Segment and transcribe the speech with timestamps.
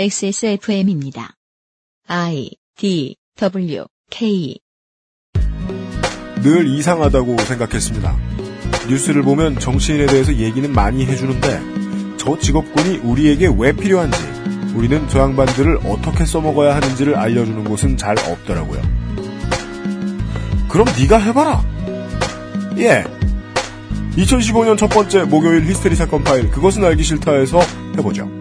[0.00, 1.34] XSFM입니다.
[2.08, 4.58] I D W K
[6.42, 8.16] 늘 이상하다고 생각했습니다.
[8.88, 14.18] 뉴스를 보면 정치인에 대해서 얘기는 많이 해주는데 저 직업군이 우리에게 왜 필요한지
[14.74, 18.80] 우리는 저 양반들을 어떻게 써먹어야 하는지를 알려주는 곳은 잘 없더라고요.
[20.70, 21.62] 그럼 네가 해봐라.
[22.78, 23.04] 예.
[24.16, 27.60] 2015년 첫 번째 목요일 히스테리 사건 파일 그것은 알기 싫다에서
[27.98, 28.40] 해보죠.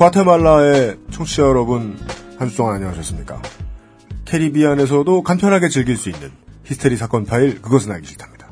[0.00, 1.94] 과테말라의 청취자 여러분
[2.38, 3.42] 한 주 동안 안녕하셨습니까?
[4.24, 6.32] 캐리비안에서도 간편하게 즐길 수 있는
[6.64, 8.50] 히스테리 사건 파일 그것은 알기 싫답니다.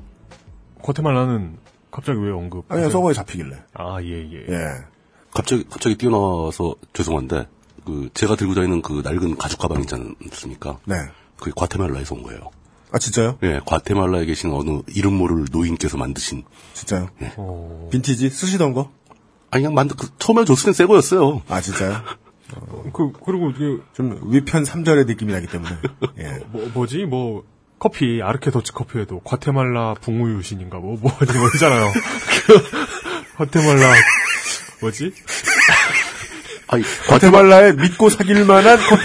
[0.83, 1.57] 과테말라는
[1.91, 2.71] 갑자기 왜 언급?
[2.71, 3.57] 아니요 서버에 잡히길래.
[3.73, 4.45] 아, 예, 예.
[4.47, 4.59] 예.
[5.33, 7.47] 갑자기 갑자기 뛰어나와서 죄송한데
[7.87, 10.79] 그 제가 들고 다니는 그 낡은 가죽 가방 있지 않습니까?
[10.85, 10.97] 네.
[11.39, 12.51] 그게 과테말라에서 온 거예요.
[12.93, 13.39] 아 진짜요?
[13.43, 17.09] 예, 과테말라에 계신 어느 이름 모를 노인께서 만드신 진짜요?
[17.39, 18.91] 어, 빈티지 쓰시던 거?
[19.51, 21.43] 아니 그냥 만드 그 처음에 줬을 땐 새 거였어요.
[21.49, 22.03] 아 진짜요?
[22.93, 25.77] 그, 그리고 이게, 좀 위편 3절의 느낌이 나기 때문에.
[26.19, 26.41] 예.
[26.51, 27.05] 뭐, 뭐지?
[27.05, 27.45] 뭐,
[27.79, 31.93] 커피, 아르케 더치 커피에도 과테말라 북무유신인가 뭐, 뭐, 어디 뭐 있잖아요.
[32.47, 33.93] 그, 과테말라,
[34.81, 35.13] 뭐지?
[36.69, 39.03] 아니 과테말라에 믿고 사귈 만한 커피.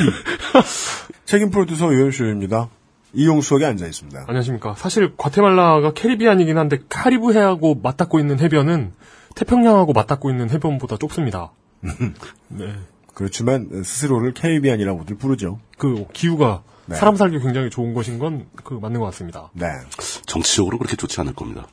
[1.26, 2.70] 책임 프로듀서 유현수입니다.
[3.14, 4.26] 이용수석에 앉아 있습니다.
[4.28, 4.76] 안녕하십니까.
[4.76, 8.94] 사실 과테말라가 캐리비안이긴 한데 카리브 해하고 맞닿고 있는 해변은
[9.36, 11.52] 태평양하고 맞닿고 있는 해변보다 좁습니다.
[12.50, 12.76] 네.
[13.14, 15.60] 그렇지만 스스로를 캐리비안이라고들 부르죠.
[15.78, 16.96] 그 기후가 네.
[16.96, 19.50] 사람 살기 굉장히 좋은 것인 건 그 맞는 것 같습니다.
[19.54, 19.68] 네.
[20.26, 21.68] 정치적으로 그렇게 좋지 않을 겁니다.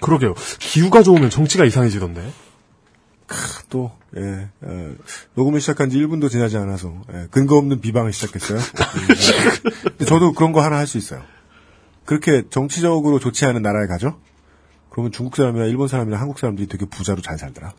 [0.00, 0.34] 그러게요.
[0.58, 2.32] 기후가 좋으면 정치가 이상해지던데.
[3.70, 4.94] 또, 예, 어,
[5.34, 8.60] 녹음을 시작한 지 1분도 지나지 않아서, 예, 근거 없는 비방을 시작했어요.
[10.06, 11.22] 저도 그런 거 하나 할 수 있어요.
[12.04, 14.20] 그렇게 정치적으로 좋지 않은 나라에 가죠?
[14.94, 17.72] 그러면 중국 사람이나 일본 사람이나 한국 사람들이 되게 부자로 잘 살더라.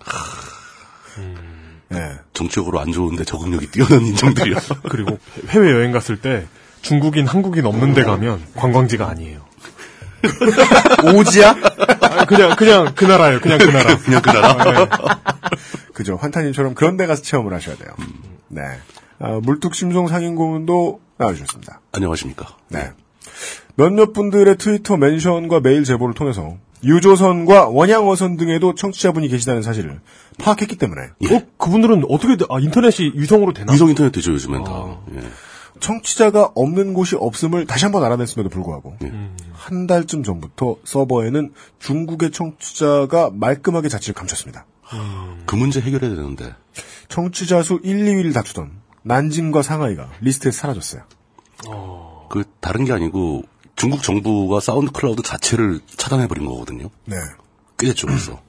[1.93, 2.20] 예.
[2.33, 4.58] 정치적으로 안 좋은데 적응력이 뛰어난 인종들이요.
[4.89, 5.17] 그리고
[5.48, 6.45] 해외 여행 갔을 때
[6.81, 9.45] 중국인, 한국인 없는 데 가면 관광지가 아니에요.
[11.15, 11.55] 오지야?
[12.02, 13.39] 아, 그냥 그냥 그 나라예요.
[13.39, 13.95] 그냥 그 나라.
[14.04, 14.49] 그냥 그 나라.
[14.49, 14.89] 아, 네.
[15.93, 16.17] 그죠.
[16.17, 17.93] 환타님처럼 그런 데 가서 체험을 하셔야 돼요.
[18.49, 18.61] 네.
[19.20, 21.80] 아, 물뚝심송 상인고문도 나와주셨습니다.
[21.93, 22.58] 안녕하십니까.
[22.67, 22.92] 네.
[23.75, 29.99] 몇몇 분들의 트위터 멘션과 메일 제보를 통해서 유조선과 원양어선 등에도 청취자분이 계시다는 사실을
[30.37, 32.45] 파악했기 때문에 어, 그분들은 어떻게 돼?
[32.49, 33.73] 아, 인터넷이 위성으로 되나?
[33.73, 34.99] 위성 인터넷 되죠 요즘엔 다.
[35.15, 35.21] 예.
[35.80, 39.11] 청취자가 없는 곳이 없음을 다시 한번 알아냈음에도 불구하고 예.
[39.53, 44.65] 한 달쯤 전부터 서버에는 중국의 청취자가 말끔하게 자취를 감췄습니다.
[45.45, 46.53] 그 문제 해결해야 되는데
[47.09, 48.71] 청취자 수 1, 2위를 다투던
[49.03, 51.03] 난징과 상하이가 리스트에서 사라졌어요.
[52.30, 53.43] 그 다른 게 아니고
[53.75, 56.89] 중국 정부가 SoundCloud 자체를 차단해버린 거거든요.
[57.05, 57.17] 네.
[57.77, 58.41] 꽤 됐죠 벌써.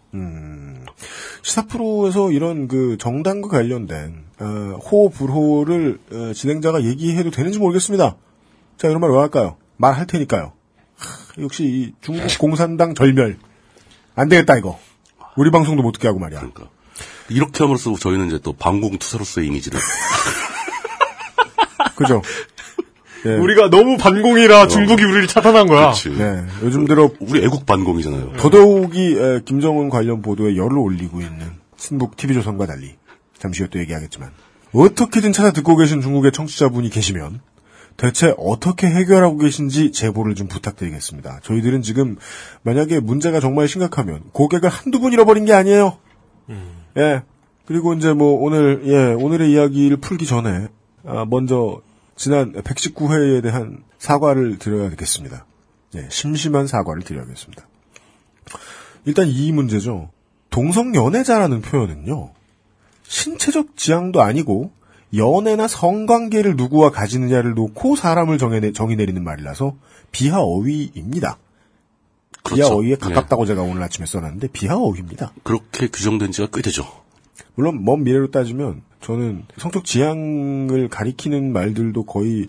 [1.43, 4.45] 시사 프로에서 이런 그 정당과 관련된 어,
[4.91, 8.17] 호 불호를 어, 진행자가 얘기해도 되는지 모르겠습니다.
[8.79, 9.57] 자 이런 말 왜 할까요?
[9.77, 10.53] 말할 테니까요.
[10.97, 13.39] 하, 역시 이 중국 공산당 절멸
[14.15, 14.79] 안 되겠다 이거.
[15.37, 16.39] 우리 방송도 못 듣게 하고 말이야.
[16.39, 16.69] 그러니까
[17.29, 19.79] 이렇게 함으로써 저희는 이제 또 방공 투사로서의 이미지를
[21.97, 22.23] 그죠?
[23.27, 23.37] 예.
[23.37, 25.81] 우리가 너무 반공이라 중국이 우리를 차단한 거야.
[25.93, 26.11] 그렇지.
[26.11, 28.35] 네, 요즘 들어 우리 애국 반공이잖아요.
[28.39, 32.95] 더더욱이 에, 김정은 관련 보도에 열을 올리고 있는 신북 TV조선과 달리
[33.39, 34.31] 잠시 후에 또 얘기하겠지만
[34.73, 37.41] 어떻게든 찾아 듣고 계신 중국의 청취자분이 계시면
[37.97, 41.41] 대체 어떻게 해결하고 계신지 제보를 좀 부탁드리겠습니다.
[41.43, 42.17] 저희들은 지금
[42.63, 45.97] 만약에 문제가 정말 심각하면 고객을 한두 분 잃어버린 게 아니에요.
[46.99, 47.23] 예.
[47.65, 50.69] 그리고 이제 뭐 오늘 예 오늘의 이야기를 풀기 전에
[51.05, 51.81] 아, 먼저
[52.17, 55.45] 지난 119회에 대한 사과를 드려야 되겠습니다.
[55.95, 57.67] 예, 심심한 사과를 드려야겠습니다.
[59.05, 60.11] 일단 이 문제죠.
[60.51, 62.31] 동성 연애자라는 표현은요.
[63.05, 64.73] 신체적 지향도 아니고
[65.15, 69.77] 연애나 성관계를 누구와 가지느냐를 놓고 사람을 정해 정의 내리는 말이라서
[70.11, 71.39] 비하 어휘입니다.
[72.49, 72.75] 비하 그렇죠.
[72.79, 72.97] 어휘에 예.
[72.97, 75.33] 가깝다고 제가 오늘 아침에 써놨는데 비하 어휘입니다.
[75.43, 76.85] 그렇게 규정된 지가 꽤 되죠.
[77.55, 82.47] 물론 먼 미래로 따지면 저는 성적 지향을 가리키는 말들도 거의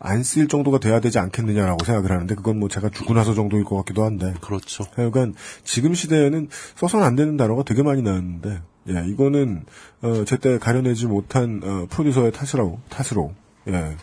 [0.00, 3.76] 안 쓸 정도가 돼야 되지 않겠느냐라고 생각을 하는데 그건 뭐 제가 죽고 나서 정도일 것
[3.76, 4.84] 같기도 한데 그렇죠.
[4.96, 9.64] 하여간 지금 시대에는 써서는 안 되는 단어가 되게 많이 나왔는데 예 이거는
[10.02, 13.32] 어 제때 가려내지 못한 어, 프로듀서의 탓으로 탓으로
[13.68, 13.94] 예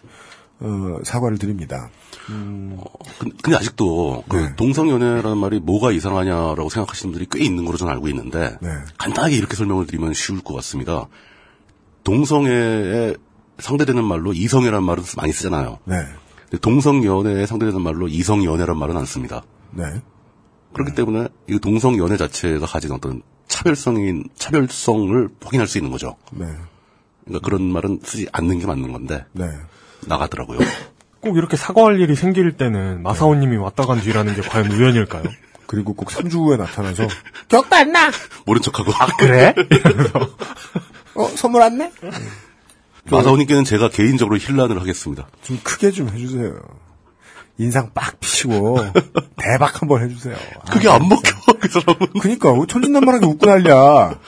[0.59, 1.89] 어, 사과를 드립니다.
[2.27, 2.77] 근-
[3.42, 4.56] 근데 아직도 그 네.
[4.56, 8.69] 동성연애라는 말이 뭐가 이상하냐라고 생각하시는 분들이 꽤 있는 걸로 저는 알고 있는데 네.
[8.98, 11.07] 간단하게 이렇게 설명을 드리면 쉬울 것 같습니다.
[12.07, 13.15] 동성애에
[13.59, 15.80] 상대되는 말로 이성애라는 말을 많이 쓰잖아요.
[15.83, 16.06] 네.
[16.44, 19.44] 근데 동성연애에 상대되는 말로 이성연애란 말은 안 씁니다.
[19.71, 19.83] 네.
[20.71, 26.15] 그렇기 때문에 이 동성연애 자체가 가진 어떤 차별성인 차별성을 확인할 수 있는 거죠.
[26.31, 26.45] 네.
[27.25, 29.50] 그러니까 그런 말은 쓰지 않는 게 맞는 건데 네.
[30.07, 30.59] 나가더라고요.
[31.19, 35.24] 꼭 이렇게 사과할 일이 생길 때는 마사오님이 왔다 간 뒤라는 게 과연 우연일까요?
[35.65, 37.06] 그리고 꼭 3주 후에 나타나서
[38.45, 39.54] 모른 척하고 그래?
[41.18, 41.92] 어 선물 왔네?
[43.10, 45.28] 마사오님께는 제가 개인적으로 힐난을 하겠습니다.
[45.42, 46.54] 좀 크게 좀 해주세요.
[47.58, 48.78] 인상 빡 피시고
[49.38, 50.36] 대박 한번 해주세요.
[50.72, 52.19] 그게 안 먹혀 그 사람은.
[52.22, 54.19] 그니까 왜 천진난만하게 웃고 난리야.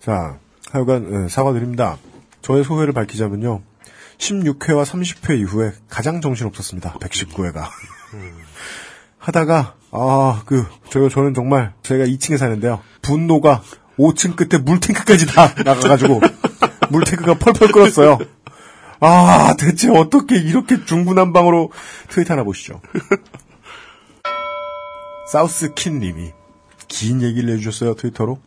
[0.00, 0.38] 자,
[0.70, 1.98] 하여간 예, 사과드립니다.
[2.42, 3.62] 저의 소회를 밝히자면요.
[4.18, 6.94] 16회와 30회 이후에 가장 정신없었습니다.
[6.94, 7.68] 119회가.
[9.18, 12.80] 하다가 아, 그 저요 저는 정말 제가 2층에 사는데요.
[13.02, 13.62] 분노가
[13.98, 16.20] 5층 끝에 물탱크까지 다 나가가지고
[16.90, 18.18] 물탱크가 펄펄 끓었어요.
[19.00, 21.70] 아, 대체 어떻게 이렇게 중구난방으로
[22.08, 22.80] 트윗 하나 보시죠.
[25.30, 26.32] 사우스킨 님이
[26.88, 28.38] 긴 얘기를 해주셨어요, 트위터로.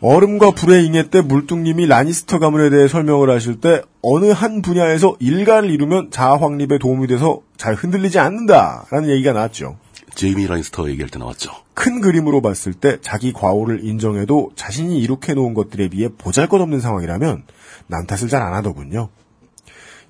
[0.00, 5.70] 얼음과 불의 잉해 때 물뚱님이 라니스터 가문에 대해 설명을 하실 때 어느 한 분야에서 일가를
[5.70, 9.76] 이루면 자아 확립에 도움이 돼서 잘 흔들리지 않는다라는 얘기가 나왔죠.
[10.18, 11.52] 제이미 라인스터 얘기할 때 나왔죠.
[11.74, 17.44] 큰 그림으로 봤을 때 자기 과오를 인정해도 자신이 이룩해 놓은 것들에 비해 보잘것없는 상황이라면
[17.86, 19.10] 남 탓을 잘 안 하더군요.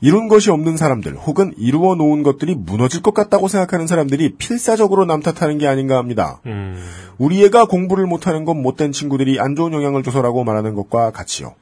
[0.00, 5.20] 이룬 것이 없는 사람들 혹은 이루어 놓은 것들이 무너질 것 같다고 생각하는 사람들이 필사적으로 남
[5.20, 6.40] 탓하는 게 아닌가 합니다.
[6.46, 6.82] 음,
[7.18, 11.54] 우리 애가 공부를 못하는 건 못된 친구들이 안 좋은 영향을 줘서라고 말하는 것과 같이요.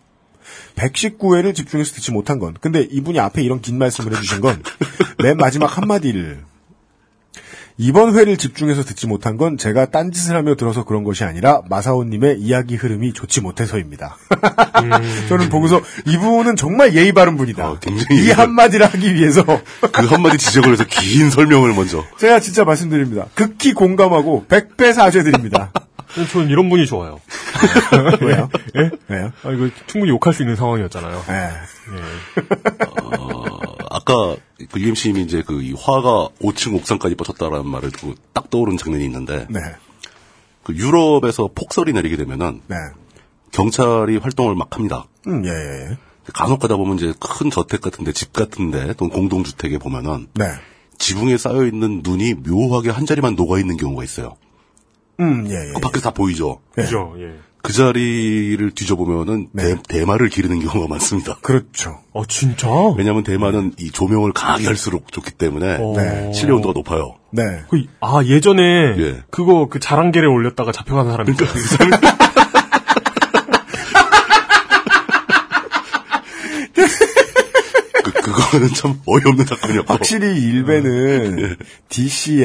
[0.76, 4.62] 119회를 집중해서 듣지 못한 건, 근데 이분이 앞에 이런 긴 말씀을 해주신 건,
[5.18, 6.44] 맨 마지막 한마디를,
[7.78, 12.74] 이번 회를 집중해서 듣지 못한 건 제가 딴짓을 하며 들어서 그런 것이 아니라 마사오님의 이야기
[12.74, 14.16] 흐름이 좋지 못해서입니다.
[15.28, 17.70] 저는 보고서 이분은 정말 예의 바른 분이다.
[17.70, 19.44] 어, 굉장히 이 한마디를 하기 위해서
[19.92, 22.02] 그 한마디 지적을 해서 긴 설명을 먼저.
[22.18, 23.26] 제가 진짜 말씀드립니다.
[23.34, 25.70] 극히 공감하고 100배 사죄드립니다.
[26.32, 27.20] 저는 이런 분이 좋아요.
[28.22, 28.48] 왜요?
[28.76, 28.90] 예?
[29.08, 29.32] 왜요?
[29.42, 31.24] 아, 이거 충분히 욕할 수 있는 상황이었잖아요.
[31.28, 31.34] 예.
[31.34, 32.84] 예.
[33.18, 33.58] 어,
[34.06, 34.36] 아까
[34.70, 39.46] 그 UMC님이 이제 그 이 화가 5층 옥상까지 뻗쳤다라는 말을 듣고 딱 떠오른 장면이 있는데
[39.50, 39.58] 네.
[40.62, 42.76] 그 유럽에서 폭설이 내리게 되면은 네.
[43.50, 45.06] 경찰이 활동을 막 합니다.
[45.26, 45.98] 음, 예, 예, 예.
[46.32, 50.44] 간혹 가다 보면 이제 큰 저택 같은데 집 같은데 또는 공동주택에 보면은 네.
[50.98, 54.36] 지붕에 쌓여 있는 눈이 묘하게 한 자리만 녹아 있는 경우가 있어요.
[55.18, 55.72] 음, 예, 예.
[55.72, 56.60] 그 밖에서 다 보이죠.
[56.72, 57.38] 그죠, 예.
[57.66, 59.74] 그 자리를 뒤져보면은 네.
[59.88, 61.36] 대, 마를 기르는 경우가 많습니다.
[61.42, 61.98] 그렇죠.
[62.14, 62.68] 아, 진짜?
[62.96, 65.94] 왜냐하면 대마는 이 조명을 강하게 할수록 좋기 때문에 어.
[65.96, 66.32] 네.
[66.32, 67.16] 실내 온도가 높아요.
[67.32, 67.42] 네.
[67.68, 69.22] 그, 아, 예전에, 예.
[69.30, 71.48] 그거, 그 자랑개를 올렸다가 잡혀간 사람이 있어요.
[71.48, 72.15] 그,
[78.36, 79.92] 그거는 참 어이없는 사건이었고.
[79.92, 81.56] 확실히 일베는
[81.88, 82.44] DC에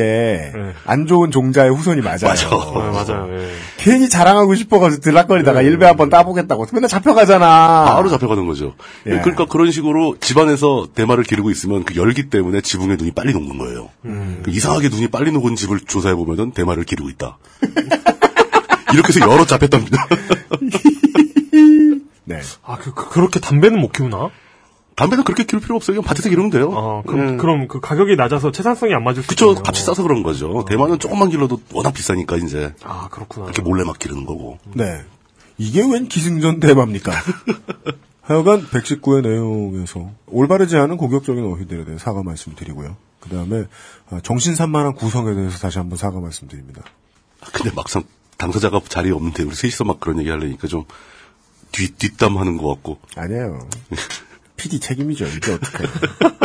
[0.55, 0.73] 예.
[0.85, 2.19] 안 좋은 종자의 후손이 맞아요.
[2.23, 2.47] 맞아.
[2.49, 3.51] 아, 맞아요, 예.
[3.77, 6.67] 괜히 자랑하고 싶어가지고 들락거리다가 일베 한번 따보겠다고.
[6.73, 7.85] 맨날 잡혀가잖아.
[7.95, 8.75] 바로 잡혀가는 거죠.
[9.05, 9.19] 예.
[9.19, 13.89] 그러니까 그런 식으로 집안에서 대마를 기르고 있으면 그 열기 때문에 지붕에 눈이 빨리 녹는 거예요.
[14.05, 14.41] 음.
[14.43, 17.37] 그 이상하게 눈이 빨리 녹은 집을 조사해 보면은 대마를 기르고 있다.
[18.93, 20.07] 이렇게 해서 여러 잡혔답니다.
[22.25, 22.41] 네.
[22.63, 24.29] 아, 그, 그, 그렇게 담배는 못 키우나?
[25.01, 25.95] 담배는 그렇게 기를 필요 없어요.
[25.95, 26.71] 그냥 밭에서 기르면 돼요.
[26.75, 29.45] 아, 그럼, 그럼 그 가격이 낮아서 채산성이 안 맞을 수 그쵸.
[29.51, 29.63] 있겠네요.
[29.65, 30.63] 값이 싸서 그런 거죠.
[30.67, 33.45] 대마는 조금만 길러도 워낙 비싸니까 이제 아, 그렇구나.
[33.45, 34.59] 이렇게 몰래 막 기르는 거고.
[34.75, 35.01] 네.
[35.57, 37.11] 이게 웬 기승전 대마입니까?
[38.21, 42.95] 하여간 119의 내용에서 올바르지 않은 공격적인 어휘들에 대해 사과 말씀드리고요.
[43.19, 43.65] 그 다음에
[44.23, 46.83] 정신 산만한 구성에 대해서 다시 한번 사과 말씀드립니다.
[47.53, 48.03] 근데 막상
[48.37, 50.85] 당사자가 자리에 없는데 우리 셋이서 막 그런 얘기 하려니까 좀
[51.71, 52.99] 뒷, 뒷담하는 것 같고.
[53.15, 53.67] 아니에요.
[54.61, 55.25] PD 책임이죠.
[55.25, 55.89] 이게 어떡해.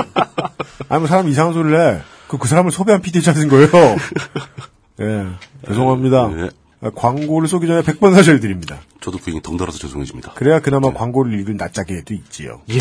[0.89, 2.01] 아니, 뭐 사람 이상한 소리를 해.
[2.29, 3.69] 그, 그 사람을 섭외한 PD 찾은 거예요.
[5.01, 5.27] 예.
[5.67, 6.29] 죄송합니다.
[6.29, 6.49] 네.
[6.81, 8.79] 아, 광고를 쏘기 전에 100번 사죄드립니다.
[9.01, 10.33] 저도 괜히 덩달아서 죄송해집니다.
[10.35, 12.63] 그래야 그나마 광고를 읽을 낯짝에도 있지요.
[12.71, 12.79] 예.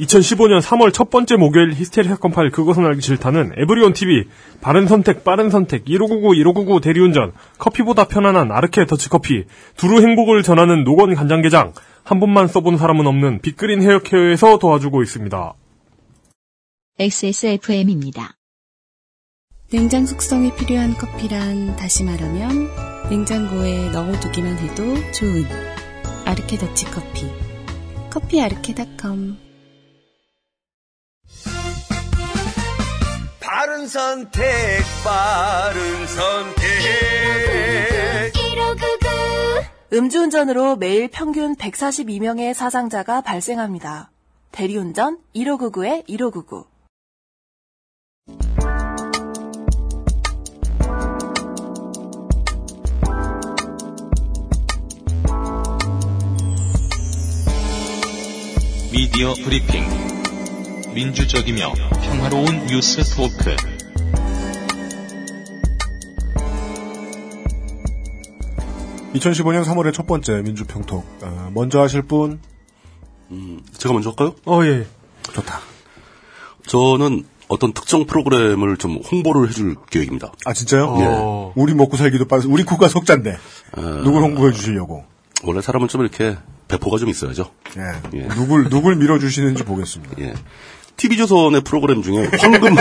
[0.00, 4.24] 2015년 3월 첫 번째 목요일 히스테리 사건 파일 그것은 알기 싫다는 에브리온 TV
[4.60, 9.44] 바른 선택 빠른 선택 1599 1599 대리운전 커피보다 편안한 아르케 더치커피
[9.76, 11.72] 두루 행복을 전하는 노건 간장게장
[12.08, 15.52] 한 번만 써본 사람은 없는 빅그린 헤어케어에서 도와주고 있습니다.
[16.98, 18.34] XSFM입니다.
[19.70, 22.70] 냉장 숙성이 필요한 커피란 다시 말하면
[23.10, 25.44] 냉장고에 넣어두기만 해도 좋은
[26.24, 27.26] 아르케 더치 커피.
[28.08, 29.36] 커피 아르케닷컴.
[33.38, 34.42] 바른 선택,
[35.04, 37.97] 바른 선택.
[39.90, 44.10] 음주운전으로 매일 평균 142명의 사상자가 발생합니다.
[44.52, 46.66] 대리운전 1599-1599.
[58.92, 59.84] 미디어 브리핑.
[60.92, 63.77] 민주적이며 평화로운 뉴스 토크.
[69.14, 72.40] (2015년 3월의) 첫 번째 민주평톡 아, 먼저 하실 분
[73.30, 74.34] 음, 제가 먼저 할까요?
[74.46, 74.86] 어, 예.
[75.32, 75.60] 좋다
[76.66, 80.32] 저는 어떤 특정 프로그램을 좀 홍보를 해줄 계획입니다.
[80.44, 81.52] 아 진짜요 어.
[81.56, 83.38] 우리 먹고 살기도 빠르 우리 코가 속잔데
[84.04, 85.04] 누굴 홍보해 주시려고
[85.44, 86.36] 원래 사람은 좀 이렇게
[86.68, 87.50] 배포가 좀 있어야죠.
[87.78, 88.18] 예.
[88.18, 88.28] 예.
[88.28, 90.34] 누굴 누굴 밀어주시는지 보겠습니다 예.
[90.98, 92.76] TV조선의 프로그램 중에 황금,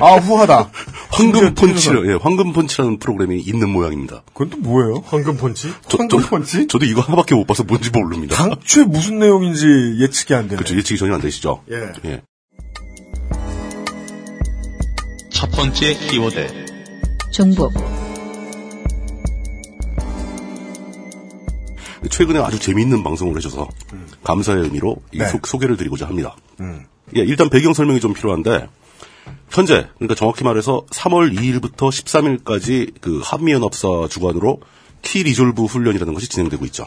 [0.00, 0.70] 아 후하다
[1.10, 2.06] 황금 TV조선.
[2.10, 4.22] 예, 황금 펀치라는 프로그램이 있는 모양입니다.
[4.32, 5.72] 그건 또 뭐예요 황금 펀치?
[5.88, 6.66] 저, 황금 저- 펀치?
[6.66, 8.36] 저도 이거 하나밖에 못 봐서 뭔지 모릅니다.
[8.36, 9.64] 당초에 무슨 내용인지
[10.00, 10.76] 예측이 안 되네 그렇죠.
[10.76, 11.62] 예측이 전혀 안 되시죠?
[11.70, 11.92] 예.
[12.10, 12.22] 예.
[15.32, 16.66] 첫 번째 키워드.
[17.32, 17.72] 종북,
[22.10, 23.68] 최근에 아주 재미있는 방송을 해줘서
[24.24, 25.26] 감사의 의미로 이 네.
[25.44, 26.36] 소, 개를 드리고자 합니다.
[26.62, 26.86] 음.
[27.16, 28.68] 예, 일단 배경 설명이 좀 필요한데
[29.50, 34.60] 현재 그러니까 정확히 말해서 3월 2일부터 13일까지 그 한미연합사 주관으로
[35.02, 36.86] 키 리졸브 훈련이라는 것이 진행되고 있죠.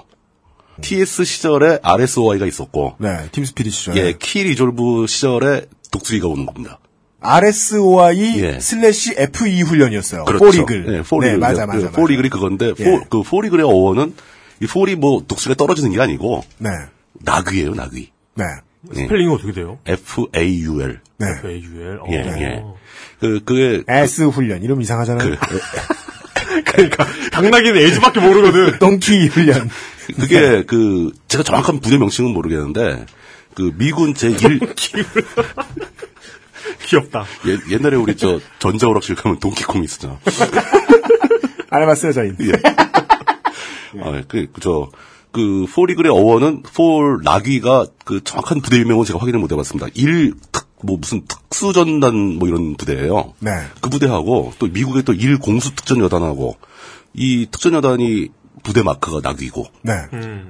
[0.81, 6.79] TS 시절에 RSOI가 있었고 네 팀스피릿 시절에 예, 키 리졸브 시절에 독수리가 오는 겁니다.
[7.25, 8.59] RSOI 예.
[8.59, 10.25] 슬래시 FE 훈련이었어요.
[10.25, 10.45] 그렇죠.
[10.45, 10.85] Foal Eagle.
[10.85, 11.33] 네, Foal Eagle.
[11.33, 11.79] 네, 맞아, 맞아.
[11.79, 11.97] 그 맞아.
[11.97, 12.83] Foal Eagle이 그건데, 예.
[12.83, 14.13] Foal, 그 Foal Eagle의 어원은,
[14.61, 16.69] 이 Foal이 뭐, 독수리가 떨어지는 게 아니고, 네.
[17.13, 18.11] 나귀예요 나귀.
[18.35, 18.45] 네.
[18.93, 18.99] 예.
[18.99, 19.79] 스펠링이 어떻게 돼요?
[19.85, 20.99] F-A-U-L.
[21.17, 21.27] 네.
[21.39, 21.99] FAUL.
[22.01, 22.05] 어.
[22.09, 22.63] 예, 예.
[23.19, 24.63] 그, 그게, ass 훈련.
[24.63, 25.37] 이름 이상하잖아요.
[25.37, 28.77] 그, 그러니까 당나귀는 ass밖에 모르거든.
[28.79, 29.69] donkey 훈련.
[30.19, 33.05] 그게 그, 제가 정확한 부대 명칭은 모르겠는데,
[33.55, 34.75] 그, 미군 제1,
[36.83, 37.25] 귀엽다.
[37.47, 40.19] 예, 옛날에 우리 저, 전자오락실 가면 동키콩 있었잖아.
[41.69, 42.31] 안 해봤어요, 저희.
[42.41, 42.51] 예.
[44.01, 44.89] 아, 그, 그, 저,
[45.35, 49.87] 그, 포리글의 어원은, 폴, 나귀가 그 정확한 부대 유명은 제가 확인을 못 해봤습니다.
[49.95, 53.51] 일, 특, 뭐 무슨 특수전단 뭐 이런 부대예요 네.
[53.81, 56.57] 그 부대하고 또 미국의 또 일 공수 특전 여단하고
[57.13, 58.29] 이 특전 여단이
[58.61, 59.93] 부대 마크가 나귀고 네.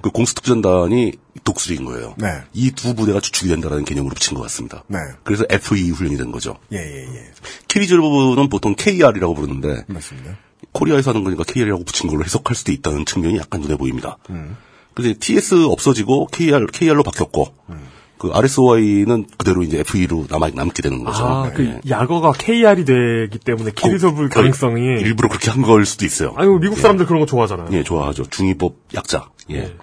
[0.02, 1.14] 그 공수특전단이
[1.44, 2.16] 독수리인 거예요.
[2.18, 2.28] 네.
[2.54, 4.84] 이두 부대가 주축이 된다는 개념으로 붙인 것 같습니다.
[4.88, 4.98] 네.
[5.24, 6.58] 그래서 FE 훈련이 된 거죠.
[6.74, 7.32] 예, 예, 예.
[7.68, 10.38] 키리즈부는 보통 KR이라고 부르는데 맞습니다.
[10.72, 14.18] 코리아에서 하는 거니까 KR이라고 붙인 걸로 해석할 수도 있다는 측면이 약간 눈에 보입니다.
[14.30, 14.58] 음.
[14.96, 17.80] 그래서 TS 없어지고 KR, KR로 바뀌었고, 음.
[18.18, 21.24] 그 RSOI는 그대로 이제 FE로 남아, 남게 되는 거죠.
[21.26, 21.54] 아, 네.
[21.54, 24.82] 그 야거가 KR이 되기 때문에 키리sob을 그- 가능성이.
[25.02, 26.34] 일부러 그렇게 한 걸 수도 있어요.
[26.38, 27.68] 아유 미국 사람들 그런 거 좋아하잖아요.
[27.74, 28.24] 예, 좋아하죠.
[28.30, 29.30] 중위법 약자.
[29.52, 29.56] 예.
[29.58, 29.76] 예.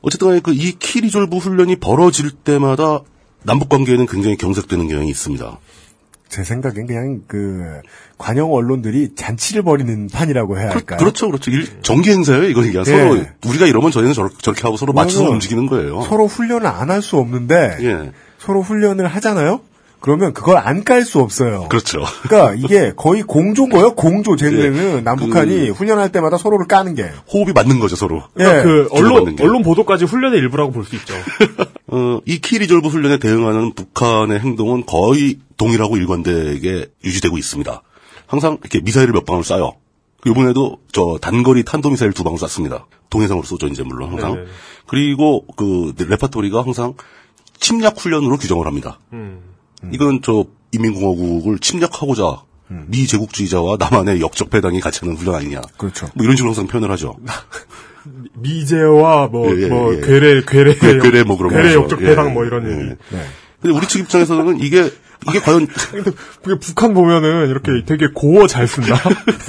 [0.00, 3.00] 어쨌든 간에 그 이 키리졸브 훈련이 벌어질 때마다
[3.44, 5.58] 남북 관계에는 굉장히 경색되는 경향이 있습니다.
[6.32, 7.82] 제 생각엔 그냥 그
[8.16, 10.96] 관영 언론들이 잔치를 벌이는 판이라고 해야 할까요?
[10.98, 11.50] 그, 렇죠 그렇죠.
[11.50, 12.90] 일, 정기 행사예요, 이거 그냥 예.
[12.90, 16.00] 서로 우리가 이러면 저희는 저렇게, 저렇게 하고 서로 맞춰서 움직이는 거예요.
[16.08, 19.60] 서로 훈련을 안 할 수 없는데 예, 서로 훈련을 하잖아요.
[20.02, 21.68] 그러면 그걸 안 깔 수 없어요.
[21.68, 22.02] 그렇죠.
[22.22, 23.94] 그러니까 이게 거의 공조인 거예요.
[23.94, 27.08] 공조 제 눈에는 남북한이 그- 훈련할 때마다 서로를 까는 게.
[27.32, 28.22] 호흡이 맞는 거죠, 서로.
[28.40, 28.44] 예.
[28.44, 29.36] 그 언론.
[29.40, 31.14] 언론 보도까지 훈련의 일부라고 볼 수 있죠.
[31.86, 37.82] 어, 이 키리졸브 훈련에 대응하는 북한의 행동은 거의 동일하고 일관되게 유지되고 있습니다.
[38.26, 39.74] 항상 이렇게 미사일을 몇 방을 쏴요.
[40.26, 42.86] 이번에도 저 단거리 탄도미사일 두 방을 쐈습니다.
[43.10, 44.34] 동해상으로 쏘죠, 이제 물론 항상.
[44.34, 44.46] 네네.
[44.88, 46.94] 그리고 그 레파토리가 항상
[47.60, 48.98] 침략 훈련으로 규정을 합니다.
[49.12, 49.40] 음.
[49.90, 52.42] 이건 저 인민공화국을 침략하고자
[52.86, 55.60] 미 제국주의자와 남한의 역적 배당이 같이 하는 훈련 아니냐.
[55.76, 56.08] 그렇죠.
[56.14, 57.16] 뭐 이런 식으로 항상 표현을 하죠.
[58.34, 60.00] 미제와 뭐, 예, 예, 뭐, 예.
[60.00, 61.82] 괴뢰, 괴뢰, 괴- 괴뢰 뭐 그런 괴뢰 거죠.
[61.82, 62.72] 역적 예, 배당 뭐 이런 예.
[62.72, 62.88] 얘기.
[63.10, 63.26] 네.
[63.60, 64.90] 근데 우리 측 입장에서는 이게
[65.28, 65.66] 이게 과연
[66.42, 68.96] 그게 북한 보면은 이렇게 되게 고어 잘 쓴다.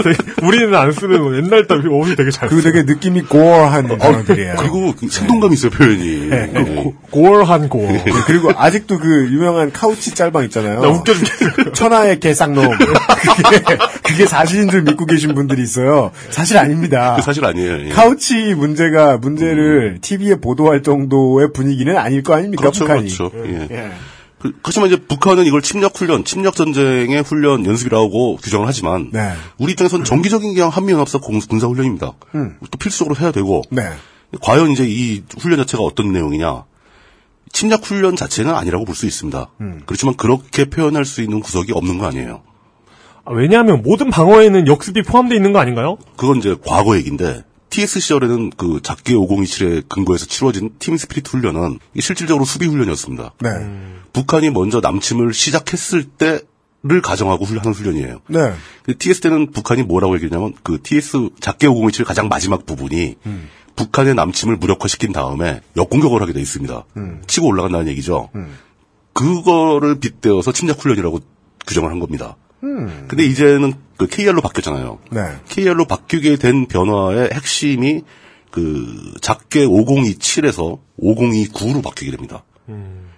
[0.04, 2.72] 되게 우리는 안 쓰는 옛날 따위 어휘 되게 잘그 써.
[2.72, 4.56] 되게 느낌이 고어한 단어들이에요.
[4.60, 6.30] 그리고 그 생동감이 있어요 표현이.
[6.30, 6.48] 네.
[6.48, 6.94] 네.
[7.10, 7.92] 고얼한 고어.
[7.92, 10.82] 네, 그리고 아직도 그 유명한 카우치 짤방 있잖아요.
[10.82, 11.72] 나 웃겨 죽겠어.
[11.74, 12.70] 천하의 개쌍놈.
[12.78, 16.12] 그게, 그게 사실인 줄 믿고 계신 분들이 있어요.
[16.30, 17.16] 사실 아닙니다.
[17.18, 17.86] 그 사실 아니에요.
[17.86, 17.90] 예.
[17.90, 22.62] 카우치 문제가 문제를 TV에 보도할 정도의 분위기는 아닐 거 아닙니까?
[22.62, 23.10] 그렇죠, 북한이.
[23.16, 23.32] 그렇죠.
[23.46, 23.68] 예.
[23.72, 23.92] 예.
[24.44, 29.32] 그, 하지만 이제 북한은 이걸 침략 훈련, 침략 전쟁의 훈련 연습이라고 규정을 하지만 네.
[29.58, 32.12] 우리 입장에서는 정기적인 그냥 한미연합사 공- 군사 훈련입니다.
[32.36, 32.58] 음.
[32.70, 33.84] 또 필수적으로 해야 되고 네.
[34.42, 36.66] 과연 이제 이 훈련 자체가 어떤 내용이냐?
[37.54, 39.50] 침략 훈련 자체는 아니라고 볼 수 있습니다.
[39.62, 39.82] 음.
[39.86, 42.42] 그렇지만 그렇게 표현할 수 있는 구석이 없는 거 아니에요.
[43.26, 45.98] 아, 왜냐하면 모든 방어에는 역습이 포함되어 있는 거 아닌가요?
[46.18, 52.46] 그건 이제 과거 얘기인데 TS 시절에는 그 작게 5027에 근거해서 치러진 팀 스피릿 훈련은 실질적으로
[52.46, 53.34] 수비 훈련이었습니다.
[53.42, 53.50] 네.
[54.14, 56.40] 북한이 먼저 남침을 시작했을 때
[56.86, 58.20] 를 가정하고 훈- 하는 훈련이에요.
[58.28, 58.54] 네.
[58.84, 63.16] 그 TS 때는 북한이 뭐라고 얘기했냐면 그 TS 작게 5027 가장 마지막 부분이
[63.78, 66.84] 북한의 남침을 무력화시킨 다음에 역공격을 하게 돼 있습니다.
[67.26, 68.30] 치고 올라간다는 얘기죠.
[69.14, 71.22] 그거를 빗대어서 침략 훈련이라고
[71.66, 72.36] 규정을 한 겁니다.
[73.08, 75.00] 근데 이제는 그 KR로 바뀌었잖아요.
[75.12, 75.22] 네.
[75.50, 78.04] KR로 바뀌게 된 변화의 핵심이
[78.52, 82.44] 그 작게 5027에서 5029로 바뀌게 됩니다.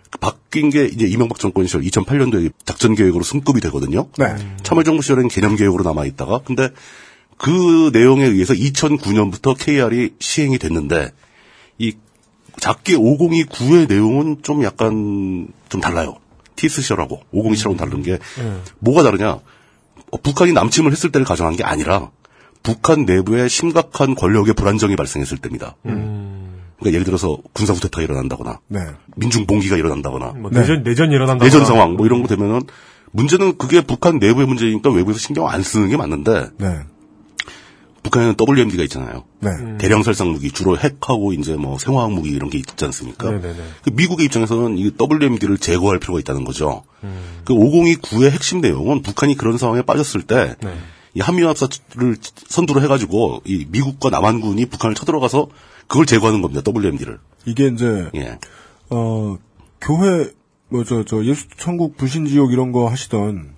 [0.10, 4.08] 그 바뀐 게 이제 이명박 정권 시절 2008년도에 작전 계획으로 승급이 되거든요.
[4.18, 4.36] 네.
[4.64, 6.70] 참여정부 시절에는 개념 계획으로 남아 있다가 근데
[7.38, 11.12] 그 내용에 의해서 2009년부터 KR이 시행이 됐는데
[11.78, 11.94] 이
[12.60, 16.16] 작게 5029의 내용은 좀 약간 좀 달라요.
[16.56, 18.20] 티스 시절하고 5027하고는 다른 게
[18.80, 19.40] 뭐가 다르냐?
[20.12, 22.12] 어, 북한이 남침을 했을 때를 가정한 게 아니라
[22.64, 25.76] 북한 내부에 심각한 권력의 불안정이 발생했을 때입니다.
[25.84, 28.80] 그러니까 예를 들어서 군사 후퇴타가 일어난다거나 네.
[29.16, 31.44] 민중 봉기가 일어난다거나 뭐 내전 내전이 일어난다.
[31.46, 32.62] 내전 상황 뭐 이런 거 되면은
[33.12, 36.80] 문제는 그게 북한 내부의 문제니까 외부에서 신경 안 쓰는 게 맞는데 네.
[38.06, 39.24] 북한에는 WMD가 있잖아요.
[39.40, 39.50] 네.
[39.80, 43.32] 대량 살상 무기 주로 핵하고 이제 뭐 생화학 무기 이런 게 있지 않습니까?
[43.32, 43.56] 네네네.
[43.84, 46.84] 그 미국의 입장에서는 이 WMD를 제거할 필요가 있다는 거죠.
[47.04, 47.42] 음.
[47.46, 50.74] 그 5029의 핵심 내용은 북한이 그런 상황에 빠졌을 때 네.
[51.16, 55.48] 이 한미합사를 선두로 해가지고 이 미국과 남한군이 북한을 쳐들어가서
[55.88, 56.62] 그걸 제거하는 겁니다.
[56.66, 57.20] WMD를.
[57.46, 58.38] 이게 이제 예.
[58.90, 59.38] 어
[59.82, 60.30] 교회
[60.70, 63.55] 뭐 저 저 예수 천국 불신 지옥 이런 거 하시던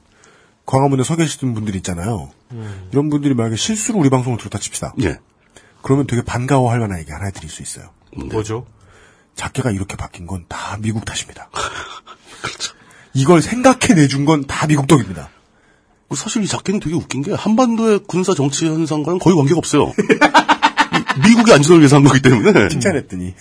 [0.67, 2.29] 광화문에 서 계시던 분들 있잖아요.
[2.91, 4.93] 이런 분들이 만약에 실수로 우리 방송을 들었다 칩시다.
[5.01, 5.17] 예.
[5.81, 7.89] 그러면 되게 반가워할 만한 얘기 하나 해드릴 수 있어요.
[8.15, 8.67] 뭐죠?
[9.35, 11.49] 작게가 이렇게 바뀐 건 다 미국 탓입니다.
[13.13, 15.29] 이걸 생각해 내준 건 다 미국 덕입니다.
[16.09, 19.91] 그 사실 이 작게는 되게 웃긴 게 한반도의 군사 정치 현상과는 거의 관계가 없어요.
[21.17, 22.67] 이- 미국이 안전을 위해서 한 거기 때문에.
[22.69, 23.33] 칭찬했더니.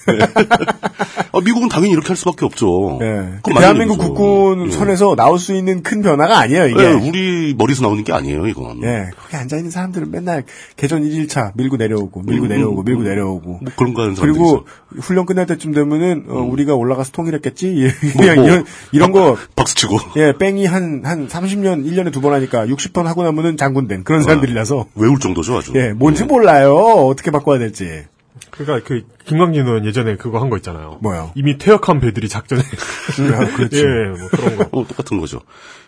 [1.33, 2.99] 아, 미국은 당연히 이렇게 할 수밖에 없죠.
[3.03, 3.07] 예.
[3.07, 4.15] 맞는 대한민국 얘기죠.
[4.15, 4.71] 국군 예.
[4.71, 6.83] 선에서 나올 수 있는 큰 변화가 아니에요, 이게.
[6.83, 8.83] 예, 우리 머리에서 나오는 게 아니에요, 이건.
[8.85, 10.45] 예, 거기 앉아있는 사람들은 맨날
[10.77, 13.49] 개전 1일차 밀고 내려오고, 밀고 내려오고, 밀고 내려오고.
[13.63, 14.65] 뭐 그런 거 하는 사람들 그리고
[14.97, 15.03] 있어.
[15.03, 17.75] 훈련 끝날 때쯤 되면은, 어, 우리가 올라가서 통일했겠지?
[17.85, 18.45] 예, 그냥 뭐.
[18.47, 19.99] 이런, 이런 거, 박수 치고.
[20.17, 24.23] 예, 뺑이 한, 한 30년, 1년에 두 번 하니까 60번 하고 나면은 장군 된 그런
[24.23, 24.87] 사람들이라서.
[24.95, 25.73] 외울 정도죠, 아주.
[25.77, 26.75] 예, 뭔지 몰라요.
[26.75, 28.05] 어떻게 바꿔야 될지.
[28.51, 30.99] 그러니까 그 김광진 의원 예전에 그거 한 거 있잖아요.
[31.01, 31.33] 뭐요?
[31.35, 33.77] 이미 퇴역한 배들이 작전에 아, 그렇지.
[33.81, 34.69] 예, 뭐 그런 거.
[34.73, 35.41] 어, 똑같은 거죠.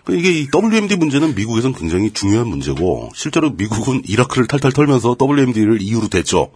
[0.05, 5.83] 그 이게 이 WMD 문제는 미국에선 굉장히 중요한 문제고, 실제로 미국은 이라크를 탈탈 털면서 WMD를
[5.83, 6.51] 이유로 댔죠.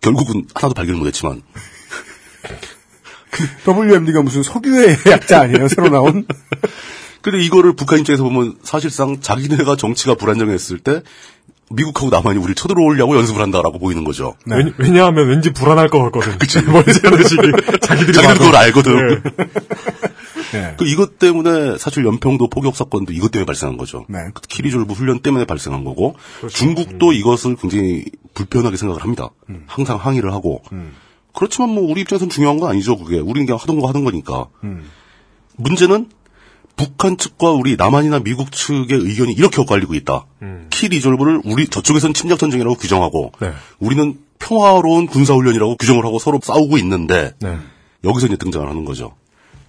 [0.00, 1.42] 결국은 하나도 발견을 못했지만.
[3.66, 5.68] WMD가 무슨 석유의 약자 아니에요?
[5.68, 6.26] 새로 나온?
[7.20, 11.02] 근데 이거를 북한 입장에서 보면 사실상 자기네가 정치가 불안정했을 때
[11.70, 14.34] 미국하고 남한이 우리를 쳐들어오려고 연습을 한다라고 보이는 거죠.
[14.46, 14.56] 네.
[14.56, 16.38] 왜냐- 왜냐하면 왠지 불안할 것 같거든.
[16.38, 16.62] 그치.
[16.66, 17.00] 멀지
[17.80, 18.34] 자기들이 자기들.
[18.38, 18.92] 그걸 알거든.
[20.54, 20.58] 예.
[20.58, 20.74] 예.
[20.78, 24.04] 그 이것 때문에 사실 연평도 포격 사건도 이것 때문에 발생한 거죠.
[24.08, 24.18] 네.
[24.32, 26.56] 그 키리졸브 훈련 때문에 발생한 거고 그렇죠.
[26.56, 29.30] 중국도 이것을 굉장히 불편하게 생각을 합니다.
[29.50, 29.64] 음.
[29.66, 30.62] 항상 항의를 하고
[31.34, 32.96] 그렇지만 뭐 우리 입장에서는 중요한 건 아니죠.
[32.96, 34.46] 그게 우리는 그냥 하던 거 하던 거니까.
[34.62, 34.84] 음.
[35.56, 36.08] 문제는
[36.76, 40.26] 북한 측과 우리 남한이나 미국 측의 의견이 이렇게 엇갈리고 있다.
[40.70, 43.46] 키 리졸브를 우리 저쪽에선 침략 전쟁이라고 규정하고 음.
[43.46, 43.52] 네.
[43.78, 47.56] 우리는 평화로운 군사 훈련이라고 규정을 하고 서로 싸우고 있는데 네.
[48.04, 49.14] 여기서 이제 등장을 하는 거죠.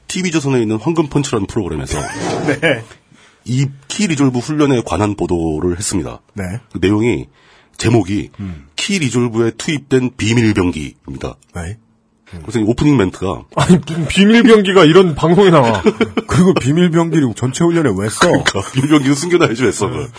[0.07, 1.99] TV조선에 있는 황금 펀치라는 프로그램에서
[2.47, 2.83] 네.
[3.45, 6.21] 이 키 리졸브 훈련에 관한 보도를 했습니다.
[6.33, 6.43] 네.
[6.71, 7.27] 그 내용이
[7.77, 8.31] 제목이
[8.75, 11.35] 키 리졸브에 투입된 비밀 병기입니다.
[12.31, 12.39] 네.
[12.41, 15.81] 그래서 이 오프닝 멘트가 아니 비밀 병기가 이런 방송에 나와.
[16.27, 18.27] 그리고 비밀 병기를 전체 훈련에 왜 써?
[18.27, 19.89] 그러니까 비밀 병기는 숨겨놔야지 왜 써.
[19.89, 20.09] 그.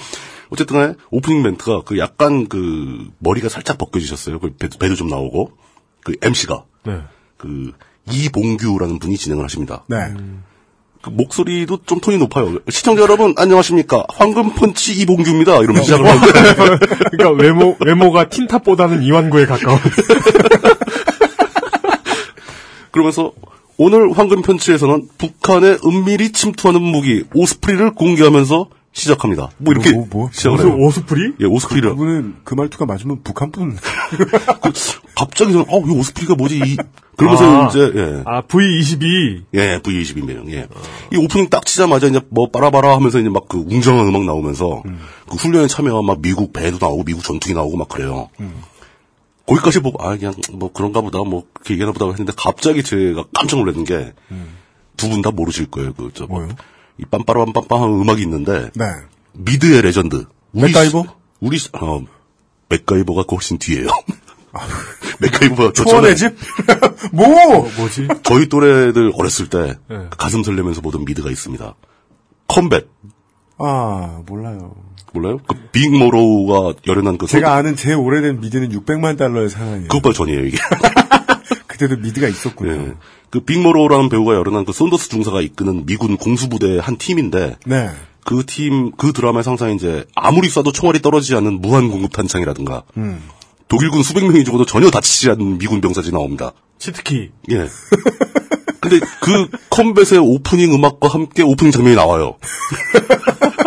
[0.50, 4.38] 어쨌든 간에 오프닝 멘트가 그 약간 그 머리가 살짝 벗겨지셨어요.
[4.38, 5.52] 그 배, 배도 좀 나오고
[6.02, 7.00] 그 MC가 네.
[7.36, 7.72] 그
[8.10, 9.84] 이봉규라는 분이 진행을 하십니다.
[9.88, 10.14] 네.
[11.02, 12.58] 그 목소리도 좀 톤이 높아요.
[12.70, 14.04] 시청자 여러분 안녕하십니까?
[14.08, 15.58] 황금 펀치 이봉규입니다.
[15.58, 16.32] 이러면 시작을 하는데
[17.12, 19.78] 그러니까 외모 외모가 틴탑보다는 이완구에 가까운.
[22.90, 23.32] 그러면서
[23.76, 29.50] 오늘 황금 펀치에서는 북한에 은밀히 침투하는 무기 오스프리를 공개하면서 시작합니다.
[29.58, 30.30] 뭐 이렇게 뭐, 뭐?
[30.32, 30.74] 시작을 해요.
[30.76, 31.34] 오스프리?
[31.40, 33.76] 예, 오스프리를 그분은 그 말투가 맞으면 북한 분.
[35.14, 36.58] 갑자기 저는 어, 이 오스프리가 뭐지?
[36.58, 36.76] 이
[37.16, 37.68] 그러면서 아.
[37.68, 38.22] 이제 예.
[38.24, 39.42] 아 V22.
[39.54, 40.50] 예, V22매력.
[40.50, 40.66] 예.
[41.12, 44.82] 이 오프닝 딱 치자마자 이제 뭐 빠라바라 하면서 이제 막 그 웅장한 음악 나오면서
[45.28, 48.28] 그 훈련에 참여한 막 미국 배도 나오고 미국 전투기 나오고 막 그래요.
[49.48, 53.56] 거기까지 보고 아 그냥 뭐 그런가 보다 뭐 그렇게 얘기하나 보다 했는데 갑자기 제가 깜짝
[53.58, 54.12] 놀랐는 게
[54.96, 55.92] 두 분 다 모르실 거예요.
[55.94, 56.52] 그저 뭐, 뭐요?
[56.98, 58.84] 이 빰빠라빰빰빰한 음악이 있는데 네.
[59.32, 60.26] 미드의 레전드.
[60.52, 61.02] 우리 맥가이버?
[61.02, 61.08] 시-
[61.40, 62.00] 우리 시- 어
[62.68, 63.86] 맥가이버가 그 훨씬 뒤에요.
[65.20, 66.34] 맥가이버가 저 초원의 집?
[67.12, 67.68] 뭐?
[67.76, 68.08] 뭐지?
[68.24, 70.08] 저희 또래들 어렸을 때 네.
[70.18, 71.74] 가슴 설레면서 보던 미드가 있습니다.
[72.48, 72.88] Combat.
[73.58, 74.74] 아, 몰라요.
[75.12, 75.40] 몰라요?
[75.46, 79.88] 그 빅모로우가 열연한 그 제가 아는 제일 오래된 미드는 600만 달러의 사나이예요.
[79.88, 80.58] 그것보다 전이에요 이게.
[81.66, 82.72] 그때도 미드가 있었군요.
[82.72, 82.94] 예.
[83.30, 87.90] 그 빅모로우라는 배우가 열연한 그 쏜더스 중사가 이끄는 미군 공수부대의 한 팀인데 네.
[88.24, 93.22] 그 팀, 그 드라마의 상상이 이제 아무리 쏴도 총알이 떨어지지 않는 무한 공급 탄창이라든가 음.
[93.68, 96.52] 독일군 수백 명이 죽어도 전혀 다치지 않는 미군 병사들이 나옵니다.
[96.78, 97.30] 치트키.
[97.50, 97.68] 예.
[98.80, 102.36] 근데 그 Combat의 오프닝 음악과 함께 오프닝 장면이 나와요.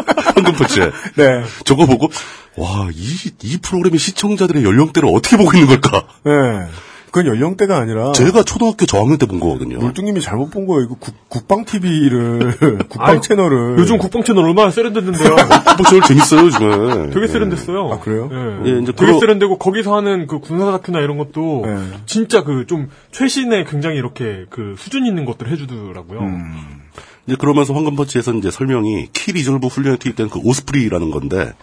[0.62, 0.92] 황금펀치에.
[1.17, 1.43] 네.
[1.65, 2.10] 저거 보고,
[2.58, 6.04] 와, 이, 이 프로그램의 시청자들의 연령대를 어떻게 보고 있는 걸까?
[6.24, 6.67] 네.
[7.12, 9.80] 그건 연령대가 아니라 제가 초등학교 저학년 때 본 거거든요.
[9.80, 10.84] 물뚱님이 잘못 본 거예요.
[10.86, 12.56] 이거 국, 국방 TV를
[12.88, 15.36] 국방 아이, 채널을 요즘 국방 채널 얼마나 세련됐는데요.
[15.78, 17.10] 뭐 제일 재밌어요, 요즘에.
[17.10, 17.91] 되게 세련됐어요.
[17.91, 18.30] 아, 그래요?
[18.32, 18.71] 예.
[18.71, 21.97] 예, 이제 되게 세련되고 거기서 하는 그 군사 다큐나 이런 것도 예.
[22.06, 26.19] 진짜 그 좀 최신의 굉장히 이렇게 그 수준 있는 것들 해주더라고요.
[26.21, 26.81] 음.
[27.28, 31.54] 이제 그러면서 황금펀치에서 이제 설명이 키 리졸브 훈련에 투입된 그 오스프리라는 건데,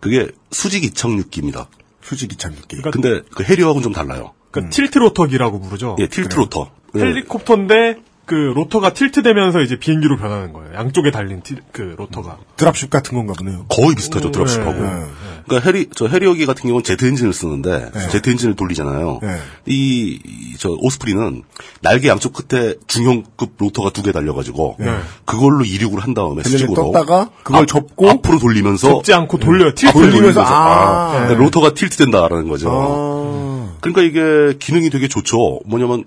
[0.00, 1.68] 그게 수직 이착륙기입니다.
[2.02, 2.76] 수직 이착륙기.
[2.76, 4.32] 그러니까 근데 그 해리어하고는 좀 달라요.
[4.50, 5.96] 그러니까 tilt rotor기라고 부르죠.
[5.98, 6.70] 예, tilt rotor.
[6.96, 7.00] 예.
[7.00, 10.72] 헬리콥터인데 그 로터가 tilt되면서 이제 비행기로 변하는 거예요.
[10.74, 12.38] 양쪽에 달린 틸, 그 로터가.
[12.56, 13.66] dropship 같은 건가 보네요.
[13.68, 14.80] 거의 비슷하죠, dropship하고.
[14.80, 15.04] 네.
[15.46, 19.18] 그러니까 해리, 저 해리어기 같은 경우는 제트 엔진을 쓰는데, 제트 엔진을 돌리잖아요.
[19.22, 19.36] 네.
[19.66, 21.42] 이, 이, 저, 오스프리는
[21.82, 24.98] 날개 양쪽 끝에 중형급 로터가 두 개 달려가지고, 네.
[25.24, 26.92] 그걸로 이륙을 한 다음에 수직으로.
[26.92, 28.88] 떴다가 그걸 앞- 접고 앞으로 돌리면서.
[28.88, 29.74] 접지 않고 돌려요.
[29.74, 30.42] 틸트 돌리면서, 돌리면서.
[30.46, 31.12] 아.
[31.12, 32.68] 그러니까 로터가 틸트 된다라는 거죠.
[32.70, 33.76] 아.
[33.80, 35.58] 그러니까 이게 기능이 되게 좋죠.
[35.66, 36.04] 뭐냐면,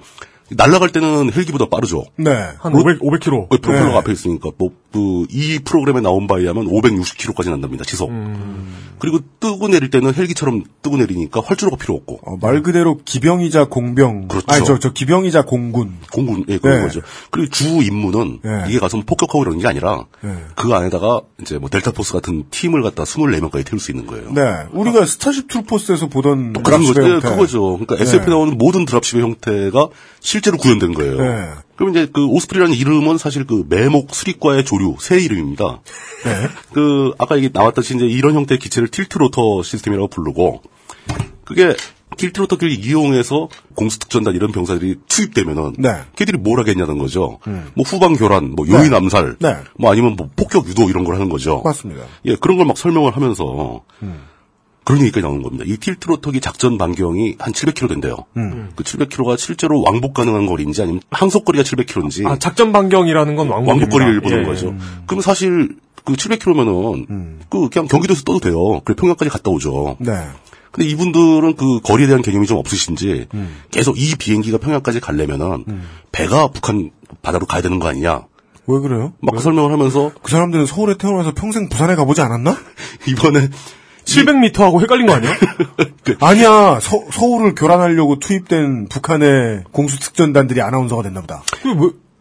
[0.51, 2.05] 날아갈 때는 헬기보다 빠르죠.
[2.17, 2.31] 네.
[2.60, 3.49] 한 500, 500km.
[3.49, 3.97] 그 프로펠러가 네.
[3.97, 8.10] 앞에 있으니까 뭐, 그, 이 프로그램에 나온 바에 하면 560km까지 난답니다, 지속.
[8.10, 8.73] 음.
[8.97, 12.21] 그리고 뜨고 내릴 때는 헬기처럼 뜨고 내리니까 활주로가 필요 없고.
[12.23, 14.29] 어, 말 그대로 기병이자 공병.
[14.29, 14.45] 그렇죠.
[14.47, 15.97] 아니, 저, 저 기병이자 공군.
[16.13, 16.84] 공군, 예, 그런 네.
[16.84, 17.01] 거죠.
[17.29, 18.63] 그리고 주 임무는 네.
[18.69, 20.38] 이게 가서 뭐 폭격하고 이런 게 아니라 네.
[20.55, 24.31] 그 안에다가 이제 뭐 델타포스 같은 팀을 갖다 24명까지 태울 수 있는 거예요.
[24.31, 24.41] 네.
[24.71, 27.03] 우리가 Starship Troopers에서 보던 또 그런 거죠.
[27.03, 27.29] 예, 형태.
[27.29, 27.77] 그거죠.
[27.77, 28.31] 그러니까 SF에 네.
[28.31, 29.89] 나오는 모든 dropship의 형태가
[30.21, 31.63] 실제로 구현된 거예요.
[31.76, 31.78] 네.
[31.78, 35.82] 그럼 이제 그 오스프리라는 이름은 사실 그 매목 수리과의 조류, 새 이름입니다.
[36.24, 36.48] 네.
[36.74, 40.62] 그 아까 얘기 나왔듯이 이제 이런 형태의 기체를 tilt rotor 시스템이라고 부르고
[41.44, 41.76] 그게
[42.17, 45.90] tilt rotor기를 이용해서 공수특전단 이런 병사들이 투입되면은 네.
[46.16, 47.40] 걔들이 뭘 하겠냐는 거죠.
[47.74, 48.96] 뭐 후방 교란, 뭐 요인 네.
[48.96, 49.58] 암살, 네.
[49.78, 51.62] 뭐 아니면 뭐 폭격 유도 이런 걸 하는 거죠.
[51.66, 52.04] 맞습니다.
[52.26, 53.82] 예, 그런 걸 막 설명을 하면서
[54.86, 55.65] 그런 얘기까지 나오는 겁니다.
[55.67, 58.15] 이 틸트 로터기 작전 반경이 한 700km 된대요.
[58.34, 63.95] 그 700km가 실제로 왕복 가능한 거리인지 아니면 항속거리가 700km인지 아, 작전 반경이라는 건 왕복입니다.
[63.95, 64.43] 왕복거리를 보는 예.
[64.43, 64.76] 거죠.
[65.08, 68.80] 그럼 사실 그 700km면은 그 그냥 경기도에서 떠도 돼요.
[68.86, 69.98] 그래 평양까지 갔다 오죠.
[70.00, 70.12] 네.
[70.71, 73.28] 근데 이분들은 그 거리에 대한 개념이 좀 없으신지
[73.71, 75.65] 계속 이 비행기가 평양까지 가려면은
[76.12, 76.91] 배가 북한
[77.24, 78.26] 바다로 가야 되는 거 아니냐.
[78.67, 79.13] 왜 그래요?
[79.21, 82.58] 막 설명을 하면서 그 사람들은 서울에 태어나서 평생 부산에 가보지 않았나?
[83.08, 83.50] 이번에
[84.06, 85.32] 700m하고 헷갈린 거 아니야?
[86.22, 86.80] 아니야.
[86.80, 91.44] 서, 서울을 교란하려고 투입된 북한의 공수특전단들이 아나운서가 됐나 보다.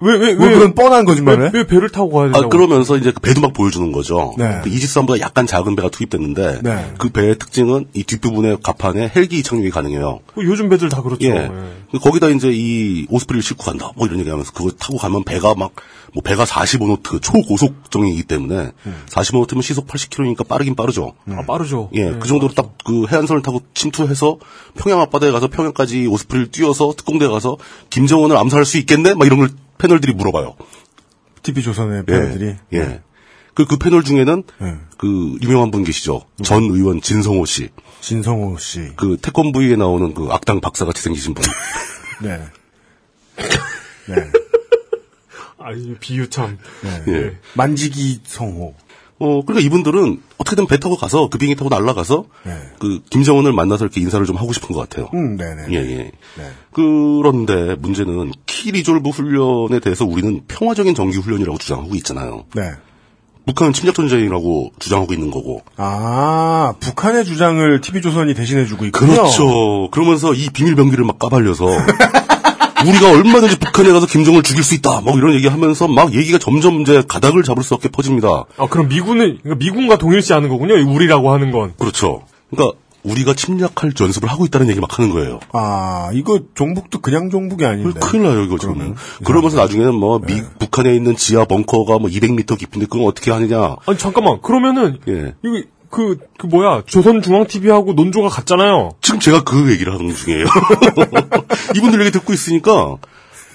[0.05, 1.51] 왜, 왜, 왜, 왜 그런 뻔한 거짓말을 왜, 해?
[1.55, 2.45] 왜 배를 타고 가야 되냐고.
[2.45, 4.35] 아, 그러면서 이제 그 배도 막 보여주는 거죠.
[4.39, 4.61] 네.
[4.63, 6.93] 그 이지스함보다 약간 작은 배가 투입됐는데 네.
[6.99, 10.21] 그 배의 특징은 이 뒷부분의 갑판에 헬기 착륙이 가능해요.
[10.35, 11.27] 그 요즘 배들 다 그렇죠.
[11.27, 11.51] 예.
[11.91, 13.91] 그 거기다 이제 이 오스프리를 싣고 간다.
[13.97, 15.73] 뭐 이런 얘기 하면서 그거 타고 가면 배가 막,
[16.13, 18.73] 뭐 배가 45노트 초고속 정이기 때문에
[19.09, 21.15] 45노트면 시속 80km니까 빠르긴 빠르죠.
[21.31, 21.91] 아, 빠르죠.
[21.95, 24.39] 예, 그 정도로 딱 그 해안선을 타고 침투해서
[24.77, 27.57] 평양 앞바다에 가서 평양까지 오스프리를 뛰어서 특공대에 가서
[27.91, 29.15] 김정은을 암살할 수 있겠네?
[29.15, 30.57] 막 이런 걸 패널들이 물어봐요.
[31.43, 32.13] TV조선의 예.
[32.13, 32.57] 배들이.
[32.73, 33.03] 예.
[33.55, 34.77] 그, 그 패널 중에는 예.
[34.99, 36.23] 그 유명한 분 계시죠.
[36.43, 37.69] 전 의원 진성호 씨.
[38.01, 38.93] 진성호 씨.
[38.97, 41.45] 그 태권브이에 나오는 그 악당 박사같이 생기신 분.
[42.23, 42.41] 네.
[44.09, 44.31] 네.
[45.59, 46.59] 아, 이 비유 참.
[46.83, 47.13] 네.
[47.13, 47.39] 예.
[47.55, 48.75] 만지기 성호.
[49.25, 52.53] 어, 그러니까 이분들은 어떻게든 배 타고 가서 그 비행기 타고 날아가서 네.
[52.79, 55.09] 그 김정은을 만나서 이렇게 인사를 좀 하고 싶은 것 같아요.
[55.15, 55.63] 음, 네네.
[55.71, 55.97] 예, 예.
[56.37, 56.51] 네.
[56.73, 62.45] 그런데 문제는 키 리졸브 훈련에 대해서 우리는 평화적인 정기 훈련이라고 주장하고 있잖아요.
[62.55, 62.73] 네.
[63.47, 65.63] 북한은 침략 전쟁이라고 주장하고 있는 거고.
[65.77, 69.13] 아, 북한의 주장을 TV조선이 대신해주고 있군요.
[69.13, 69.89] 그렇죠.
[69.91, 71.67] 그러면서 이 비밀 병기를 막 까발려서
[72.87, 75.01] 우리가 얼마든지 북한에 가서 김정을 죽일 수 있다.
[75.01, 78.45] 막 이런 얘기하면서 막 얘기가 점점 이제 가닥을 잡을 수 없게 퍼집니다.
[78.57, 80.77] 아, 그럼 미군은, 그러니까 미군과 동일시 하는 거군요.
[80.77, 81.75] 이 우리라고 하는 건.
[81.79, 82.23] 그렇죠.
[82.51, 85.39] 그러니까 우리가 침략할 연습을 하고 있다는 얘기 막 하는 거예요.
[85.53, 88.01] 아, 이거 종북도 그냥 종북이 아닌데.
[88.01, 88.95] 큰일 나요, 이거 지금.
[89.25, 93.77] 그러면서 나중에는 뭐, 미, 북한에 있는 지하 벙커가 뭐 200m 깊은데 그건 어떻게 하느냐.
[93.85, 94.41] 아니, 잠깐만.
[94.41, 95.35] 그러면은, 예.
[95.45, 96.83] 이거, 그, 그 뭐야.
[96.87, 98.97] 조선중앙TV하고 논조가 같잖아요.
[99.01, 100.45] 지금 제가 그 얘기를 하는 중이에요.
[101.77, 102.97] 이분들 얘기 듣고 있으니까,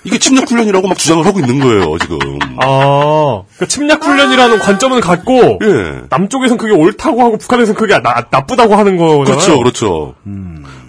[0.03, 2.17] 이게 침략 훈련이라고 막 주장을 하고 있는 거예요, 지금.
[2.57, 6.01] 아, 그러니까 침략 훈련이라는 관점은 갖고 예.
[6.09, 9.25] 남쪽에선 그게 옳다고 하고 북한에선 그게 나, 나쁘다고 하는 거잖아요.
[9.25, 10.15] 그렇죠, 그렇죠.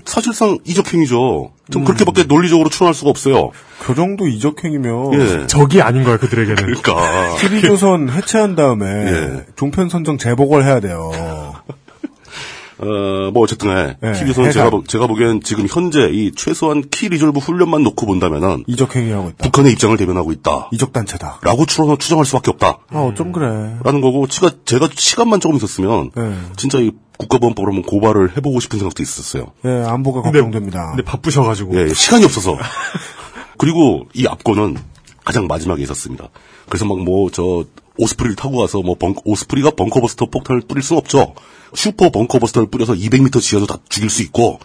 [0.05, 1.53] 사실상 이적행위죠.
[1.71, 3.51] 좀 그렇게밖에 논리적으로 추론할 수가 없어요.
[3.79, 5.47] 그 정도 이적행이면 예.
[5.47, 6.57] 적이 아닌 거야 그들에게는.
[6.57, 7.37] 그러니까.
[7.39, 9.45] TV조선 해체한 다음에 예.
[9.57, 11.13] 종편 선정 재보궐 해야 돼요.
[12.83, 14.53] 어, 뭐 어쨌든 간 예, TV에서는 해당.
[14.53, 19.45] 제가, 보- 제가 보기엔 지금 현재 이 최소한 키 리졸브 훈련만 놓고 본다면은 이적행위하고 있다.
[19.45, 20.69] 북한의 입장을 대변하고 있다.
[20.73, 21.41] 이적단체다.
[21.43, 22.79] 라고 추론, 추정할 수밖에 없다.
[22.91, 23.77] 아, 어쩜 그래.
[23.85, 26.33] 라는 거고, 제가, 제가 시간만 조금 있었으면, 예.
[26.57, 29.53] 진짜 이 국가보안법으로 한번 고발을 해보고 싶은 생각도 있었어요.
[29.67, 30.89] 예, 안보가 근데- 걱정됩니다.
[30.93, 31.77] 근데 바쁘셔가지고.
[31.77, 32.57] 예, 예, 시간이 없어서.
[33.59, 34.77] 그리고 이 압권은
[35.25, 36.29] 가장 마지막에 있었습니다.
[36.69, 37.65] 그래서 막 뭐, 저,
[38.01, 41.35] 오스프리를 타고 가서 뭐, 벙, 오스프리가 벙커버스터 폭탄을 뿌릴 수는 없죠.
[41.75, 44.59] 슈퍼 벙커버스터를 뿌려서 200m 지하도 다 죽일 수 있고,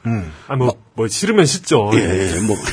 [0.48, 1.92] 아, 뭐, 뭐, 싫으면 싫죠.
[1.94, 2.56] 예, 예, 뭐.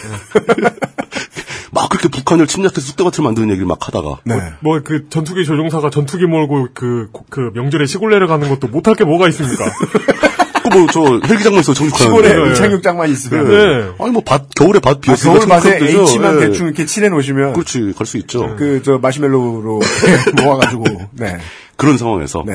[1.74, 4.20] 막 그렇게 북한을 침략해서 쑥대밭을 만드는 얘기를 막 하다가.
[4.24, 4.36] 네.
[4.60, 9.28] 뭐, 그, 전투기 조종사가 전투기 몰고 그, 그, 명절에 시골 내려가는 것도 못할 게 뭐가
[9.28, 9.64] 있습니까?
[10.62, 12.28] 그 뭐, 저, 헬기장에서 정육하는데.
[12.28, 12.52] 시골에 예.
[12.52, 13.48] 이착륙장만 있으면.
[13.48, 13.92] 네.
[13.98, 15.38] 아니, 뭐, 밭, 겨울에 밭 아, 비었으니까.
[15.38, 16.06] 겨울 밭에 되죠.
[16.08, 16.46] H만 예.
[16.46, 18.56] 대충 이렇게 칠해 놓으시면 그렇지, 갈 수 있죠.
[18.56, 19.80] 그 저 마시멜로로
[20.42, 21.38] 모아가지고 네,
[21.76, 22.54] 그런 상황에서 네,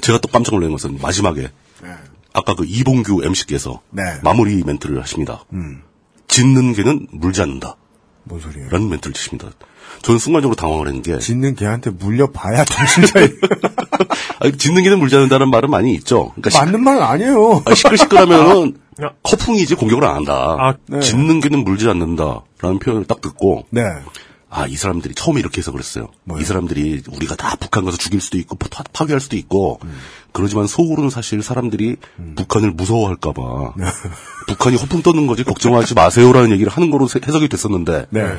[0.00, 1.42] 제가 또 깜짝 놀란 것은 마지막에
[1.82, 1.88] 네.
[2.32, 4.02] 아까 그 이봉규 MC께서 네.
[4.22, 5.44] 마무리 멘트를 하십니다.
[5.52, 5.82] 음.
[6.28, 7.76] 짖는 개는 물지 않는다.
[8.26, 8.68] 뭔 소리예요?
[8.70, 9.50] 라는 멘트를 치십니다.
[10.02, 13.32] 저는 순간적으로 당황을 했는 게, 짓는 개한테 물려봐야 정신 차리.
[14.40, 16.30] 아니, 짖는 개는 물지 않는다는 말은 많이 있죠.
[16.30, 17.62] 그러니까 시, 맞는 말은 아니에요.
[17.64, 19.10] 아, 시끌시끌하면은 아.
[19.30, 20.56] 허풍이지 공격을 안 한다.
[20.58, 21.00] 아, 네.
[21.00, 23.82] 짖는 개는 물지 않는다라는 표현을 딱 듣고, 네,
[24.48, 26.08] 아, 이 사람들이 처음에 이렇게 해서 그랬어요.
[26.24, 26.40] 뭐요?
[26.40, 29.80] 이 사람들이 우리가 다 북한 가서 죽일 수도 있고 파, 파괴할 수도 있고
[30.36, 31.96] 그러지만 속으로는 사실 사람들이
[32.36, 33.72] 북한을 무서워할까봐
[34.48, 38.34] 북한이 허풍 떠는 거지 걱정하지 마세요라는 얘기를 하는 거로 세- 해석이 됐었는데 네.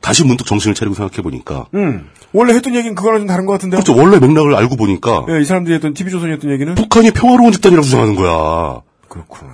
[0.00, 3.82] 다시 문득 정신을 차리고 생각해 보니까 음, 원래 했던 얘기는 그거랑 좀 다른 것 같은데요.
[3.82, 7.84] 그렇죠 원래 맥락을 알고 보니까 예, 이 사람들이 했던 TV조선이 했던 얘기는 북한이 평화로운 집단이라고
[7.84, 8.80] 주장하는 거야.
[9.08, 9.50] 그렇구나.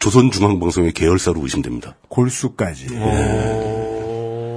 [0.00, 1.94] 조선중앙방송의 계열사로 의심됩니다.
[2.08, 2.88] 골수까지.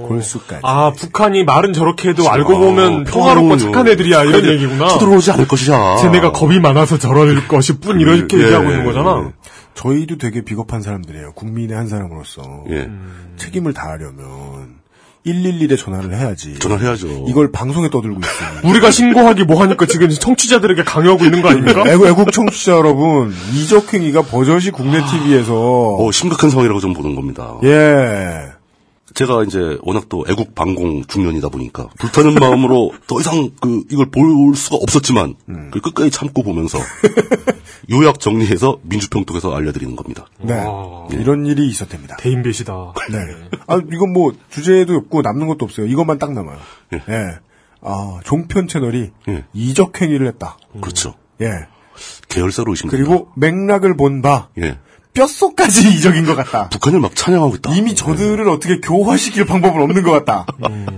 [0.08, 0.60] 골수까지.
[0.64, 4.88] 아, 북한이 말은 저렇게 해도 알고 아, 보면 평화롭고 평화로운 착한 애들이야, 이런 북한이 얘기구나.
[4.88, 5.96] 쳐들어오지 않을 것이야.
[6.02, 9.24] 쟤네가 겁이 많아서 저럴 것이 뿐, 이렇게 예, 얘기하고 예, 있는 거잖아.
[9.26, 9.32] 예.
[9.74, 11.32] 저희도 되게 비겁한 사람들이에요.
[11.34, 12.88] 국민의 한 사람으로서 예.
[13.36, 14.76] 책임을 다하려면
[15.26, 16.56] 111에 전화를 해야지.
[16.58, 17.26] 전화를 해야죠.
[17.28, 18.70] 이걸 방송에 떠들고 있으니.
[18.70, 21.82] 우리가 신고하기 뭐 하니까 지금 청취자들에게 강요하고 있는 거 아닙니까?
[21.88, 27.54] 애국, 애국 청취자 여러분, 이적행위가 버젓이 국내 TV에서 어, 심각한 상황이라고 좀 보는 겁니다.
[27.64, 28.55] 예.
[29.16, 34.54] 제가 이제 워낙 또 애국 방공 중년이다 보니까 불타는 마음으로 더 이상 그 이걸 볼
[34.54, 35.70] 수가 없었지만 음.
[35.72, 36.78] 그 끝까지 참고 보면서
[37.90, 40.26] 요약 정리해서 민주평통에서 알려드리는 겁니다.
[40.38, 40.54] 네.
[40.54, 41.08] 와.
[41.12, 42.16] 이런 일이 있었답니다.
[42.16, 42.92] 대인배시다.
[43.10, 43.18] 네.
[43.66, 45.86] 아, 이건 뭐, 주제도 없고 남는 것도 없어요.
[45.86, 46.58] 이것만 딱 남아요.
[46.92, 46.96] 예.
[47.08, 47.38] 예.
[47.80, 49.44] 아, 종편 채널이 예.
[49.54, 50.58] 이적행위를 했다.
[50.80, 51.14] 그렇죠.
[51.40, 51.48] 예.
[52.28, 53.08] 계열사로 의심됩니다.
[53.08, 54.78] 그리고 맥락을 본 바, 예.
[55.16, 56.68] 뼛속까지 이적인 것 같다.
[56.68, 57.74] 북한을 막 찬양하고 있다.
[57.74, 60.46] 이미 저들을 어떻게 교화시킬 방법은 없는 것 같다.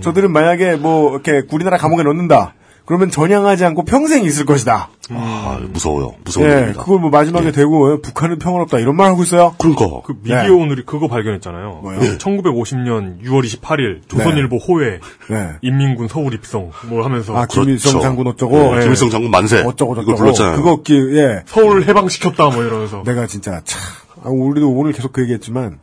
[0.01, 2.53] 저들은 만약에 뭐, 이렇게 우리나라 감옥에 넣는다.
[2.85, 4.89] 그러면 전향하지 않고 평생 있을 것이다.
[5.11, 6.15] 아, 무서워요.
[6.25, 6.73] 무서운 예.
[6.75, 9.53] 그걸 뭐 마지막에 대고 예, 북한은 평화롭다 이런 말 하고 있어요.
[9.59, 11.81] 그러니까 그 미디어 오늘이 그거 발견했잖아요.
[11.83, 11.99] 뭐요?
[11.99, 15.49] 1950년 6월 28일 조선일보 호회 네.
[15.61, 18.03] 인민군 서울 입성 뭘 하면서 아, 김일성 그렇죠.
[18.03, 18.81] 장군 어쩌고, 예, 예.
[18.81, 19.59] 김일성 장군 만세.
[19.61, 20.15] 어쩌고 저쩌고.
[20.15, 20.55] 불렀잖아요.
[20.55, 21.43] 그거 기, 예.
[21.45, 23.79] 서울 해방시켰다 뭐 이러면서 내가 진짜 참,
[24.23, 25.79] 아, 우리도 오늘 계속 그 얘기했지만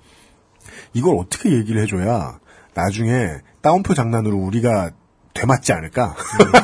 [0.93, 2.39] 이걸 어떻게 얘기를 해줘야
[2.75, 3.29] 나중에
[3.61, 4.91] 따옴표 장난으로 우리가
[5.35, 6.15] 되맞지 않을까?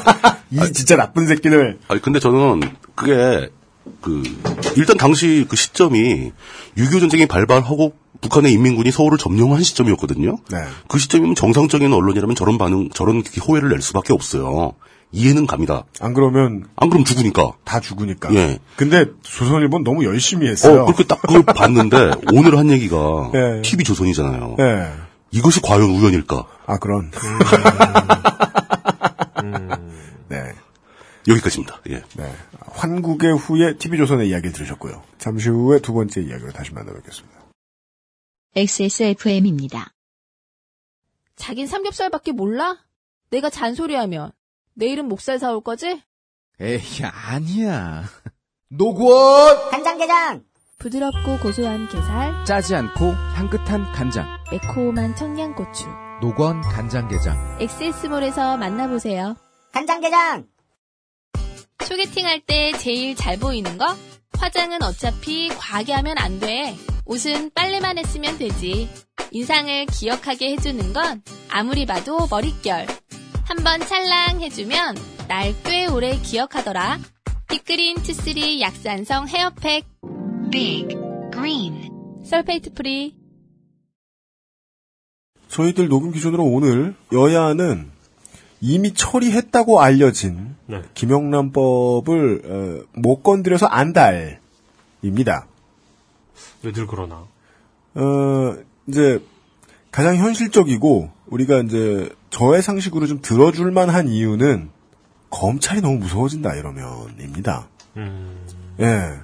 [0.50, 1.78] 이 진짜 나쁜 새끼들.
[1.88, 2.60] 아니 근데 저는
[2.94, 3.50] 그게
[4.00, 4.22] 그
[4.76, 6.32] 일단 당시 그 시점이
[6.76, 10.36] 6.25 전쟁이 발발하고 북한의 인민군이 서울을 점령한 시점이었거든요.
[10.50, 10.58] 네.
[10.88, 14.74] 그 시점이면 정상적인 언론이라면 저런 반응, 저런 호해를 낼 수밖에 없어요.
[15.12, 15.84] 이해는 갑니다.
[16.00, 17.52] 안 그러면 안 그럼 죽으니까.
[17.64, 18.34] 다 죽으니까.
[18.34, 18.58] 예.
[18.76, 20.82] 근데 조선일보는 너무 열심히 했어요.
[20.82, 23.60] 어, 그렇게 딱 그걸 봤는데 오늘 한 얘기가 예.
[23.62, 24.56] TV 조선이잖아요.
[24.58, 24.90] 예.
[25.30, 26.46] 이것이 과연 우연일까?
[26.66, 27.10] 아 그런.
[30.28, 30.52] 네.
[31.28, 31.80] 여기까지입니다.
[31.90, 32.02] 예.
[32.16, 32.34] 네.
[32.72, 35.02] 환국의 후에 TV조선의 이야기를 들으셨고요.
[35.18, 37.38] 잠시 후에 두 번째 이야기로 다시 만나뵙겠습니다.
[38.56, 39.92] XSFM입니다.
[41.36, 42.78] 자긴 삼겹살밖에 몰라?
[43.30, 44.32] 내가 잔소리하면
[44.74, 46.02] 내일은 목살 사올 거지?
[46.60, 48.04] 에이, 아니야.
[48.68, 49.70] 노건!
[49.70, 50.44] 간장게장
[50.78, 53.04] 부드럽고 고소한 게살, 짜지 않고
[53.36, 54.26] 향긋한 간장.
[54.50, 55.86] 매콤한 청양고추.
[56.20, 57.58] 노건 간장게장.
[57.60, 59.36] 엑세스몰에서 만나보세요.
[59.72, 60.46] 간장게장
[61.84, 63.94] 소개팅 할 때 제일 잘 보이는 거?
[64.38, 66.76] 화장은 어차피 과하게 하면 안 돼.
[67.06, 68.88] 옷은 빨래만 했으면 되지.
[69.30, 72.86] 인상을 기억하게 해주는 건 아무리 봐도 머릿결.
[73.44, 74.96] 한번 찰랑 해주면
[75.28, 76.98] 날 꽤 오래 기억하더라.
[77.48, 79.84] 빅그린 two three 약산성 헤어팩.
[80.50, 80.88] 빅
[81.32, 81.90] 그린
[82.24, 83.14] sulfate free.
[85.48, 87.90] 저희들 녹음 기준으로 오늘 여야는
[88.60, 90.80] 이미 처리했다고 알려진 네.
[90.94, 95.46] 김영란법을 어, 못 건드려서 안달입니다.
[96.62, 97.26] 왜 늘 그러나.
[97.94, 99.22] 어, 이제
[99.90, 104.68] 가장 현실적이고 우리가 이제 저의 상식으로 좀 들어줄 만한 이유는
[105.30, 107.68] 검찰이 너무 무서워진다 이러면입니다.
[107.96, 108.36] 음,
[108.80, 109.14] 예.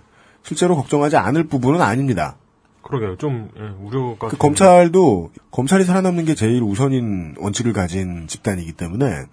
[0.43, 2.37] 실제로 걱정하지 않을 부분은 아닙니다.
[2.83, 3.17] 그러게요.
[3.19, 4.29] 좀 예, 우려가.
[4.29, 9.27] 그 검찰도 검찰이 살아남는 게 제일 우선인 원칙을 가진 집단이기 때문에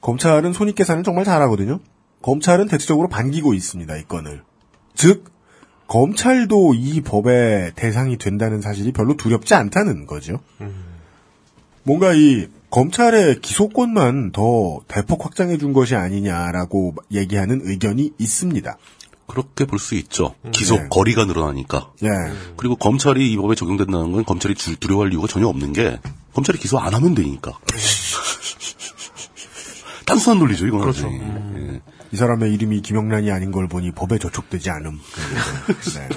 [0.00, 1.78] 검찰은 손익 계산을 정말 잘하거든요.
[2.22, 3.96] 검찰은 대체적으로 반기고 있습니다.
[3.96, 4.42] 이 건을.
[4.94, 5.30] 즉
[5.86, 10.40] 검찰도 이 법의 대상이 된다는 사실이 별로 두렵지 않다는 거죠.
[11.82, 18.76] 뭔가 이 검찰의 기소권만 더 대폭 확장해 준 것이 아니냐라고 얘기하는 의견이 있습니다.
[19.26, 20.34] 그렇게 볼 수 있죠.
[20.52, 20.86] 기소 네.
[20.90, 21.92] 거리가 늘어나니까.
[22.02, 22.08] 예.
[22.56, 25.98] 그리고 검찰이 이 법에 적용된다는 건 검찰이 주- 두려워할 이유가 전혀 없는 게
[26.34, 27.58] 검찰이 기소 안 하면 되니까.
[30.06, 30.82] 단순한 논리죠, 이거는.
[30.84, 31.08] 그렇죠.
[31.12, 31.80] 예.
[32.12, 34.98] 이 사람의 이름이 김영란이 아닌 걸 보니 법에 저촉되지 않음.
[35.94, 36.08] 네.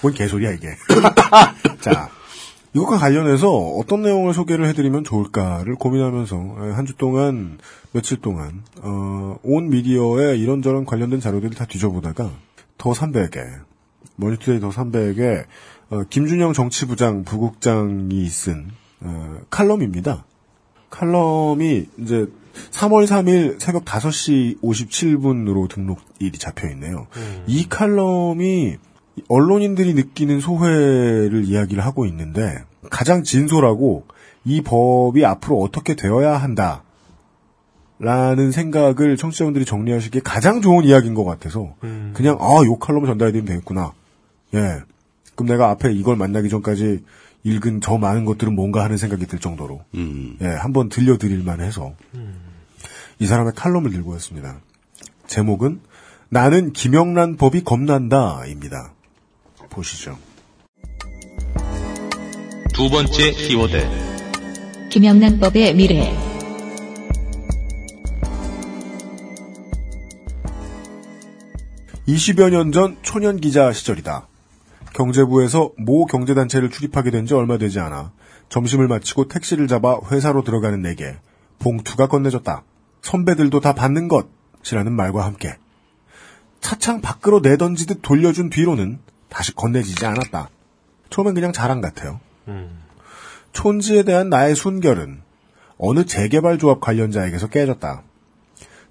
[0.00, 0.68] 뭔 개소리야 이게.
[1.80, 2.08] 자,
[2.74, 6.36] 이것과 관련해서 어떤 내용을 소개를 해드리면 좋을까를 고민하면서
[6.74, 7.58] 한 주 동안
[7.92, 12.30] 며칠 동안 어, 온 미디어에 이런저런 관련된 자료들을 다 뒤져보다가
[12.78, 13.60] 더 300에
[14.16, 15.44] 머니투데이 더 300에
[15.90, 20.24] 어, 김준영 정치부장 부국장이 쓴 어, 칼럼입니다.
[20.88, 22.26] 칼럼이 이제
[22.70, 27.06] 3월 3일 새벽 5시 57분으로 등록일이 잡혀 있네요.
[27.46, 28.76] 이 칼럼이
[29.28, 34.06] 언론인들이 느끼는 소회를 이야기를 하고 있는데 가장 진솔하고
[34.44, 36.82] 이 법이 앞으로 어떻게 되어야 한다.
[37.98, 41.76] 라는 생각을 청취자분들이 정리하시기에 가장 좋은 이야기인 것 같아서
[42.14, 43.92] 그냥 아, 요 칼럼을 전달해드리면 되겠구나.
[44.54, 44.80] 예.
[45.36, 47.04] 그럼 내가 앞에 이걸 만나기 전까지
[47.44, 50.36] 읽은 저 많은 것들은 뭔가 하는 생각이 들 정도로 음.
[50.40, 51.94] 예, 한번 들려드릴만 해서
[53.18, 54.60] 이 사람의 칼럼을 들고 왔습니다.
[55.26, 55.80] 제목은
[56.28, 58.94] 나는 김영란 법이 겁난다입니다.
[59.72, 60.18] 보시죠.
[62.74, 64.88] 두 번째 키워드.
[64.90, 66.16] 김영란법의 미래.
[72.06, 74.28] 이 20여 년 전 초년 기자 시절이다.
[74.92, 78.12] 경제부에서 모 경제단체를 출입하게 된 지 얼마 되지 않아
[78.48, 81.16] 점심을 마치고 택시를 잡아 회사로 들어가는 내게
[81.60, 82.64] 봉투가 건네졌다.
[83.02, 85.56] 선배들도 다 받는 것이라는 말과 함께
[86.60, 88.98] 차창 밖으로 내던지듯 돌려준 뒤로는
[89.32, 90.48] 다시 건네지지 않았다.
[91.10, 92.20] 처음엔 그냥 자랑 같아요.
[93.52, 95.20] 촌지에 대한 나의 순결은
[95.78, 98.02] 어느 재개발 조합 관련자에게서 깨졌다.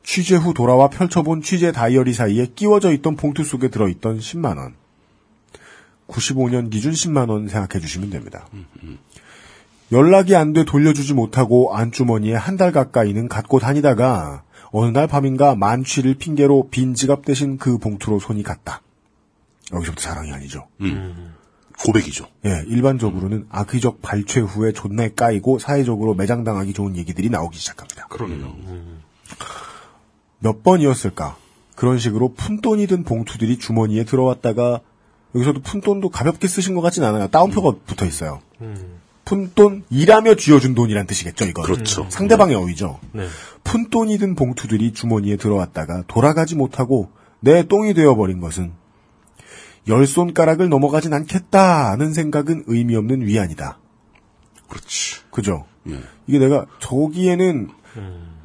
[0.04, 4.74] 취재 후 돌아와 펼쳐본 취재 다이어리 사이에 끼워져 있던 봉투 속에 들어있던 10만 원.
[6.08, 8.48] 95년 기준 10만 원 생각해 주시면 됩니다.
[9.92, 16.16] 연락이 안 돼 돌려주지 못하고 안주머니에 한 달 가까이는 갖고 다니다가 어느 날 밤인가 만취를
[16.16, 18.82] 핑계로 빈 지갑 대신 그 봉투로 손이 갔다.
[19.74, 20.68] 여기서부터 자랑이 아니죠.
[20.82, 21.34] 음.
[21.80, 22.28] 고백이죠.
[22.46, 28.08] 예, 일반적으로는 악의적 발췌 후에 존내 까이고 사회적으로 매장당하기 좋은 얘기들이 나오기 시작합니다.
[28.08, 28.56] 그러게요.
[30.40, 31.38] 몇 번이었을까?
[31.76, 34.82] 그런 식으로 푼돈이 든 봉투들이 주머니에 들어왔다가
[35.34, 37.28] 여기서도 푼돈도 가볍게 쓰신 것 같진 않아요.
[37.28, 38.42] 따옴표가 붙어 있어요.
[39.26, 41.66] 푼돈 일하며 쥐어준 돈이란 뜻이겠죠, 이건.
[41.66, 42.06] 그렇죠.
[42.10, 43.00] 상대방의 어휘죠.
[43.14, 43.28] 네.
[43.64, 48.74] 푼돈이 든 봉투들이 주머니에 들어왔다가 돌아가지 못하고 내 똥이 되어버린 것은
[49.88, 53.80] 열 손가락을 넘어가진 않겠다는 생각은 의미 없는 위안이다.
[54.70, 55.22] 그렇지.
[55.32, 55.66] 그죠?
[55.90, 56.00] 예.
[56.28, 57.70] 이게 내가 저기에는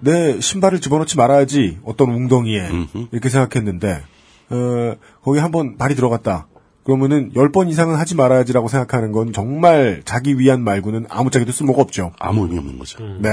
[0.00, 3.06] 내 신발을 집어넣지 말아야지 어떤 웅덩이에 음흠.
[3.12, 4.02] 이렇게 생각했는데
[4.50, 6.46] 어, 거기 한번 발이 들어갔다.
[6.84, 12.12] 그러면은 열 번 이상은 하지 말아야지라고 생각하는 건 정말 자기 위한 말고는 아무짝에도 쓸모가 없죠.
[12.18, 13.04] 아무 의미 없는 거죠.
[13.20, 13.28] 네.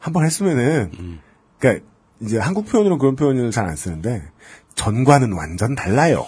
[0.00, 1.20] 한 번 했으면은,
[1.60, 1.84] 그니까,
[2.20, 4.24] 이제 한국 표현으로 그런 표현을 잘 안 쓰는데,
[4.74, 6.26] 전과는 완전 달라요.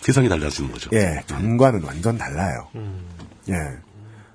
[0.00, 0.90] 세상이 달라지는 거죠.
[0.92, 2.68] 예, 전과는 완전 달라요.
[3.48, 3.54] 예.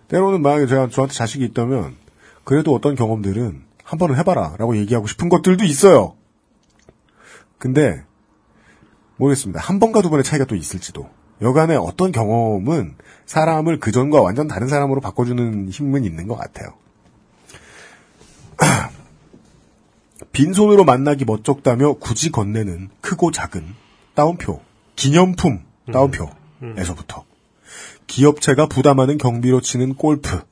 [0.08, 1.96] 때로는 만약에 제가 저한테 자식이 있다면,
[2.44, 6.16] 그래도 어떤 경험들은 한 번은 해봐라, 라고 얘기하고 싶은 것들도 있어요.
[7.58, 8.04] 근데,
[9.18, 9.62] 모르겠습니다.
[9.62, 11.10] 한 번과 두 번의 차이가 또 있을지도.
[11.42, 12.96] 여간의 어떤 경험은
[13.26, 16.74] 사람을 그 전과 완전 다른 사람으로 바꿔주는 힘은 있는 것 같아요.
[20.32, 23.66] 빈손으로 만나기 멋쩍다며 굳이 건네는 크고 작은
[24.14, 24.62] 따옴표,
[25.02, 27.26] 기념품 따옴표에서부터
[28.06, 30.44] 기업체가 부담하는 경비로 치는 골프,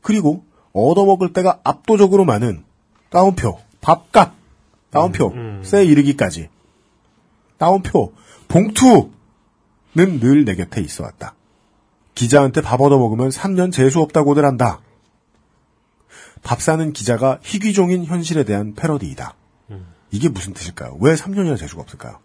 [0.00, 2.64] 그리고 얻어먹을 때가 압도적으로 많은
[3.10, 4.32] 따옴표, 밥값,
[4.88, 6.48] 따옴표, 쇠 이르기까지.
[7.58, 8.14] 따옴표,
[8.48, 9.10] 봉투는
[9.94, 11.34] 늘 내 곁에 있어 왔다.
[12.14, 14.80] 기자한테 밥 얻어먹으면 3년 재수 없다고들 한다.
[16.42, 19.34] 밥 사는 기자가 희귀종인 현실에 대한 패러디이다.
[20.10, 20.96] 이게 무슨 뜻일까요?
[21.00, 22.20] 왜 3년이나 재수가 없을까요?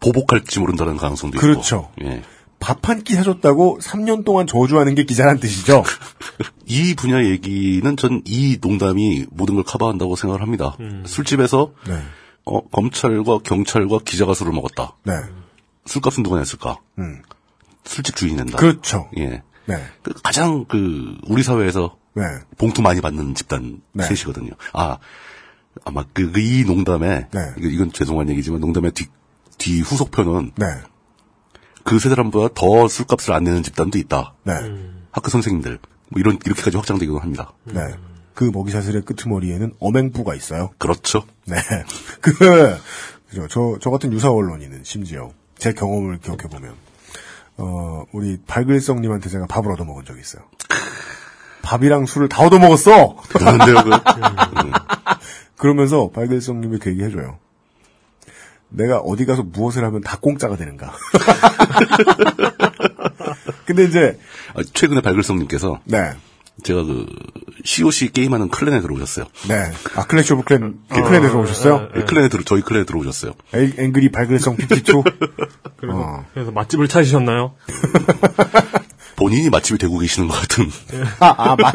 [0.00, 1.90] 보복할지 모른다는 가능성도 그렇죠.
[1.98, 2.10] 있고.
[2.10, 2.22] 예.
[2.58, 5.82] 밥한 끼 사줬다고 3년 동안 저주하는 게 기자란 뜻이죠.
[6.66, 10.76] 이 분야 얘기는 전 이 농담이 모든 걸 커버한다고 생각을 합니다.
[11.06, 12.02] 술집에서 네.
[12.44, 14.94] 어, 검찰과 경찰과 기자가 술을 먹었다.
[15.04, 15.14] 네.
[15.86, 16.76] 술값은 누가 냈을까?
[16.98, 17.22] 음.
[17.84, 18.58] 술집 주인이 낸다.
[18.58, 19.08] 그렇죠.
[19.16, 19.42] 예.
[19.66, 19.84] 네.
[20.02, 22.24] 그 가장 그 우리 사회에서 네.
[22.58, 24.04] 봉투 많이 받는 집단 네.
[24.04, 24.50] 셋이거든요.
[24.74, 24.98] 아
[25.84, 27.40] 아마 그 이 농담에 네.
[27.58, 29.06] 이건 죄송한 얘기지만 농담의 뒤,
[29.60, 30.66] 뒤 후속편은 네.
[31.84, 34.34] 그 세대람보다 더 술값을 안 내는 집단도 있다.
[34.42, 34.54] 네.
[35.12, 37.52] 학교 선생님들 뭐 이런 이렇게까지 확장되기도 합니다.
[37.64, 37.80] 네.
[38.34, 40.70] 그 먹이사슬의 끄트머리에는 엄행부가 있어요.
[40.78, 41.24] 그렇죠.
[41.44, 41.56] 네.
[42.20, 42.32] 그,
[43.28, 43.46] 그죠.
[43.48, 46.74] 저, 저 같은 유사 언론인은 심지어 제 경험을 기억해 보면,
[47.58, 50.42] 어, 우리 발글성님한테 제가 밥을 얻어 먹은 적이 있어요.
[51.62, 53.16] 밥이랑 술을 다 얻어 먹었어!
[53.28, 53.90] 그런데요, 그
[55.56, 57.38] 그러면서 발글성님이 그 얘기 해줘요.
[58.70, 60.92] 내가 어디 가서 무엇을 하면 다 공짜가 되는가.
[63.66, 64.18] 근데 이제,
[64.54, 66.12] 아, 최근에 발글성님께서 네.
[66.62, 67.06] 제가 그
[67.64, 69.26] COC 게임하는 clan에 들어오셨어요.
[69.48, 69.70] 네.
[69.94, 71.88] 아, Clash of Clans, clan에서 오셨어요?
[71.96, 73.32] 예, clan에 들어 저희 clan에 들어오셨어요.
[73.54, 75.02] 앵- angry 발글성 52?
[75.78, 76.24] 그래서, 어.
[76.34, 77.54] 그래서 맛집을 찾으셨나요?
[79.20, 80.70] 본인이 맛집이 되고 계시는 것 같은
[81.20, 81.72] 아, 아, 마,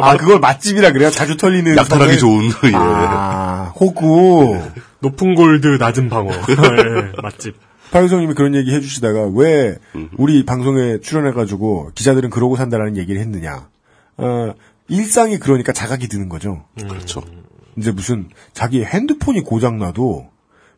[0.00, 1.10] 아, 그걸 맛집이라 그래요?
[1.10, 1.76] 자주 털리는.
[1.76, 2.16] 약탈하기 성에?
[2.16, 2.72] 좋은 예.
[2.74, 4.58] 아, 호구.
[5.00, 6.30] 높은 골드, 낮은 방어.
[6.32, 7.56] 예, 맛집.
[7.90, 9.76] 파유성님이 그런 얘기 해주시다가 왜
[10.16, 13.68] 우리 방송에 출연해가지고 기자들은 그러고 산다라는 얘기를 했느냐.
[14.16, 14.54] 어,
[14.88, 16.64] 일상이 그러니까 자각이 드는 거죠.
[16.78, 17.22] 그렇죠.
[17.76, 20.28] 이제 무슨 자기 핸드폰이 고장나도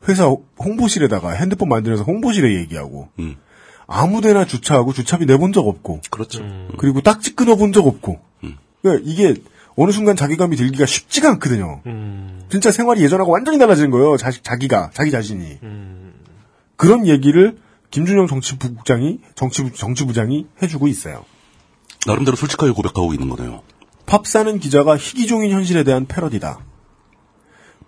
[0.09, 3.37] 회사 홍보실에다가 핸드폰 만들어서 홍보실에 얘기하고 음.
[3.93, 6.45] 아무데나 주차하고 주차비 내본 적 없고 그렇죠.
[6.79, 8.57] 그리고 딱지 끊어본 적 없고 음.
[8.81, 9.35] 그러니까 이게
[9.75, 11.81] 어느 순간 자기감이 들기가 쉽지가 않거든요.
[11.87, 14.17] 음, 진짜 생활이 예전하고 완전히 달라지는 거예요.
[14.17, 15.59] 자식, 자기가, 자기 자신이.
[15.63, 16.13] 음.
[16.77, 17.59] 그런 얘기를
[17.91, 21.25] 김준영 정치부국장이, 정치부, 정치부장이 해주고 있어요.
[22.07, 23.63] 나름대로 솔직하게 고백하고 있는 거네요.
[24.07, 26.61] 팝 사는 기자가 희귀종인 현실에 대한 패러디다.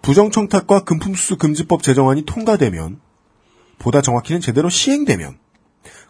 [0.02, 3.00] 부정청탁과 금품수수 금지법 제정안이 통과되면,
[3.78, 5.41] 보다 정확히는 제대로 시행되면,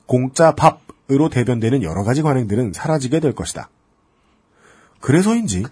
[0.07, 3.69] 공짜 밥으로 대변되는 여러 가지 관행들은 사라지게 될 것이다.
[5.01, 5.65] 그래서인지,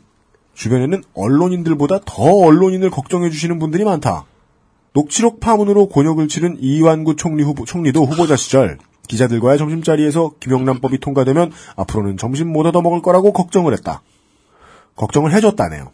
[0.55, 4.25] 주변에는 언론인들보다 더 언론인을 걱정해 주시는 분들이 많다.
[4.93, 8.79] 녹취록 파문으로 곤욕을 치른 이완구 총리 후보, 총리도 후보자 시절
[9.09, 14.03] 기자들과의 점심자리에서 김영란법이 통과되면 앞으로는 점심 못 얻어먹을 거라고 걱정을 했다.
[14.97, 15.91] 걱정을 해줬다네요.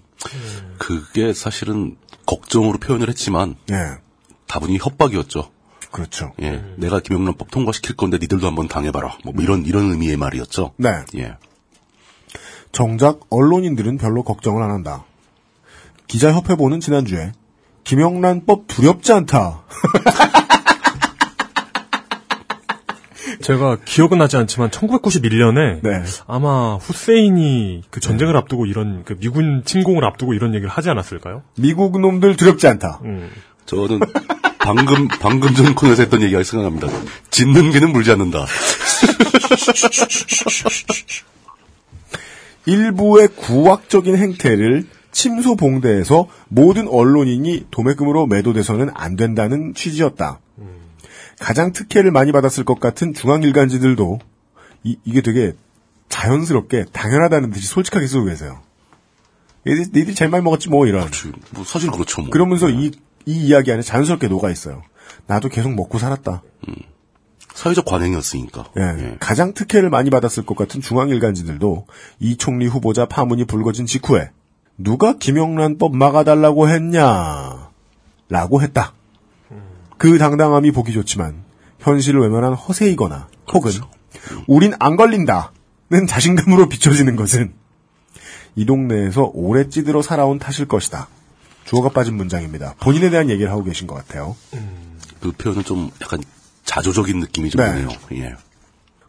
[0.79, 3.99] 그게 사실은 걱정으로 표현을 했지만 예,
[4.47, 5.51] 다분히 협박이었죠.
[5.97, 6.33] 그렇죠.
[6.43, 9.17] 예, 내가 김영란법 통과시킬 건데 니들도 한번 당해봐라.
[9.25, 10.75] 뭐 이런 이런 의미의 말이었죠.
[10.77, 10.91] 네.
[11.17, 11.37] 예,
[12.71, 15.07] 정작 언론인들은 별로 걱정을 안 한다.
[16.07, 17.33] 기자협회보는 지난주에
[17.85, 19.63] 김영란법 두렵지 않다.
[23.41, 26.03] 제가 기억은 나지 않지만 1991년에 네.
[26.27, 31.43] 아마 후세인이 그 전쟁을 앞두고 이런 그 미군 침공을 앞두고 이런 얘기를 하지 않았을까요?
[31.59, 33.01] 미국 놈들 두렵지 않다.
[33.05, 33.31] 음.
[33.65, 34.01] 저는
[34.67, 36.89] 방금 방금 전 코너에서 했던 얘기가 생각납니다.
[37.31, 38.47] 짖는 개는 물지 않는다.
[42.67, 50.41] 일부의 구악적인 행태를 침소봉대에서 모든 언론인이 도매금으로 매도돼서는 안 된다는 취지였다.
[51.39, 54.19] 가장 특혜를 많이 받았을 것 같은 중앙일간지들도
[54.83, 55.53] 이, 게 되게
[56.09, 58.63] 자연스럽게 당연하다는 듯이 솔직하게 쓰고 계세요.
[59.69, 61.09] 얘들, 니들이 제일 많이 먹었지 뭐 이런.
[61.51, 62.23] 뭐 사실 그렇죠.
[62.23, 62.31] 뭐.
[62.31, 62.91] 그러면서 이,
[63.27, 64.83] 이 이야기 안에 자연스럽게 녹아 있어요.
[65.27, 66.43] 나도 계속 먹고 살았다.
[67.55, 68.71] 사회적 관행이었으니까.
[68.79, 69.17] 예, 예.
[69.19, 71.87] 가장 특혜를 많이 받았을 것 같은 중앙일간지들도
[72.21, 74.31] 이 총리 후보자 파문이 불거진 직후에
[74.79, 77.71] 누가 김영란법 막아달라고 했냐
[78.29, 78.93] 라고 했다.
[79.99, 81.45] 그 당당함이 보기 좋지만
[81.81, 83.73] 현실을 외면한 허세이거나 혹은
[84.47, 87.55] 우린 안 걸린다는 자신감으로 비춰지는 것은
[88.55, 91.09] 이 동네에서 오래 찌들어 살아온 탓일 것이다.
[91.67, 92.75] 주어가 빠진 문장입니다.
[92.81, 94.37] 본인에 대한 얘기를 하고 계신 것 같아요.
[95.21, 96.21] 그 표현은 좀 약간
[96.65, 97.73] 자조적인 느낌이 좀 네.
[97.73, 97.89] 드네요.
[98.13, 98.37] 예.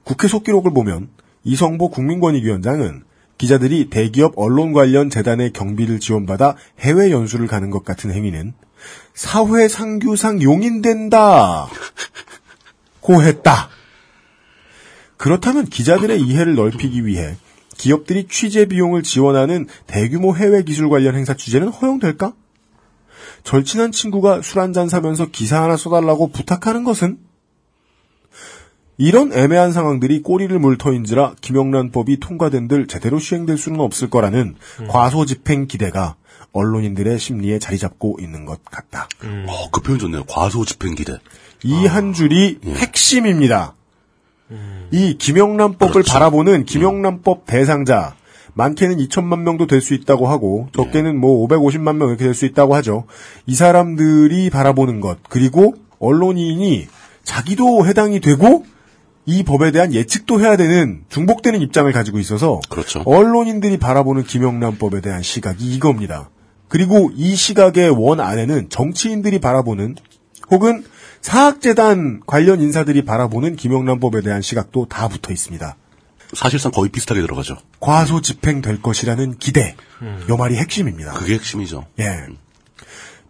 [0.03, 1.09] 국회 속기록을 보면
[1.43, 3.03] 이성보 국민권익위원장은
[3.37, 8.53] 기자들이 대기업 언론 관련 재단의 경비를 지원받아 해외 연수를 가는 것 같은 행위는
[9.13, 11.67] 사회 상규상 용인된다.
[13.01, 13.69] 고 했다.
[15.17, 17.35] 그렇다면 기자들의 이해를 넓히기 위해
[17.77, 22.33] 기업들이 취재 비용을 지원하는 대규모 해외 기술 관련 행사 취재는 허용될까?
[23.47, 27.17] 절친한 친구가 술 한 잔 사면서 기사 하나 써달라고 부탁하는 것은?
[28.97, 34.55] 이런 애매한 상황들이 꼬리를 물 터인지라 김영란법이 통과된들 제대로 시행될 수는 없을 거라는
[34.89, 36.15] 과소집행 기대가
[36.51, 39.07] 언론인들의 심리에 자리 잡고 있는 것 같다.
[39.47, 40.25] 어, 그 표현 좋네요.
[40.25, 41.17] 과소집행 기대.
[41.63, 43.75] 이한 줄이 핵심입니다.
[44.91, 46.11] 이 김영란법을 그렇죠.
[46.11, 48.15] 바라보는 김영란법 대상자
[48.57, 52.75] 많게는 2천만 명도 될 수 있다고 하고 적게는 뭐 550만 명 이렇게 될 수 있다고
[52.75, 53.05] 하죠.
[53.45, 56.87] 이 사람들이 바라보는 것 그리고 언론인이
[57.23, 58.65] 자기도 해당이 되고
[59.25, 63.03] 이 법에 대한 예측도 해야 되는 중복되는 입장을 가지고 있어서 그렇죠.
[63.05, 66.29] 언론인들이 바라보는 김영란법에 대한 시각이 이겁니다.
[66.69, 69.95] 그리고 이 시각의 원 안에는 정치인들이 바라보는
[70.49, 70.83] 혹은
[71.21, 75.75] 사학재단 관련 인사들이 바라보는 김영란법에 대한 시각도 다 붙어 있습니다.
[76.33, 77.57] 사실상 거의 비슷하게 들어가죠.
[77.79, 79.75] 과소 집행될 것이라는 기대.
[80.29, 81.13] 요 말이 핵심입니다.
[81.13, 81.85] 그게 핵심이죠.
[81.99, 82.27] 예.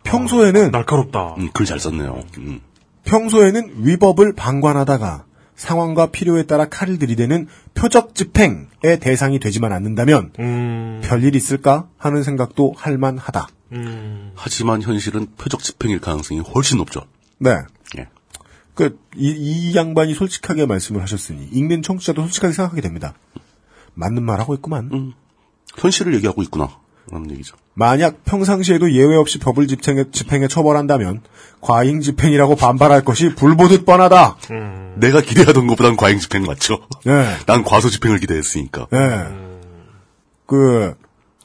[0.04, 1.36] 평소에는 날카롭다.
[1.38, 2.24] 음, 글 잘 썼네요.
[2.38, 2.62] 음.
[3.06, 5.26] 평소에는 위법을 방관하다가
[5.56, 12.74] 상황과 필요에 따라 칼을 들이대는 표적 집행의 대상이 되지만 않는다면 음, 별일 있을까 하는 생각도
[12.78, 13.48] 할 만하다.
[13.74, 17.02] 음, 하지만 현실은 표적 집행일 가능성이 훨씬 높죠.
[17.40, 17.52] 네.
[18.80, 18.90] 예.
[18.90, 23.14] 그, 이, 이 양반이 솔직하게 말씀을 하셨으니, 읽는 청취자도 솔직하게 생각하게 됩니다.
[23.96, 25.14] 맞는 말 하고 있구만.
[25.78, 26.70] 현실을 얘기하고 있구나.
[27.10, 27.56] 라는 얘기죠.
[27.74, 31.22] 만약 평상시에도 예외 없이 법을 집행해, 집행해 처벌한다면,
[31.62, 34.38] 과잉 집행이라고 반발할 것이 불보듯 뻔하다.
[34.98, 36.80] 내가 기대하던 것보단 과잉 집행 맞죠?
[37.06, 37.36] 네.
[37.46, 38.88] 난 과소 집행을 기대했으니까.
[38.92, 39.26] 네.
[40.46, 40.96] 그,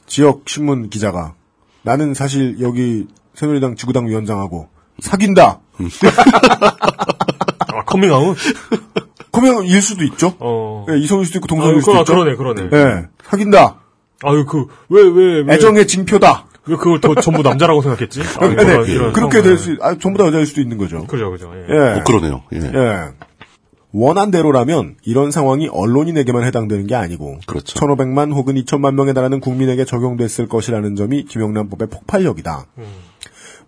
[0.05, 1.35] 지역 신문 기자가,
[1.83, 4.69] 나는 사실 여기 새누리당 지구당 위원장하고,
[4.99, 5.59] 사귄다!
[7.93, 8.37] 아, 커밍아웃?
[9.31, 10.35] 그러면 일 수도 있죠?
[10.39, 10.85] 어.
[10.87, 12.13] 네, 이성일 수도 있고 아, 동성일 수도 그러, 있죠?
[12.13, 12.69] 그러네, 그러네.
[12.69, 13.07] 네.
[13.23, 13.81] 사귄다!
[14.23, 15.55] 아유, 그, 왜, 왜, 왜.
[15.55, 16.45] 애정의 징표다!
[16.65, 18.21] 왜 그걸 더 전부 남자라고 생각했지?
[18.39, 19.41] 아, 네, 이런 그렇게.
[19.41, 21.05] 될 수, 아, 전부 다 여자일 수도 있는 거죠.
[21.07, 21.51] 그죠, 그죠.
[21.55, 21.73] 예.
[21.73, 21.99] 예.
[21.99, 22.43] 어, 그러네요.
[22.53, 22.57] 예.
[22.57, 23.09] 예.
[23.91, 27.79] 원한대로라면 이런 상황이 언론인에게만 해당되는 게 아니고 그렇죠.
[27.79, 32.65] 1,500만 혹은 2천만 명에 달하는 국민에게 적용됐을 것이라는 점이 김영란법의 폭발력이다.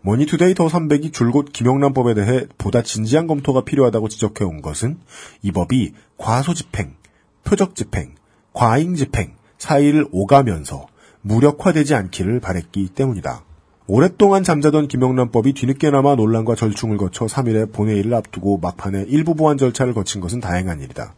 [0.06, 5.00] 머니투데이 더 300이 줄곧 김영란법에 대해 보다 진지한 검토가 필요하다고 지적해온 것은
[5.42, 6.94] 이 법이 과소집행,
[7.44, 8.14] 표적집행,
[8.54, 10.86] 과잉집행 사이를 오가면서
[11.24, 13.42] 무력화되지 않기를 바랬기 때문이다.
[13.88, 20.22] 오랫동안 잠자던 김영란법이 뒤늦게나마 논란과 절충을 거쳐 3일에 본회의를 앞두고 막판에 일부 보완 절차를 거친
[20.22, 21.16] 것은 다행한 일이다.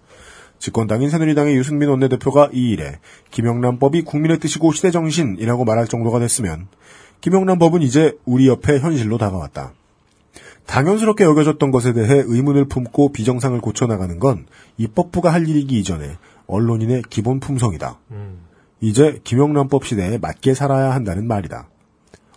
[0.60, 3.00] 집권당인 새누리당의 유승민 원내대표가 이 일에
[3.32, 6.68] 김영란법이 국민의 뜻이고 시대 정신이라고 말할 정도가 됐으면
[7.22, 9.74] 김영란 법은 이제 우리 옆에 현실로 다가왔다.
[10.66, 14.46] 당연스럽게 여겨졌던 것에 대해 의문을 품고 비정상을 고쳐나가는 건
[14.78, 18.00] 입법부가 할 일이기 이전에 언론인의 기본 품성이다.
[18.82, 21.70] 이제 김영란법 시대에 맞게 살아야 한다는 말이다.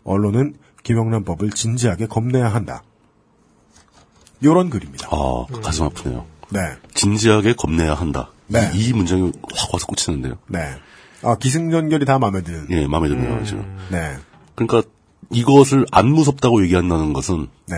[0.05, 2.83] 언론은 김영란법을 진지하게 겁내야 한다.
[4.43, 5.09] 요런 글입니다.
[5.11, 6.25] 아, 가슴 아프네요.
[6.51, 6.61] 네.
[6.95, 8.31] 진지하게 겁내야 한다.
[8.47, 8.71] 네.
[8.75, 10.39] 이, 이 문장이 확 와서 꽂히는데요.
[10.49, 10.61] 네.
[11.23, 12.67] 아, 기승전결이 다 마음에 드는.
[12.71, 13.79] 예, 마음에 드네요, 지금.
[13.91, 14.17] 네.
[14.67, 14.89] 그러니까
[15.31, 17.77] 이것을 안 무섭다고 얘기한다는 것은 네.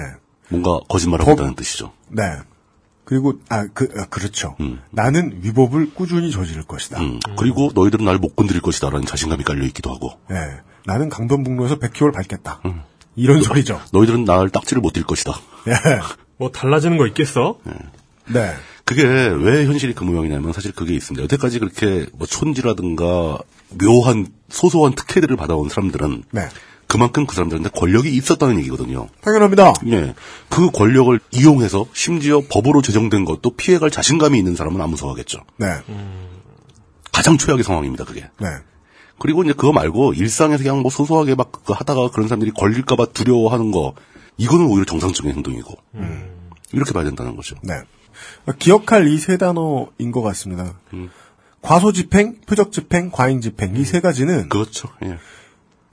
[0.49, 1.93] 뭔가 거짓말하고 법- 있다는 뜻이죠.
[2.09, 2.23] 네.
[3.05, 4.57] 그리고, 아, 그, 아, 그렇죠.
[4.91, 7.01] 나는 위법을 꾸준히 저지를 것이다.
[7.01, 10.13] 음, 그리고 너희들은 날 못 건드릴 것이다라는 자신감이 깔려 있기도 하고.
[10.31, 10.37] 네.
[10.87, 12.61] 나는 강변북로에서 100km를 밟겠다.
[12.65, 12.83] 음.
[13.17, 13.81] 이런 소리죠.
[13.93, 15.33] 너희들은 날 딱지를 못뛸 것이다.
[15.67, 15.73] 네.
[16.39, 17.59] 뭐 달라지는 거 있겠어?
[18.33, 18.53] 네.
[18.85, 21.23] 그게 왜 현실이 그 모양이냐면 사실 그게 있습니다.
[21.25, 23.39] 여태까지 그렇게 뭐 촌지라든가
[23.81, 26.49] 묘한 소소한 특혜들을 받아온 사람들은 네.
[26.93, 29.09] 그만큼 그 사람들한테 권력이 있었다는 얘기거든요.
[29.23, 29.73] 당연합니다.
[29.87, 30.15] 예.
[30.51, 35.39] 그 권력을 이용해서 심지어 법으로 제정된 것도 피해갈 자신감이 있는 사람은 안 무서워하겠죠.
[35.57, 35.69] 네.
[37.11, 38.29] 가장 최악의 상황입니다, 그게.
[38.39, 38.49] 네.
[39.19, 43.71] 그리고 이제 그거 말고 일상에서 그냥 뭐 소소하게 막 그거 하다가 그런 사람들이 걸릴까봐 두려워하는
[43.71, 43.95] 거,
[44.37, 45.75] 이거는 오히려 정상적인 행동이고.
[46.75, 47.57] 이렇게 봐야 된다는 거죠.
[47.63, 47.73] 네.
[48.59, 50.75] 기억할 이 세 단어인 것 같습니다.
[51.63, 54.89] 과소 집행, 표적 집행, 과잉 집행 이 세 가지는 그렇죠.
[55.05, 55.17] 예.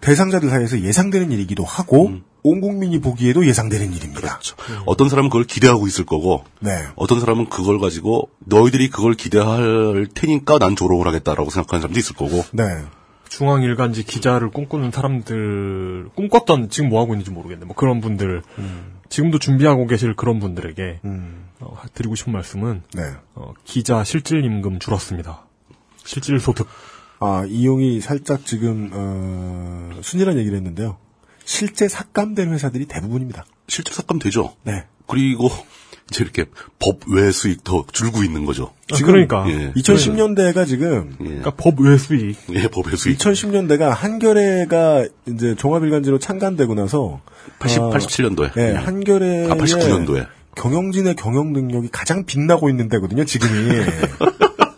[0.02, 4.40] 대상자들 사이에서 예상되는 일이기도 하고 온 국민이 보기에도 예상되는 일입니다.
[4.86, 6.72] 어떤 사람은 그걸 기대하고 있을 거고, 네.
[6.96, 12.44] 어떤 사람은 그걸 가지고 너희들이 그걸 기대할 테니까 난 조롱을 하겠다라고 생각하는 사람도 있을 거고.
[12.54, 12.64] 네.
[13.28, 17.66] 중앙 일간지 기자를 꿈꾸는 사람들, 꿈꿨던, 지금 뭐 하고 있는지 모르겠네.
[17.66, 18.42] 뭐 그런 분들,
[19.10, 21.02] 지금도 준비하고 계실 그런 분들에게,
[21.60, 23.04] 어, 드리고 싶은 말씀은, 네.
[23.36, 25.46] 어, 기자 실질 임금 줄었습니다.
[26.06, 26.68] 실질 소득.
[27.20, 30.98] 아, 이용이 살짝 지금, 어, 순이란 얘기를 했는데요.
[31.44, 33.46] 실제 삭감된 회사들이 대부분입니다.
[33.68, 34.54] 실제 삭감 되죠.
[34.64, 34.86] 네.
[35.08, 35.50] 그리고
[36.12, 36.46] 이제 이렇게
[36.80, 38.72] 법 외 수익도 줄고 있는 거죠.
[38.92, 39.46] 아, 그러니까.
[39.50, 39.72] 예.
[39.74, 42.38] 2010년대가 지금 그러니까 법 외 수익.
[42.54, 43.18] 예, 법의 수익.
[43.18, 47.22] 2010년대가 한겨레가 이제 종합일간지로 창간되고 나서
[47.60, 48.58] 80, 아, 87년도에.
[48.58, 50.28] 예, 한겨레의 아, 89년도에.
[50.56, 53.52] 경영진의 경영 능력이 가장 빛나고 있는 때거든요, 지금이.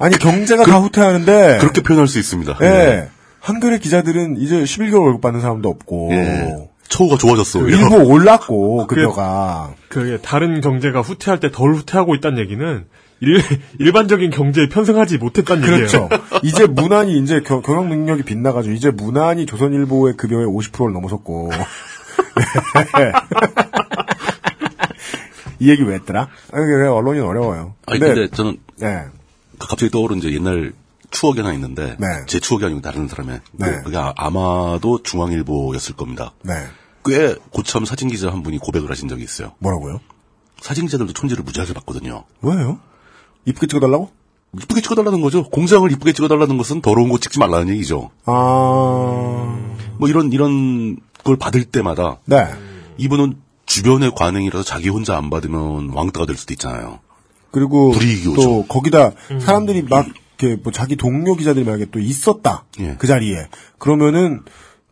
[0.00, 1.58] 아니, 경제가 다 후퇴하는데.
[1.60, 2.58] 그렇게 표현할 수 있습니다.
[2.62, 3.08] 예.
[3.40, 6.08] 한겨레 기자들은 이제 11개월 월급 받는 사람도 없고.
[6.12, 6.68] 예.
[6.88, 7.60] 처우가 좋아졌어.
[7.60, 7.78] 오히려.
[7.78, 9.74] 일부 올랐고, 급여가.
[9.88, 12.84] 그 다른 경제가 후퇴할 때 덜 후퇴하고 있다는 얘기는
[13.20, 13.42] 일,
[13.80, 16.08] 일반적인 경제에 편승하지 못했다는 그렇죠.
[16.12, 16.22] 얘기예요.
[16.44, 21.50] 이제 문안이 이제 겨- 경영 능력이 빛나가지고 이제 문안이 조선일보의 급여의 50%를 넘어섰고.
[25.58, 26.28] 이 얘기 왜 했더라?
[26.52, 27.74] 아니, 왜 언론이 어려워요.
[27.86, 29.04] 아니, 근데 저는 네.
[29.58, 30.72] 갑자기 떠오른 이제 옛날
[31.10, 32.06] 추억이 하나 있는데 네.
[32.26, 33.70] 제 추억이 아니고 다른 사람의 네.
[33.70, 36.32] 그- 그게 아- 아마도 중앙일보였을 겁니다.
[36.42, 36.54] 네.
[37.04, 39.52] 꽤 고참 사진 기자 한 분이 고백을 하신 적이 있어요.
[39.60, 40.00] 뭐라고요?
[40.60, 42.24] 사진 기자들도 촌지를 무지하게 받거든요.
[42.42, 42.80] 왜요?
[43.44, 44.10] 이쁘게 찍어달라고?
[44.60, 45.44] 이쁘게 찍어달라는 거죠.
[45.50, 48.10] 공장을 이쁘게 찍어달라는 것은 더러운 거 찍지 말라는 얘기죠.
[48.24, 48.32] 아,
[49.98, 52.52] 뭐 이런 이런 걸 받을 때마다 네.
[52.98, 53.36] 이분은
[53.66, 57.00] 주변의 관행이라서 자기 혼자 안 받으면 왕따가 될 수도 있잖아요.
[57.56, 58.66] 그리고 불이익이 또 오죠.
[58.68, 60.06] 거기다 사람들이 막
[60.38, 62.96] 이렇게 뭐 자기 동료 기자들이 만약에 또 있었다 예.
[62.98, 63.46] 그 자리에
[63.78, 64.42] 그러면은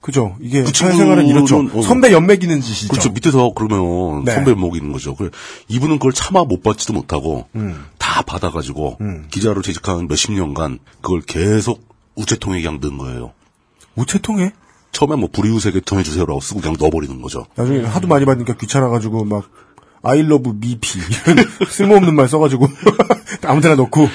[0.00, 1.82] 그죠 이게 그 사회생활은 이렇죠 어.
[1.82, 2.88] 선배 연맥이는 짓이죠.
[2.88, 3.10] 그렇죠.
[3.10, 4.32] 밑에서 그러면 네.
[4.32, 5.14] 선배 먹이는 거죠.
[5.14, 5.28] 그래
[5.68, 7.84] 이분은 그걸 차마 못 받지도 못하고 음.
[7.98, 8.96] 다 받아가지고
[9.30, 13.32] 기자로 재직한 몇십 년간 그걸 계속 우체통에 그냥 넣은 거예요.
[13.96, 14.52] 우체통에
[14.92, 17.44] 처음에 뭐 불이웃에게 통해주세요라고 쓰고 그냥 넣어버리는 거죠.
[17.56, 19.50] 나중에 하도 많이 받으니까 귀찮아가지고 막
[20.04, 22.68] 아이러브 미피 이런 쓸모없는 말 써가지고
[23.44, 24.08] 아무데나 넣고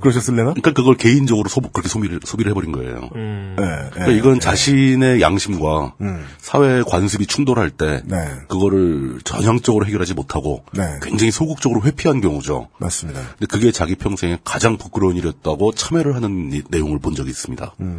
[0.00, 0.50] 그러셨을래나?
[0.50, 3.00] 그러니까 그걸 개인적으로 소, 그렇게 소비를, 소비를 해버린 거예요.
[3.14, 4.16] 네, 그러니까 네.
[4.16, 6.24] 이건 자신의 양심과 음.
[6.38, 8.16] 사회 관습이 충돌할 때 네.
[8.48, 10.84] 그거를 전향적으로 해결하지 못하고 네.
[11.02, 12.68] 굉장히 소극적으로 회피한 경우죠.
[12.78, 13.20] 맞습니다.
[13.38, 17.74] 근데 그게 자기 평생에 가장 부끄러운 일이었다고 참회를 하는 이- 내용을 본 적이 있습니다.
[17.76, 17.96] 근데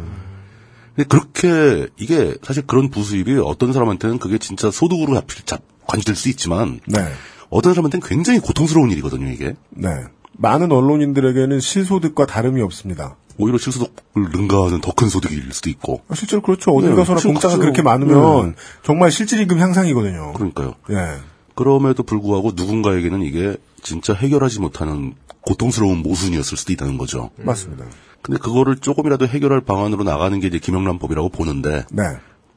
[1.08, 6.80] 그렇게 이게 사실 그런 부수입이 어떤 사람한테는 그게 진짜 소득으로 잡힐 잡 관질 수 있지만
[6.86, 7.00] 네,
[7.48, 9.28] 어떤 사람한테는 굉장히 고통스러운 일이거든요.
[9.30, 9.88] 이게 네.
[10.32, 13.16] 많은 언론인들에게는 실소득과 다름이 없습니다.
[13.38, 16.72] 오히려 실소득을 능가하는 더 큰 소득일 수도 있고 아, 실제로 그렇죠.
[16.72, 17.60] 어딜 네, 가서나 공짜가 그렇죠.
[17.60, 20.32] 그렇게 많으면 정말 실질임금 향상이거든요.
[20.34, 20.74] 그러니까요.
[20.90, 21.18] 예.
[21.54, 27.30] 그럼에도 불구하고 누군가에게는 이게 진짜 해결하지 못하는 고통스러운 모순이었을 수도 있다는 거죠.
[27.36, 27.86] 맞습니다.
[28.22, 32.02] 근데 그거를 조금이라도 해결할 방안으로 나가는 게 이제 김영란법이라고 보는데 네.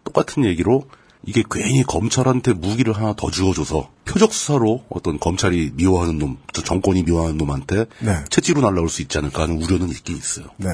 [0.03, 0.84] 똑같은 얘기로
[1.26, 7.03] 이게 괜히 검찰한테 무기를 하나 더 주어줘서 표적 수사로 어떤 검찰이 미워하는 놈, 저 정권이
[7.03, 8.24] 미워하는 놈한테 네.
[8.30, 10.47] 채찍으로 날라올 수 있지 않을까 하는 우려는 있긴 있어요.
[10.57, 10.68] 네.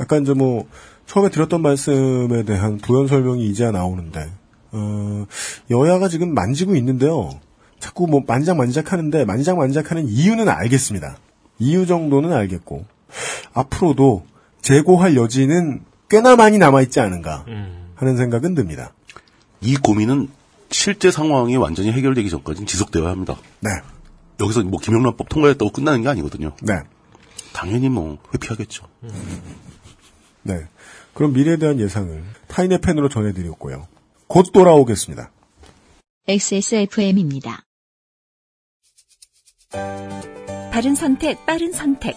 [0.00, 0.66] 약간 이제 뭐
[1.06, 4.32] 처음에 드렸던 말씀에 대한 부연 설명이 이제야 나오는데
[4.72, 5.26] 어,
[5.70, 7.30] 여야가 지금 만지고 있는데요.
[7.78, 11.18] 자꾸 뭐 만작만작하는데 만작만작하는 이유는 알겠습니다.
[11.58, 12.86] 이유 정도는 알겠고
[13.52, 14.26] 앞으로도
[14.62, 17.44] 재고할 여지는 꽤나 많이 남아있지 않은가
[17.94, 18.92] 하는 생각은 듭니다.
[19.60, 20.28] 이 고민은
[20.70, 23.36] 실제 상황이 완전히 해결되기 전까지는 지속되어야 합니다.
[23.60, 23.70] 네.
[24.40, 26.54] 여기서 뭐 김영란법 통과했다고 끝나는 게 아니거든요.
[26.62, 26.80] 네.
[27.52, 28.86] 당연히 뭐 회피하겠죠.
[30.42, 30.66] 네.
[31.14, 33.86] 그럼 미래에 대한 예상을 타인의 펜으로 전해드렸고요.
[34.26, 35.30] 곧 돌아오겠습니다.
[36.26, 37.64] XSFM입니다.
[40.72, 42.16] 바른 선택, 빠른 선택.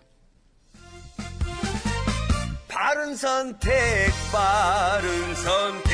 [2.83, 5.91] 바른 선택, 바른 선택.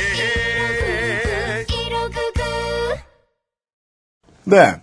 [4.45, 4.81] 네.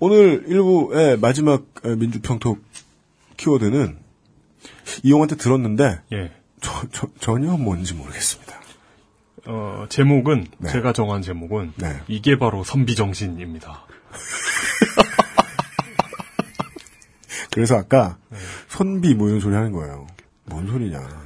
[0.00, 2.64] 오늘 일부의 마지막 에, 민주평톡
[3.36, 3.98] 키워드는
[5.02, 6.32] 이용한테 들었는데 예.
[6.62, 8.58] 저, 저- 전혀 뭔지 모르겠습니다.
[9.44, 10.70] 어, 제목은 네.
[10.70, 12.00] 제가 정한 제목은 네.
[12.08, 13.84] 이게 바로 선비 정신입니다.
[17.52, 18.16] 그래서 아까
[18.68, 20.06] 선비 뭐 이런 소리 하는 거예요.
[20.46, 21.25] 뭔 소리냐.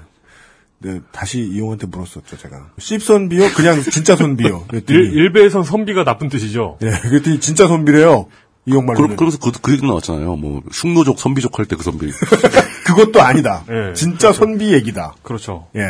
[0.82, 2.70] 네, 다시 이용한테 물었었죠, 제가.
[2.78, 3.50] 씹선비요?
[3.54, 4.64] 그냥 진짜 선비요?
[4.68, 6.78] 그랬더니, 일, 일베에선 선비가 나쁜 뜻이죠.
[6.82, 8.26] 예, 그랬더니 진짜 선비래요.
[8.66, 9.16] 이용 말로는.
[9.16, 10.36] 그럼, 그래서 그, 그 얘기 나왔잖아요.
[10.36, 12.10] 뭐, 흉노족, 선비족 할 때 그 선비.
[12.86, 13.64] 그것도 아니다.
[13.70, 15.14] 예, 진짜 선비 얘기다.
[15.22, 15.66] 그렇죠.
[15.76, 15.82] 예.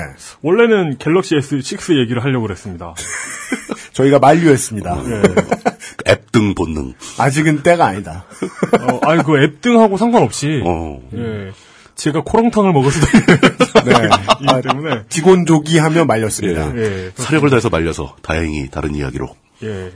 [0.43, 2.95] 원래는 갤럭시 S6 얘기를 하려고 그랬습니다.
[3.93, 5.03] 저희가 만류했습니다.
[5.07, 5.22] 예.
[6.12, 6.95] 앱 등 본능.
[7.18, 8.24] 아직은 때가 아니다.
[8.80, 10.62] 어, 아니, 그 앱 등하고 상관없이.
[10.64, 11.01] 어.
[11.14, 11.51] 예.
[12.01, 13.07] 제가 코롱탕을 먹을 수도
[13.85, 13.93] 네.
[14.41, 16.75] 있기 때문에 직원조기 하며 말렸습니다.
[16.77, 19.29] 예, 사력을 다해서 말려서 다행히 다른 이야기로.
[19.65, 19.93] 예.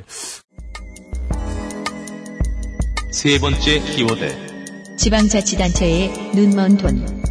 [3.11, 4.97] 세 번째 키워드.
[4.99, 7.25] 지방자치단체의 눈먼 돈.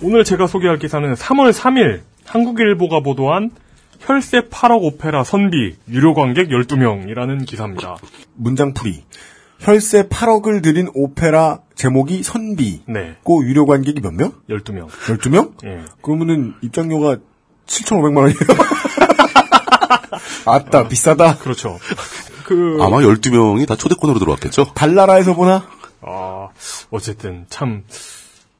[0.00, 3.50] 오늘 제가 소개할 기사는 3월 3일 한국일보가 보도한
[4.06, 7.96] 혈세 8억 오페라 선비 유료 관객 12명이라는 기사입니다.
[8.34, 9.04] 문장풀이.
[9.60, 12.82] 혈세 8억을 들인 오페라 제목이 선비.
[12.86, 13.16] 네.
[13.22, 14.32] 고 유료 관객이 몇 명?
[14.50, 14.88] 12명.
[14.88, 15.52] 12명?
[15.64, 15.84] 예.
[16.02, 17.16] 그러면은 입장료가
[17.66, 18.38] 7,500만 원이에요.
[20.44, 21.38] 아따, 비싸다.
[21.38, 21.78] 그렇죠.
[22.44, 24.72] 그 아마 12명이 다 초대권으로 들어왔겠죠?
[24.74, 25.66] 달나라에서 보나?
[26.02, 26.48] 아,
[26.90, 27.84] 어쨌든 참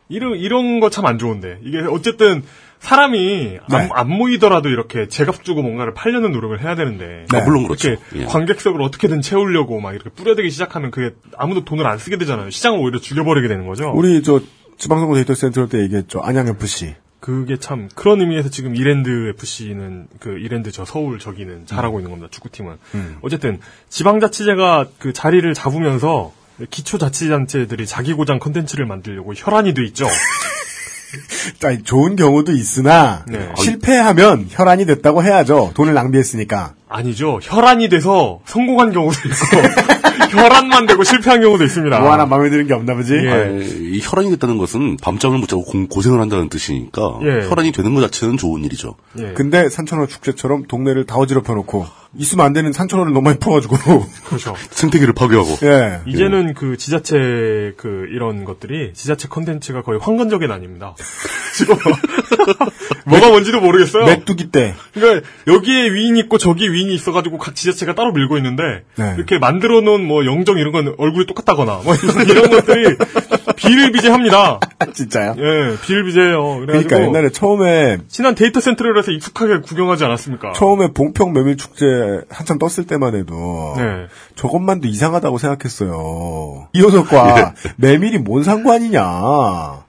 [0.09, 2.43] 이런 이런 거 참 안 좋은데 이게 어쨌든
[2.85, 3.89] 사람이 안, 네.
[3.93, 7.39] 안 모이더라도 이렇게 제값 주고 뭔가를 팔려는 노력을 해야 되는데 네.
[7.39, 7.89] 아, 물론 그렇죠.
[7.89, 8.25] 이렇게 예.
[8.27, 12.51] 관객석을 어떻게든 채우려고 막 이렇게 뿌려대기 시작하면 그게 아무도 돈을 안 쓰게 되잖아요.
[12.51, 13.91] 시장을 오히려 죽여버리게 되는 거죠.
[13.95, 14.39] 우리 저
[14.77, 16.21] 지방선거 데이터 센터 때 얘기했죠.
[16.21, 16.95] 안양FC.
[17.21, 22.29] 그게 참 그런 의미에서 지금 이랜드 FC는 그 이랜드 저 서울 저기는 잘하고 있는 겁니다.
[22.31, 23.17] 축구팀은 음.
[23.23, 26.35] 어쨌든 지방자치제가 그 자리를 잡으면서
[26.69, 30.07] 기초자치단체들이 자기 고장 컨텐츠를 만들려고 혈안이 돼 있죠.
[31.61, 33.51] 자, 좋은 경우도 있으나 네.
[33.57, 35.73] 실패하면 혈안이 됐다고 해야죠.
[35.75, 36.75] 돈을 낭비했으니까.
[36.89, 37.41] 아니죠.
[37.43, 39.35] 혈안이 돼서 성공한 경우도 있고
[40.31, 41.99] 혈안만 되고 실패한 경우도 있습니다.
[42.01, 43.15] 뭐 하나 마음에 드는 게 없나 보지?
[43.15, 43.31] 예.
[43.31, 47.49] 아니, 이 혈안이 됐다는 것은 밤잠을 못 자고 공- 고생을 한다는 뜻이니까 예.
[47.49, 48.95] 혈안이 되는 것 자체는 좋은 일이죠.
[49.21, 49.33] 예.
[49.35, 53.77] 근데 산천어 축제처럼 동네를 다 어지럽혀 놓고 있으면 안 되는 산천어를 너무 많이 풀어가지고
[54.27, 54.55] 그렇죠.
[54.71, 55.59] 생태계를 파괴하고.
[55.65, 56.01] 예.
[56.07, 60.95] 이제는 그 지자체 그 이런 것들이 지자체 컨텐츠가 거의 황건적인 아닙니다.
[63.05, 64.05] 뭐가 뭔지도 모르겠어요.
[64.07, 68.63] 메뚜기 때 그러니까 여기에 위인이 있고 저기 위인이 있어가지고 각 지자체가 따로 밀고 있는데
[68.97, 69.15] 네.
[69.17, 72.97] 이렇게 만들어 놓은 뭐 영정 이런 건 얼굴이 똑같다거나 뭐 이런, 이런 것들이
[73.57, 74.61] 비일비재합니다.
[74.95, 75.35] 진짜요?
[75.39, 76.61] 예, 비일비재해요.
[76.67, 80.53] 그러니까 옛날에 처음에 지난 데이터 센터를 해서 익숙하게 구경하지 않았습니까?
[80.53, 81.87] 처음에 봉평 메밀 축제
[82.31, 84.07] 한참 떴을 때만 해도 네.
[84.37, 86.69] 저것만도 이상하다고 생각했어요.
[86.73, 89.84] 이효석과 메밀이 뭔 상관이냐?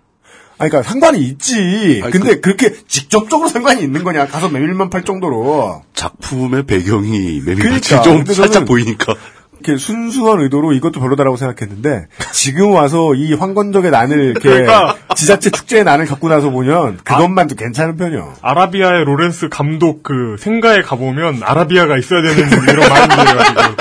[0.58, 2.02] 아니, 그러니까 상관이 있지.
[2.04, 2.50] 아니, 근데 그...
[2.50, 4.28] 렇게 직접적으로 상관이 있는 거냐?
[4.28, 8.02] 가서 메밀만 팔 정도로 작품의 배경이 메밀같이 그러니까.
[8.02, 9.16] 좀 살짝 보이니까.
[9.60, 14.96] 이렇게 순수한 의도로 이것도 별로다라고 생각했는데 지금 와서 이 황건적의 난을 이렇게 그러니까.
[15.16, 18.36] 지자체 축제의 난을 갖고 나서 보면 그것만도 괜찮은 편이요.
[18.42, 23.76] 아라비아의 로렌스 감독 그 생가에 가보면 아라비아가 있어야 되는 이런 마음이에요.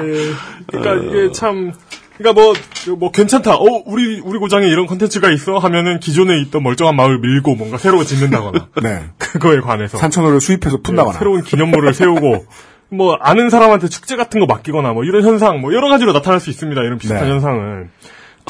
[0.68, 1.72] 그러니까 이게 참
[2.20, 2.52] 그러니까 뭐,
[2.98, 3.54] 뭐 괜찮다.
[3.54, 8.04] 어, 우리 우리 고장에 이런 컨텐츠가 있어 하면은 기존에 있던 멀쩡한 마을 밀고 뭔가 새로
[8.04, 9.06] 짓는다거나 네.
[9.16, 11.12] 그거에 관해서 산천어를 수입해서 푼다거나.
[11.14, 12.44] 네, 새로운 기념물을 세우고
[12.92, 16.50] 뭐 아는 사람한테 축제 같은 거 맡기거나 뭐 이런 현상 뭐 여러 가지로 나타날 수
[16.50, 16.78] 있습니다.
[16.82, 17.30] 이런 비슷한 네.
[17.30, 17.88] 현상은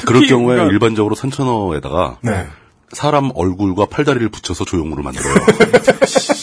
[0.05, 2.47] 그럴 경우에 그러니까- 일반적으로 산천어에다가 네.
[2.91, 5.33] 사람 얼굴과 팔다리를 붙여서 조형물을 만들어요.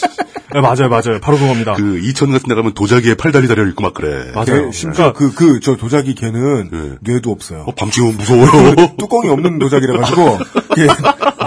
[0.53, 1.19] 네, 맞아요, 맞아요.
[1.21, 1.73] 바로 그겁니다.
[1.73, 4.31] 그 이천 같은 데 가면 도자기에 팔다리 달려 있고 막 그래.
[4.33, 4.65] 맞아요.
[4.65, 6.91] 걔 심지어 그, 그, 저 도자기 걔는 네.
[7.01, 7.65] 뇌도 없어요.
[7.67, 8.75] 어, 밤중에 무서워요.
[8.97, 10.39] 뚜껑이 없는 도자기라가지고,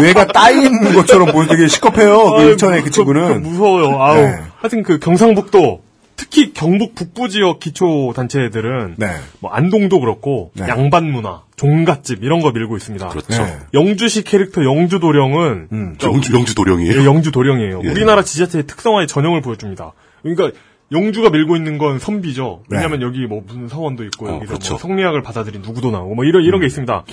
[0.01, 2.35] 뇌가 따인 것처럼 보여 되게 시겁해요.
[2.37, 3.43] 그 인천의 그 친구는.
[3.43, 4.01] 무서워요.
[4.01, 4.17] 아우.
[4.17, 4.39] 네.
[4.61, 5.81] 하여튼 그 경상북도
[6.17, 9.07] 특히 경북 북부 지역 기초 단체들은 네.
[9.41, 10.67] 뭐 안동도 그렇고 네.
[10.69, 13.09] 양반 문화, 종갓집 이런 거 밀고 있습니다.
[13.09, 13.43] 그렇죠.
[13.43, 13.59] 네.
[13.75, 15.97] 영주시 캐릭터 영주 도령은 음.
[16.03, 17.01] 영주, 영주 도령이에요.
[17.01, 17.83] 예, 영주 도령이에요.
[17.85, 17.89] 예.
[17.89, 19.93] 우리나라 지자체의 특성화의 전형을 보여줍니다.
[20.23, 20.59] 그러니까
[20.91, 22.63] 영주가 밀고 있는 건 선비죠.
[22.69, 22.77] 네.
[22.77, 24.73] 왜냐하면 여기 뭐 무슨 서원도 있고 어, 여기서 그렇죠.
[24.75, 26.61] 뭐 성리학을 받아들인 누구도 나오고 뭐 이런 이런 음.
[26.61, 27.05] 게 있습니다.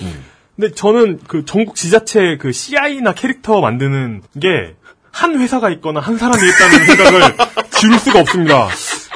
[0.56, 4.74] 근데 저는 그 전국 지자체 그 CI나 캐릭터 만드는 게
[5.12, 7.36] 한 회사가 있거나 한 사람이 있다는 생각을
[7.70, 8.68] 지울 수가 없습니다.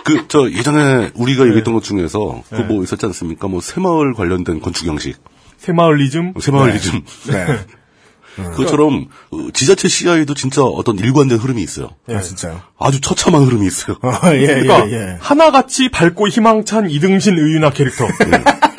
[0.04, 2.62] 그, 저, 예전에 우리가 얘기했던 것 중에서, 그 네.
[2.64, 3.48] 뭐 있었지 않습니까?
[3.48, 5.16] 뭐, 새마을 관련된 건축 형식.
[5.56, 6.34] 새마을리즘.
[6.38, 7.02] 새마을리즘.
[7.28, 7.46] 네.
[8.50, 11.90] 그것처럼, 어, 지자체 CI도 진짜 어떤 일관된 흐름이 있어요.
[12.08, 12.60] 아, 진짜요.
[12.78, 13.96] 아주 처참한 흐름이 있어요.
[14.02, 15.18] 아, 예, 그러니까 예, 예.
[15.20, 18.06] 하나같이 밝고 희망찬 이등신 의윤아 캐릭터.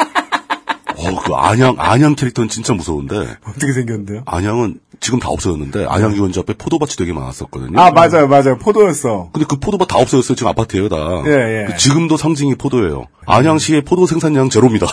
[1.07, 4.23] 어, 그 안양, 안양 캐릭터는 진짜 무서운데, 어떻게 생겼는데요?
[4.25, 7.79] 안양은 지금 다 없어졌는데, 안양 유원지 앞에 포도밭이 되게 많았었거든요.
[7.79, 8.57] 아, 맞아요, 맞아요.
[8.57, 9.29] 포도였어.
[9.33, 10.35] 근데 그 포도밭 다 없어졌어요.
[10.35, 10.97] 지금 아파트예요, 다.
[11.25, 11.65] 예, 예.
[11.67, 13.05] 그 지금도 상징이 포도예요.
[13.25, 14.87] 안양시의 포도 생산량 제로입니다.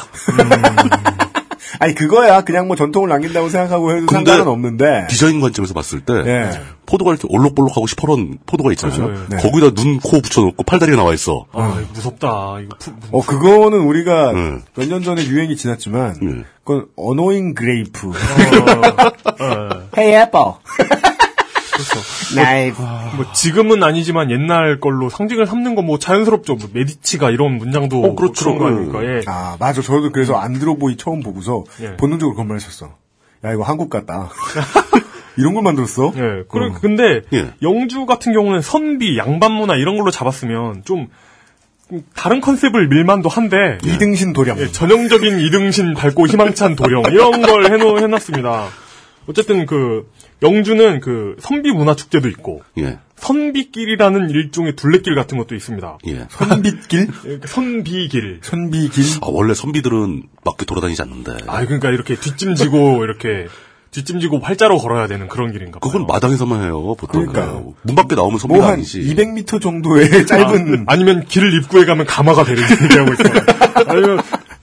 [1.83, 2.43] 아니, 그거야.
[2.43, 5.07] 그냥 뭐 전통을 남긴다고 생각하고 해도 상관은 없는데.
[5.11, 6.51] 디자인 관점에서 봤을 때 예.
[6.87, 9.07] 포도가 이렇게 올록볼록하고 시퍼런 포도가 있잖아요.
[9.07, 9.37] 그렇죠, 예.
[9.39, 11.47] 거기다 눈, 코 붙여놓고 팔다리가 나와 있어.
[11.53, 12.61] 아, 이거 무섭다.
[12.61, 14.62] 이거 푸- 어, 그거는 우리가 음.
[14.76, 16.45] 몇년 전에 유행이 지났지만, 음.
[16.64, 18.12] 그건 annoying grape.
[19.98, 20.38] hey apple.
[21.72, 22.34] 그렇죠.
[22.34, 22.44] 뭐,
[23.16, 26.54] 뭐 지금은 아니지만 옛날 걸로 상징을 삼는 건 뭐 자연스럽죠.
[26.54, 28.44] 뭐 메디치가 이런 문장도 어, 그렇죠.
[28.54, 29.04] 그런 거 아닙니까?
[29.04, 29.20] 예.
[29.26, 29.82] 아, 맞아.
[29.82, 31.96] 저도 그래서 안드로보이 처음 보고서 예.
[31.96, 32.94] 본능적으로 그런 말 했었어.
[33.44, 34.30] 야, 이거 한국 같다.
[35.36, 36.12] 이런 걸 만들었어?
[36.14, 36.44] 예.
[36.48, 37.22] 그래, 근데
[37.62, 41.08] 영주 같은 경우는 선비, 양반 문화 이런 걸로 잡았으면 좀
[42.14, 44.58] 다른 컨셉을 밀만도 한데 이등신 도령.
[44.58, 48.68] 예, 전형적인 이등신 밝고 희망찬 도령 이런 걸 해놓 해놨습니다.
[49.26, 50.10] 어쨌든 그
[50.42, 52.98] 영주는 그 선비 문화 축제도 있고 예.
[53.16, 55.98] 선비길이라는 일종의 둘레길 같은 것도 있습니다.
[56.08, 56.26] 예.
[56.30, 57.08] 선비길?
[57.46, 58.40] 선비길.
[58.42, 59.04] 선비길?
[59.22, 61.32] 아, 원래 선비들은 밖에 돌아다니지 않는데.
[61.46, 63.46] 아, 그러니까 이렇게 뒷짐지고 이렇게
[63.92, 65.92] 뒷짐지고 활자로 걸어야 되는 그런 길인가 봐요.
[65.92, 67.26] 그건 마당에서만 해요, 보통.
[67.26, 67.74] 그러니까요.
[67.82, 69.02] 문 밖에 나오면 선비가 뭐한 아니지.
[69.02, 73.22] 200m 정도의 짧은 아, 니면길 입구에 가면 가마가 되는 얘기하고 있어.
[73.86, 74.18] 아니면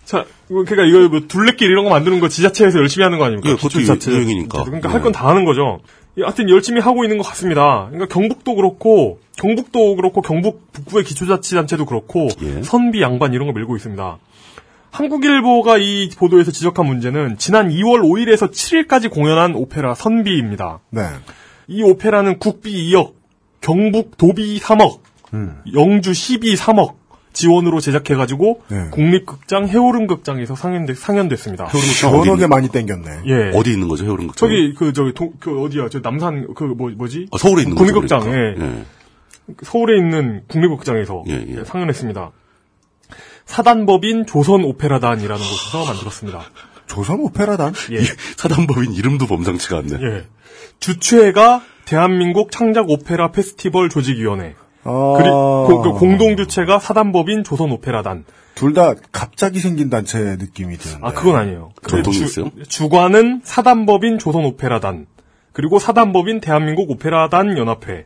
[0.09, 3.51] 자, 이거 그러니까 이거 뭐 둘레길 이런 거 만드는 거 지자체에서 열심히 하는 거 아닙니까?
[3.51, 4.11] 예, 그것도 기초지자체.
[4.11, 4.63] 유행이니까.
[4.63, 4.93] 그러니까 예.
[4.93, 5.81] 할건 다 하는 거죠.
[6.17, 7.89] 예, 하여튼 열심히 하고 있는 것 같습니다.
[7.91, 12.63] 그러니까 경북도 그렇고 경북도 그렇고 경북 북부의 기초자치단체도 그렇고 예.
[12.63, 14.17] 선비 양반 이런 거 밀고 있습니다.
[14.89, 20.79] 한국일보가 이 보도에서 지적한 문제는 지난 2월 5일에서 7일까지 공연한 오페라 선비입니다.
[20.89, 21.01] 네.
[21.67, 23.13] 이 오페라는 국비 2억,
[23.61, 25.01] 경북 도비 3억,
[25.35, 25.61] 음.
[25.75, 26.98] 영주 12 3억
[27.39, 28.89] 지원으로 제작해가지고 네.
[28.91, 31.69] 국립극장 해오름극장에서 상연됐, 상연됐습니다.
[32.13, 33.09] 워낙에 많이 땡겼네.
[33.27, 33.57] 예.
[33.57, 34.49] 어디 있는 거죠, 해오름 극장?
[34.49, 35.87] 저기 그 저기 동, 그 어디야?
[35.87, 37.27] 저 남산 그 뭐 뭐지?
[37.31, 38.19] 아, 서울에 있는 국립극장.
[38.19, 38.33] 거죠, 예.
[38.55, 38.65] 그러니까.
[38.65, 38.83] 예.
[39.63, 41.63] 서울에 있는 국립극장에서 예, 예.
[41.63, 42.31] 상연했습니다.
[43.45, 46.41] 사단법인 조선 오페라단이라는 곳에서 만들었습니다.
[46.87, 47.73] 조선 오페라단?
[47.93, 47.99] 예.
[48.35, 49.93] 사단법인 이름도 범상치가 않네.
[50.01, 50.25] 예.
[50.81, 54.55] 주최가 대한민국 창작 오페라 페스티벌 조직위원회.
[54.83, 55.15] 아.
[55.17, 58.25] 그리고 그 공동 주체가 사단법인 조선 오페라단.
[58.55, 61.01] 둘 다 갑자기 생긴 단체 느낌이 드는데.
[61.05, 61.71] 아 그건 아니에요.
[62.27, 62.49] 주-?
[62.67, 65.05] 주관은 사단법인 조선 오페라단.
[65.53, 68.05] 그리고 사단법인 대한민국 오페라단 연합회.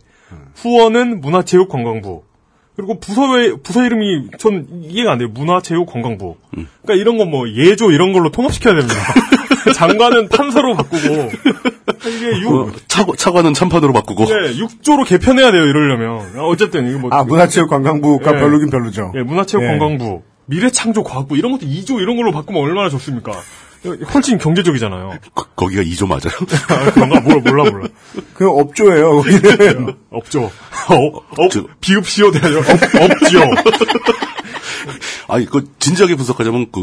[0.55, 2.24] 후원은 문화체육관광부.
[2.76, 5.30] 그리고 부서의 부서 이름이 전 이해가 안 돼요.
[5.30, 6.36] 문화체육관광부.
[6.82, 8.95] 그러니까 이런 거뭐 예조 이런 걸로 통합시켜야 됩니다.
[9.74, 11.32] 장관은 판서로 바꾸고
[12.07, 14.26] 이게 육, 어, 차, 차관은 참판으로 바꾸고.
[14.26, 16.32] 네, 6조로 개편해야 돼요, 이러려면.
[16.36, 17.09] 아, 어쨌든, 이거 뭐.
[17.14, 18.39] 아, 문화체육관광부가 예.
[18.39, 19.14] 별로긴 별로죠.
[19.16, 23.32] 예, 문화체육관광부, 미래창조과학부, 이런 것도 2조 이런 걸로 바꾸면 얼마나 좋습니까?
[24.14, 25.20] 훨씬 경제적이잖아요.
[25.36, 26.34] 거, 기가 2조 맞아요?
[26.70, 27.20] 아, 그런가?
[27.20, 27.88] 몰라, 몰라, 몰라.
[28.34, 29.22] 그 업조예요.
[29.22, 29.95] 거기는.
[30.09, 30.43] 없죠.
[30.43, 32.59] 어, 업, 비읍시옷, 대하죠.
[32.59, 32.66] 업,
[33.11, 33.41] 없지요.
[35.34, 36.79] 아니, 그, 진지하게 분석하자면 그,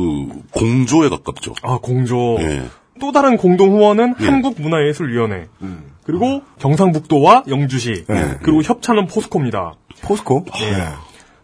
[0.53, 1.55] 공조에 가깝죠.
[1.63, 2.37] 아, 공조.
[2.41, 2.63] 예.
[3.01, 4.27] 또 다른 공동 후원은 예.
[4.27, 5.47] 한국문화예술위원회.
[6.05, 8.05] 그리고 경상북도와 영주시.
[8.09, 8.35] 네.
[8.43, 9.75] 그리고 협찬은 포스코입니다.
[10.03, 10.45] 포스코?
[10.63, 10.89] 예.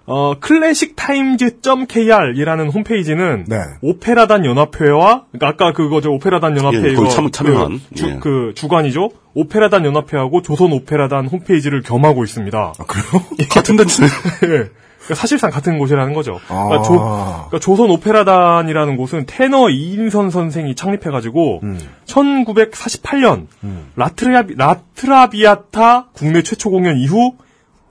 [0.09, 3.57] 어, 클래식타임즈.kr이라는 홈페이지는 네.
[3.83, 8.17] 오페라단 연합회와 그러니까 아까 그거죠 오페라단 연합회 예, 이거 거기 참- 참여한, 그, 주, 예.
[8.21, 12.73] 그 주관이죠 오페라단 연합회하고 조선 오페라단 홈페이지를 겸하고 있습니다.
[12.79, 13.05] 아, 그래요?
[13.51, 14.09] 같은 단체네.
[14.45, 14.71] 예.
[15.07, 16.41] 그러니까 사실상 같은 곳이라는 거죠.
[16.47, 16.83] 그러니까, 아.
[16.83, 21.81] 조, 그러니까 조선 오페라단이라는 곳은 테너 이인선 선생이 창립해가지고 음.
[22.07, 23.47] 1948년
[23.95, 27.35] 라트라비, 라트라비아타 국내 최초 공연 이후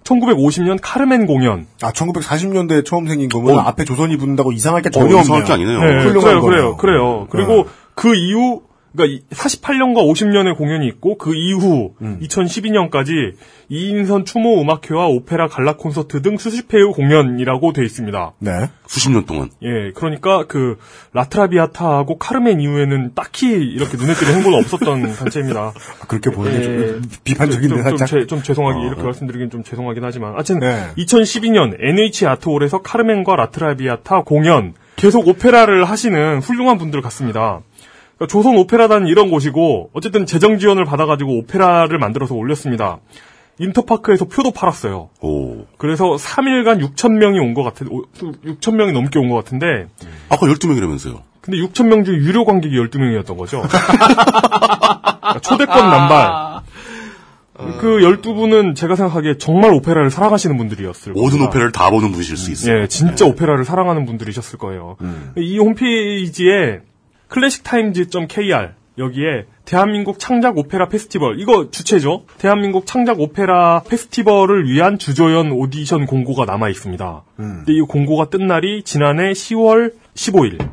[0.04, 3.60] 1950년 카르멘 공연 아, 1940년대에 처음 생긴 거면 어.
[3.62, 5.22] 앞에 조선이 붙는다고 이상할 게 어, 전혀 없네요.
[5.22, 5.80] 이상할 게 아니네요.
[5.80, 6.42] 네, 그래요.
[6.42, 7.28] 그래요, 그래요.
[7.30, 7.64] 그리고 네.
[7.96, 8.62] 그 이후,
[8.96, 12.20] 그러니까 48년과 50년의 공연이 있고 그 이후 음.
[12.22, 13.34] 2012년까지
[13.70, 18.34] 이인선 추모 음악회와 오페라 갈라 콘서트 등 수십 회의 공연이라고 돼 있습니다.
[18.40, 18.52] 네.
[18.88, 19.50] 수십 년 동안.
[19.64, 20.78] 예, 그러니까 그
[21.14, 25.60] 라트라비아타하고 카르멘 이후에는 딱히 이렇게 눈에 띄는 행보는 없었던 단체입니다.
[26.02, 26.64] 아, 그렇게 보는 게 예.
[26.64, 28.08] 좀 비판적인데, 좀, 좀, 살짝.
[28.08, 30.88] 죄- 좀 죄송하게 이렇게 말씀드리긴 좀 죄송하긴 하지만 하여튼 네.
[30.98, 37.62] 2012년 NH 아트홀에서 카르멘과 라트라비아타 공연 계속 오페라를 하시는 훌륭한 분들 같습니다.
[38.18, 43.00] 그러니까 조선 오페라단 이런 곳이고 어쨌든 재정 지원을 받아가지고 오페라를 만들어서 올렸습니다.
[43.60, 45.10] 인터파크에서 표도 팔았어요.
[45.22, 45.66] 오.
[45.78, 49.88] 그래서 3일간 6천 명이 온 것 같은 6천 명이 넘게 온 것 같은데
[50.30, 51.22] 아까 12명이라면서요.
[51.42, 53.62] 근데 6천 명 중 유료 관객이 12명이었던 거죠.
[53.70, 56.62] 그러니까 초대권 남발.
[57.80, 61.48] 그 12분은 제가 생각하기에 정말 오페라를 사랑하시는 분들이었을 모든 겁니다.
[61.50, 62.82] 오페라를 다 보는 분이실 수 있어요.
[62.82, 64.98] 예, 진짜 오페라를 사랑하는 분들이셨을 거예요.
[65.38, 66.80] 이 홈페이지에
[67.36, 72.24] 클래식타임즈.kr 여기에 대한민국 창작 오페라 페스티벌 이거 주체죠.
[72.38, 77.24] 대한민국 창작 오페라 페스티벌을 위한 주조연 오디션 공고가 남아 있습니다.
[77.36, 80.66] 근데 이 공고가 뜬 날이 지난해 10월 15일.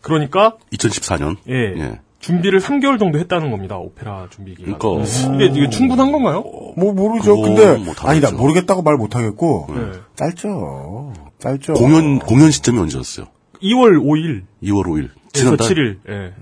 [0.00, 1.36] 그러니까 2014년.
[1.48, 1.98] 예.
[2.20, 3.76] 준비를 3개월 정도 했다는 겁니다.
[3.76, 4.78] 오페라 준비 기간.
[4.78, 6.42] 그러니까 이게, 이게 충분한 건가요?
[6.76, 7.40] 뭐, 모르죠.
[7.40, 8.32] 근데, 뭐다 아니다.
[8.32, 10.00] 모르겠다고 말 못하겠고, 네.
[10.16, 11.12] 짧죠.
[11.38, 11.74] 짧죠.
[11.74, 13.26] 공연 공연 시점이 언제였어요?
[13.62, 15.10] 2월 5일 2월 5일.
[15.38, 15.98] 지난달 7일.
[16.08, 16.32] 예.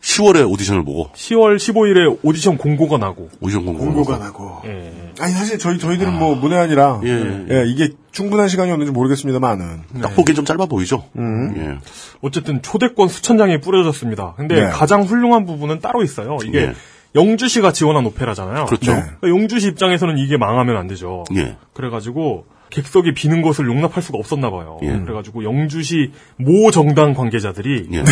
[0.00, 4.62] 10월에 오디션을 보고 10월 15일에 오디션 공고가 나고 오디션 공고 공고가 나고.
[4.64, 4.92] 예.
[5.20, 7.46] 아니 사실 저희 저희들은 뭐 문외한이라 예.
[7.50, 11.04] 예, 이게 충분한 시간이었는지 모르겠습니다만은 딱 보기엔 좀 짧아 보이죠.
[11.16, 11.54] 음.
[11.56, 11.78] 예.
[12.20, 14.34] 어쨌든 초대권 수천 장이 뿌려졌습니다.
[14.36, 14.70] 근데 네.
[14.70, 16.38] 가장 훌륭한 부분은 따로 있어요.
[16.44, 16.72] 이게 네.
[17.14, 18.66] 영주시가 지원한 오페라잖아요.
[18.66, 18.92] 그렇죠.
[18.92, 19.02] 네.
[19.20, 21.24] 그러니까 영주시 입장에서는 이게 망하면 안 되죠.
[21.34, 21.56] 예.
[21.72, 24.78] 그래가지고 객석이 비는 것을 용납할 수가 없었나 봐요.
[24.82, 24.88] 예.
[24.88, 28.04] 그래가지고 영주시 모 정당 관계자들이 예.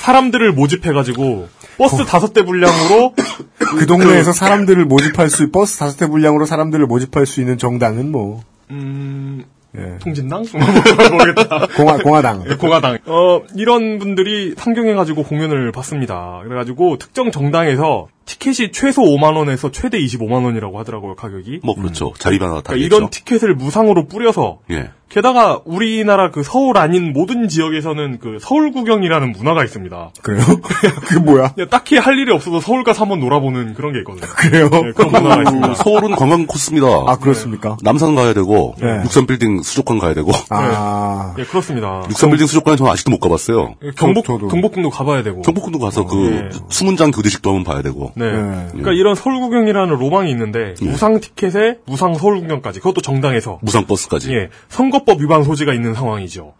[0.00, 3.14] 사람들을 모집해가지고 버스 다섯 대 분량으로
[3.58, 8.42] 그 동네에서 사람들을 모집할 수 버스 다섯 대 분량으로 사람들을 모집할 수 있는 정당은 뭐
[8.70, 9.44] 음,
[9.76, 9.98] 예.
[9.98, 10.44] 통진당?
[11.12, 11.66] 모르겠다.
[11.76, 12.98] 공화 공화당 예, 공화당.
[13.06, 16.40] 어, 이런 분들이 상경해가지고 공연을 봤습니다.
[16.44, 21.60] 그래가지고 특정 정당에서 티켓이 최소 5만원에서 최대 25만원이라고 하더라고요, 가격이.
[21.62, 22.12] 뭐 그렇죠.
[22.18, 22.96] 자리가 그러니까 다르겠죠.
[22.96, 24.90] 이런 티켓을 무상으로 뿌려서 예.
[25.14, 30.10] 게다가 우리나라 그 서울 아닌 모든 지역에서는 그 서울 구경이라는 문화가 있습니다.
[30.22, 30.42] 그래요?
[31.06, 31.52] 그게 뭐야?
[31.54, 34.26] 그냥 딱히 할 일이 없어서 서울 가서 한번 놀아보는 그런 게 있거든요.
[34.34, 34.68] 그래요?
[34.70, 35.74] 네, 그런 문화가 있습니다.
[35.74, 36.88] 서울은 관광 코스입니다.
[37.06, 37.76] 아 그렇습니까?
[37.82, 39.02] 남산 가야 되고 네.
[39.04, 42.02] 육산 빌딩 수족관 가야 되고 아 예, 그렇습니다.
[42.10, 43.76] 육산 빌딩 수족관은 저는 아직도 못 가봤어요.
[43.96, 44.48] 경복, 저도.
[44.48, 45.42] 경복궁도 가봐야 되고.
[45.42, 46.58] 경복궁도 가서 그 네.
[46.70, 48.10] 수문장 교대식도 한번 봐야 되고.
[48.16, 48.32] 네.
[48.32, 48.66] 네.
[48.70, 54.34] 그러니까 이런 서울 구경이라는 로망이 있는데 무상 티켓에 무상 서울 구경까지 그것도 정당에서 무상 버스까지.
[54.34, 56.54] 예 선거 법 위반 소지가 있는 상황이죠.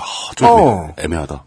[0.00, 0.04] 아,
[0.36, 0.94] 좀 어.
[0.98, 1.44] 애매, 하다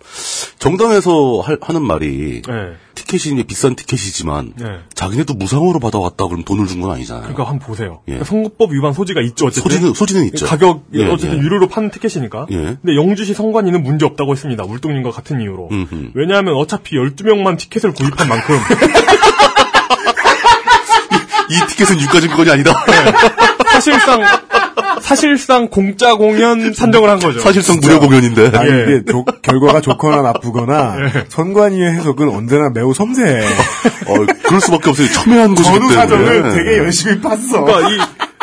[0.60, 2.76] 정당에서 할- 하는 말이 예.
[2.94, 4.66] 티켓이 비싼 티켓이지만 예.
[4.94, 7.24] 자기네도 무상으로 받아왔다 그럼 돈을 준 건 아니잖아요.
[7.24, 8.02] 그러니까 한번 보세요.
[8.08, 8.12] 예.
[8.14, 9.48] 그러니까 선거법 위반 소지가 있죠.
[9.48, 10.46] 어쨌든 소지는 소지는 있죠.
[10.46, 11.42] 가격 예, 어쨌든 예.
[11.42, 12.46] 유료로 파는 티켓이니까.
[12.52, 12.56] 예.
[12.56, 14.64] 근데 영주시 선관위는 문제 없다고 했습니다.
[14.64, 15.70] 울동님과 같은 이유로.
[15.72, 16.12] 음흠.
[16.14, 18.58] 왜냐하면 어차피 12명만 티켓을 구입한 만큼
[21.50, 22.74] 이 티켓은 유가 증권이 아니다.
[23.72, 24.22] 사실상
[25.06, 27.40] 사실상 공짜 공연 산정을 한 거죠.
[27.40, 28.52] 사실상 무료 공연인데.
[28.58, 28.84] 아니, 예.
[28.88, 30.96] 이게 조- 결과가 좋거나 나쁘거나
[31.30, 33.46] 선관위의 해석은 언제나 매우 섬세해.
[34.08, 35.08] 어, 그럴 수밖에 없어요.
[35.10, 35.96] 첨예한 곳이기 때문에.
[35.96, 37.64] 사정을 되게 열심히 팠어.
[37.66, 38.00] 그러니까 이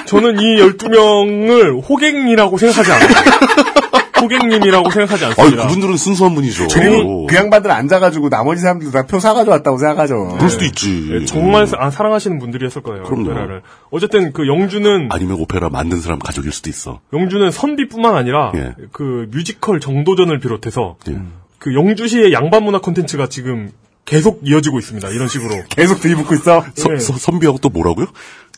[0.07, 3.09] 저는 이 12명을 호갱이라고 생각하지 않아요.
[4.23, 5.62] 호갱님이라고 생각하지 않습니다.
[5.66, 6.68] 그분들은 순수한 분이죠.
[6.73, 10.29] 그리고 그 양반들 앉아가지고 나머지 사람들 다 표 사가지고 왔다고 생각하죠.
[10.37, 11.09] 그럴 수도 있지.
[11.12, 13.03] 예, 정말 사- 아, 사랑하시는 분들이었을 거예요.
[13.05, 13.31] 그럼요.
[13.31, 13.62] 오페라를.
[13.91, 17.01] 어쨌든 그 영주는 아니면 오페라 만든 사람 가족일 수도 있어.
[17.12, 18.75] 영주는 선비뿐만 아니라 예.
[18.93, 21.18] 그 뮤지컬 정도전을 비롯해서 예.
[21.59, 23.70] 그 영주시의 양반 문화 콘텐츠가 지금
[24.05, 25.09] 계속 이어지고 있습니다.
[25.11, 26.64] 이런 식으로 계속 들이붓고 있어.
[26.75, 26.99] 서- 예.
[26.99, 28.07] 서- 선비하고 또 뭐라고요?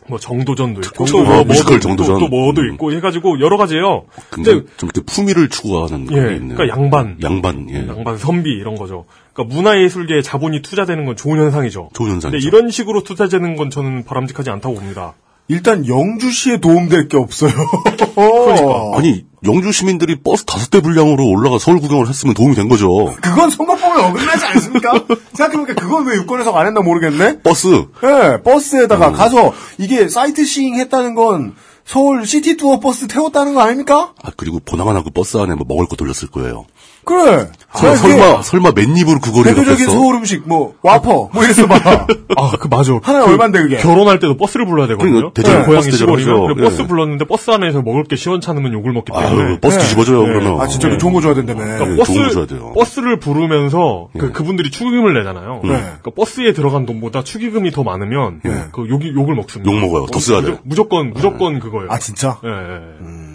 [0.07, 2.15] 뭐 정도전도 있고 정도, 또 뭐, 뮤지컬 정도전.
[2.15, 2.73] 또, 또 뭐도 음.
[2.73, 4.05] 있고 해가지고 여러 가지예요.
[4.31, 6.57] 근데 좀 이렇게 품위를 추구하는 그런 게 예, 있네요.
[6.57, 7.87] 그러니까 양반, 양반, 예.
[7.89, 9.07] 양반 선비 이런 거죠.
[9.33, 11.91] 그러니까 문화예술계에 자본이 투자되는 건 좋은 현상이죠.
[11.95, 12.31] 좋은 현상이죠.
[12.31, 15.15] 근데 이런 식으로 투자되는 건 저는 바람직하지 않다고 봅니다.
[15.49, 17.53] 일단 영주시에 도움될 게 없어요.
[17.85, 18.97] 그러니까.
[18.97, 23.15] 아니, 영주 시민들이 버스 다섯 대 분량으로 올라가 서울 구경을 했으면 도움이 된 거죠.
[23.21, 25.05] 그건 선거법에 어긋나지 않습니까?
[25.35, 27.41] 생각해보니까 그건 왜 유권 해석 안 했나 모르겠네?
[27.43, 27.67] 버스.
[28.05, 34.15] 예, 버스에다가 가서 이게 sightseeing 했다는 건 서울 시티 투어 버스 태웠다는 거 아닙니까?
[34.23, 36.65] 아, 그리고 보나마나 그 버스 안에 뭐 먹을 거 돌렸을 거예요.
[37.05, 37.49] 그래.
[37.75, 39.93] 설- 설마, 설마 맨입으로 그 거리를 대표적인 갔겠어?
[39.93, 42.07] 서울 음식 뭐 와퍼 뭐 이랬어 봐.
[42.37, 42.93] 아, 그 맞아.
[43.03, 43.77] 하나에 그 얼만데 그게?
[43.79, 45.33] 결혼할 때도 버스를 불러야 되거든요.
[45.33, 46.87] 대전 네, 고향이 시골이면 버스 예.
[46.87, 49.43] 불렀는데 버스 안에서 먹을 게 시원찮으면 욕을 먹기 때문에.
[49.51, 49.83] 아유, 버스 네.
[49.83, 50.27] 뒤집어져요, 네.
[50.29, 50.61] 그러면.
[50.61, 51.63] 아 진짜 좋은 거 줘야 된다며.
[51.65, 52.73] 그러니까 네, 버스, 좋은 거 줘야 돼요.
[52.75, 55.61] 버스를 부르면서 그, 그분들이 축의금을 내잖아요.
[55.65, 55.69] 네.
[55.71, 58.41] 그러니까 버스에 들어간 돈보다 축의금이 더 많으면
[58.73, 59.73] 그 욕이, 욕을 먹습니다.
[59.73, 60.07] 욕 먹어요.
[60.07, 60.59] 더 써야 돼요.
[60.63, 61.89] 무조건, 무조건 그거예요.
[61.91, 62.39] 아 진짜?
[62.45, 63.34] 예, 예.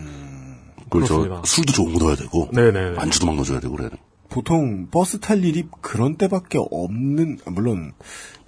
[0.89, 1.41] 그리고 저 그렇습니다.
[1.45, 2.49] 술도 좋은 거 넣어야 되고.
[2.53, 2.95] 네네.
[2.97, 3.97] 안주도 막 넣어줘야 되고 그래야 돼.
[4.29, 7.93] 보통 버스 탈 일이 그런 때밖에 없는 아, 물론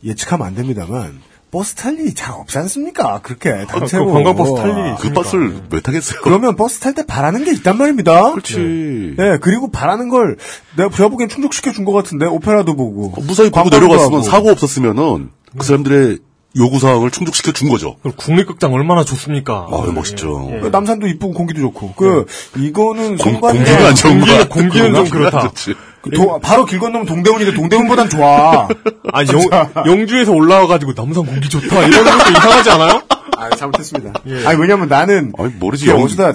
[0.04, 1.20] 예측하면 안 됩니다만
[1.50, 3.20] 버스 탈 일이 잘 없지 않습니까?
[3.22, 6.22] 그렇게 단체로 그 관광 버스 탈 일이 그 버스를 왜 타겠어요?
[6.24, 8.32] 그러면 버스 탈 때 바라는 게 있단 말입니다.
[8.32, 9.16] 그렇지.
[9.18, 10.38] 네, 그리고 바라는 걸
[10.78, 14.22] 내가 제가 보기엔 충족시켜 준 것 같은데 오페라도 보고 어, 무사히 보고 내려갔으면 하고.
[14.24, 16.20] 사고 없었으면은 그 사람들의
[16.56, 17.96] 요구사항을 충족시켜 준 거죠.
[18.18, 19.68] 국립극장 얼마나 좋습니까?
[19.72, 20.50] 아, 멋있죠.
[20.52, 20.60] 예, 예.
[20.60, 22.26] 그 남산도 이쁘고 공기도 좋고 그
[22.58, 24.44] 이거는 공, 공기가 안 좋은 거야.
[24.46, 25.52] 공기는- 공기는 좀 그렇다.
[26.02, 28.68] 그 도- 바로 길 건너면 동대문인데 동대문보단 좋아.
[29.14, 31.88] 아, 영, 영주에서 올라와가지고 남산 공기 좋다.
[31.88, 33.02] 이런 것도 이상하지 않아요?
[33.38, 34.20] 아, 잘못했습니다.
[34.46, 35.86] 아니 왜냐면 나는 아니, 모르지.
[35.86, 36.34] 이게 영- 어디다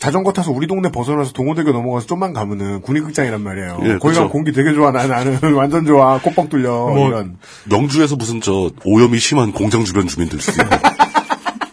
[0.00, 3.80] 자전거 타서 우리 동네 벗어나서 동호대교 넘어가서 좀만 가면은 국립극장이란 말이에요.
[3.84, 4.14] 예, 거기.
[4.14, 4.90] 가면 공기 되게 좋아.
[4.90, 6.18] 나, 나는 완전 좋아.
[6.18, 6.70] 콧뻥 뚫려.
[6.70, 7.36] 뭐, 이런.
[7.70, 10.76] 영주에서 무슨 저 오염이 심한 공장 주변 주민들 수도 있고.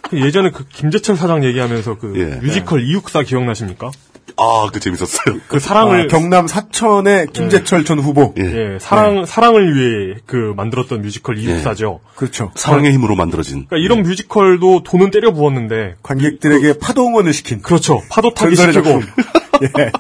[0.10, 2.46] 그 예전에 그 김재철 사장 얘기하면서 그 예.
[2.46, 3.92] 뮤지컬 이육사 기억나십니까?
[4.40, 5.40] 아, 그 재밌었어요.
[5.48, 8.34] 그 사랑을 아, 경남 사천의 김재철 전 후보.
[8.38, 8.44] 예.
[8.44, 12.00] 예, 사랑 사랑을 위해 그 만들었던 뮤지컬 이육사죠.
[12.16, 12.52] 그렇죠.
[12.56, 13.66] 사랑의 힘으로 만들어진.
[13.68, 17.62] 그러니까 이런 뮤지컬도 돈은 때려 부었는데 관객들에게 파도 응원을 시킨.
[17.62, 18.02] 그렇죠.
[18.10, 18.90] 파도 타기 시키고.
[19.64, 19.92] 예.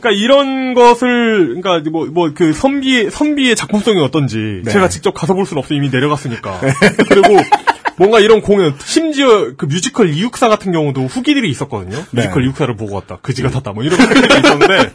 [0.00, 4.70] 그러니까 이런 것을 그러니까 뭐 뭐 그 선비 선비의 작품성이 어떤지 네.
[4.70, 6.60] 제가 직접 가서 볼 수는 없어 이미 내려갔으니까.
[7.08, 7.36] 그리고
[8.00, 11.98] 뭔가 이런 공연 심지어 그 뮤지컬 이육사 같은 경우도 후기들이 있었거든요.
[12.12, 12.22] 네.
[12.22, 13.18] 뮤지컬 이육사를 보고 왔다.
[13.20, 13.72] 그지 같았다.
[13.72, 14.92] 뭐 이런 후기들이 있었는데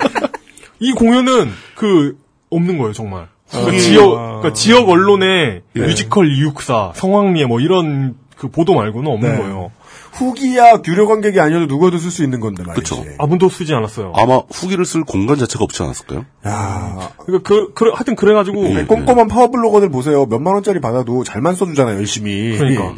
[0.79, 2.17] 이 공연은 그
[2.49, 3.27] 없는 거예요 정말.
[3.51, 3.79] 그러니까 아.
[3.79, 5.79] 지역 그러니까 지역 언론에 예.
[5.79, 9.37] 뮤지컬 이육사 성황리에 뭐 이런 그 보도 말고는 없는 네.
[9.37, 9.71] 거예요.
[10.15, 12.81] 후기야 유료 관객이 아니어도 누구도 쓸 수 있는 건데 말이지.
[12.89, 13.03] 그쵸.
[13.17, 14.13] 아무도 쓰지 않았어요.
[14.15, 16.25] 아마 후기를 쓸 공간 자체가 없지 않았을까요?
[16.47, 20.25] 야, 그러니까 그, 그 하여튼 그래가지고 네, 꼼꼼한 파워 블로거들 보세요.
[20.25, 22.57] 몇만 원짜리 받아도 잘만 써주잖아요, 열심히.
[22.57, 22.85] 그러니까.
[22.85, 22.93] 야,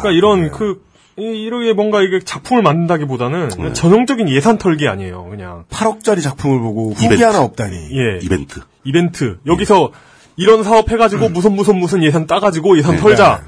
[0.00, 0.52] 그러니까 이런 그래요.
[0.52, 0.82] 그
[1.16, 3.72] 이- 이렇게 뭔가 이게 작품을 만든다기보다는 네.
[3.72, 5.24] 전형적인 예산 털기 아니에요.
[5.30, 7.22] 그냥 8억짜리 작품을 보고 후기 이벤트.
[7.24, 7.76] 하나 없다니.
[7.76, 8.60] 예 이벤트.
[8.84, 9.90] 이벤트 여기서
[10.36, 13.00] 이런 사업 해가지고 무슨 무슨 무슨 예산 따가지고 예산 네.
[13.00, 13.44] 털자.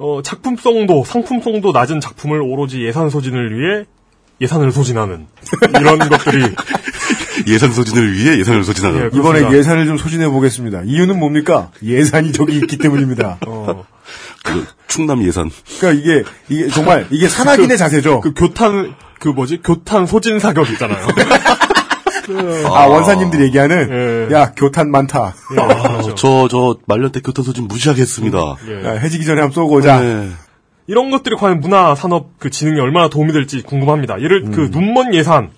[0.00, 3.84] 어 작품성도 상품성도 낮은 작품을 오로지 예산 소진을 위해
[4.40, 5.26] 예산을 소진하는
[5.78, 6.42] 이런 것들이
[7.46, 9.10] 예산 소진을 위해 예산을 소진하는.
[9.12, 9.56] 예, 이번에.
[9.56, 10.82] 예산을 좀 소진해 보겠습니다.
[10.84, 11.70] 이유는 뭡니까?
[11.82, 13.38] 예산이 저기 있기 때문입니다.
[13.46, 13.84] 어,
[14.42, 15.50] 그 충남 예산.
[15.78, 18.20] 그러니까 이게 이게 정말 이게 산악인의 자세죠.
[18.20, 21.06] 그 교탄 그 뭐지 교탄 소진 사격 있잖아요.
[22.66, 24.34] 아, 원사님들 얘기하는 예.
[24.34, 25.34] 야 교탄 많다.
[25.56, 28.56] 아, 저, 저, 말년 때 교통 소진 무지하게 했습니다.
[28.68, 28.84] 예.
[28.84, 30.00] 야, 해지기 전에 한번 쏘고 오자.
[30.00, 30.28] 네.
[30.86, 34.20] 이런 것들이 과연 문화 산업 그 진흥에 얼마나 도움이 될지 궁금합니다.
[34.20, 34.50] 예를 음.
[34.50, 35.50] 그 눈먼 예산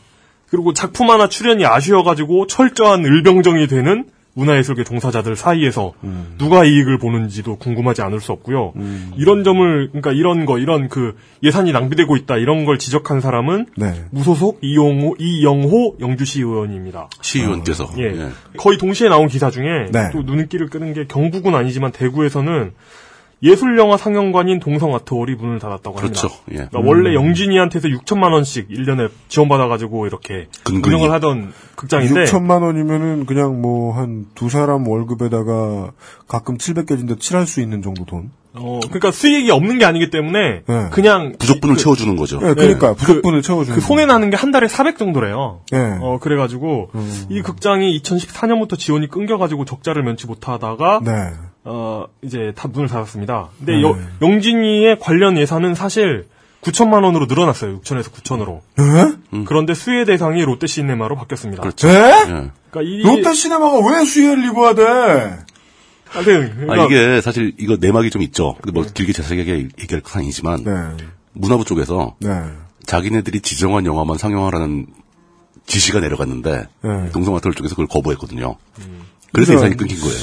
[0.51, 4.05] 그리고 작품 하나 출연이 아쉬워가지고 철저한 을병정이 되는
[4.35, 6.35] 문화예술계 종사자들 사이에서 음.
[6.39, 8.72] 누가 이익을 보는지도 궁금하지 않을 수 없고요.
[9.16, 13.93] 이런 점을 그러니까 이런 거 이런 그 예산이 낭비되고 있다 이런 걸 지적한 사람은 네.
[14.11, 17.09] 무소속 이용호 이영호 영주시 의원입니다.
[17.20, 17.91] 시의원께서.
[17.99, 18.05] 예.
[18.05, 18.28] 예.
[18.57, 20.11] 거의 동시에 나온 기사 중에 네.
[20.12, 22.72] 또 눈길을 끄는 게 경북은 아니지만 대구에서는
[23.43, 26.20] 예술 영화 상영관인 동성아트홀이 문을 닫았다고 합니다.
[26.20, 26.34] 그렇죠.
[26.53, 26.57] 예.
[26.70, 30.95] 그러니까 원래 영진이한테서 6천만 원씩 1년에 지원받아 가지고 이렇게 근근히.
[30.97, 35.90] 운영을 하던 극장인데 6천만 원이면은 그냥 뭐 한 두 사람 월급에다가
[36.28, 38.30] 가끔 700개인데 칠할 수 있는 정도 돈.
[38.55, 40.86] 어, 그러니까 수익이 없는 게 아니기 때문에 네.
[40.90, 42.38] 그냥 부족분을 그- 채워주는 거죠.
[42.43, 43.74] 예, 그러니까 그- 부족분을 채워주는.
[43.78, 45.61] 그 손해 나는 게 한 달에 400 정도래요.
[45.72, 45.78] 예.
[46.01, 46.90] 어 그래가지고
[47.30, 51.30] 이 극장이 2014년부터 지원이 끊겨가지고 적자를 면치 못하다가 네.
[51.64, 53.48] 어, 이제 다 문을 닫았습니다.
[53.58, 53.82] 근데 네.
[53.82, 56.26] 여- 영진이의 관련 예산은 사실
[56.62, 57.80] 9천만 원으로 늘어났어요.
[57.80, 58.60] 6천에서 9천으로.
[58.78, 59.42] 예?
[59.44, 61.62] 그런데 수혜 대상이 롯데 시네마로 바뀌었습니다.
[61.62, 61.88] 그렇죠.
[61.88, 61.92] 예?
[61.92, 62.50] 예.
[62.70, 64.82] 그러니까 이 롯데 시네마가 왜 수혜를 입어야 돼?
[66.08, 68.54] 하여튼 아, 그러니까 이게 사실 이거 내막이 좀 있죠.
[68.62, 70.72] 근데 뭐 길게 자세하게 얘기할 건 아니지만 네.
[71.32, 72.28] 문화부 쪽에서 네.
[72.86, 74.86] 자기네들이 지정한 영화만 상영하라는
[75.66, 77.10] 지시가 내려갔는데 네.
[77.12, 78.56] 동성아트홀 쪽에서 그걸 거부했거든요.
[78.74, 78.92] 그래서
[79.32, 80.16] 그래서- 예산이 끊긴 거예요.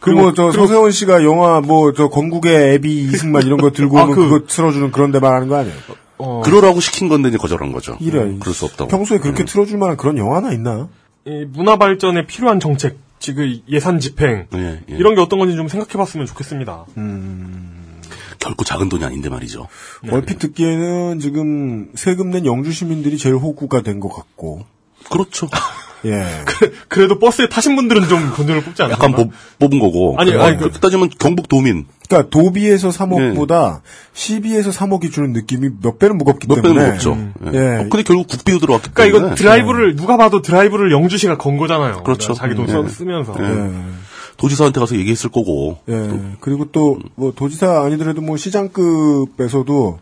[0.00, 4.04] 그 뭐 저 서세원 씨가 영화 뭐 저 건국의 애비 이승만 이런 거 들고 아,
[4.04, 4.40] 오면 그- 그...
[4.40, 5.76] 거 틀어주는 그런 데 말하는 거 아니에요?
[6.18, 7.96] 어, 그러라고 시킨 건데 이제 거절한 거죠.
[8.00, 8.38] 이런.
[8.40, 8.88] 그럴 수 없다고.
[8.90, 10.88] 평소에 그렇게 틀어줄 만한 그런 영화 하나 있나?
[11.24, 14.96] 이 문화 발전에 필요한 정책, 지금 예산 집행 예, 예.
[14.96, 16.86] 이런 게 어떤 건지 좀 생각해봤으면 좋겠습니다.
[18.38, 19.66] 결코 작은 돈이 아닌데 말이죠.
[20.10, 24.64] 얼핏 듣기에는 지금 세금 낸 영주 시민들이 제일 호구가 된 것 같고.
[25.10, 25.48] 그렇죠.
[26.04, 26.24] 예.
[26.88, 28.94] 그래 도 버스에 타신 분들은 좀 돈을 뽑지 않나요?
[28.94, 30.14] 약간 뽑, 뽑은 거고.
[30.18, 33.80] 아니, 그러니까 아니, 그- 그렇게 따지면 경북 도민 그러니까 도비에서 3억보다
[34.14, 36.74] 시비에서 3억이 주는 느낌이 몇 배는 무겁기 몇 때문에.
[36.74, 37.18] 배는 없죠.
[37.52, 37.58] 예.
[37.58, 37.76] 예.
[37.76, 39.26] 어, 근데 결국 국비로 들어왔기 그러니까 때문에.
[39.32, 42.02] 이거 드라이브를 누가 봐도 드라이브를 영주시가 건 거잖아요.
[42.04, 42.32] 그렇죠.
[42.34, 42.88] 자기 돈 음, 써- 예.
[42.88, 43.34] 쓰면서.
[43.40, 43.44] 예.
[43.44, 43.70] 예.
[44.38, 45.78] 도지사한테 가서 얘기했을 거고.
[45.88, 46.10] 예.
[46.40, 49.98] 그리고 또, 뭐, 도지사 아니더라도 뭐, 시장급에서도,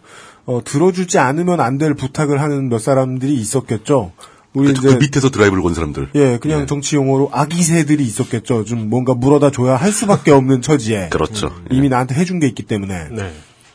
[0.47, 4.12] 어, 들어주지 않으면 안 될 부탁을 하는 몇 사람들이 있었겠죠.
[4.57, 6.11] 우리 그, 이제, 그 밑에서 드라이브를 건 사람들.
[6.14, 8.64] 예, 그냥 정치 용어로 아기새들이 있었겠죠.
[8.64, 11.11] 좀 뭔가 물어다 줘야 할 수밖에 없는 처지에.
[11.12, 11.50] 그렇죠.
[11.70, 13.08] 이미 나한테 해준 게 있기 때문에.
[13.11, 13.33] 네.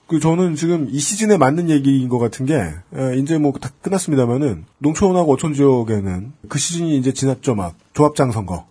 [0.08, 4.66] 그 저는 지금 이 시즌에 맞는 얘기인 것 같은 게 에, 이제 뭐 다 끝났습니다만은
[4.80, 8.66] 농촌하고 어촌 지역에는 그 시즌이 이제 지났죠 막 조합장 선거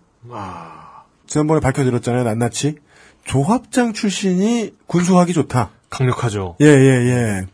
[1.25, 2.75] 지난번에 밝혀드렸잖아요 낱낱이
[3.23, 6.55] 조합장 출신이 군수하기 좋다 강력하죠.
[6.59, 7.45] 예 예 예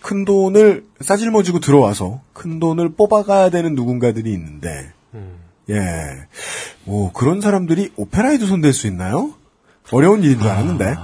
[0.00, 4.92] 큰 돈을 싸질머지고 들어와서 큰 돈을 뽑아가야 되는 누군가들이 있는데
[5.68, 9.34] 예뭐 그런 사람들이 오페라에도 손댈 수 있나요?
[9.92, 10.94] 어려운 일인 줄 알았는데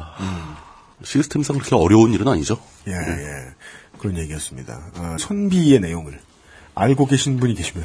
[1.04, 2.58] 시스템상 그렇게 어려운 일은 아니죠.
[2.88, 3.26] 예, 예.
[3.98, 4.80] 그런 얘기였습니다.
[4.96, 6.18] 아, 선비의 내용을
[6.76, 7.84] 알고 계신 분이 계시면.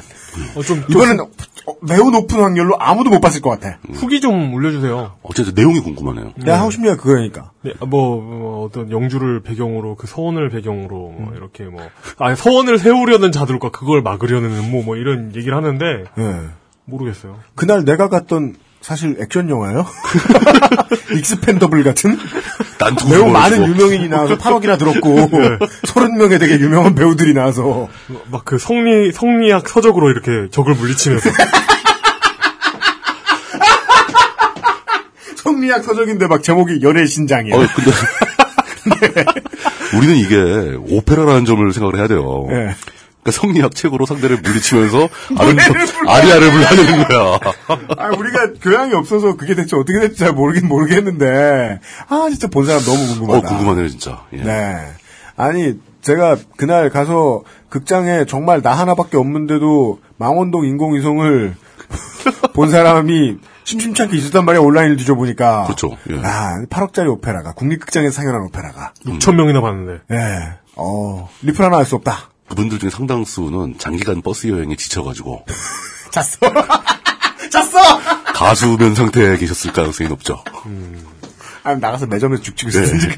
[0.54, 3.78] 어, 좀, 이거는 어, 매우 높은 확률로 아무도 못 봤을 것 같아.
[3.94, 5.14] 후기 좀 올려주세요.
[5.22, 6.32] 어쨌든 내용이 궁금하네요.
[6.36, 7.52] 내가 하고 싶은 얘기가 그거니까.
[7.62, 11.80] 네, 뭐, 뭐 어떤 영주를 배경으로 그 서원을 배경으로 뭐 이렇게 뭐
[12.18, 16.40] 아니 서원을 세우려는 자들과 그걸 막으려는 음모 뭐 이런 얘기를 하는데 예.
[16.84, 17.38] 모르겠어요.
[17.54, 19.86] 그날 내가 갔던 사실 액션 영화예요.
[21.16, 22.18] 익스펜더블 같은
[23.08, 23.28] 매우.
[23.30, 25.28] 많은 유명인이 나와서 8억이나 들었고
[25.86, 27.88] 30명의 되게 유명한 배우들이 나와서
[28.30, 31.30] 막 그 성리 성리학 서적으로 이렇게 적을 물리치면서
[35.36, 37.54] 성리학 서적인데 막 제목이 열의 신장이에요.
[37.56, 37.66] 어,
[38.84, 39.24] 근데
[39.96, 42.46] 우리는 이게 오페라라는 점을 생각을 해야 돼요.
[42.50, 42.74] 예.
[43.22, 45.08] 그러니까 성리학 책으로 상대를 물리치면서
[46.06, 47.38] 아리아를 불러내는 거야.
[47.98, 51.78] 아, 우리가 교양이 없어서 그게 대체 어떻게 될지 잘 모르긴 모르겠는데,
[52.08, 53.48] 아, 진짜 본 사람 너무 어, 궁금하다.
[53.48, 54.24] 궁금하네요, 진짜.
[54.32, 54.42] 예.
[54.42, 54.76] 네.
[55.36, 61.54] 아니, 제가 그날 가서 극장에 정말 나 하나밖에 없는데도 망원동 인공위성을
[62.54, 65.64] 본 사람이 심심치 않게 있었단 말이야, 온라인을 뒤져보니까.
[65.64, 65.90] 그렇죠.
[66.10, 66.18] 예.
[66.24, 68.92] 아, 8억짜리 오페라가, 국립극장에서 상연한 오페라가.
[69.06, 70.00] 6천 명이나 봤는데.
[70.10, 70.54] 예.
[70.74, 72.31] 어, 리플 하나 할 수 없다.
[72.52, 75.46] 그분들 중에 상당수는 장기간 버스 여행에 지쳐가지고
[76.12, 76.36] 잤어.
[77.50, 77.98] 잤어!
[78.34, 80.44] 가수면 상태에 계셨을 가능성이 높죠.
[81.64, 82.82] 아, 나가서 매점에서 죽치고 네.
[82.82, 83.08] 있었는지.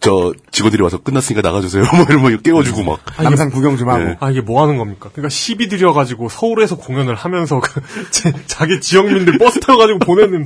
[0.00, 1.84] 저 직원들이 와서 끝났으니까 나가주세요.
[1.94, 3.00] 뭐 이러면 깨워주고 막.
[3.22, 4.04] 남산 구경 좀 하고.
[4.04, 4.16] 네.
[4.20, 5.08] 아 이게 뭐 하는 겁니까?
[5.12, 7.80] 그러니까 시비 들여가지고 서울에서 공연을 하면서 그
[8.12, 10.44] 제- 자기 지역민들 버스 타가지고 보내는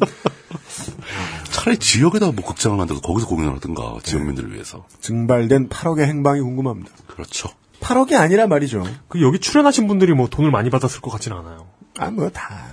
[1.50, 4.84] 차라리 지역에다 뭐 극장을 만들어서 거기서 공연을 하든가 지역민들을 위해서.
[5.00, 6.90] 증발된 8억의 행방이 궁금합니다.
[7.08, 7.48] 그렇죠.
[7.80, 8.84] 8억이 아니라 말이죠.
[9.08, 11.66] 그 여기 출연하신 분들이 뭐 돈을 많이 받았을 것 같지는 않아요.
[11.98, 12.66] 아, 뭐, 다.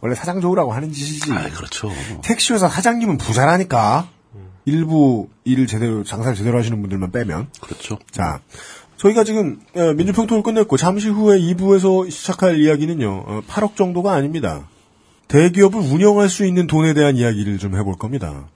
[0.00, 1.32] 원래 사장 좋으라고 하는 짓이지.
[1.32, 1.90] 아, 그렇죠.
[2.22, 4.08] 택시회사 사장님은 부자라니까.
[4.66, 7.48] 일부 일을 제대로, 장사를 제대로 하시는 분들만 빼면.
[7.60, 7.98] 그렇죠.
[8.10, 8.40] 자,
[8.96, 14.68] 저희가 지금, 어, 민주평통을 끝냈고, 잠시 후에 2부에서 시작할 이야기는요, 어, 8억 정도가 아닙니다.
[15.28, 18.48] 대기업을 운영할 수 있는 돈에 대한 이야기를 좀 해볼 겁니다.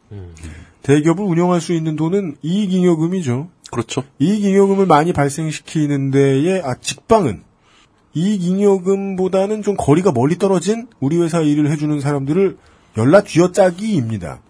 [0.82, 3.48] 대기업을 운영할 수 있는 돈은 이익잉여금이죠.
[3.70, 4.04] 그렇죠.
[4.18, 7.42] 이익잉여금을 많이 발생시키는 데에, 아, 직방은
[8.14, 12.56] 이익잉여금보다는 좀 거리가 멀리 떨어진 우리 회사 일을 해주는 사람들을
[12.96, 14.40] 연락 쥐어짜기입니다.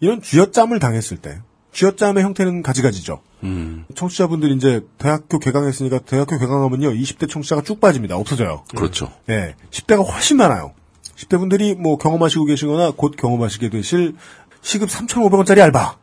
[0.00, 1.38] 이런 쥐어짬을 당했을 때,
[1.72, 3.20] 쥐어짬의 형태는 가지가지죠.
[3.42, 8.16] 음, 청취자분들 이제 대학교 개강했으니까 대학교 개강하면요, 20대 청취자가 쭉 빠집니다.
[8.16, 8.64] 없어져요.
[8.74, 9.12] 그렇죠.
[9.26, 9.54] 네.
[9.70, 10.72] 10대가 훨씬 많아요.
[11.16, 14.14] 10대 분들이 뭐 경험하시고 계시거나 곧 경험하시게 되실
[14.62, 15.96] 시급 3,500원짜리 알바,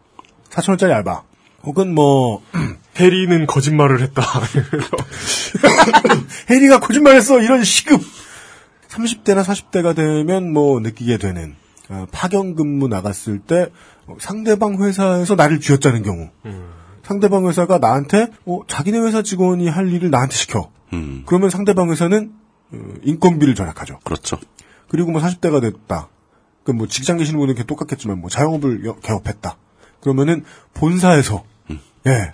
[0.50, 1.24] 4,000원짜리 알바,
[1.68, 2.42] 혹은 뭐,
[2.98, 4.24] 해리는 거짓말을 했다.
[6.50, 7.42] 해리가 거짓말했어.
[7.42, 8.02] 이런 시급.
[8.88, 11.56] 30대나 40대가 되면 뭐 느끼게 되는
[11.90, 13.68] 어, 파견 근무 나갔을 때
[14.08, 16.30] 어, 상대방 회사에서 나를 쥐어짜는 경우.
[17.04, 20.72] 상대방 회사가 나한테 어, 자기네 회사 직원이 할 일을 나한테 시켜.
[20.94, 22.32] 음, 그러면 상대방 회사는
[22.72, 24.00] 어, 인건비를 절약하죠.
[24.06, 24.38] 그렇죠.
[24.90, 26.08] 그리고 뭐 40대가 됐다.
[26.64, 29.58] 그뭐 직장 계시는 분은 이렇게 똑같겠지만 뭐 자영업을 여- 개업했다.
[30.02, 31.44] 그러면은 본사에서
[32.08, 32.34] 예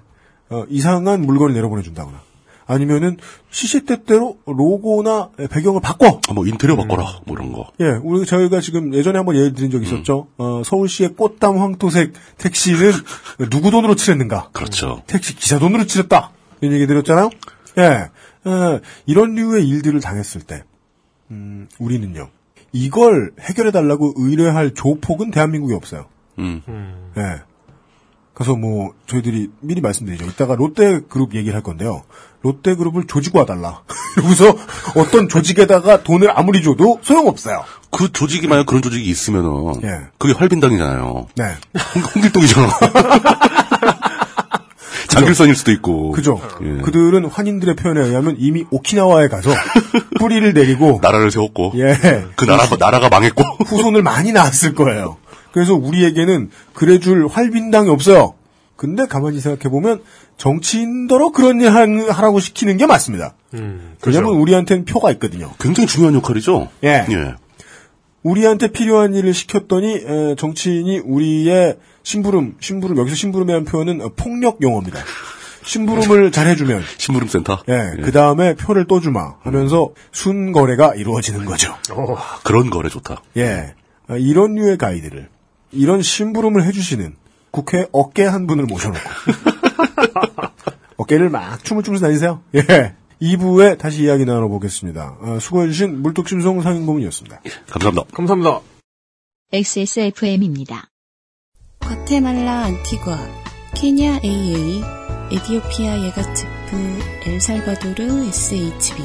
[0.49, 2.21] 어, 이상한 물건을 내려보내준다거나
[2.65, 3.17] 아니면은
[3.49, 6.21] 시시때때로 로고나 배경을 바꿔.
[6.29, 7.71] 아, 뭐 인테리어 바꿔라, 뭐 이런 거.
[7.81, 10.27] 예, 우리 저희가 지금 예전에 한번 예를 드린 적이 있었죠.
[10.37, 12.91] 어, 서울시의 꽃담 황토색 택시는
[13.51, 14.49] 누구 돈으로 칠했는가?
[14.53, 15.03] 그렇죠.
[15.07, 16.31] 택시 기사 돈으로 칠했다.
[16.61, 17.29] 이런 얘기 드렸잖아요.
[17.79, 20.63] 예, 어, 이런 류의 일들을 당했을 때,
[21.31, 22.29] 음, 우리는요.
[22.71, 26.05] 이걸 해결해 달라고 의뢰할 조폭은 대한민국에 없어요.
[26.39, 26.61] 음,
[27.17, 27.41] 예.
[28.34, 30.26] 그래서 뭐 저희들이 미리 말씀드리죠.
[30.26, 32.03] 이따가 롯데 그룹 얘기를 할 건데요.
[32.41, 33.81] 롯데 그룹을 조지고 와달라.
[34.23, 34.55] 여기서
[34.97, 37.64] 어떤 조직에다가 돈을 아무리 줘도 소용없어요.
[37.91, 40.07] 그 조직이 만약 그런 조직이 있으면은 예.
[40.18, 41.27] 그게 활빈당이잖아요.
[41.35, 41.43] 네.
[41.95, 42.69] 홍- 홍길동이잖아.
[45.10, 46.11] 장길선일 수도 있고.
[46.11, 46.41] 그죠.
[46.64, 46.81] 예.
[46.81, 49.51] 그들은 환인들의 표현에 의하면 이미 오키나와에 가서
[50.19, 51.73] 뿌리를 내리고 나라를 세웠고.
[51.76, 52.26] 예.
[52.35, 53.43] 그 나라 나라가 망했고.
[53.65, 55.18] 후손을 많이 낳았을 거예요.
[55.53, 58.34] 그래서 우리에게는 그래줄 활빈당이 없어요.
[58.75, 60.01] 근데 가만히 생각해보면
[60.38, 63.35] 정치인더러 그런 일 하- 하라고 시키는 게 맞습니다.
[63.53, 64.41] 음, 왜냐면.
[64.41, 65.51] 우리한테는 표가 있거든요.
[65.59, 66.69] 굉장히 중요한 역할이죠.
[66.84, 67.05] 예.
[67.09, 67.35] 예.
[68.23, 74.99] 우리한테 필요한 일을 시켰더니 에, 정치인이 우리의 심부름, 심부름 여기서 심부름이라는 표현은 어, 폭력 용어입니다.
[75.63, 77.59] 심부름을 잘 해주면 심부름 센터.
[77.69, 81.75] 예, 그 다음에 표를 또 주마 하면서 순 거래가 이루어지는 거죠.
[82.43, 83.21] 그런 거래 좋다.
[83.38, 83.75] 예,
[84.09, 85.30] 어, 이런 류의 가이드를
[85.73, 87.15] 이런 심부름을 해주시는
[87.51, 88.99] 국회 어깨 한 분을 모셔놓고
[90.97, 92.41] 어깨를 막 춤을 추면서 다니세요.
[92.55, 92.95] 예.
[93.21, 95.17] 2부에 다시 이야기 나눠보겠습니다.
[95.21, 97.41] 어, 수고해주신 물뚝심송 상인고문이었습니다.
[97.69, 98.03] 감사합니다.
[98.13, 98.61] 감사합니다.
[99.51, 100.89] XSFM입니다.
[101.79, 103.17] 과테말라 안티과,
[103.75, 104.81] 케냐 AA,
[105.31, 109.03] 에디오피아 예가츠프, 엘살바도르 SHB,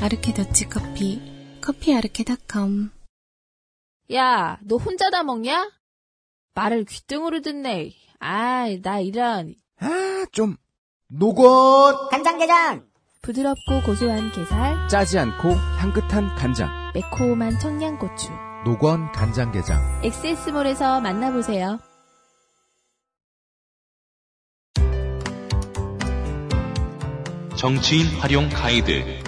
[0.00, 1.20] 아르케 더치 커피,
[1.60, 2.90] 커피아르케닷컴.
[4.14, 5.70] 야, 너 혼자 다 먹냐?
[6.56, 7.92] 말을 귀등으로 듣네.
[8.18, 9.54] 아이, 나 이런.
[9.78, 10.56] 아, 좀
[11.08, 12.86] 노건 간장게장!
[13.22, 16.92] 부드럽고 고소한 게살, 짜지 않고 향긋한 간장.
[16.94, 18.30] 매콤한 청양고추.
[18.64, 20.00] 노건 간장게장.
[20.04, 21.78] 엑세스몰에서 만나보세요.
[27.56, 29.22] 정치인 활용 가이드.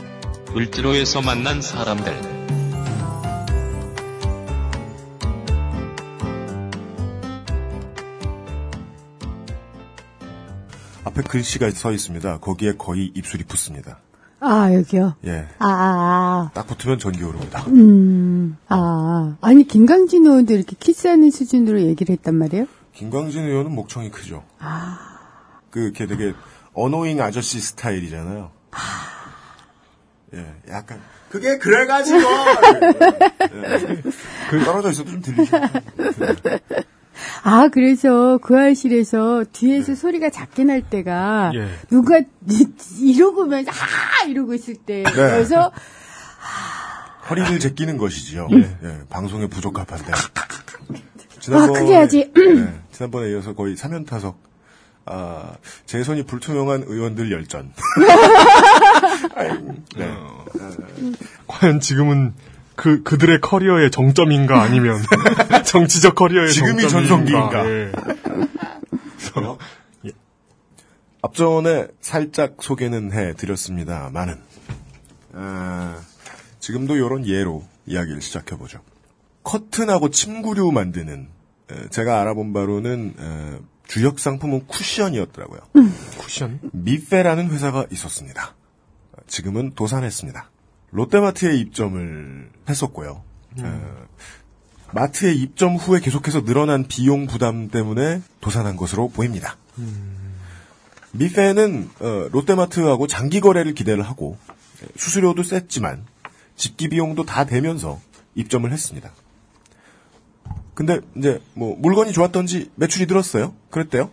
[0.56, 2.37] 을지로에서 만난 사람들.
[11.18, 12.38] 앞에 글씨가 써 있습니다.
[12.38, 13.98] 거기에 거의 입술이 붙습니다.
[14.40, 15.16] 아, 여기요?
[15.26, 15.48] 예.
[15.58, 17.60] 아, 아, 딱 붙으면 전기 오릅니다.
[17.60, 17.64] 아.
[17.66, 19.36] 음, 아.
[19.40, 22.66] 아니, 김강진 의원도 이렇게 키스하는 수준으로 얘기를 했단 말이에요?
[22.92, 24.44] 김광진 의원은 목청이 크죠.
[24.60, 24.98] 아.
[25.70, 26.34] 그, 이렇게 되게,
[26.72, 28.52] 어노잉 아저씨 스타일이잖아요.
[30.34, 31.00] 예, 약간,
[31.30, 32.20] 그게 그래가지고!
[33.42, 34.02] 예.
[34.50, 35.56] 그, 떨어져 있어도 좀 들리죠.
[37.42, 41.68] 아, 그래서 그 알실에서 뒤에서 소리가 작게 날 때가 예.
[41.90, 42.66] 누가 이-
[43.00, 45.12] 이러고면서 아 이러고 있을 때 네.
[45.12, 45.72] 그래서
[47.30, 48.48] 허리를 제끼는 것이지요.
[48.52, 48.76] 예.
[48.84, 50.12] 예, 방송에 부적합한데.
[51.50, 52.30] 아, 크게 하지.
[52.34, 54.38] 네, 지난번에 이어서 거의 3연 타석.
[55.06, 55.52] 아,
[55.86, 57.72] 제 손이 불투명한 의원들 열전.
[59.96, 60.12] 네.
[61.46, 62.34] 과연 지금은
[62.76, 65.02] 그 그들의 커리어의 정점인가 아니면
[65.68, 66.88] 정치적 커리어의 지금이.
[66.88, 67.66] 전성기인가.
[67.68, 67.92] 예.
[71.20, 74.38] 앞전에 살짝 소개는 해드렸습니다만은
[75.34, 76.00] 아,
[76.60, 78.80] 지금도 이런 예로 이야기를 시작해보죠.
[79.42, 81.28] 커튼하고 침구류 만드는
[81.70, 85.60] 에, 제가 알아본 바로는 에, 주력 상품은 쿠션이었더라고요.
[86.18, 86.60] 쿠션?
[86.72, 88.54] 미페라는 회사가 있었습니다.
[89.26, 90.50] 지금은 도산했습니다.
[90.90, 93.22] 롯데마트에 입점을 했었고요.
[93.58, 93.62] 에,
[94.92, 99.56] 마트에 입점 후에 계속해서 늘어난 비용 부담 때문에 도산한 것으로 보입니다.
[101.12, 104.36] 미페는 어, 롯데마트하고 장기 거래를 기대를 하고
[104.96, 106.04] 수수료도 셌지만
[106.56, 108.00] 집기 비용도 다 되면서
[108.34, 109.12] 입점을 했습니다.
[110.74, 113.54] 근데 이제 뭐 물건이 좋았던지 매출이 늘었어요.
[113.70, 114.10] 그랬대요.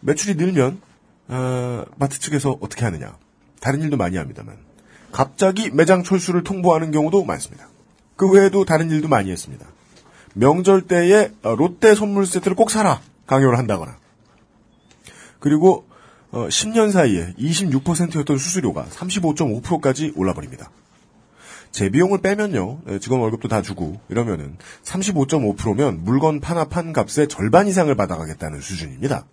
[0.00, 0.80] 매출이 늘면
[1.28, 3.16] 어, 마트 측에서 어떻게 하느냐?
[3.60, 4.56] 다른 일도 많이 합니다만
[5.12, 7.68] 갑자기 매장 철수를 통보하는 경우도 많습니다.
[8.16, 9.66] 그 외에도 다른 일도 많이 했습니다.
[10.36, 13.96] 명절 때에 어, 롯데 선물 세트를 꼭 사라 강요를 한다거나
[15.40, 15.86] 그리고
[16.30, 20.70] 어, 10년 사이에 26%였던 수수료가 35.5%까지 올라버립니다.
[21.70, 27.94] 제 비용을 빼면요, 에, 직원 월급도 다 주고 이러면은 35.5%면 물건 판합한 값의 절반 이상을
[27.94, 29.24] 받아가겠다는 수준입니다.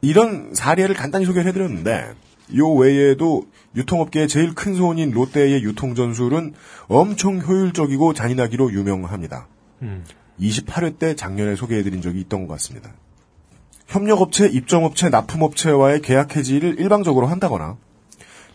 [0.00, 2.14] 이런 사례를 간단히 소개를 해드렸는데
[2.56, 6.54] 요 외에도 유통업계의 제일 큰 손인 롯데의 유통 전술은
[6.86, 9.48] 엄청 효율적이고 잔인하기로 유명합니다.
[9.82, 10.04] 음.
[10.40, 12.90] 28회 때 작년에 소개해드린 적이 있던 것 같습니다.
[13.88, 17.76] 협력업체, 입점업체, 납품업체와의 계약 해지를 일방적으로 한다거나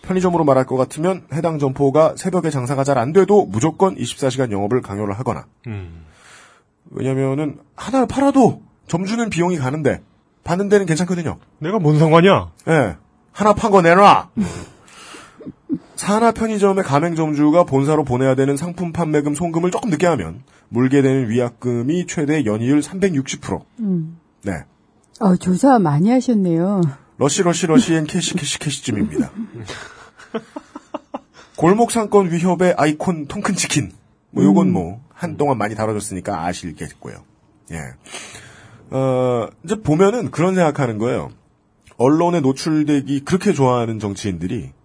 [0.01, 5.13] 편의점으로 말할 것 같으면 해당 점포가 새벽에 장사가 잘 안 돼도 무조건 24시간 영업을 강요를
[5.19, 6.05] 하거나 음.
[6.89, 10.01] 왜냐면은 하나를 팔아도 점주는 비용이 가는데
[10.43, 11.37] 받는 데는 괜찮거든요.
[11.59, 12.51] 내가 뭔 상관이야?
[12.69, 12.95] 예.
[13.33, 14.29] 하나 판 거 내놔.
[15.97, 22.05] 산하 편의점의 가맹점주가 본사로 보내야 되는 상품 판매금 송금을 조금 늦게 하면 물게 되는 위약금이
[22.07, 23.63] 최대 연이율 360%.
[23.79, 24.19] 음.
[24.43, 24.63] 네.
[25.19, 26.81] 어, 조사 많이 하셨네요.
[27.17, 29.31] 러시 러시 러시앤 캐시 캐시 캐시쯤입니다.
[31.57, 33.91] 골목 상권 위협의 아이콘 통큰 치킨.
[34.29, 37.15] 뭐 요건 뭐 한동안 많이 다뤄졌으니까 아실겠고요.
[37.71, 37.77] 예.
[38.91, 41.29] 어, 이제 보면은 그런 생각하는 거예요.
[41.97, 44.76] 언론에 노출되기 그렇게 좋아하는 정치인들이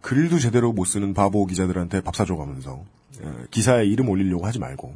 [0.00, 2.84] 글도 제대로 못 쓰는 바보 기자들한테 밥 사줘가면서
[3.22, 4.94] 예, 기사에 이름 올리려고 하지 말고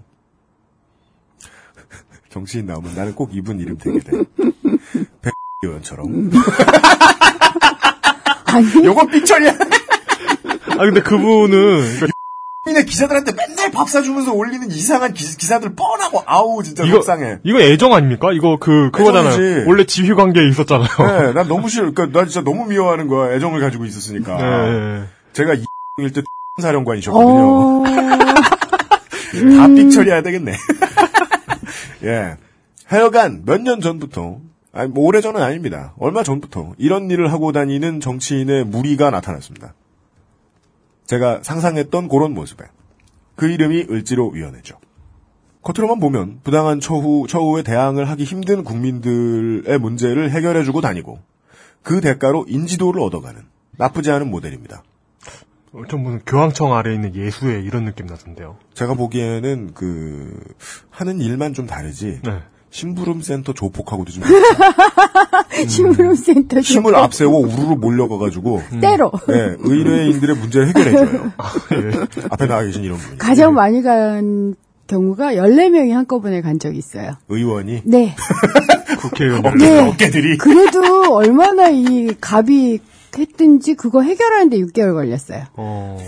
[2.31, 4.11] 정치인 나오면 나는 꼭 이분 이름 되게 돼.
[5.21, 5.33] 백
[5.65, 6.31] 의원처럼.
[8.85, 9.51] 요건 삐처리야.
[9.51, 12.09] 아 근데 그분은
[12.65, 17.39] 네 기자들한테 맨날 밥 사주면서 올리는 이상한 기, 사들 뻔하고 아우 진짜 이거 속상해.
[17.43, 18.29] 이거 애정 아닙니까?
[18.33, 19.33] 이거 그 그거잖아요.
[19.33, 19.65] 애정이지.
[19.69, 20.89] 원래 지휘 관계에 있었잖아요.
[21.27, 21.91] 네, 난 너무 싫어.
[21.93, 23.35] 그러니까 난 진짜 너무 미워하는 거야.
[23.35, 24.37] 애정을 가지고 있었으니까.
[24.37, 25.05] 네.
[25.33, 26.23] 제가 이일 때
[26.63, 27.83] 사령관이셨거든요.
[27.83, 27.85] 어,
[29.57, 30.53] 다 삑처리해야 되겠네.
[32.05, 32.37] 예.
[32.87, 34.39] 하여간 몇 년 전부터
[34.73, 35.95] 아니 뭐 오래전은 아닙니다.
[35.99, 39.75] 얼마 전부터 이런 일을 하고 다니는 정치인의 무리가 나타났습니다.
[41.13, 42.65] 제가 상상했던 그런 모습에
[43.37, 44.79] 그 이름이 을지로 위원회죠.
[45.61, 51.21] 겉으로만 보면 부당한 처우, 처우에 대항을 하기 힘든 국민들의 문제를 해결해주고 다니고
[51.83, 54.83] 그 대가로 인지도를 얻어가는 나쁘지 않은 모델입니다.
[55.89, 58.57] 좀 무슨 교황청 아래에 있는 예수의 이런 느낌 나던데요.
[58.73, 60.35] 제가 보기에는 그
[60.89, 62.41] 하는 일만 좀 다르지 네.
[62.73, 64.25] 심부름 센터 조폭하고도 좀
[65.69, 69.13] 심부름센터 힘을 앞세워 우르르 몰려가가지고 때로.
[69.29, 71.33] 네, 의뢰인들의 문제를 해결해줘요.
[72.31, 73.19] 앞에 나와 계신 이런 분이.
[73.19, 74.55] 가장 많이 간
[74.87, 77.13] 경우가 14명이 한꺼번에 간 적이 있어요.
[77.29, 78.17] 의원이 네.
[79.01, 79.89] 국회의원 네.
[79.89, 82.79] 어깨들이 그래도 얼마나 이 갑이
[83.19, 85.45] 했든지 그거 해결하는데 6개월 걸렸어요.
[85.55, 85.99] 어,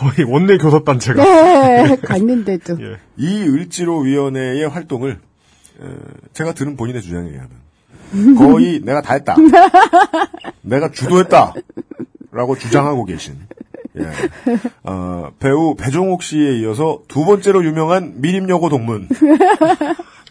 [0.00, 1.22] 거의, 원내 교섭단체가.
[1.22, 2.78] 네, 갔는데도.
[2.80, 2.96] 예.
[3.18, 5.20] 이 을지로위원회의 활동을
[5.80, 5.86] 어,
[6.32, 9.36] 제가 들은 본인의 주장에 의하면 거의 내가 다 했다.
[10.62, 11.54] 내가 주도했다.
[12.32, 13.36] 라고 주장하고 계신
[13.98, 14.02] 예.
[14.84, 19.08] 어, 배우 배종옥 씨에 이어서 두 번째로 유명한 미림여고 동문.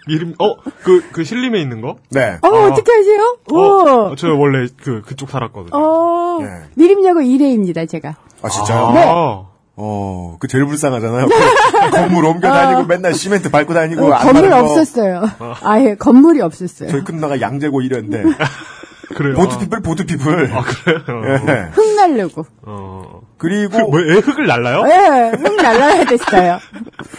[0.07, 1.97] 이름, 어, 그, 그 신림에 있는 거?
[2.09, 2.39] 네.
[2.41, 3.37] 어, 어떻게 하세요?
[3.51, 3.59] 오.
[3.59, 5.69] 어, 저 원래 그, 그쪽 살았거든요.
[5.73, 6.69] 어, 예.
[6.75, 8.15] 미림여고 1회입니다, 제가.
[8.41, 8.91] 아 진짜요?
[8.93, 9.49] 네.
[9.81, 11.27] 어, 그 제일 불쌍하잖아요.
[11.27, 11.31] 그
[11.95, 14.51] 건물 옮겨 다니고 맨날 시멘트 밟고 다니고 어, 안 건물.
[14.51, 15.23] 없었어요.
[15.63, 16.89] 아예 건물이 없었어요.
[16.89, 18.23] 저희 끝나가 양재고 이랬는데
[19.15, 19.35] 그래요.
[19.35, 20.51] 보트피플 보트피플.
[20.53, 21.43] 아, 그래요?
[21.47, 21.69] 예.
[21.71, 22.45] 흙 날려고.
[22.61, 23.21] 어.
[23.37, 24.83] 그리고 그, 뭐, 애 흙을 날라요?
[24.87, 26.59] 예, 흙 날라야 됐어요.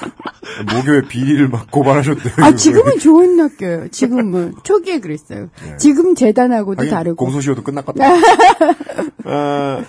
[0.72, 2.34] 모교의 비리를 막 고발하셨대요.
[2.44, 3.88] 아, 지금은 좋은 학교예요.
[3.88, 4.54] 지금은.
[4.62, 5.48] 초기에 그랬어요.
[5.78, 7.16] 지금 재단하고도 다르고.
[7.24, 8.02] 공소시효도 끝났거든.
[9.24, 9.82] 아,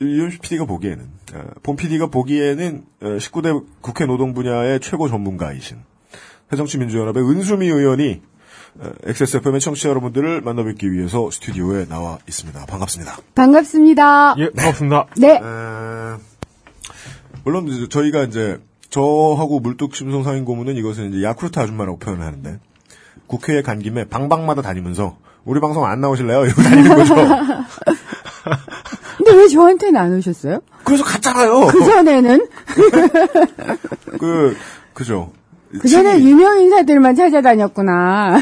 [0.00, 5.78] 유현수 PD가 보기에는, 아, 본 PD가 보기에는 어, 19대 국회 노동 분야의 최고 전문가이신
[6.50, 8.20] 새정치민주연합의 은수미 의원이
[8.78, 12.66] 어, XSFM의 청취자 여러분들을 만나뵙기 위해서 스튜디오에 나와 있습니다.
[12.66, 13.16] 반갑습니다.
[13.34, 14.34] 반갑습니다.
[14.38, 15.06] 예, 반갑습니다.
[15.16, 15.36] 네.
[15.36, 15.40] 에,
[17.44, 18.60] 물론 이제 저희가 이제
[18.90, 22.58] 저하고 물뚝심송 상인 고문은 이것은 이제 야쿠르트 아줌마라고 표현을 하는데
[23.26, 26.44] 국회에 간 김에 방방마다 다니면서 우리 방송 안 나오실래요?
[26.44, 27.14] 이러고 다니는 거죠.
[29.36, 30.60] 왜 저한테는 안 오셨어요?
[30.84, 31.66] 그래서 갔잖아요.
[31.66, 32.48] 그전에는?
[34.18, 34.56] 그
[34.94, 35.32] 그죠.
[35.80, 38.40] 그전에 유명 인사들만 찾아다녔구나.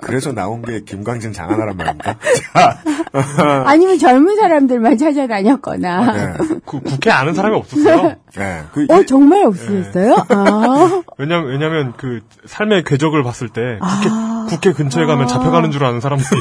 [0.00, 2.16] 그래서 나온 게 김광진 장하나란 말입니다.
[2.54, 2.78] 자,
[3.66, 6.12] 아니면 젊은 사람들만 찾아다녔거나.
[6.12, 6.32] 네.
[6.64, 8.16] 그, 국회 아는 사람이 없었어요.
[8.36, 8.62] 네.
[8.72, 10.26] 그 어, 정말 없으셨어요?
[10.28, 11.02] 아.
[11.18, 14.33] 왜냐면, 왜냐면 그 삶의 궤적을 봤을 때 국회, 아.
[14.48, 16.40] 국회 근처에 가면 잡혀가는 줄 아는 사람들이.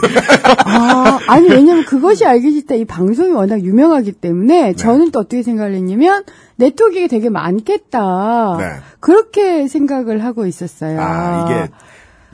[0.65, 2.75] 아, 아니, 왜냐면 그것이 알기 싫다.
[2.75, 6.23] 이 방송이 워낙 유명하기 때문에 저는 또 어떻게 생각을 했냐면
[6.57, 8.57] 네트워크가 되게 많겠다.
[8.57, 8.65] 네.
[8.99, 10.99] 그렇게 생각을 하고 있었어요.
[11.01, 11.69] 아, 이게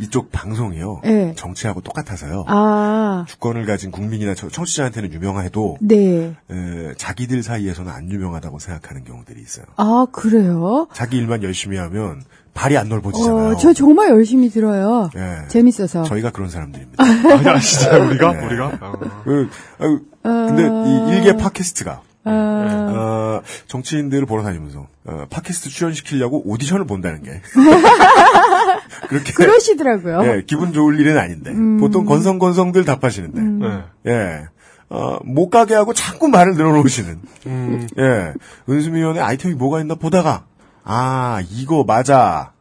[0.01, 1.01] 이쪽 방송이요.
[1.03, 1.33] 네.
[1.35, 2.45] 정치하고 똑같아서요.
[2.47, 6.35] 아, 주권을 가진 국민이나 저- 청취자한테는 유명해도 네.
[6.49, 9.65] 에, 자기들 사이에서는 안 유명하다고 생각하는 경우들이 있어요.
[9.75, 10.87] 아, 그래요?
[10.93, 12.21] 자기 일만 열심히 하면
[12.53, 13.47] 발이 안 넓어지잖아요.
[13.53, 15.09] 어, 저 정말 열심히 들어요.
[15.15, 15.47] 예.
[15.47, 16.03] 재밌어서.
[16.03, 17.03] 저희가 그런 사람들입니다.
[17.03, 18.33] 아, 진짜 우리가?
[18.33, 18.45] 네.
[18.45, 18.77] 우리가?
[18.81, 18.93] 아.
[19.23, 19.49] 그,
[19.79, 27.23] 아유, 근데 이 일개 팟캐스트가 아, 어, 정치인들을 보러 다니면서 어, 팟캐스트 출연시키려고 오디션을 본다는
[27.23, 27.41] 게
[29.07, 30.21] 그렇게 그러시더라고요.
[30.25, 33.83] 예, 기분 좋을 일은 아닌데 보통 건성건성들 답하시는데 음.
[34.03, 34.11] 네.
[34.11, 34.47] 예.
[34.91, 37.19] 어, 못 가게 하고 자꾸 말을 늘어놓으시는.
[37.45, 37.87] 음.
[37.97, 38.33] 예.
[38.67, 40.45] 은수미 의원의 아이템이 뭐가 있나 보다가,
[40.91, 42.53] 아, 이거 맞아.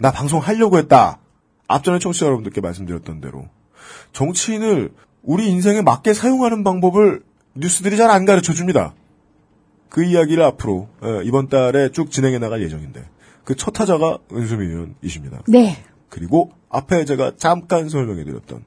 [0.00, 1.18] 나 방송 하려고 했다.
[1.68, 3.46] 앞전에 청취자 여러분들께 말씀드렸던 대로.
[4.12, 4.90] 정치인을
[5.22, 7.22] 우리 인생에 맞게 사용하는 방법을
[7.54, 8.94] 뉴스들이 잘 안 가르쳐 줍니다.
[9.90, 13.06] 그 이야기를 앞으로, 예, 이번 달에 쭉 진행해 나갈 예정인데,
[13.44, 15.42] 그 첫 타자가 은수미 의원이십니다.
[15.48, 15.76] 네.
[16.08, 18.64] 그리고 앞에 제가 잠깐 설명해드렸던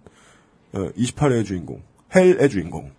[0.73, 1.81] 28회의 주인공,
[2.15, 2.91] 헬의 주인공,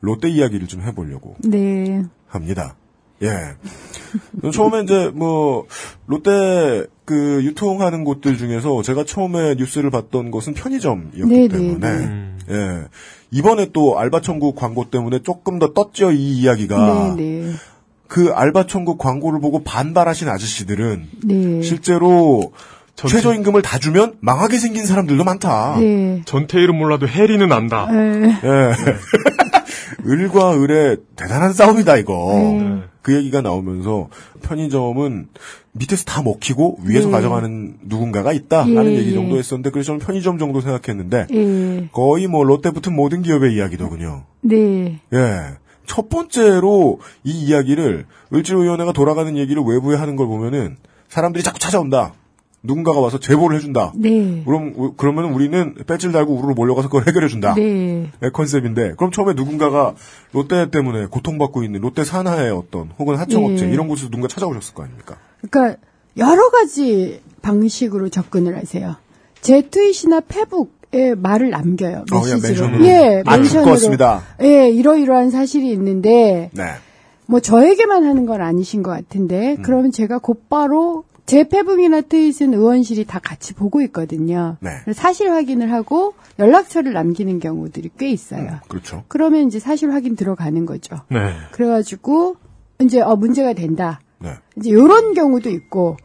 [0.00, 2.02] 롯데 이야기를 좀 해보려고 네.
[2.28, 2.76] 합니다.
[3.22, 4.50] 예.
[4.52, 5.66] 처음에 이제 뭐
[6.06, 12.32] 롯데 그 유통하는 곳들 중에서 제가 처음에 뉴스를 봤던 것은 편의점이었기 네, 네, 때문에 네.
[12.50, 12.82] 예.
[13.30, 17.14] 이번에 또 알바천국 광고 때문에 조금 더 떴죠 이 이야기가.
[17.16, 17.52] 네, 네.
[18.08, 21.62] 그 알바천국 광고를 보고 반발하신 아저씨들은 네.
[21.62, 22.52] 실제로
[22.94, 25.76] 전체- 최저임금을 다 주면 망하게 생긴 사람들도 많다.
[25.80, 26.22] 네.
[26.24, 27.90] 전태 이름 몰라도 해리는 안다.
[27.90, 28.38] 네.
[28.42, 28.72] 예.
[30.06, 32.30] 을과 을의 대단한 싸움이다 이거.
[32.32, 32.82] 네.
[33.02, 34.08] 그 얘기가 나오면서
[34.42, 35.28] 편의점은
[35.72, 37.12] 밑에서 다 먹히고 위에서 네.
[37.12, 39.14] 가져가는 누군가가 있다라는 예, 얘기 예.
[39.14, 41.88] 정도 했었는데 그래서 저는 편의점 정도 생각했는데 예.
[41.92, 44.24] 거의 뭐 롯데 붙은 모든 기업의 이야기더군요.
[44.42, 45.00] 네.
[45.12, 45.40] 예.
[45.86, 50.76] 첫 번째로 이 이야기를 을지로위원회가 돌아가는 얘기를 외부에 하는 걸 보면은
[51.08, 52.12] 사람들이 자꾸 찾아온다.
[52.62, 53.92] 누군가가 와서 제보를 해준다.
[53.94, 54.42] 네.
[54.44, 57.54] 그럼 우- 그러면 우리는 배지를 달고 우르르 몰려가서 그걸 해결해 준다.
[57.54, 58.10] 네.
[58.20, 59.94] 네, 컨셉인데 그럼 처음에 누군가가
[60.32, 63.70] 롯데 때문에 고통받고 있는 롯데 산하의 어떤 혹은 하청업체 예.
[63.72, 65.16] 이런 곳에서 누군가 찾아오셨을 거 아닙니까?
[65.48, 65.80] 그러니까
[66.16, 68.96] 여러 가지 방식으로 접근을 하세요.
[69.40, 72.04] 제 트윗이나 페북에 말을 남겨요.
[72.10, 72.40] 어, 메시지로.
[72.68, 72.84] 멘션으로.
[72.86, 73.60] 예, 아, 멘션으로.
[73.60, 74.22] 듣고 왔습니다.
[74.42, 76.64] 예, 이러이러한 사실이 있는데 네.
[77.26, 78.96] 뭐 저에게만 하는 건 아니신 것 음.
[78.96, 84.56] 같은데 그러면 제가 곧바로 제 페북이나 트윗은 의원실이 다 같이 보고 있거든요.
[84.60, 84.70] 네.
[84.92, 88.60] 사실 확인을 하고 연락처를 남기는 경우들이 꽤 있어요.
[88.68, 89.02] 그렇죠.
[89.08, 90.96] 그러면 이제 사실 확인 들어가는 거죠.
[91.10, 91.18] 네.
[91.50, 92.36] 그래가지고
[92.80, 94.00] 이제 어 문제가 된다.
[94.18, 94.30] 네.
[94.56, 95.96] 이제 요런 경우도 있고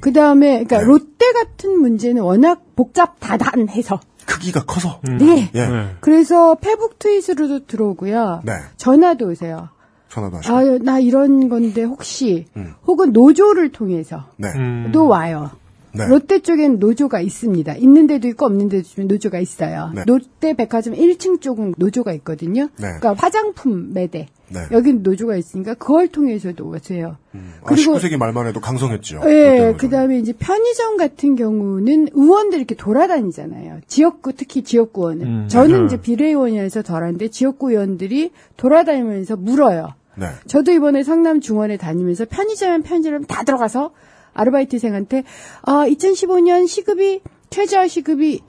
[0.00, 5.00] 그 다음에 그러니까 롯데 같은 문제는 워낙 복잡 다단해서 크기가 커서.
[5.02, 5.50] 네.
[5.54, 5.96] 예.
[6.00, 8.42] 그래서 페북 트윗으로도 들어오고요.
[8.44, 8.52] 네.
[8.76, 9.68] 전화도 오세요.
[10.10, 10.54] 전화도 하시고.
[10.54, 12.74] 아, 나 이런 건데 혹시 음.
[12.86, 14.48] 혹은 노조를 통해서 네.
[14.92, 15.50] 또 와요.
[15.92, 16.06] 네.
[16.06, 17.74] 롯데 쪽엔 노조가 있습니다.
[17.74, 19.90] 있는 데도 있고 없는 데도 있지만 노조가 있어요.
[19.94, 20.04] 네.
[20.06, 22.68] 롯데 백화점 1층 쪽은 노조가 있거든요.
[22.76, 22.98] 네.
[22.98, 24.28] 그러니까 화장품 매대.
[24.48, 24.60] 네.
[24.72, 27.16] 여기는 노조가 있으니까 그걸 통해서도 오세요.
[27.62, 29.20] 아, 19세기 말만 해도 강성했죠.
[29.26, 33.80] 예, 그 다음에 이제 편의점 같은 경우는 의원들이 이렇게 돌아다니잖아요.
[33.86, 35.26] 지역구, 특히 지역구원은.
[35.26, 35.86] 음, 저는 네.
[35.86, 39.94] 이제 비례의원이라서 덜한데 지역구 의원들이 돌아다니면서 물어요.
[40.16, 40.26] 네.
[40.46, 43.92] 저도 이번에 성남 중원에 다니면서 편의점 편의점 다 들어가서
[44.34, 45.24] 아르바이트생한테
[45.62, 47.20] 아 2015년 시급이
[47.50, 48.40] 최저 시급이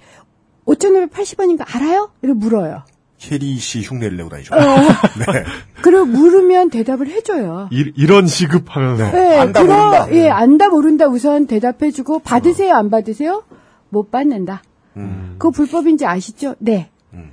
[0.66, 2.12] 5,580원인 거 알아요?
[2.22, 2.84] 이렇게 물어요.
[3.18, 4.56] 캐리 씨 흉내를 내고 다니죠.
[4.56, 4.58] 어.
[5.20, 5.44] 네.
[5.84, 7.70] 그리고 물으면 대답을 해줘요.
[7.72, 9.12] 이, 이런 시급하면서.
[9.12, 10.12] 네, 안다 그러- 모른다.
[10.14, 13.44] 예, 안다 모른다 우선 대답해주고 받으세요 안 받으세요?
[13.90, 14.64] 못 받는다.
[14.98, 15.36] 음.
[15.38, 16.56] 그거 불법인지 아시죠?
[16.60, 16.90] 네.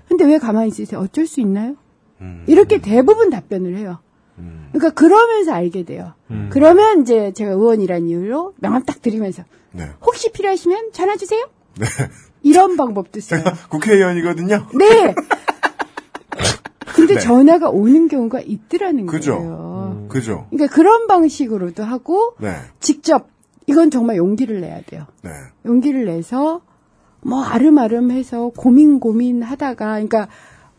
[0.09, 1.01] 근데 왜 가만히 있으세요?
[1.01, 1.77] 어쩔 수 있나요?
[2.21, 2.45] 음.
[2.49, 4.01] 이렇게 대부분 답변을 해요.
[4.73, 6.13] 그러니까 그러면서 알게 돼요.
[6.51, 9.43] 그러면 이제 제가 의원이란 이유로 명함 딱 드리면서
[9.73, 9.89] 네.
[10.03, 11.49] 혹시 필요하시면 전화 주세요.
[11.79, 11.87] 네.
[12.43, 13.43] 이런 방법도 써요.
[13.71, 14.67] 국회의원이거든요.
[14.79, 15.15] 네.
[16.95, 17.21] 근데 네.
[17.21, 19.37] 전화가 오는 경우가 있더라는 그죠.
[19.37, 20.07] 거예요.
[20.09, 20.47] 그죠.
[20.51, 22.55] 그러니까 그런 방식으로도 하고 네.
[22.81, 23.29] 직접
[23.67, 25.07] 이건 정말 용기를 내야 돼요.
[25.23, 25.31] 네.
[25.67, 26.63] 용기를 내서
[27.21, 30.29] 뭐 아름아름해서 고민 고민하다가 그러니까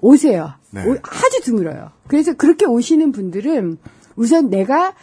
[0.02, 0.54] 오세요.
[0.72, 0.84] 네.
[0.86, 1.92] 오- 아주 드물어요.
[2.08, 3.78] 그래서 그렇게 오시는 분들은
[4.16, 4.94] 우선 내가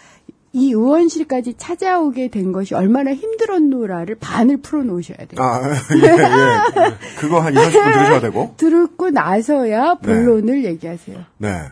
[0.53, 5.37] 이 의원실까지 찾아오게 된 것이 얼마나 힘들었노라를 반을 풀어놓으셔야 돼요.
[5.39, 5.61] 아,
[6.03, 6.95] 예, 예.
[7.19, 8.55] 그거 한 2, 30분 들으셔야 되고.
[8.57, 11.19] 들고 나서야 본론을 얘기하세요.
[11.39, 11.63] 네.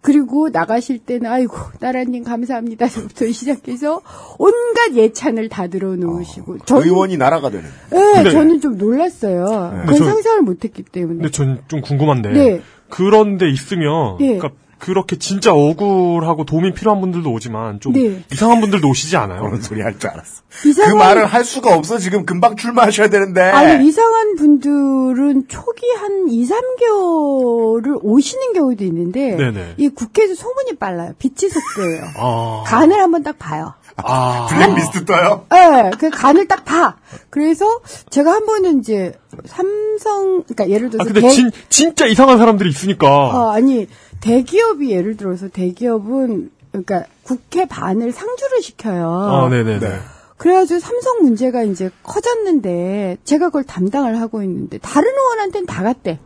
[0.00, 4.00] 그리고 나가실 때는 아이고 나라님 감사합니다 부터 시작해서
[4.38, 7.64] 온갖 예찬을 다 들어놓으시고 전- 의원이 나라가 되는.
[7.90, 9.72] 네, 근데- 저는 좀 놀랐어요.
[9.74, 9.80] 네.
[9.82, 11.14] 그건 저- 상상을 못했기 때문에.
[11.16, 12.30] 근데 전좀 궁금한데.
[12.30, 12.60] 네.
[12.88, 14.16] 그런 데 있으면.
[14.18, 14.36] 네.
[14.38, 18.22] 그러니까 그렇게 진짜 억울하고 도움이 필요한 분들도 오지만 좀 네.
[18.30, 19.40] 이상한 분들도 오시지 않아요?
[19.40, 20.42] 그런 소리 할 줄 알았어.
[20.66, 21.96] 이상한- 그 말을 할 수가 없어.
[21.96, 23.40] 지금 금방 출마하셔야 되는데.
[23.40, 29.74] 아니 이상한 분들은 초기 한 2, 3개월을 오시는 경우도 있는데 네네.
[29.78, 31.12] 이 국회에서 소문이 빨라요.
[31.18, 32.04] 빛이 속도예요.
[32.18, 32.64] 아.
[32.66, 33.72] 간을 한번 딱 봐요.
[33.96, 34.46] 아.
[34.50, 35.46] 블랙리스트 떠요?
[35.50, 36.96] 네, 그 간을 딱 봐.
[37.30, 39.12] 그래서 제가 한 번은 이제
[39.46, 43.06] 삼성, 그러니까 예를 아, 들어서 근데 대- 진, 진짜 이상한 사람들이 있으니까.
[43.08, 43.86] 어, 아니
[44.20, 49.08] 대기업이 예를 들어서 대기업은 그러니까 국회 반을 상주를 시켜요.
[49.10, 49.98] 아, 네네 네.
[50.36, 56.18] 그래가지고 삼성 문제가 이제 커졌는데 제가 그걸 담당을 하고 있는데 다른 의원한테는 다 갔대.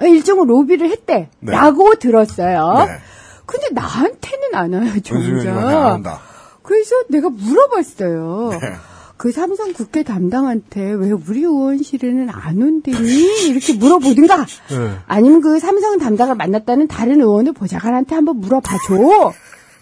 [0.00, 1.28] 일종의 로비를 했대.
[1.40, 1.52] 네.
[1.52, 2.86] 라고 들었어요.
[2.86, 2.92] 네.
[3.44, 6.20] 근데 나한테는 안 와요, 정작.
[6.70, 8.50] 그래서 내가 물어봤어요.
[8.52, 8.58] 네.
[9.16, 13.48] 그 삼성 국회 담당한테 왜 우리 의원실에는 안 온대니?
[13.48, 14.46] 이렇게 물어보든가.
[14.46, 14.98] 네.
[15.08, 19.32] 아니면 그 삼성 담당을 만났다는 다른 의원을 보좌관한테 한번 물어봐줘.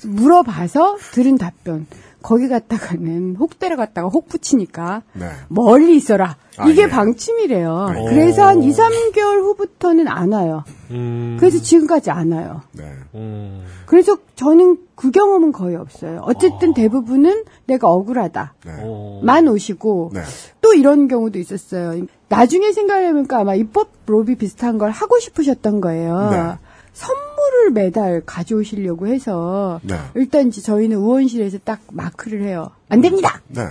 [0.05, 1.87] 물어봐서 들은 답변.
[2.29, 5.31] 거기 갔다가는 혹 데려갔다가 혹 붙이니까 네.
[5.49, 6.37] 멀리 있어라.
[6.59, 6.87] 아, 이게 예.
[6.87, 7.91] 방침이래요.
[7.95, 8.05] 네.
[8.11, 10.63] 그래서 한 2, 3개월 후부터는 안 와요.
[10.91, 11.39] 음.
[11.41, 12.61] 그래서 지금까지 안 와요.
[12.73, 12.85] 네.
[13.15, 13.65] 음.
[13.87, 16.21] 그래서 저는 그 경험은 거의 없어요.
[16.25, 18.53] 어쨌든 대부분은 내가 억울하다.
[18.63, 18.73] 네.
[18.83, 19.23] 어.
[19.25, 20.21] 만 오시고 네.
[20.61, 22.05] 또 이런 경우도 있었어요.
[22.29, 26.59] 나중에 생각해보니까 아마 입법 로비 비슷한 걸 하고 싶으셨던 거예요.
[26.99, 27.07] 네.
[27.07, 29.97] 선물을 매달 가져오시려고 해서 네.
[30.15, 32.71] 일단 이제 저희는 의원실에서 딱 마크를 해요.
[32.89, 33.41] 안 됩니다.
[33.49, 33.63] 네.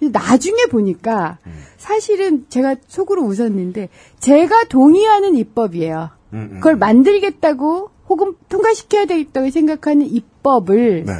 [0.00, 1.52] 근데 나중에 보니까 음.
[1.76, 3.88] 사실은 제가 속으로 웃었는데
[4.18, 6.10] 제가 동의하는 입법이에요.
[6.32, 6.54] 음, 음.
[6.56, 11.12] 그걸 만들겠다고 혹은 통과시켜야 되겠다고 생각하는 입법을 네.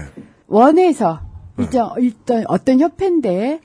[0.49, 1.21] 원해서
[1.57, 3.61] 일단, 일단 어떤 협회인데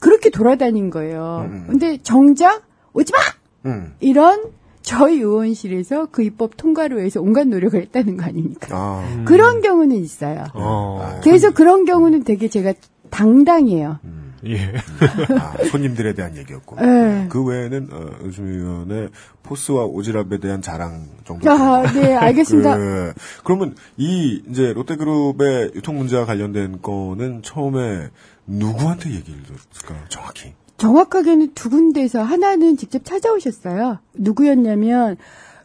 [0.00, 1.46] 그렇게 돌아다닌 거예요.
[1.48, 1.66] 음.
[1.68, 2.62] 근데 정작
[2.92, 3.70] 오지 마!
[3.70, 3.94] 음.
[4.00, 4.52] 이런
[4.84, 8.68] 저희 의원실에서 그 입법 통과를 위해서 온갖 노력을 했다는 거 아닙니까?
[8.70, 9.24] 아.
[9.24, 10.44] 그런 경우는 있어요.
[10.52, 11.20] 어.
[11.24, 12.74] 그래서 그런 경우는 되게 제가
[13.10, 13.98] 당당해요.
[14.46, 14.74] 예.
[15.38, 16.76] 아, 손님들에 대한 얘기였고.
[16.76, 17.26] 네.
[17.30, 19.08] 그 외에는, 어, 요즘 의원의
[19.42, 21.50] 포스와 오지랖에 대한 자랑 정도.
[21.50, 22.76] 아, 네, 알겠습니다.
[22.76, 28.10] 그, 그러면 이, 이제, 롯데그룹의 유통 문제와 관련된 거는 처음에
[28.46, 30.04] 누구한테 얘기를 들었을까요?
[30.10, 30.52] 정확히.
[30.76, 33.98] 정확하게는 두 군데서 하나는 직접 찾아오셨어요.
[34.14, 35.16] 누구였냐면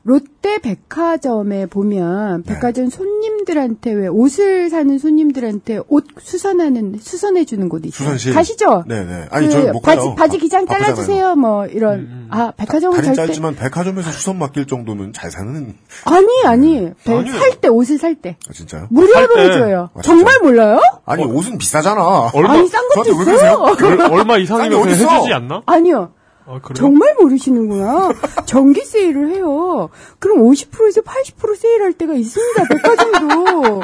[0.09, 8.05] 롯데 백화점에 보면 백화점 손님들한테 왜 옷을 사는 손님들한테 옷 수선하는 수선해 주는 곳 있어요.
[8.05, 8.33] 수선실.
[8.33, 8.85] 가시죠?
[8.87, 9.25] 네네.
[9.29, 10.15] 아니, 그 저는 못 바지 가요.
[10.15, 10.65] 바지 기장.
[10.65, 11.35] 잘라주세요.
[11.35, 15.75] 뭐 이런 아 백화점은 절대 짧지만 백화점에서 수선 맡길 정도는 잘 사는
[16.05, 16.93] 아니 아니 아니에요.
[17.39, 18.87] 살때 옷을 살 때 아, 진짜요?
[18.89, 19.41] 무료로 때.
[19.43, 19.89] 해줘요.
[19.93, 20.07] 아, 진짜?
[20.15, 20.81] 정말 몰라요?
[21.05, 22.31] 아니 옷은 비싸잖아.
[22.33, 23.63] 얼마- 아니 싼 것도 있어요.
[24.11, 25.07] 얼마 이상이면 어딨어?
[25.17, 25.61] 해주지 않나?
[25.67, 26.13] 아니요.
[26.49, 26.59] 아?
[26.73, 28.11] 정말 모르시는구나.
[28.45, 29.89] 정기 세일을 해요.
[30.17, 32.63] 그럼 50%에서 80% 세일할 때가 있습니다.
[32.67, 33.81] 백화점도.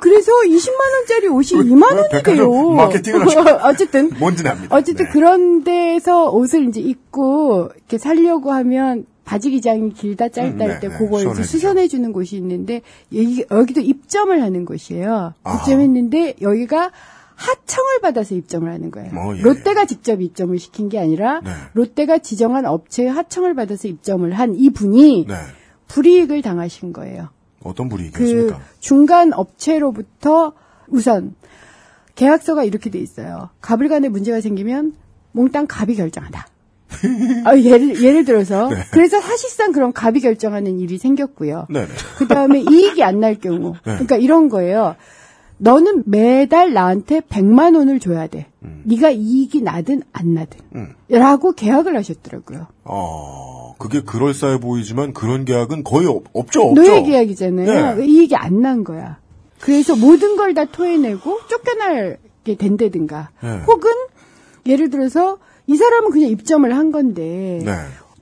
[0.00, 2.70] 그래서 20만 원짜리 옷이 2만 원이 백화점 돼요.
[2.70, 3.26] 마케팅을.
[3.64, 4.76] 어쨌든 뭔지는 압니다.
[4.76, 5.10] 어쨌든 네.
[5.12, 10.94] 그런 데서 옷을 이제 입고 이렇게 살려고 하면 바지 기장이 길다 짧다 음, 할때 네,
[10.94, 10.98] 네.
[10.98, 11.42] 그걸 이제 수선해주죠.
[11.44, 12.82] 수선해 주는 곳이 있는데
[13.14, 15.34] 여기, 여기도 입점을 하는 곳이에요.
[15.42, 15.54] 아.
[15.56, 16.92] 입점했는데 여기가
[17.38, 19.10] 하청을 받아서 입점을 하는 거예요.
[19.16, 21.50] 어, 예, 롯데가 직접 입점을 시킨 게 아니라 네.
[21.72, 25.34] 롯데가 지정한 업체의 하청을 받아서 입점을 한 이분이 네.
[25.86, 27.28] 불이익을 당하신 거예요.
[27.62, 28.60] 어떤 그 분위기였습니까?
[28.80, 30.52] 중간 업체로부터
[30.88, 31.34] 우선
[32.16, 33.50] 계약서가 이렇게 돼 있어요.
[33.60, 34.94] 갑을 간에 문제가 생기면
[35.32, 36.48] 몽땅 갑이 결정한다.
[37.44, 38.76] 아, 예를 예를 들어서 네.
[38.90, 41.66] 그래서 사실상 그런 갑이 결정하는 일이 생겼고요.
[42.16, 43.92] 그 다음에 이익이 안 날 경우, 네.
[43.92, 44.96] 그러니까 이런 거예요.
[45.58, 48.46] 너는 매달 나한테 100만 원을 줘야 돼.
[48.84, 50.60] 네가 이익이 나든 안 나든.
[50.76, 50.94] 음.
[51.08, 52.66] 라고 계약을 하셨더라고요.
[52.84, 56.80] 어, 그게 그럴싸해 보이지만 그런 계약은 거의 없, 없죠, 없죠.
[56.82, 57.96] 노예 계약이잖아요.
[57.96, 58.06] 네.
[58.06, 59.18] 이익이 안 난 거야.
[59.60, 63.30] 그래서 모든 걸 다 토해내고 쫓겨나게 된다든가.
[63.42, 63.60] 네.
[63.66, 63.90] 혹은
[64.66, 67.72] 예를 들어서 이 사람은 그냥 입점을 한 건데 네.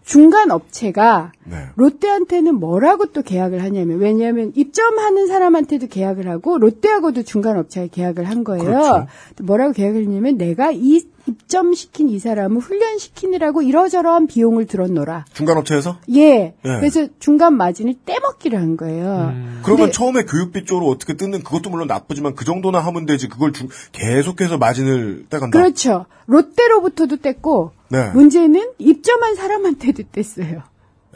[0.07, 1.57] 중간 업체가 네.
[1.75, 8.45] 롯데한테는 뭐라고 또 계약을 하냐면 왜냐하면 입점하는 사람한테도 계약을 하고 롯데하고도 중간 업체가 계약을 한
[8.45, 8.65] 거예요.
[8.65, 9.07] 그렇죠.
[9.43, 15.25] 뭐라고 계약을 했냐면 내가 이 입점시킨 이 사람을 훈련시키느라고 이러저러한 비용을 들었노라.
[15.33, 15.99] 중간 업체에서?
[16.15, 16.39] 예.
[16.39, 16.55] 네.
[16.63, 19.33] 그래서 중간 마진을 떼먹기를 한 거예요.
[19.65, 23.27] 그러면 근데- 처음에 교육비 쪽으로 어떻게 뜯는 그것도 물론 나쁘지만 그 정도나 하면 되지.
[23.29, 25.59] 그걸 주- 계속해서 마진을 떼간다.
[25.59, 26.07] 그렇죠.
[26.27, 28.11] 롯데로부터도 뗐고 네.
[28.11, 30.63] 문제는 입점한 사람한테도 뗐어요.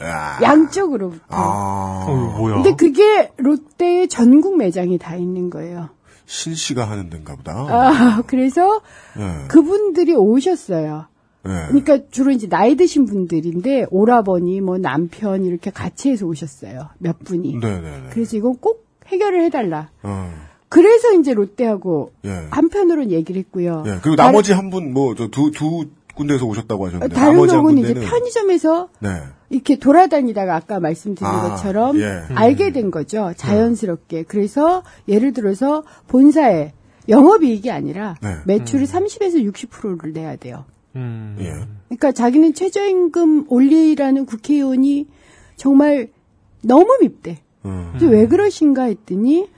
[0.03, 0.39] 야.
[0.43, 1.25] 양쪽으로부터.
[1.29, 2.07] 아.
[2.09, 2.55] 어, 뭐야?
[2.57, 5.91] 근데 그게 롯데의 전국 매장이 다 있는 거예요.
[6.27, 7.53] 신 씨가 하는 데인가 보다.
[7.53, 8.81] 아, 그래서
[9.17, 9.47] 네.
[9.49, 11.07] 그분들이 오셨어요.
[11.43, 11.67] 네.
[11.69, 16.89] 그러니까 주로 이제 나이 드신 분들인데 오라버니 뭐 남편 이렇게 같이 해서 오셨어요.
[16.99, 17.57] 몇 분이.
[17.57, 18.11] 네네네.
[18.13, 19.91] 그래서 이건 꼭 해결을 해달라.
[20.03, 20.31] 어.
[20.69, 22.47] 그래서 이제 롯데하고 예.
[22.51, 23.83] 한편으로는 얘기를 했고요.
[23.87, 23.99] 예.
[24.01, 27.15] 그리고 나머지 한 분, 뭐, 저 두, 두 군데에서 오셨다고 하셨는데.
[27.15, 27.95] 다른 나머지 한 경우는 이제.
[27.95, 29.09] 편의점에서 네.
[29.51, 32.23] 이렇게 돌아다니다가 아까 말씀드린 아, 것처럼 예.
[32.35, 33.32] 알게 된 거죠.
[33.37, 34.24] 자연스럽게.
[34.24, 36.73] 그래서 예를 들어서 본사에
[37.09, 38.37] 영업이익이 아니라 네.
[38.47, 40.65] 매출의 30에서 60%를 내야 돼요.
[40.97, 41.37] 음.
[41.41, 41.53] 예.
[41.89, 45.09] 그러니까 자기는 최저임금 올리라는 국회의원이
[45.57, 46.09] 정말
[46.62, 47.39] 너무 밉대.
[47.65, 47.93] 음.
[48.01, 49.49] 왜 그러신가 했더니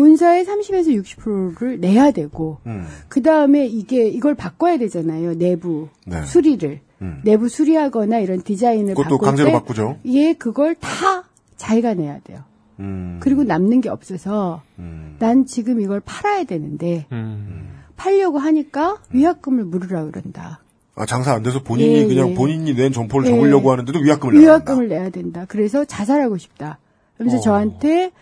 [0.00, 2.86] 본사의 30에서 60%를 내야 되고 음.
[3.08, 5.34] 그 다음에 이게 이걸 바꿔야 되잖아요.
[5.34, 6.22] 내부 네.
[6.22, 7.20] 수리를 음.
[7.22, 9.98] 내부 수리하거나 이런 디자인을 그것도 바꿀 강제로 때 바꾸죠.
[10.06, 11.24] 예, 그걸 다
[11.58, 12.40] 자기가 내야 돼요.
[12.78, 13.18] 음.
[13.20, 15.16] 그리고 남는 게 없어서 음.
[15.18, 17.68] 난 지금 이걸 팔아야 되는데 음.
[17.96, 20.62] 팔려고 하니까 위약금을 물으라 그런다.
[20.94, 22.34] 아, 장사 안 돼서 본인이 예, 그냥 예.
[22.34, 23.34] 본인이 낸 점포를 예.
[23.34, 25.44] 적으려고 하는데도 위약금을 내야 위약금을 내야 된다.
[25.46, 26.78] 그래서 자살하고 싶다.
[27.18, 27.40] 그래서 어.
[27.40, 28.12] 저한테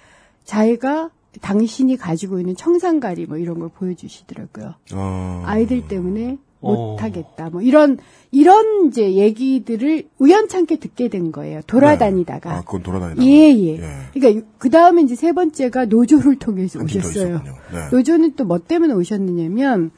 [0.44, 4.74] 자기가 당신이 가지고 있는 청산가리 뭐 이런 걸 보여주시더라고요.
[4.94, 5.42] 어.
[5.46, 6.74] 아이들 때문에 어.
[6.74, 7.50] 못하겠다.
[7.50, 7.98] 뭐 이런
[8.32, 11.60] 이런 이제 얘기들을 우연찮게 듣게 된 거예요.
[11.66, 12.50] 돌아다니다가.
[12.52, 13.22] 아, 그건 돌아다니다.
[13.24, 13.76] 예, 예.
[13.78, 13.80] 예.
[14.12, 17.42] 그러니까 그 다음에 이제 세 번째가 노조를 통해서 한팀더 오셨어요.
[17.72, 17.78] 네.
[17.92, 19.92] 노조는 또 뭐 때문에 오셨느냐면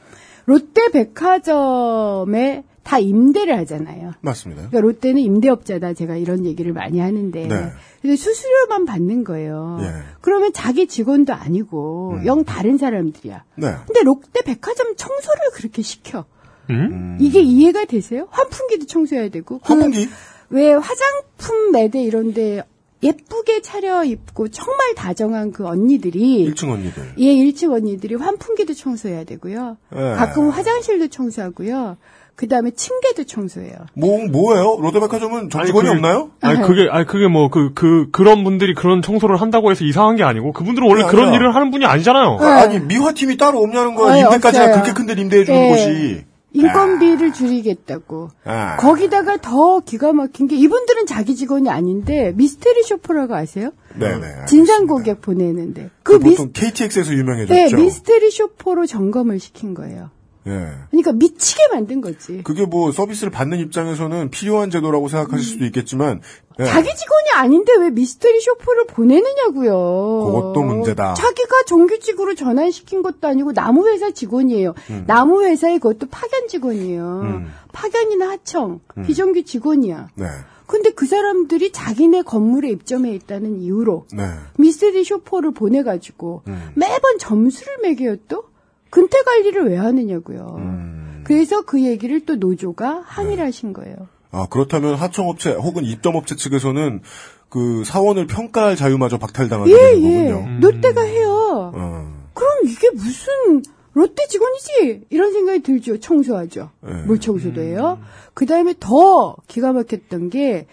[0.45, 4.11] 롯데 백화점에 다 임대를 하잖아요.
[4.21, 4.63] 맞습니다.
[4.69, 5.93] 그러니까 롯데는 임대업자다.
[5.93, 7.47] 제가 이런 얘기를 많이 하는데.
[7.47, 7.55] 네.
[8.01, 9.77] 근데 수수료만 받는 거예요.
[9.81, 9.91] 예.
[10.21, 12.25] 그러면 자기 직원도 아니고 음.
[12.25, 13.43] 영 다른 사람들이야.
[13.55, 13.75] 네.
[13.85, 16.25] 근데 롯데 백화점 청소를 그렇게 시켜.
[16.69, 17.17] 음?
[17.19, 18.27] 이게 이해가 되세요?
[18.31, 19.59] 환풍기도 청소해야 되고.
[19.59, 20.09] 그 환풍기?
[20.49, 22.63] 왜 화장품 매대 이런데
[23.03, 27.13] 예쁘게 차려입고 정말 다정한 그 언니들이 1층 언니들.
[27.17, 29.77] 예, 1층 언니들이 환풍기도 청소해야 되고요.
[29.95, 29.97] 예.
[29.97, 31.97] 가끔 화장실도 청소하고요.
[32.41, 33.73] 그 다음에 층계도 청소해요.
[33.93, 34.79] 뭐, 뭐예요?
[34.81, 36.31] 롯데백화점은 정직원이 그게- 없나요?
[36.41, 40.23] 아니 그게 아니 그게 뭐 그 그 그런 분들이 그런 청소를 한다고 해서 이상한 게
[40.23, 42.37] 아니고 그분들은 원래 그게 그런 일을 하는 분이 아니잖아요.
[42.39, 42.45] 네.
[42.47, 44.13] 아니, 미화팀이 따로 없냐는 거야.
[44.13, 44.71] 아니, 임대까지나.
[44.71, 45.69] 그렇게 큰 데를 임대해주는 예.
[45.69, 46.25] 곳이.
[46.53, 48.29] 인건비를 줄이겠다고.
[48.43, 48.75] 아.
[48.77, 53.69] 거기다가 더 기가 막힌 게 이분들은 자기 직원이 아닌데 미스테리 쇼퍼라고 아세요?
[53.95, 54.45] 네네.
[54.47, 57.77] 진상 고객 보내는데 그 그 미스 보통 KTX에서 네, 유명해졌죠.
[57.77, 60.09] 미스테리 쇼퍼로 점검을 시킨 거예요.
[60.47, 60.71] 예.
[60.89, 62.41] 그러니까 미치게 만든 거지.
[62.43, 66.21] 그게 뭐 서비스를 받는 입장에서는 필요한 제도라고 생각하실 수도 있겠지만
[66.59, 66.65] 예.
[66.65, 70.25] 자기 직원이 아닌데 왜 미스터리 쇼퍼를 보내느냐고요.
[70.25, 71.13] 그것도 문제다.
[71.13, 74.73] 자기가 정규직으로 전환시킨 것도 아니고 나무 회사 직원이에요.
[74.89, 75.03] 음.
[75.07, 77.21] 나무 회사에 그것도 파견 직원이에요.
[77.23, 77.51] 음.
[77.71, 79.03] 파견이나 하청, 음.
[79.03, 80.09] 비정규 직원이야.
[80.15, 80.25] 네.
[80.67, 84.23] 근데 그 사람들이 자기네 건물에 입점해 있다는 이유로 네.
[84.57, 86.71] 미스터리 쇼퍼를 보내가지고 음.
[86.75, 88.45] 매번 점수를 매겨요 또?
[88.91, 90.55] 근태 관리를 왜 하느냐고요.
[90.59, 91.21] 음.
[91.23, 93.95] 그래서 그 얘기를 또 노조가 항의를 하신 거예요.
[94.31, 97.01] 아, 그렇다면 하청업체 혹은 입점업체 측에서는
[97.49, 100.31] 그 사원을 평가할 자유마저 박탈당하게 예, 예.
[100.31, 100.59] 거군요.
[100.61, 101.71] 롯데가 해요.
[101.75, 102.21] 어.
[102.33, 103.61] 그럼 이게 무슨
[103.93, 105.07] 롯데 직원이지?
[105.09, 105.99] 이런 생각이 들죠.
[105.99, 106.69] 청소하죠.
[106.87, 106.93] 예.
[107.05, 107.99] 물 청소도 해요.
[108.33, 110.67] 그 다음에 더 기가 막혔던 게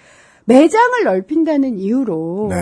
[0.45, 2.57] 매장을 넓힌다는 이유로 네.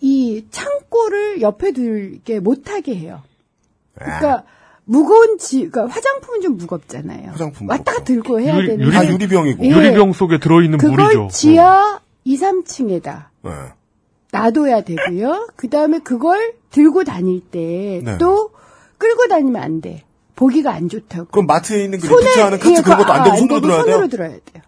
[0.00, 3.22] 이 창고를 옆에 들게 못하게 해요.
[3.98, 4.04] 아.
[4.04, 4.44] 그러니까
[4.88, 7.30] 무거운 지, 그러니까 화장품은 좀 무겁잖아요.
[7.32, 8.86] 화장품 왔다 가 들고 해야 유리- 되는.
[8.86, 9.64] 유리- 다 유리병이고.
[9.64, 9.68] 예.
[9.68, 11.28] 유리병 속에 들어있는 그걸 물이죠.
[11.32, 13.50] 지하 2, 3층에다 네.
[14.32, 15.48] 놔둬야 되고요.
[15.56, 18.16] 그 다음에 그걸 들고 다닐 때 네.
[18.18, 18.50] 또
[18.98, 20.04] 끌고 다니면 안 돼.
[20.36, 21.26] 보기가 안 좋다고.
[21.32, 23.92] 그럼 마트에 있는 그 리프트하는 카트 예, 그런 것도 안 되고 아, 손으로 들어야 돼요?
[23.94, 24.62] 손으로 들어야 돼요.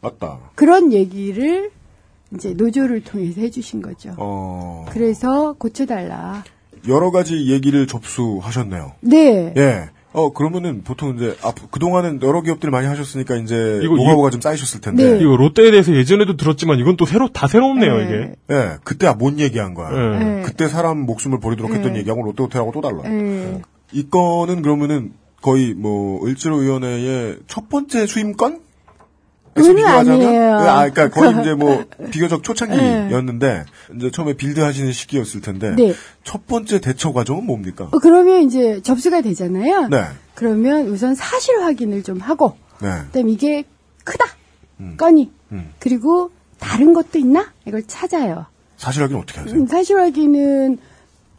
[0.00, 0.38] 맞다.
[0.56, 1.70] 그런 얘기를
[2.34, 4.14] 이제 노조를 통해서 해주신 거죠.
[4.18, 6.42] 어, 그래서 고쳐달라.
[6.88, 8.92] 여러 가지 얘기를 접수하셨네요.
[9.00, 9.52] 네.
[9.56, 9.90] 예.
[10.14, 14.82] 어, 그러면은 보통 이제, 앞, 그동안은 여러 기업들 많이 하셨으니까 이제, 이거- 노하우가 좀 쌓이셨을
[14.82, 15.12] 텐데.
[15.14, 15.20] 네.
[15.22, 18.04] 이거 롯데에 대해서 예전에도 들었지만 이건 또 새로 다 새롭네요 네.
[18.04, 18.34] 이게.
[18.50, 19.88] 예, 그때 뭔 얘기한 거야.
[19.90, 20.18] 예.
[20.24, 20.42] 네.
[20.42, 22.00] 그때 사람 목숨을 버리도록 했던 네.
[22.00, 23.02] 얘기하고 롯데 호텔하고 또 달라.
[23.08, 23.62] 네.
[23.92, 28.60] 이 건은 그러면은 거의 뭐, 을지로 위원회의 첫 번째 수임건?
[29.54, 30.26] 비교하자면?
[30.26, 30.56] 아니에요.
[30.56, 32.42] 아, 그러니까 거의 이제 뭐, 비교적 네.
[32.42, 33.64] 초창기였는데,
[33.96, 35.94] 이제 처음에 build 하시는 시기였을 텐데, 네.
[36.24, 37.88] 첫 번째 대처 과정은 뭡니까?
[37.90, 39.88] 어, 그러면 이제 접수가 되잖아요.
[39.88, 40.04] 네.
[40.34, 42.88] 그러면 우선 사실 확인을 좀 하고, 네.
[43.06, 43.64] 그다음 이게
[44.04, 44.24] 크다
[44.80, 44.96] 음.
[44.96, 45.72] 건이 음.
[45.78, 48.46] 그리고 다른 것도 있나 이걸 찾아요.
[48.76, 49.54] 사실 확인 어떻게 하세요?
[49.56, 50.78] 음, 사실 확인은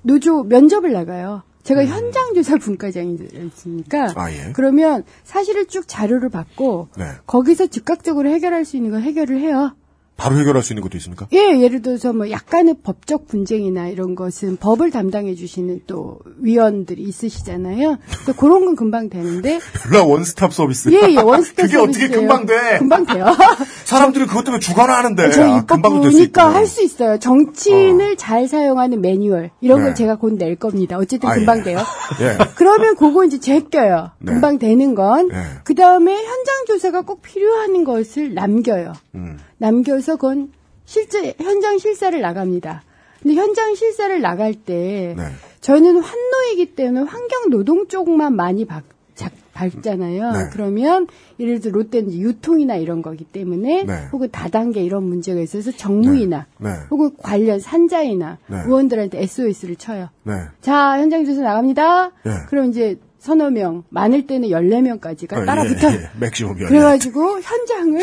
[0.02, 1.44] 노조 면접을 나가요.
[1.64, 1.88] 제가 음.
[1.88, 4.52] 현장 조사 분과장이었으니까 아, 예.
[4.54, 7.06] 그러면 사실을 쭉 자료를 받고 네.
[7.26, 9.76] 거기서 즉각적으로 해결할 수 있는 건 해결을 해요.
[10.16, 11.28] 바로 해결할 수 있는 것도 있습니까?
[11.34, 17.98] 예, 예를 들어서 뭐 약간의 법적 분쟁이나 이런 것은 법을 담당해 주시는 또 위원들이 있으시잖아요.
[18.28, 19.60] 또 그런 건 금방 되는데
[19.92, 20.90] 연락 원스톱 서비스.
[20.92, 22.20] 예, 예, 원스톱 그게 어떻게 서비스예요.
[22.28, 22.78] 금방 돼?
[22.78, 23.26] 금방 돼요.
[23.86, 25.32] 사람들이 그것 때문에 죽어나 하는데.
[25.32, 26.56] 저희 아, 될수 입법부니까 있고.
[26.56, 27.18] 할수 있어요.
[27.20, 29.86] 정치인을 잘 사용하는 매뉴얼 이런 네.
[29.86, 30.98] 걸 제가 곧 낼 겁니다.
[30.98, 31.64] 어쨌든 아, 금방 예.
[31.64, 31.80] 돼요.
[32.22, 32.38] 예.
[32.56, 34.12] 그러면 그거 이제 제껴요.
[34.20, 34.32] 네.
[34.34, 35.28] 금방 되는 건.
[35.28, 35.36] 네.
[35.64, 38.94] 그 다음에 현장 조사가 꼭 필요한 것을 남겨요.
[39.16, 39.38] 음.
[39.74, 40.52] 남겨서 그건
[40.84, 42.84] 실제 현장 실사를 나갑니다.
[43.22, 45.24] 근데 현장 실사를 나갈 때 네.
[45.62, 48.84] 저는 환노이기 때문에 환경 노동 쪽만 많이 박,
[49.16, 50.32] 작- 밟잖아요.
[50.34, 50.38] 네.
[50.52, 51.08] 그러면
[51.40, 53.94] 예를 들어 롯데는 유통이나 이런 거기 때문에 네.
[54.12, 56.70] 혹은 다단계 이런 문제가 있어서 정무이나 네.
[56.92, 58.58] 혹은 관련 산자이나 네.
[58.66, 60.10] 의원들한테 SOS를 쳐요.
[60.24, 60.34] 네.
[60.60, 62.12] 자, 현장 조사 나갑니다.
[62.26, 62.32] 예.
[62.50, 65.90] 그럼 이제 서너 명, 많을 때는 14명까지가 어, 따라 붙어.
[65.90, 66.10] 예, 예.
[66.20, 66.68] 맥시멈 열.
[66.68, 68.02] 그래가지고 현장을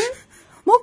[0.65, 0.83] 뭐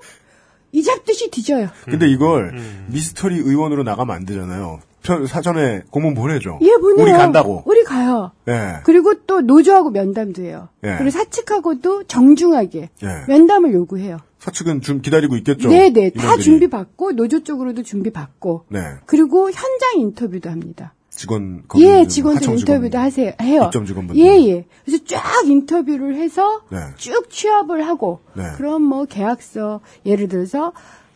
[0.72, 1.70] 이 잡듯이 뒤져요.
[1.86, 2.86] 근데 이걸 음.
[2.90, 4.80] 미스터리 의원으로 나가면 안 되잖아요.
[5.04, 6.60] 편- 사전에 공문 보내죠.
[6.62, 7.04] 예, 보내요.
[7.06, 7.64] 우리 간다고.
[7.66, 8.32] 우리 가요.
[8.50, 8.80] 예.
[8.84, 10.68] 그리고 또 노조하고 면담도 해요.
[10.84, 10.96] 예.
[10.98, 13.08] 그리고 사측하고도 정중하게 예.
[13.28, 14.18] 면담을 요구해요.
[14.40, 15.70] 사측은 좀 기다리고 있겠죠.
[15.70, 16.10] 네 네.
[16.12, 16.44] 다 임원들이.
[16.44, 18.80] 준비 받고, 노조 쪽으로도 준비 받고, 네.
[19.06, 20.94] 그리고 현장 인터뷰도 합니다.
[21.18, 22.98] 직원 예, 직원들 인터뷰도.
[22.98, 23.34] 하세요.
[23.42, 23.64] 해요.
[23.66, 24.24] 입점 직원분들.
[24.24, 24.66] 예, 예.
[24.86, 26.78] 그래서 쫙 인터뷰를 해서 네.
[26.96, 28.44] 쭉 취합을 하고, 네.
[28.56, 30.72] 그럼 뭐 계약서, 예를 들어서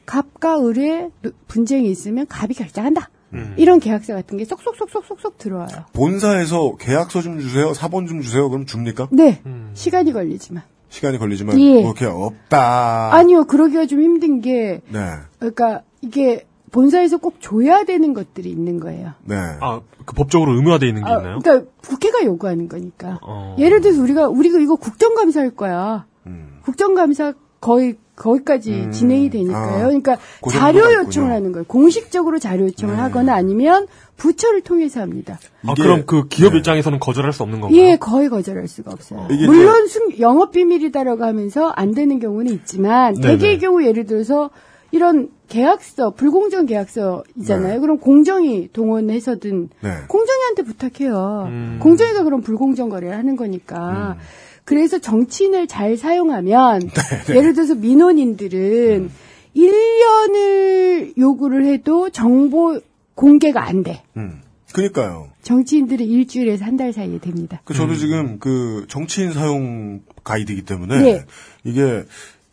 [0.06, 3.10] 갑과 을의 노- 분쟁이 있으면 갑이 결정한다.
[3.34, 3.54] 음.
[3.58, 5.86] 이런 계약서 같은 게 쏙쏙쏙쏙쏙쏙 들어와요.
[5.94, 7.74] 본사에서 계약서 좀 주세요.
[7.74, 8.50] 사본 좀 주세요.
[8.50, 9.08] 그럼 줍니까?
[9.12, 9.42] 네.
[9.74, 10.64] 시간이 걸리지만.
[10.90, 11.82] 시간이 걸리지만 예.
[11.84, 13.14] 그렇게 없다.
[13.14, 15.00] 아니요, 그러기가 좀 힘든 게, 네.
[15.40, 19.12] 그러니까 이게 본사에서 꼭 줘야 되는 것들이 있는 거예요.
[19.26, 19.36] 네.
[19.62, 21.40] 아, 그 법적으로 의무화돼 있는 게 아, 있나요?
[21.40, 23.20] 그러니까 국회가 요구하는 거니까.
[23.22, 23.56] 어.
[23.60, 26.06] 예를 들어서 우리가 우리가 이거 국정감사할 거야.
[26.28, 26.60] 음.
[26.64, 28.92] 국정감사 거의 거기까지 음.
[28.92, 29.84] 진행이 되니까요.
[29.84, 31.32] 아, 그러니까 그 자료 요청을.
[31.32, 31.66] 하는 거예요.
[31.68, 33.02] 공식적으로 자료 요청을 네.
[33.02, 33.88] 하거나 아니면
[34.18, 35.40] 부처를 통해서 합니다.
[35.66, 36.60] 아, 그럼 그 기업 네.
[36.60, 37.80] 입장에서는 거절할 수 없는 건가요?
[37.82, 39.28] 예, 거의 거절할 수가 없어요.
[39.32, 43.28] 이게 물론 숨- 영업 비밀이다라고 하면서 안 되는 경우는 있지만 네네.
[43.28, 44.52] 대개의 경우 예를 들어서
[44.92, 47.74] 이런 계약서 불공정 계약서이잖아요.
[47.76, 47.80] 네.
[47.80, 49.90] 그럼 공정이 동원해서든 네.
[50.08, 51.46] 공정위한테 부탁해요.
[51.50, 51.80] 음.
[51.82, 54.18] 공정위가 그럼 불공정 거래를 하는 거니까.
[54.18, 54.22] 음.
[54.64, 56.80] 그래서 정치인을 잘 사용하면
[57.28, 59.12] 네, 예를 들어서 민원인들은 음.
[59.56, 62.80] 1년을 요구를 해도 정보
[63.16, 64.04] 공개가 안 돼.
[64.18, 64.42] 음.
[64.74, 65.28] 그니까요.
[65.42, 67.62] 정치인들은 일주일에서 한 달 사이에 됩니다.
[67.66, 71.26] 그 저도 지금 그 정치인 사용 가이드이기 때문에 네.
[71.66, 72.06] 이게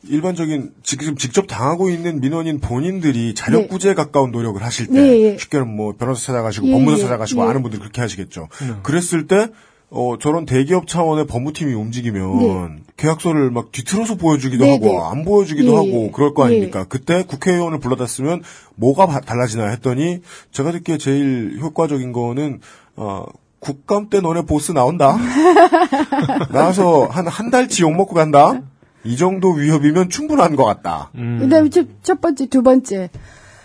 [0.08, 5.38] 일반적인 지금 직접 당하고 있는 민원인 본인들이 자력구제에 가까운 노력을 하실 때 네, 예.
[5.38, 7.48] 쉽게는 뭐 변호사 찾아가시고 예, 법무사 예, 찾아가시고 예.
[7.48, 8.48] 아는 분들 그렇게 하시겠죠.
[8.82, 9.48] 그랬을 때
[9.90, 12.38] 어, 저런 대기업 차원의 법무팀이 움직이면
[12.76, 12.82] 네.
[12.98, 14.98] 계약서를 막 뒤틀어서 보여주기도 네, 하고 네.
[15.00, 16.10] 안 보여주기도 예, 하고 예.
[16.12, 16.46] 그럴 거 예.
[16.48, 16.84] 아닙니까?
[16.88, 18.42] 그때 국회의원을 불러다 쓰면
[18.76, 20.20] 뭐가 바- 달라지나 했더니
[20.52, 22.60] 제가 듣기에 제일 효과적인 거는
[22.96, 23.24] 어,
[23.60, 25.16] 국감 때 너네 보스 나온다.
[26.52, 28.60] 나와서 한 한 달치 욕 먹고 간다.
[29.04, 31.10] 이 정도 위협이면 충분한 것 같다.
[31.12, 33.10] 그다음에 첫, 첫 번째, 두 번째.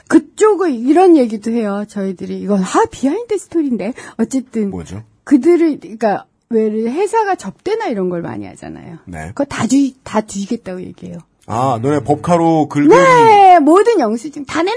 [0.08, 1.86] 그쪽은 이런 얘기도 해요.
[1.88, 5.04] 저희들이 이건 하 behind story인데 어쨌든 뭐죠?
[5.24, 9.00] 그들을 그러니까 왜 회사가 접대나 이런 걸 많이 하잖아요.
[9.06, 9.28] 네.
[9.30, 11.18] 그거 다 뒤, 다 뒤지겠다고 얘기해요.
[11.48, 14.76] 아, 너네 법카로 긁은 네, 모든 영수증 다 내놔.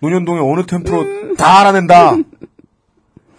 [0.00, 1.36] 논현동의 어느 템프로 음.
[1.36, 2.16] 다 알아낸다.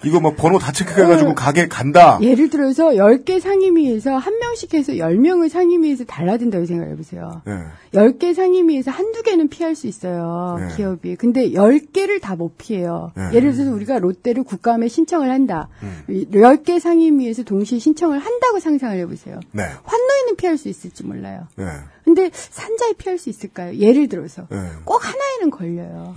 [0.05, 2.19] 이거 막 번호 다 체크해가지고 가게 간다.
[2.21, 7.41] 예를 들어서 10개 상임위에서 한 명씩 해서 10명을 상임위에서 달라든다고 생각해보세요.
[7.45, 7.53] 네.
[7.93, 10.57] 10개 상임위에서 한두 개는 피할 수 있어요.
[10.59, 10.75] 네.
[10.75, 11.15] 기업이.
[11.15, 13.11] 근데 10개를 다 못 피해요.
[13.15, 13.29] 네.
[13.33, 15.69] 예를 들어서 우리가 롯데를 국감에 신청을 한다.
[15.83, 16.03] 음.
[16.09, 19.39] 이 10개 상임위에서 동시에 신청을 한다고 상상을 해보세요.
[19.51, 19.63] 네.
[19.83, 21.47] 환노에는 피할 수 있을지 몰라요.
[21.55, 21.65] 네.
[22.03, 23.75] 근데 산자에 피할 수 있을까요?
[23.77, 24.47] 예를 들어서.
[24.49, 24.57] 네.
[24.83, 26.13] 꼭 하나에는 걸려요.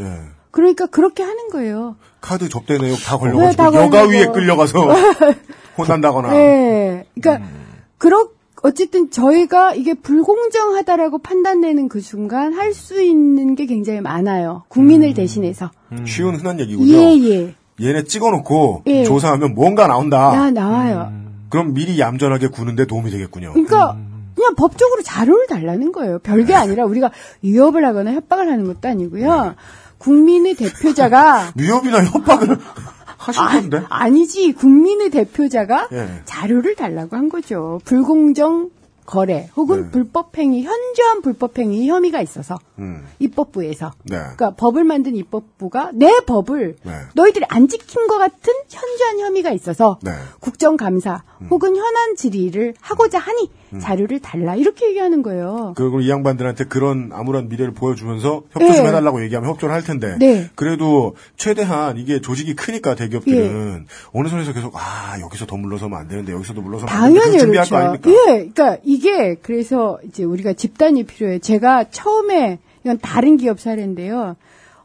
[0.56, 0.62] 네.
[0.62, 1.96] 그러니까 그렇게 하는 거예요.
[2.20, 4.02] 카드 접대 내역 다 네, 걸려가지고 다 여가.
[4.08, 4.88] 위에 끌려가서
[5.78, 6.30] 혼난다거나.
[6.32, 7.04] 네.
[7.14, 7.50] 그러니까 음.
[7.98, 8.28] 그렇
[8.62, 14.64] 어쨌든 저희가 이게 불공정하다라고 판단되는 그 순간 할 수 있는 게 굉장히 많아요.
[14.68, 15.70] 국민을 대신해서.
[16.06, 16.92] 쉬운 흔한 얘기군요.
[16.96, 17.54] 예, 예.
[17.80, 19.04] 얘네 찍어놓고 예.
[19.04, 20.30] 조사하면 뭔가 나온다.
[20.34, 21.12] 나 나와요.
[21.50, 23.52] 그럼 미리 얌전하게 구는데 도움이 되겠군요.
[23.52, 23.96] 그러니까
[24.34, 26.18] 그냥 법적으로 자료를 달라는 거예요.
[26.18, 27.10] 별게 아니라 우리가
[27.42, 29.54] 위협을 하거나 협박을 하는 것도 아니고요.
[30.06, 32.58] 국민의 대표자가 위협이나 협박을
[33.18, 33.82] 하실 건데.
[33.88, 36.22] 아니지 국민의 대표자가 예.
[36.24, 37.80] 자료를 달라고 한 거죠.
[37.84, 38.70] 불공정
[39.04, 39.90] 거래 혹은 네.
[39.92, 43.04] 불법행위 현저한 불법행위 혐의가 있어서 음.
[43.20, 44.16] 입법부에서 네.
[44.16, 46.92] 그러니까 법을 만든 입법부가 내 법을 네.
[47.14, 50.10] 너희들이 안 지킨 것 같은 현저한 혐의가 있어서 네.
[50.40, 51.46] 국정감사 음.
[51.50, 53.48] 혹은 현안 질의를 하고자 하니
[53.80, 55.74] 자료를 달라 이렇게 얘기하는 거예요.
[55.76, 58.88] 그리고 이 양반들한테 그런 아무런 미래를 보여주면서 협조 좀 네.
[58.88, 60.16] 해달라고 얘기하면 협조를 할 텐데.
[60.18, 60.48] 네.
[60.54, 66.32] 그래도 최대한 이게 조직이 크니까 대기업들은 어느 선에서 계속 아 여기서 더 물러서면 안 되는데
[66.32, 67.70] 여기서도 물러서면 안 되는데 당연히 준비할 그렇죠.
[67.70, 68.10] 거 아닙니까?
[68.10, 71.40] 예, 그러니까 이게 그래서 이제 우리가 집단이 필요해.
[71.40, 74.36] 제가 처음에 이건 다른 기업 사례인데요.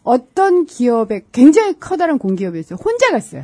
[0.03, 2.79] 어떤 기업에 굉장히 커다란 공기업이었어요.
[2.83, 3.43] 혼자 갔어요.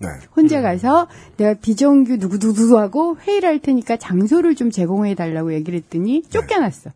[0.00, 0.08] 네.
[0.36, 6.90] 혼자 가서 내가 비정규 누구누구하고 회의를 할 테니까 장소를 좀 제공해 달라고 얘기를 했더니 쫓겨났어.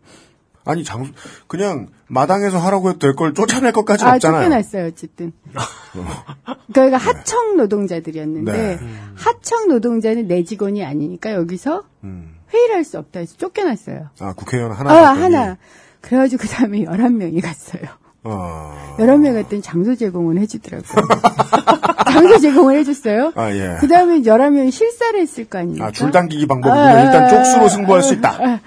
[0.67, 1.11] 아니 장
[1.49, 4.43] 그냥 마당에서 하라고 해도 될 걸 쫓아낼 것까지 아, 없잖아요.
[4.43, 5.33] 쫓겨났어요, 어쨌든.
[6.73, 8.79] 그러니까 하청 노동자들이었는데, 네.
[9.17, 12.35] 하청 노동자는 내 직원이 아니니까 여기서 음.
[12.53, 14.11] 회의를 할 수 없다 해서 쫓겨났어요.
[14.21, 14.93] 아 국회의원 하나.
[14.93, 15.57] 아, 하나.
[16.03, 17.83] 그래가지고 그 다음에 11명이 갔어요.
[18.25, 18.97] 어.
[18.99, 21.09] 11명 갔더니 장소 제공은 해주더라고요.
[22.13, 23.33] 장소 제공을 해줬어요.
[23.35, 23.77] 아 예.
[23.81, 25.87] 그 다음에 11명이 실사를 했을 거 아닙니까?
[25.87, 28.31] 아 줄당기기 방법은 아, 일단 아, 쪽수로 승부할 수 있다.
[28.31, 28.61] 아,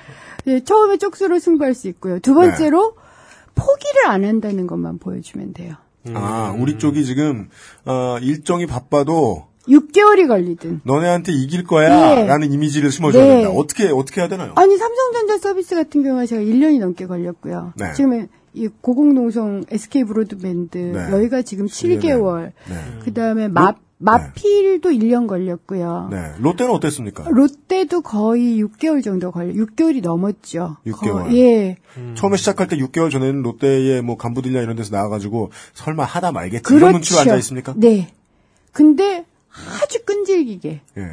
[0.47, 2.19] 예, 처음에 쪽수로 승부할 수 있고요.
[2.19, 2.95] 두 번째로
[3.55, 5.75] 포기를 안 한다는 것만 보여주면 돼요.
[6.13, 7.49] 아 우리 쪽이 지금
[7.85, 10.81] 어, 일정이 바빠도 6개월이 걸리든.
[10.83, 12.53] 너네한테 이길 거야라는 네.
[12.53, 13.29] 이미지를 심어줘야 네.
[13.41, 13.49] 된다.
[13.51, 14.51] 어떻게 어떻게 해야 되나요?
[14.55, 17.73] 아니 삼성전자 서비스 같은 경우에 제가 1년이 넘게 걸렸고요.
[17.77, 17.93] 네.
[17.93, 21.11] 지금 이 고공농성 SK 브로드밴드 네.
[21.11, 22.51] 여기가 지금 7개월.
[22.69, 22.75] 네.
[23.03, 26.09] 그다음에 마 마필도 1년 걸렸고요.
[26.11, 26.33] 네.
[26.39, 27.25] 롯데는 어땠습니까?
[27.29, 29.53] 롯데도 거의 6개월 정도 걸려.
[29.53, 30.75] 6개월이 넘었죠.
[30.85, 31.11] 6개월.
[31.29, 31.77] 거- 예.
[32.15, 36.73] 처음에 시작할 때 6개월 전에는 롯데의 뭐 간부들이나 이런 데서 나와 가지고 설마 하다 말겠지
[36.75, 37.73] 이런 눈치로 앉아 있습니까?
[37.77, 38.13] 네.
[38.73, 39.23] 근데
[39.81, 41.07] 아주 끈질기게 예.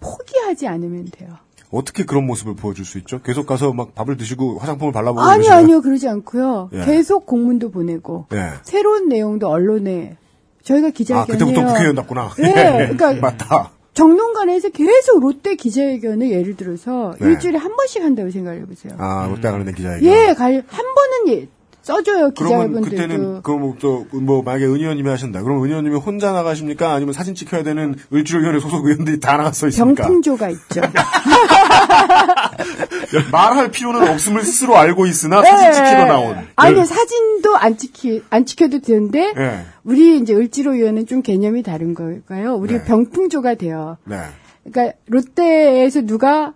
[0.00, 1.30] 포기하지 않으면 돼요.
[1.76, 3.20] 어떻게 그런 모습을 보여줄 수 있죠?
[3.22, 5.58] 계속 가서 막 밥을 드시고 화장품을 발라보고 아니 그러시나요?
[5.58, 6.70] 아니요 그러지 않고요.
[6.72, 6.84] 예.
[6.84, 8.52] 계속 공문도 보내고 예.
[8.62, 10.16] 새로운 내용도 언론에
[10.62, 12.30] 저희가 기자회견 아 그때부터 국회의원답구나.
[12.38, 12.52] 네,
[12.88, 13.70] 그러니까 맞다.
[13.94, 17.28] 정론관에서 계속 롯데 기자회견을 예를 들어서 네.
[17.28, 18.92] 일주일에 한 번씩 한다고 생각해 보세요.
[18.98, 20.04] 아 롯데 관련된 기자회견.
[20.04, 21.48] 예, 갈, 한 번은 예,
[21.86, 22.82] 써줘요 기자분들도.
[22.82, 25.42] 그때는 그럼 또뭐 만약에 은 의원님이 하신다.
[25.42, 26.92] 그럼 은 의원님이 혼자 나가십니까?
[26.92, 30.02] 아니면 사진 찍혀야 되는 을지로위원회 소속 의원들이 다 나갔어 있습니까?
[30.02, 30.80] 병풍조가 있죠.
[33.30, 36.38] 말할 필요는 없음을 스스로 알고 있으나 사진 찍히러 나온.
[36.56, 36.84] 아니 네.
[36.84, 39.64] 사진도 안 찍히 안 찍혀도 되는데 네.
[39.84, 42.56] 우리 이제 을지로위원회는 좀 개념이 다른 걸까요?
[42.56, 42.84] 우리 네.
[42.84, 43.96] 병풍조가 돼요.
[44.04, 44.16] 네.
[44.64, 46.52] 그러니까 롯데에서 누가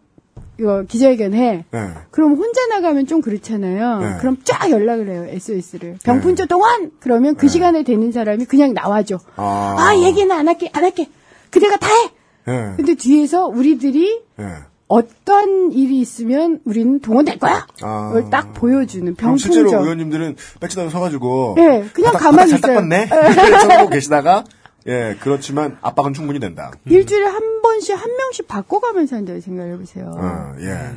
[0.61, 1.65] 이거 기자회견 해.
[1.71, 1.89] 네.
[2.11, 3.99] 그럼 혼자 나가면 좀 그렇잖아요.
[4.01, 4.17] 네.
[4.21, 5.97] 그럼 쫙 연락을 해요, SOS를.
[6.05, 6.91] 병풍조 동원!
[7.01, 9.19] 그러면 그 시간에 되는 사람이 그냥 나와줘.
[9.37, 11.09] 아, 아, 얘기는 안 할게, 안 할게.
[11.51, 12.11] 그대가 다 해!
[12.49, 12.73] 예.
[12.77, 14.45] 근데 뒤에서 우리들이 예.
[14.87, 17.67] 어떤 일이 있으면 우리는 동원될 거야!
[17.83, 18.09] 아.
[18.13, 19.83] 그걸 딱 보여주는 그럼 실제로 병풍조.
[19.85, 22.89] 의원님들은 배치다가 서가지고 예, 그냥 바닥- 가만히 바닥 잘 있어요.
[22.93, 23.07] 예.
[23.07, 24.45] 닦았네 계시다가
[24.91, 26.71] 예 그렇지만 압박은 충분히 된다.
[26.85, 30.13] 일주일에 한 번씩 한 명씩 바꿔가면서 한다고 생각해 보세요.
[30.17, 30.91] 어, 예.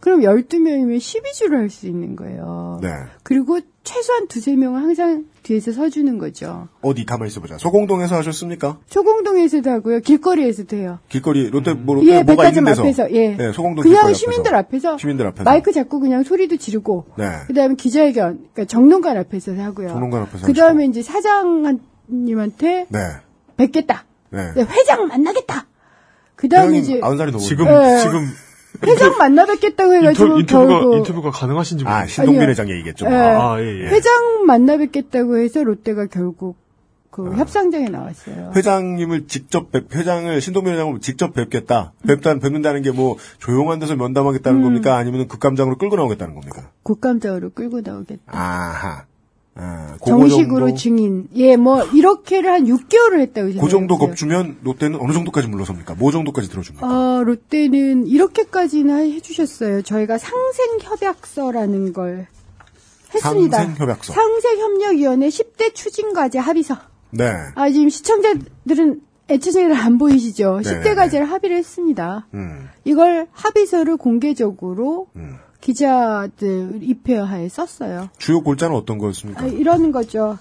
[0.00, 2.78] 그럼 12명이면 12주를 할 수 있는 거예요.
[2.80, 2.88] 네.
[3.24, 6.68] 그리고 최소한 두세 명은 항상 뒤에서 서주는 거죠.
[6.80, 7.58] 어디 가만 있어보자.
[7.58, 8.78] 소공동에서 하셨습니까?
[8.86, 10.00] 소공동에서도 하고요.
[10.00, 10.98] 길거리에서도 해요.
[11.08, 12.82] 길거리 롯데 뭐 롯데 예, 뭐가 있는 데서.
[12.82, 13.36] 앞에서, 예.
[13.36, 15.44] 네, 소공동 그냥 시민들 앞에서, 시민들 앞에서.
[15.44, 17.24] 마이크 잡고 그냥 소리도 지르고, 네.
[17.48, 19.88] 그 다음에 기자회견, 그러니까 정론관 앞에서 하고요.
[19.88, 22.98] 정론관 앞에서 그 다음에 이제 사장님한테 네.
[23.56, 24.04] 뵙겠다.
[24.30, 24.52] 네.
[24.54, 25.66] 네, 회장 만나겠다.
[26.34, 27.42] 그 다음에 이제, 아흔 살이 넘어.
[27.42, 27.98] 지금 예.
[28.00, 28.26] 지금
[28.84, 32.12] 회장 만나 뵙겠다고 해가지고, 인터, 인터뷰가 결국 인터뷰가 가능하신지 아 모르겠어요.
[32.14, 32.50] 신동빈 아니요.
[32.50, 33.06] 회장 얘기겠죠.
[33.06, 33.14] 예.
[33.14, 33.86] 아, 예, 예.
[33.88, 36.56] 회장 만나 뵙겠다고 해서 롯데가 결국
[37.10, 38.48] 그 협상장에 나왔어요.
[38.48, 38.52] 아.
[38.54, 41.94] 회장님을 직접 뵙, 회장을 신동빈 회장을 직접 뵙겠다.
[42.06, 44.62] 뵙다 뵙는다는 게 뭐 조용한 데서 면담하겠다는 음.
[44.64, 44.96] 겁니까?
[44.96, 46.68] 아니면 극감장으로 끌고 나오겠다는 겁니까?
[46.82, 48.20] 국감장으로 끌고 나오겠다.
[48.26, 49.04] 아하.
[49.58, 51.28] 아, 그거 정식으로 증인.
[51.34, 53.60] 예, 뭐 이렇게를 한 6개월을 했다고 생각해요.
[53.62, 55.94] 그 정도 겁주면 롯데는 어느 정도까지 물러섭니까?
[55.94, 56.86] 뭐 정도까지 들어줍니까?
[56.86, 59.82] 어, 롯데는 이렇게까지는 해주셨어요.
[59.82, 62.26] 저희가 상생협약서라는 걸
[63.14, 63.58] 했습니다.
[63.58, 64.12] 상생협약서.
[64.12, 66.76] 상생협력위원회 10대 추진과제 합의서.
[67.10, 67.32] 네.
[67.54, 70.60] 아, 지금 시청자들은 애초에는 안 보이시죠?
[70.62, 72.26] 네, 10대 과제를 합의를 했습니다.
[72.34, 72.68] 음.
[72.84, 75.36] 이걸 합의서를 공개적으로 음.
[75.66, 78.08] 기자들 입회하에 썼어요.
[78.18, 79.42] 주요 골자는 어떤 거였습니까?
[79.44, 80.38] 아, 이러는 거죠.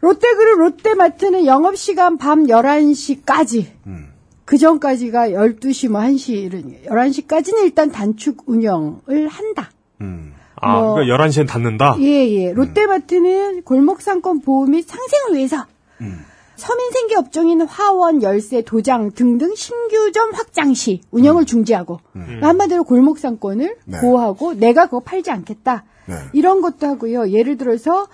[0.00, 3.66] 롯데그룹 롯데마트는 영업시간 밤 11시까지.
[3.86, 4.12] 음.
[4.46, 9.70] 그 전까지가 12시 뭐 1시, 11시까지는 일단 단축 운영을 한다.
[10.00, 10.32] 음.
[10.56, 11.96] 아, 뭐- 그러니까 11시엔 닫는다.
[12.00, 12.52] 예, 예.
[12.52, 15.66] 롯데마트는 골목상권 보호 및 상생을 위해서
[16.00, 16.24] 음.
[16.58, 22.00] 서민 생계 업종인 화원, 열쇠, 도장 등등 신규점 확장 시 운영을 중지하고
[22.42, 23.90] 한마디로 골목상권을 음.
[23.90, 24.00] 네.
[24.00, 25.84] 보호하고 내가 그거 팔지 않겠다.
[26.06, 26.14] 네.
[26.32, 27.30] 이런 것도 하고요.
[27.30, 28.08] 예를 들어서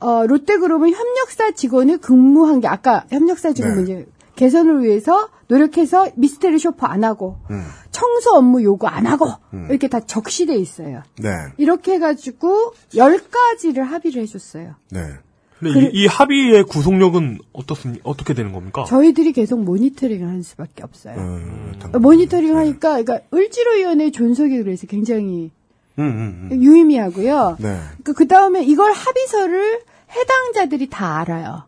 [0.00, 3.76] 어, 롯데그룹은 협력사 직원을 근무한 게 아까 협력사 직원 네.
[3.76, 7.62] 문제 개선을 위해서 노력해서 미스테리 쇼프 안 하고 음.
[7.90, 9.26] 청소 업무 요구 안 하고
[9.70, 11.02] 이렇게 다 적시돼 있어요.
[11.18, 11.30] 네.
[11.56, 14.74] 이렇게 해가지고 열 가지를 합의를 해줬어요.
[14.90, 15.00] 네.
[15.58, 18.84] 근데 이, 이 합의의 구속력은 어떻습니 어떻게 되는 겁니까?
[18.84, 21.14] 저희들이 계속 모니터링을 할 수밖에 없어요.
[21.16, 25.50] 음, 모니터링 하니까, 그러니까 을지로위원회 존속이 그래서 굉장히
[25.98, 26.62] 음, 음, 음.
[26.62, 27.56] 유의미하고요.
[27.60, 27.78] 네.
[28.04, 29.80] 그 다음에 이걸 합의서를
[30.14, 31.64] 해당자들이 다 알아요.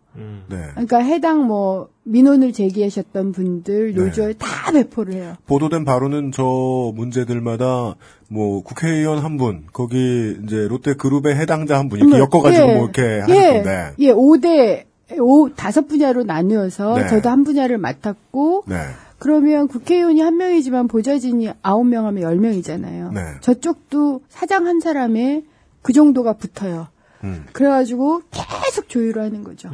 [0.49, 0.57] 네.
[0.73, 4.01] 그러니까 해당 뭐 민원을 제기하셨던 분들 네.
[4.01, 5.35] 요절 다 배포를 해요.
[5.47, 7.95] 보도된 바로는 저 문제들마다
[8.29, 12.75] 뭐 국회의원 한 분, 거기 이제 롯데 그룹의 해당자 한 분 이렇게 엮어가지고 예.
[12.75, 13.53] 뭐 이렇게 하는 예.
[13.55, 13.93] 건데.
[13.99, 14.85] 예, 5대,
[15.21, 17.07] 오, 다섯 분야로 나누어서 네.
[17.09, 18.77] 저도 한 분야를 맡았고, 네.
[19.19, 23.13] 그러면 국회의원이 한 명이지만 보좌진이 아홉 명 하면 열 명이잖아요.
[23.13, 23.21] 네.
[23.41, 25.43] 저쪽도 사장 한 사람에
[25.83, 26.89] 그 정도가 붙어요.
[27.25, 27.47] 음.
[27.53, 29.71] 그래가지고 계속 조율을 하는 거죠.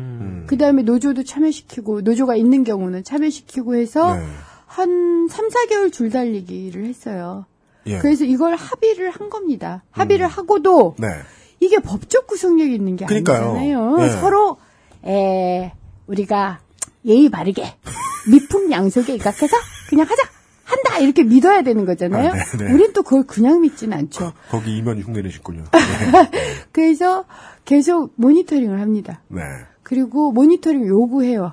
[0.46, 4.22] 그 다음에 노조도 참여시키고, 노조가 있는 경우는 참여시키고 해서 네.
[4.66, 7.46] 한 3, 4개월 줄 달리기를 했어요.
[7.86, 7.98] 예.
[7.98, 9.84] 그래서 이걸 합의를 한 겁니다.
[9.90, 11.08] 합의를 하고도 네.
[11.60, 13.56] 이게 법적 구속력이 있는 게 그러니까요.
[13.56, 13.98] 아니잖아요.
[14.00, 14.08] 예.
[14.20, 14.56] 서로
[15.04, 15.72] 에
[16.06, 16.60] 우리가
[17.04, 17.62] 예의 바르게
[18.30, 19.56] 미풍 양속에 입각해서
[19.90, 20.22] 그냥 하자
[20.64, 22.30] 한다 이렇게 믿어야 되는 거잖아요.
[22.30, 22.72] 아, 네, 네.
[22.72, 24.32] 우린 또 그걸 그냥 믿지는 않죠.
[24.50, 25.64] 거 기 이면 흉내내셨군요.
[26.72, 27.24] 그래서
[27.64, 29.20] 계속 모니터링을 합니다.
[29.28, 29.42] 네.
[29.82, 31.52] 그리고 모니터링 요구해요.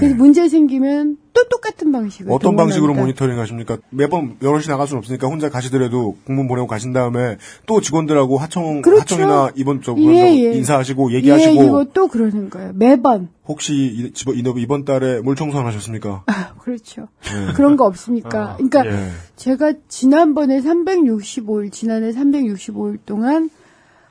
[0.00, 2.92] 그래서 문제 생기면 또 똑같은 방식으로 어떤 방식으로.
[2.94, 3.78] 모니터링 하십니까?
[3.90, 7.36] 매번 여럿이 나갈 수는 없으니까 혼자 가시더라도 공문 보내고 가신 다음에
[7.66, 9.00] 또 직원들하고 하청, 그렇죠.
[9.02, 10.52] 하청이나 이번 저 예, 예.
[10.54, 12.72] 인사하시고 얘기하시고 예, 또 그러는 거예요.
[12.74, 16.24] 매번 혹시 이, 집- 이번, 이번 달에 물 청소 안 하셨습니까?
[16.58, 17.08] 그렇죠.
[17.26, 17.52] 예.
[17.54, 18.52] 그런 거 없습니까?
[18.52, 19.10] 아, 그러니까 예.
[19.36, 23.50] 제가 지난번에 365일, 지난해 365일 동안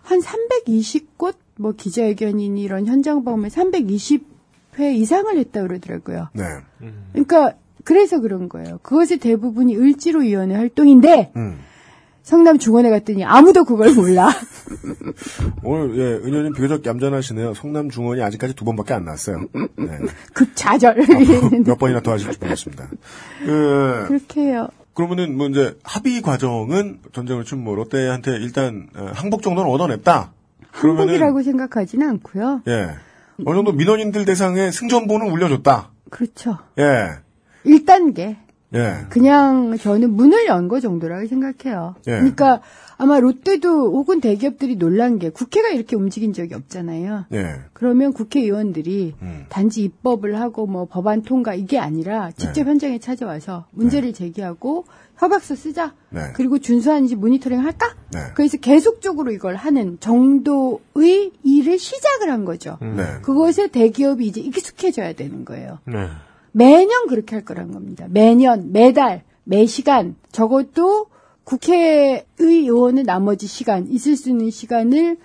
[0.01, 4.28] 한 320곳 뭐 기자회견이니 이런 현장 방문 320
[4.79, 6.29] 회 이상을 했다 그러더라고요.
[6.33, 6.43] 네.
[7.11, 7.53] 그러니까
[7.83, 8.79] 그래서 그런 거예요.
[8.81, 11.59] 그것의 대부분이 을지로 위원회 활동인데 음.
[12.23, 14.29] 성남 중원에 갔더니 아무도 그걸 몰라.
[15.63, 17.55] 오늘 예, 은현님 비교적 얌전하시네요.
[17.55, 19.47] 성남 중원이 아직까지 두 번밖에 안 나왔어요.
[19.75, 19.97] 네.
[20.35, 20.97] 극좌절.
[21.65, 22.87] 몇 번이나 더 하실지 모르겠습니다.
[23.39, 24.67] 그, 그렇게 해요.
[24.93, 30.31] 그러면은 뭐 이제 합의 과정은 전쟁을 친뭐 롯데한테 일단 어, 항복 정도는 얻어냈다.
[30.71, 32.61] 그러면은 한국이라고 생각하지는 않고요.
[32.67, 32.89] 예
[33.45, 35.91] 어느 정도 민원인들 대상의 승전보는 울려줬다.
[36.09, 36.57] 그렇죠.
[36.77, 37.09] 예
[37.65, 38.37] 1단계.
[38.75, 38.97] 예.
[39.09, 41.95] 그냥 저는 문을 연 거 정도라고 생각해요.
[42.07, 42.11] 예.
[42.11, 42.61] 그러니까
[42.97, 47.25] 아마 롯데도 혹은 대기업들이 놀란 게 국회가 이렇게 움직인 적이 없잖아요.
[47.33, 47.55] 예.
[47.73, 49.45] 그러면 국회의원들이 음.
[49.49, 52.69] 단지 입법을 하고 뭐 법안 통과 이게 아니라 직접 네.
[52.69, 54.85] 현장에 찾아와서 문제를 제기하고
[55.19, 55.93] 협약서 쓰자.
[56.09, 56.31] 네.
[56.33, 57.93] 그리고 준수하는지 모니터링 할까?
[58.11, 58.19] 네.
[58.35, 62.77] 그래서 계속적으로 이걸 하는 정도의 일을 시작을 한 거죠.
[62.81, 63.19] 네.
[63.21, 65.79] 그것에 대기업이 이제 익숙해져야 되는 거예요.
[65.85, 66.07] 네.
[66.53, 68.07] 매년 그렇게 할 거란 겁니다.
[68.09, 71.07] 매년, 매달, 매시간, 적어도
[71.43, 75.17] 국회의원은 나머지 시간, 있을 수 있는 시간을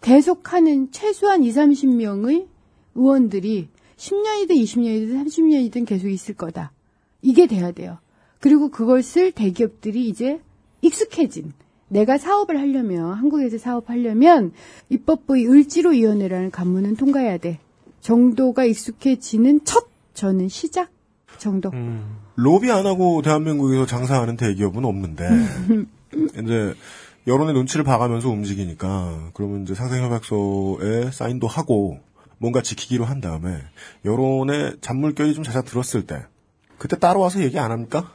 [0.00, 2.46] 계속하는 최소한 2, 30명의
[2.94, 6.72] 의원들이 10년이든 20년이든 30년이든 계속 있을 거다.
[7.20, 7.98] 이게 돼야 돼요.
[8.42, 10.40] 그리고 그것을 대기업들이 이제
[10.80, 11.52] 익숙해진
[11.86, 14.52] 내가 사업을 하려면 한국에서 사업하려면
[14.88, 17.60] 입법부의 을지로위원회라는 간문은 통과해야 돼.
[18.00, 20.90] 정도가 익숙해지는 첫 저는 시작
[21.38, 21.70] 정도.
[22.34, 25.28] 로비 안 하고 대한민국에서 장사하는 대기업은 없는데
[26.42, 26.74] 이제
[27.28, 32.00] 여론의 눈치를 봐가면서 움직이니까 그러면 이제 상생협약서에 사인도 하고
[32.38, 33.62] 뭔가 지키기로 한 다음에
[34.04, 36.24] 여론의 잔물결이 좀 잦아 들었을 때
[36.76, 38.10] 그때 따라와서 얘기 안 합니까?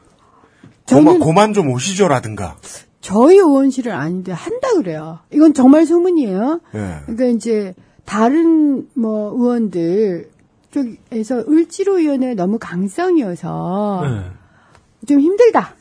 [0.88, 2.58] 고만, 고만 좀 오시죠라든가.
[3.02, 5.20] 저희 의원실은 아닌데 한다 그래요.
[5.32, 6.62] 이건 정말 소문이에요.
[6.76, 6.96] 예.
[7.06, 7.74] 그러니까 이제
[8.06, 10.30] 다른 뭐 의원들
[10.72, 15.08] 쪽에서 을지로 위원회 너무 강성이어서 네.
[15.08, 15.76] 좀 힘들다.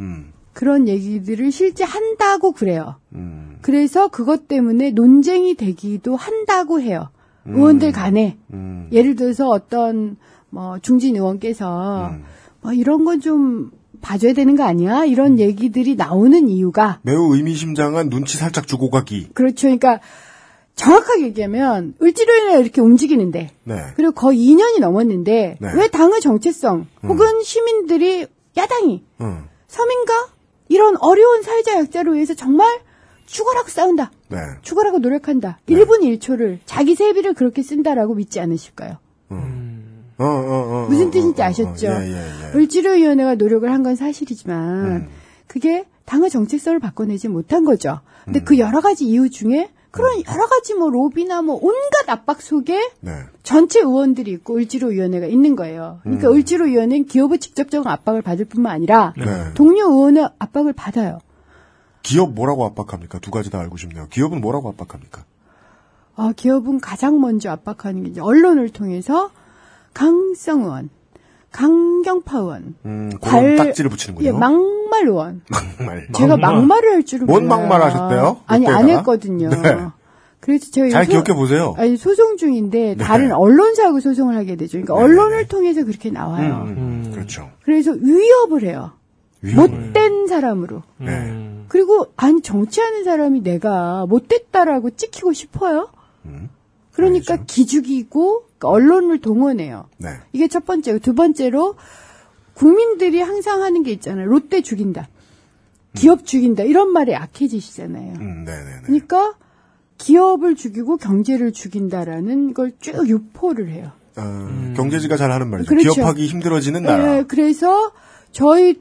[0.00, 0.32] 음.
[0.52, 2.96] 그런 얘기들을 실제 한다고 그래요.
[3.14, 3.58] 음.
[3.62, 7.10] 그래서 그것 때문에 논쟁이 되기도 한다고 해요.
[7.46, 8.38] 의원들 간에.
[8.52, 8.88] 음.
[8.92, 10.16] 예를 들어서 어떤
[10.50, 12.24] 뭐 중진 의원께서 음.
[12.60, 13.70] 뭐 이런 건좀
[14.00, 15.04] 봐줘야 되는 거 아니야?
[15.04, 19.30] 이런 얘기들이 나오는 이유가 매우 의미심장한 눈치 살짝 주고 가기.
[19.34, 19.68] 그렇죠.
[19.68, 20.00] 그러니까
[20.74, 23.76] 정확하게 얘기하면 을지로인에 이렇게 움직이는데 네.
[23.96, 25.72] 그리고 거의 2년이 넘었는데 네.
[25.74, 29.44] 왜 당의 정체성 혹은 시민들이 야당이 음.
[29.68, 30.28] 서민가
[30.68, 32.80] 이런 어려운 사회자 약자를 위해서 정말
[33.26, 34.10] 죽어라고 싸운다.
[34.28, 34.38] 네.
[34.62, 35.58] 죽어라고 노력한다.
[35.68, 38.96] 1분 1초를 자기 세비를 그렇게 쓴다라고 믿지 않으실까요?
[40.20, 41.86] 어, 어, 어, 무슨 어, 뜻인지 어, 어, 아셨죠?
[41.86, 42.58] 예, 예, 예.
[42.58, 45.08] 을지로위원회가 노력을 한 건 사실이지만 음.
[45.46, 48.00] 그게 당의 정책성을 바꿔내지 못한 거죠.
[48.24, 48.44] 근데 음.
[48.44, 53.12] 그 여러 가지 이유 중에 그런 여러 가지 뭐 로비나 뭐 온갖 압박 속에 네.
[53.42, 55.98] 전체 의원들이 있고 을지로위원회가 있는 거예요.
[56.02, 56.34] 그러니까 음.
[56.34, 59.52] 을지로위원회는 기업의 직접적인 압박을 받을 뿐만 아니라 네.
[59.54, 61.18] 동료 의원의 압박을 받아요.
[62.02, 63.18] 기업 뭐라고 압박합니까?
[63.18, 64.06] 두 가지 다 알고 싶네요.
[64.10, 65.24] 기업은 뭐라고 압박합니까?
[66.16, 69.30] 아, 기업은 가장 먼저 압박하는 게 이제 언론을 통해서
[69.92, 70.90] 강성 의원,
[71.52, 74.28] 강경파 의원, 음, 그런 딱지를 붙이는군요.
[74.28, 75.42] 예, 막말 의원.
[75.50, 76.08] 막말.
[76.14, 77.60] 제가 막말 을 할 줄은 뭔 몰라요.
[77.68, 78.40] 막말 하셨대요?
[78.46, 78.88] 아니 안?
[78.88, 79.50] 했거든요.
[79.50, 79.78] 네.
[80.40, 81.74] 그래서 제가 잘 소- 기억해 보세요.
[81.76, 83.04] 아니 소송 중인데 네.
[83.04, 84.80] 다른 언론사하고 소송을 하게 되죠.
[84.80, 86.64] 그러니까 네, 언론을 통해서 그렇게 나와요.
[86.66, 87.50] 음, 음, 그렇죠.
[87.64, 88.92] 그래서 위협을 해요.
[89.42, 90.82] 못된 사람으로.
[90.98, 91.64] 네.
[91.68, 95.88] 그리고 아니 정치하는 사람이 내가 못됐다라고 찍히고 싶어요.
[96.26, 96.48] 음.
[97.00, 99.86] 그러니까 기죽이고 그러니까 언론을 동원해요.
[99.98, 100.08] 네.
[100.32, 101.76] 이게 첫 번째고 두 번째로
[102.54, 104.26] 국민들이 항상 하는 게 있잖아요.
[104.26, 105.08] 롯데 죽인다.
[105.94, 106.62] 기업 죽인다.
[106.64, 108.14] 이런 말에 약해지시잖아요.
[108.20, 108.70] 음, 네, 네.
[108.84, 109.34] 그러니까
[109.98, 113.92] 기업을 죽이고 경제를 죽인다라는 걸 쭉 유포를 해요.
[114.16, 115.68] 어, 경제지가 잘 하는 말이죠.
[115.68, 115.92] 그렇죠.
[115.94, 117.14] 기업하기 힘들어지는 나라.
[117.16, 117.92] 네, 그래서
[118.32, 118.78] 저희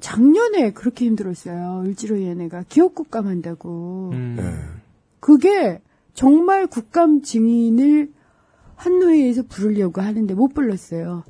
[0.00, 1.84] 작년에 그렇게 힘들었어요.
[1.86, 4.10] 을지로위원회가 기업 국감 한다고.
[4.12, 4.54] 네.
[5.20, 5.80] 그게
[6.14, 8.12] 정말 국감 증인을
[8.76, 11.24] 한노회에서 부르려고 하는데 못 불렀어요.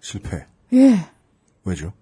[0.00, 0.46] 실패.
[0.72, 0.96] 예.
[1.64, 1.92] 왜죠?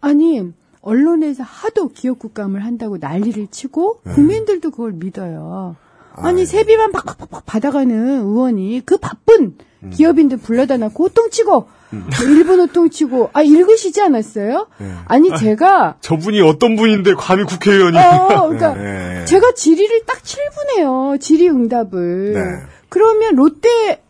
[0.00, 4.12] 아니 언론에서 하도 기업 국감을 한다고 난리를 치고 네.
[4.14, 5.76] 국민들도 그걸 믿어요.
[6.12, 9.90] 아니 세비만 팍팍팍 받아가는 의원이 그 바쁜 음.
[9.90, 11.52] 기업인들 불러다 놓고 호통치고
[11.92, 14.68] 뭐 일본 호통치고 아 읽으시지 않았어요?
[14.78, 14.92] 네.
[15.06, 17.96] 아니 제가 저분이 어떤 분인데 감히 국회의원이.
[17.98, 19.24] 어, 그러니까 네.
[19.24, 21.16] 제가 질의를 딱 7분 해요.
[21.20, 22.32] 질의 응답을.
[22.34, 22.40] 네.
[22.88, 24.02] 그러면 롯데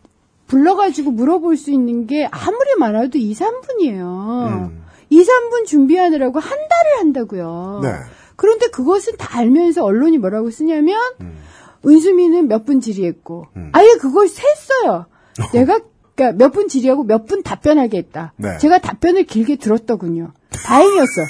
[0.47, 4.70] 불러가지고 물어볼 수 있는 게 아무리 많아도 2, 3분이에요.
[5.10, 7.80] 2, 3분 준비하느라고 한 달을 한다고요.
[7.82, 7.92] 네.
[8.36, 10.98] 그런데 그것은 다 알면서 언론이 뭐라고 쓰냐면
[11.86, 15.06] 은수미는 몇 분 질의했고 아예 그걸 셌어요.
[15.52, 15.81] 내가
[16.15, 18.32] 그러니까 몇 분 질의하고 몇 분 답변하게 했다.
[18.36, 18.59] 네.
[18.59, 20.32] 제가 답변을 길게 들었더군요.
[20.51, 21.23] 다행이었어.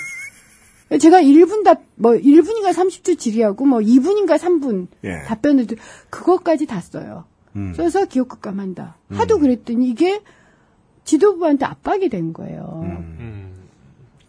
[1.01, 5.23] 제가 1분 답, 뭐, 1분인가 30초 질의하고, 뭐, 2분인가 3분 예.
[5.27, 5.77] 답변을, 드-
[6.11, 7.27] 그것까지 다 써요.
[7.55, 7.73] 음.
[7.77, 8.97] 써서 기억극감 한다.
[9.13, 10.21] 하도 그랬더니 이게
[11.05, 12.83] 지도부한테 압박이 된 거예요.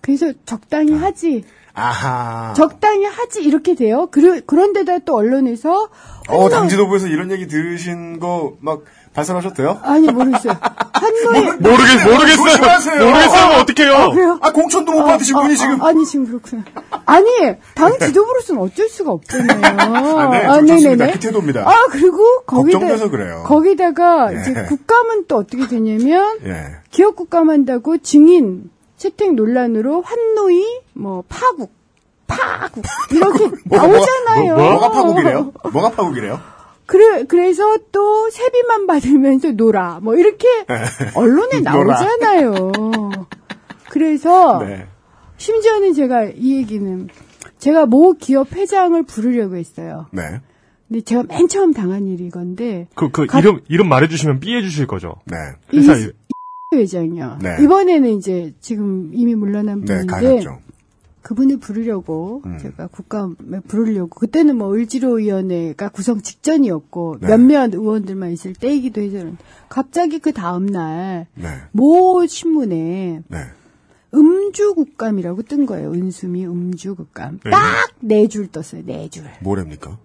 [0.01, 1.43] 그래서 적당히 하지.
[1.73, 2.53] 아하.
[2.55, 3.43] 적당히 하지.
[3.43, 4.07] 이렇게 돼요.
[4.11, 5.89] 그러, 그런데다 또 언론에서.
[6.27, 8.83] 어, 당 지도부에서 이런 얘기 들으신 거, 막,
[9.55, 9.79] 돼요?
[9.83, 10.57] 아니 모르겠어요.
[10.93, 12.35] 한노이 모르겠, 모르겠어요.
[12.37, 13.05] 조심하세요.
[13.05, 13.59] 모르겠어요.
[13.61, 13.95] 어떡해요.
[13.95, 14.39] 아, 그래요?
[14.41, 15.81] 아, 공천도 못 받으신 분이 지금.
[15.83, 16.63] 아, 니 지금 그렇구나.
[17.05, 17.27] 아니,
[17.75, 19.61] 당 지도부로서는 어쩔 수가 없잖아요.
[19.65, 21.11] 아, 네, 저 좋습니다.
[21.11, 21.69] 그 태도입니다.
[21.69, 23.43] 아, 그리고 거기다, 걱정돼서 그래요.
[23.45, 24.41] 거기다가 예.
[24.41, 26.75] 이제 국감은 또 어떻게 되냐면, 예.
[26.91, 31.73] 기업 국감한다고 증인, 채택 논란으로 환노이, 뭐, 파국,
[32.27, 34.55] 파국, 이렇게 나오잖아요.
[34.55, 35.51] 뭐, 가 파국이래요?
[35.71, 36.39] 뭐가 파국이래요?
[36.91, 39.99] 그래, 그래서 또 세비만 받으면서 놀아.
[40.01, 40.45] 뭐, 이렇게
[41.15, 41.61] 언론에.
[41.61, 42.71] 나오잖아요.
[43.89, 44.87] 그래서, 네.
[45.37, 47.07] 심지어는 제가 이 얘기는
[47.59, 50.07] 제가 모 기업 회장을 부르려고 했어요.
[50.11, 50.21] 네.
[50.89, 54.85] 근데 제가 맨 처음 당한 일이 이건데 그, 그, 가- 이름, 이름 말해주시면 삐해 주실
[54.87, 55.15] 거죠.
[55.25, 55.37] 네.
[55.73, 56.11] 회사 이-.
[56.75, 57.39] 회장이요.
[57.41, 57.57] 네.
[57.63, 60.59] 이번에는 이제 지금 이미 물러난 네, 분인데 가셨죠.
[61.21, 62.57] 그분을 부르려고 음.
[62.59, 67.27] 제가 국감에 부르려고 그때는 뭐 을지로위원회가 구성 직전이었고 네.
[67.27, 69.25] 몇몇 의원들만 있을 때이기도 해서
[69.69, 71.47] 갑자기 그 다음 날 네.
[71.71, 73.37] 모 신문에 네.
[74.13, 75.91] 음주 국감이라고 뜬 거예요.
[75.93, 77.39] 은수미 음주 국감.
[77.43, 77.51] 네.
[77.51, 78.83] 딱네 줄 떴어요.
[78.85, 79.23] 네 줄.
[79.41, 79.97] 뭐랍니까?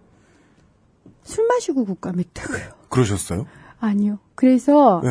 [1.24, 2.60] 술 마시고 국감했다고요.
[2.88, 3.46] 그러셨어요?
[3.80, 4.18] 아니요.
[4.34, 5.10] 그래서 네.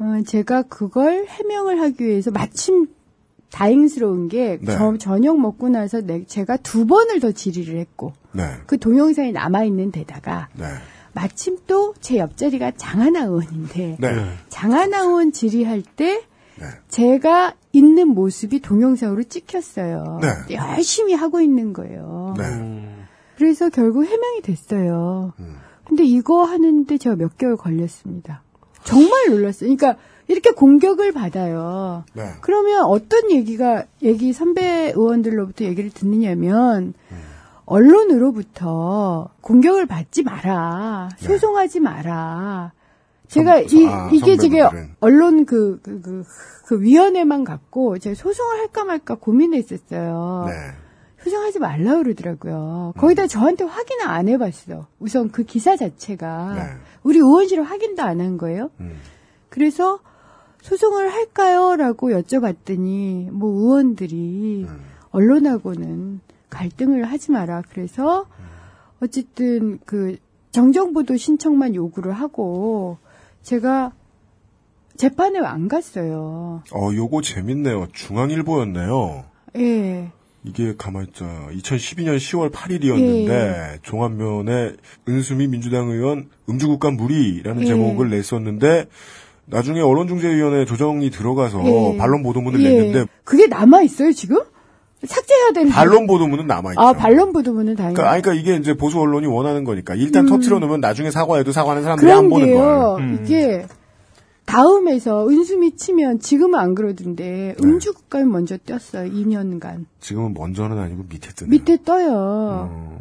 [0.00, 2.88] 어, 제가 그걸 해명을 하기 위해서 마침
[3.52, 4.76] 다행스러운 게 네.
[4.76, 8.44] 저, 저녁 먹고 나서 내, 제가 두 번을 더 질의를 했고 네.
[8.66, 10.66] 그 동영상이 남아 있는 데다가 네.
[11.12, 14.08] 마침 또 제 옆자리가 장하나 의원인데 네.
[14.48, 16.22] 장하나 의원 질의할 때
[16.58, 16.66] 네.
[16.88, 20.20] 제가 있는 모습이 동영상으로 찍혔어요.
[20.22, 20.54] 네.
[20.54, 22.34] 열심히 하고 있는 거예요.
[22.38, 22.44] 네.
[23.36, 25.32] 그래서 결국 해명이 됐어요.
[25.84, 28.42] 근데 이거 하는데 제가 몇 개월 걸렸습니다.
[28.84, 29.74] 정말 놀랐어요.
[29.74, 30.00] 그러니까
[30.30, 32.04] 이렇게 공격을 받아요.
[32.14, 32.22] 네.
[32.40, 36.94] 그러면 어떤 얘기가 얘기 선배 의원들로부터 얘기를 듣느냐면
[37.66, 41.08] 언론으로부터 공격을 받지 마라.
[41.18, 42.72] 소송하지 마라.
[43.28, 44.60] 제가 선- 이, 아, 이게 지금.
[45.00, 46.24] 언론 그, 그, 그,
[46.66, 50.46] 그 위원회만 갖고 제가 소송을 할까 말까 고민했었어요.
[50.48, 50.52] 네.
[51.24, 52.94] 소송하지 말라 그러더라고요.
[52.96, 54.86] 거기다 저한테 확인을 안 해봤어.
[54.98, 56.62] 우선 그 기사 자체가 네.
[57.02, 58.70] 우리 의원실은 확인도 안 한 거예요.
[58.80, 58.96] 음.
[59.48, 60.00] 그래서
[60.62, 64.80] 소송을 할까요?라고 여쭤봤더니 뭐 의원들이 음.
[65.10, 67.62] 언론하고는 갈등을 하지 마라.
[67.70, 68.26] 그래서
[69.00, 70.16] 어쨌든 그
[70.52, 72.98] 정정보도 신청만 요구를 하고
[73.42, 73.92] 제가
[74.96, 76.62] 재판에 안 갔어요.
[76.72, 77.88] 어, 요거 재밌네요.
[77.92, 79.24] 중앙일보였네요.
[79.56, 80.12] 예.
[80.44, 84.74] 이게 가만있자 2012년 10월 8일이었는데 종합면에
[85.08, 87.66] 은수미 민주당 의원 음주국감 무리라는 예.
[87.66, 88.86] 제목을 냈었는데
[89.50, 91.96] 나중에 언론중재위원회 조정이 들어가서 예.
[91.98, 92.70] 반론 보도문을 예.
[92.70, 94.38] 냈는데 그게 남아 있어요 지금?
[95.02, 95.70] 삭제해야 되는.
[95.70, 96.80] 반론 보도문은 남아 있죠.
[96.80, 97.94] 아 반론 보도문은 다행히.
[97.94, 100.28] 그러니까, 그러니까 이게 이제 보수 언론이 원하는 거니까 일단 음.
[100.28, 103.00] 터트려 놓으면 나중에 사과해도 사과하는 사람들이 안 보는 걸.
[103.00, 103.20] 음.
[103.24, 103.64] 이게
[104.44, 107.64] 다음에서 은수미 치면 지금은 안 그러던데 네.
[107.64, 109.10] 음주 국감이 먼저 떴어요.
[109.10, 111.50] 2년간 지금은 먼저는 아니고 밑에 뜨네요.
[111.50, 112.98] 밑에 떠요.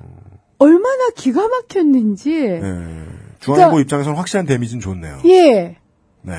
[0.59, 2.31] 얼마나 기가 막혔는지.
[2.31, 2.59] 네.
[2.61, 5.19] 중앙일보 그러니까- 입장에서는 확실한 데미지는 좋네요.
[5.25, 5.77] 예.
[6.21, 6.33] 네.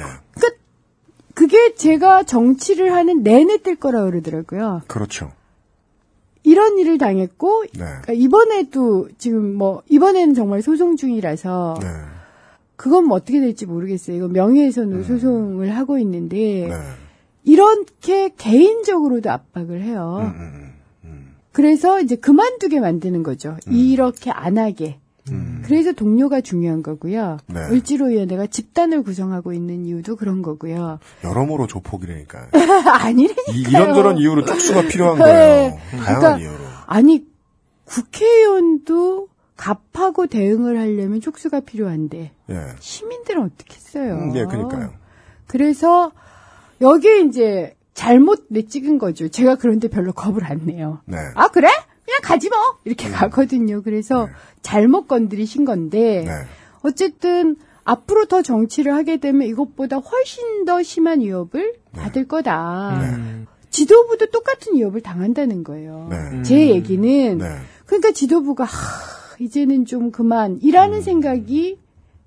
[1.35, 4.83] 그게 제가 정치를 하는 내내 뜰 거라 그러더라고요.
[4.87, 5.33] 그렇죠.
[6.43, 7.79] 이런 일을 당했고 네.
[7.79, 11.87] 그러니까 이번에도 지금 뭐 이번에는 정말 소송 중이라서 네.
[12.77, 14.17] 그건 뭐 어떻게 될지 모르겠어요.
[14.17, 16.75] 이거 명예훼손으로 소송을 하고 있는데 네.
[17.45, 20.33] 이렇게 개인적으로도 압박을 해요.
[21.05, 23.57] 음, 그래서 이제 그만두게 만드는 거죠.
[23.67, 23.73] 음.
[23.73, 24.99] 이렇게 안 하게.
[25.65, 27.39] 그래서 동료가 중요한 거고요.
[27.47, 27.61] 네.
[27.71, 30.99] 을지로위원회가 집단을 구성하고 있는 이유도 그런 거고요.
[31.25, 32.49] 여러모로 조폭이라니까.
[33.03, 33.55] 아니라니까요.
[33.57, 35.25] 이, 이런저런 이유로 쪽수가 필요한 네.
[35.25, 35.79] 거예요.
[35.91, 36.65] 다양한 그러니까 이유로.
[36.87, 37.25] 아니
[37.85, 42.67] 국회의원도 갑하고 대응을 하려면 촉수가 필요한데 예.
[42.79, 44.15] 시민들은 어떻게 했어요?
[44.15, 44.93] 음, 예, 그러니까요.
[45.47, 46.13] 그래서
[46.81, 49.29] 여기에 이제 잘못 내 찍은 거죠.
[49.29, 51.01] 제가 그런데 별로 겁을 안 내요.
[51.05, 51.19] 네.
[51.35, 51.69] 아 그래?
[52.11, 53.83] 그냥 가지 뭐 이렇게 가거든요.
[53.83, 54.29] 그래서
[54.63, 56.33] 잘못 건드리신 건데 네.
[56.83, 62.01] 어쨌든 앞으로 더 정치를 하게 되면 이것보다 훨씬 더 심한 위협을 네.
[62.01, 63.01] 받을 거다.
[63.71, 66.09] 지도부도 똑같은 위협을 당한다는 거예요.
[66.11, 66.43] 네.
[66.43, 67.47] 제 얘기는 네.
[67.87, 71.03] 그러니까 지도부가 하, 이제는 좀 그만이라는 음.
[71.03, 71.79] 생각이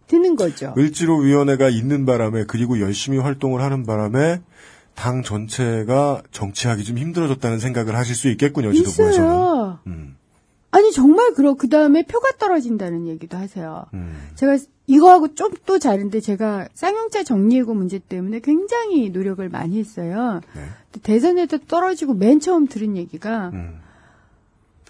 [0.08, 0.74] 드는 거죠.
[0.78, 4.42] 을지로 위원회가 있는 바람에 그리고 열심히 활동을 하는 바람에
[4.96, 8.72] 당 전체가 정치하기 좀 힘들어졌다는 생각을 하실 수 있겠군요.
[8.74, 9.12] 지도부에서는.
[9.14, 9.63] 있어요.
[9.88, 10.16] 음.
[10.72, 13.86] 아니 정말 그러 그 다음에 표가 떨어진다는 얘기도 하세요.
[13.94, 14.14] 음.
[14.36, 14.58] 제가
[14.88, 20.42] 이거하고 좀 또 다른데 제가 쌍용차 정리해고 문제 때문에 굉장히 노력을 많이 했어요.
[20.56, 20.62] 네.
[21.02, 23.80] 대선에도 떨어지고 맨 처음 들은 얘기가 음.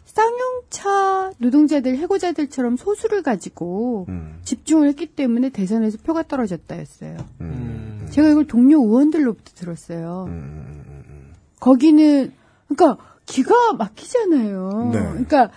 [0.06, 4.40] 쌍용차 차 노동자들 해고자들처럼 소수를 가지고 음.
[4.44, 7.18] 집중을 했기 때문에 대선에서 표가 떨어졌다였어요.
[7.42, 8.08] 음.
[8.12, 10.28] 제가 이걸 동료 의원들로부터 들었어요.
[11.60, 12.32] 거기는
[12.68, 14.92] 그러니까 기가 막히잖아요.
[14.94, 15.00] 네.
[15.00, 15.50] 그러니까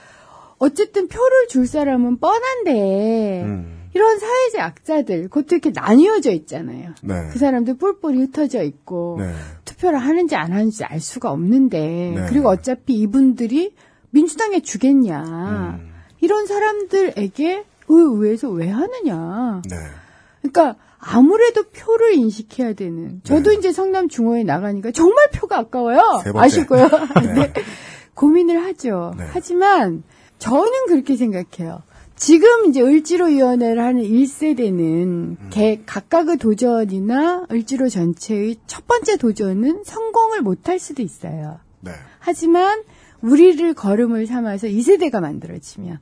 [0.58, 3.76] 어쨌든 표를 줄 사람은 뻔한데 음.
[3.94, 6.92] 이런 사회적 약자들 그것도 이렇게 나뉘어져 있잖아요.
[7.02, 7.28] 네.
[7.32, 9.32] 그 사람들 뿔뿔이 흩어져 있고 네.
[9.64, 12.26] 투표를 하는지 안 하는지 알 수가 없는데 네.
[12.28, 13.74] 그리고 어차피 이분들이
[14.10, 15.92] 민주당에 주겠냐 음.
[16.20, 19.76] 이런 사람들에게 의회에서 왜 하느냐 네.
[20.42, 20.76] 그러니까
[21.08, 26.24] 아무래도 표를 인식해야 되는 저도 이제 성남 중호에 나가니까 정말 표가 아까워요 네.
[26.24, 26.44] 세 번째.
[26.44, 26.88] 아시고요
[27.22, 27.34] 네.
[27.34, 27.52] 네.
[28.14, 29.24] 고민을 하죠 네.
[29.30, 30.02] 하지만
[30.38, 31.82] 저는 그렇게 생각해요
[32.16, 35.50] 지금 이제 을지로위원회를 하는 1세대는 음.
[35.50, 41.60] 개, 각각의 도전이나 을지로 전체의 첫 번째 도전은 성공을 못할 수도 있어요.
[41.80, 41.92] 네.
[42.18, 42.82] 하지만
[43.20, 45.98] 우리를 걸음을 삼아서 2세대가 만들어지면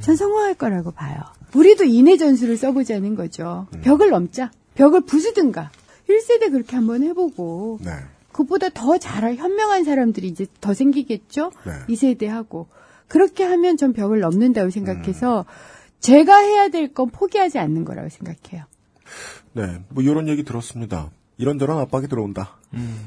[0.00, 1.20] 전 성공할 거라고 봐요.
[1.54, 3.66] 우리도 인해 전술을 써보자는 거죠.
[3.74, 3.80] 음.
[3.82, 4.50] 벽을 넘자.
[4.74, 5.70] 벽을 부수든가.
[6.08, 7.90] 1세대 그렇게 한번 해보고 네.
[8.32, 11.52] 그보다 더 잘, 현명한 사람들이 이제 더 생기겠죠?
[11.66, 11.72] 네.
[11.94, 12.68] 2세대 하고.
[13.08, 15.44] 그렇게 하면 전 벽을 넘는다고 생각해서 음.
[16.00, 18.64] 제가 해야 될 건 포기하지 않는 거라고 생각해요.
[19.52, 21.10] 네, 뭐 이런 얘기 들었습니다.
[21.36, 22.56] 이런저런 압박이 들어온다.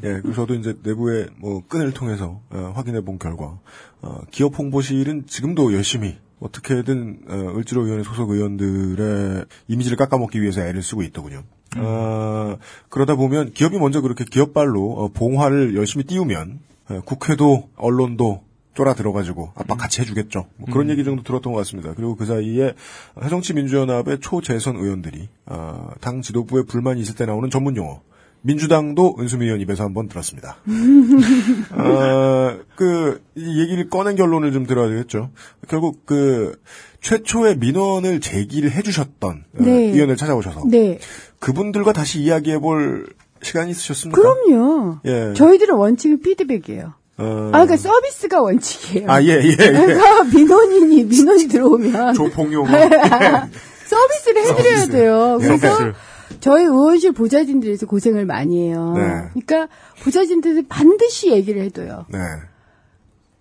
[0.04, 3.60] 예, 그리고 저도 이제 내부의 뭐 끈을 통해서 어, 확인해 본 결과
[4.02, 11.04] 어, 기업 홍보실은 지금도 열심히 어떻게든 어, 을지로위원회 소속 의원들의 이미지를 깎아먹기 위해서 애를 쓰고
[11.04, 11.44] 있더군요.
[11.78, 12.58] 어,
[12.90, 16.60] 그러다 보면 기업이 먼저 그렇게 기업발로 어, 봉화를 열심히 띄우면
[16.90, 18.44] 어, 국회도 언론도
[18.76, 20.48] 쫄아 들어가지고 압박 같이 해주겠죠.
[20.58, 21.94] 뭐 그런 얘기 정도 들었던 것 같습니다.
[21.96, 22.74] 그리고 그 사이에
[23.22, 28.02] 새정치민주연합의 초재선 의원들이 아, 당 지도부에 불만이 있을 때 나오는 전문 용어
[28.46, 30.58] 민주당도 은수미 의원 입에서 한번 들었습니다.
[31.72, 35.32] 어, 그, 이 얘기를 꺼낸 결론을 좀 들어야 되겠죠.
[35.68, 36.56] 결국 그,
[37.02, 39.72] 최초의 민원을 제기를 해주셨던 어, 네.
[39.72, 41.00] 의원을 찾아오셔서 네.
[41.40, 43.08] 그분들과 다시 이야기해 볼
[43.42, 44.22] 시간이 있으셨습니까?
[44.22, 45.00] 그럼요.
[45.06, 45.34] 예.
[45.36, 46.94] 저희들은 원칙은 피드백이에요.
[47.18, 49.10] 어, 아, 그러니까 서비스가 원칙이에요.
[49.10, 49.56] 아, 예, 예, 예.
[49.56, 52.68] 그러니까 민원인이 민원이 들어오면 조폭용어.
[53.86, 54.92] 서비스를 해드려야 서비스.
[54.92, 55.38] 돼요.
[55.42, 55.46] 예.
[55.46, 55.94] 그래서 서비스.
[56.40, 58.94] 저희 의원실 보좌진들에서 고생을 많이 해요.
[58.96, 59.02] 네.
[59.34, 59.68] 그러니까
[60.04, 62.06] 보좌진들은 반드시 얘기를 해둬요.
[62.10, 62.20] 네.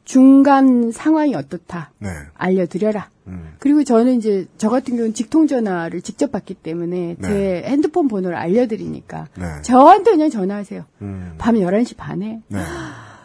[0.05, 1.93] 중간 상황이 어떻다.
[1.99, 2.11] 네.
[2.35, 3.11] 알려드려라.
[3.27, 3.55] 음.
[3.59, 7.29] 그리고 저는 이제 저 같은 경우는 직통 전화를 직접 받기 때문에 네.
[7.29, 9.63] 제 핸드폰 번호를 알려드리니까 네.
[9.63, 10.85] 저한테 그냥 전화하세요.
[11.03, 11.35] 음.
[11.39, 12.59] 밤 11시 반에 네.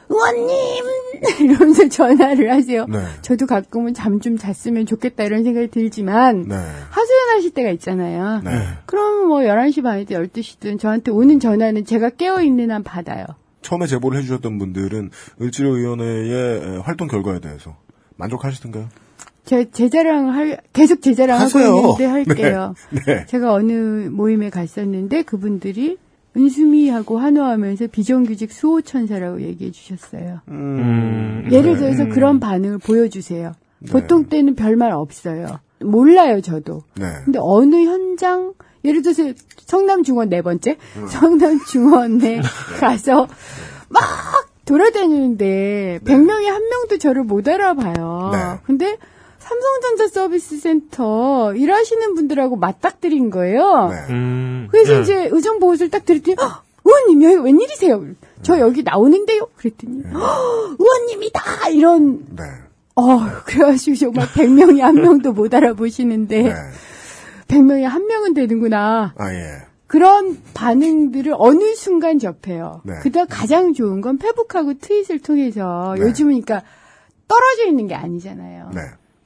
[0.10, 0.86] 의원님
[1.42, 2.86] 이러면서 전화를 하세요.
[2.88, 3.00] 네.
[3.22, 6.56] 저도 가끔은 잠 좀 잤으면 좋겠다 이런 생각이 들지만 네.
[6.56, 8.42] 하소연하실 때가 있잖아요.
[8.44, 8.52] 네.
[8.86, 13.26] 그럼 뭐 11시 반이든 12시든 저한테 오는 전화는 제가 깨어있는 한 받아요.
[13.62, 15.12] 처음에 제보를 해주셨던 분들은
[15.42, 17.78] 을지로위원회의 활동 결과에 대해서
[18.18, 18.90] 만족하시던가요?
[19.46, 21.60] 제, 제 자랑을 할, 계속 제 자랑하고.
[21.60, 22.74] 있는데 할게요.
[22.92, 23.02] 네.
[23.06, 23.26] 네.
[23.28, 23.72] 제가 어느
[24.10, 25.98] 모임에 갔었는데 그분들이
[26.36, 30.42] 은수미하고 한화하면서 비정규직 수호천사라고 얘기해 주셨어요.
[30.50, 31.80] 음, 예를 네.
[31.80, 32.10] 들어서 음.
[32.10, 33.54] 그런 반응을 보여주세요.
[33.90, 35.60] 보통 때는 별말 없어요.
[35.80, 36.84] 몰라요, 저도.
[36.96, 37.06] 네.
[37.24, 38.54] 근데 어느 현장,
[38.84, 39.24] 예를 들어서
[39.66, 40.78] 성남중원 네 번째,
[41.08, 42.42] 성남중원에
[42.80, 43.28] 가서
[43.88, 44.04] 막
[44.66, 48.30] 돌아다니는데 100명에 한 명도 저를 못 알아봐요.
[48.34, 48.60] 네.
[48.64, 48.98] 근데
[49.50, 53.90] 삼성전자 서비스 센터 일하시는 분들하고 맞닥뜨린 거예요.
[54.10, 55.02] 음, 그래서 네.
[55.02, 58.06] 이제 의정 보고서를 딱 드렸더니 "헉, 의원님 여기 웬일이세요?
[58.44, 59.48] 저 여기 나오는데요?
[59.56, 62.44] 그랬더니 "헉, 의원님이다 이런 네.
[62.96, 66.54] 어 그래가지고 정말 100명이 한 명도 못 알아보시는데 네.
[67.48, 69.14] 100명이 한 명은 되는구나.
[69.18, 69.40] 아, 예.
[69.88, 72.82] 그런 반응들을 어느 순간 접해요.
[72.84, 72.94] 네.
[73.02, 76.04] 그다 가장 좋은 건 페북하고 트윗을 통해서 네.
[76.06, 76.62] 요즘은 그러니까
[77.28, 78.70] 떨어져 있는 게 아니잖아요.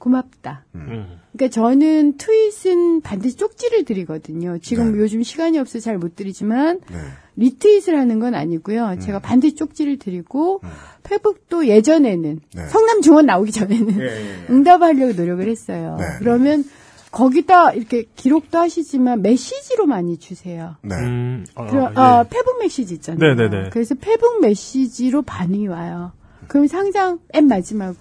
[0.04, 0.10] 네.
[0.10, 0.64] 고맙다.
[0.74, 1.18] 음.
[1.32, 4.58] 그러니까 저는 트윗은 반드시 쪽지를 드리거든요.
[4.58, 4.98] 지금 네.
[5.00, 6.98] 요즘 시간이 없어서 잘 못 드리지만 네.
[7.36, 8.96] 리트윗을 하는 건 아니고요.
[9.00, 10.60] 제가 반드시 쪽지를 드리고
[11.04, 12.40] 페북도 예전에는 음.
[12.54, 12.66] 네.
[12.68, 14.46] 성남 중원 나오기 전에는 예, 예, 예.
[14.52, 15.96] 응답하려고 노력을 했어요.
[15.98, 16.04] 네.
[16.18, 16.64] 그러면
[17.10, 20.76] 거기다 이렇게 기록도 하시지만 메시지로 많이 주세요.
[20.82, 20.96] 네.
[20.96, 21.94] 음, 아, 그럼 예.
[21.94, 23.34] 아, 페북 메시지 있잖아요.
[23.34, 23.70] 네네네.
[23.70, 26.12] 그래서 페북 메시지로 반응이 와요.
[26.48, 27.96] 그럼 상장 맨 마지막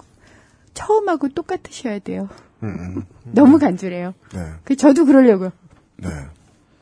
[0.74, 2.30] 처음하고 똑같으셔야 돼요.
[2.64, 3.04] 음, 음.
[3.32, 4.14] 너무 간절해요.
[4.34, 4.40] 네.
[4.64, 5.52] 그 저도 그러려고요.
[5.98, 6.10] 네.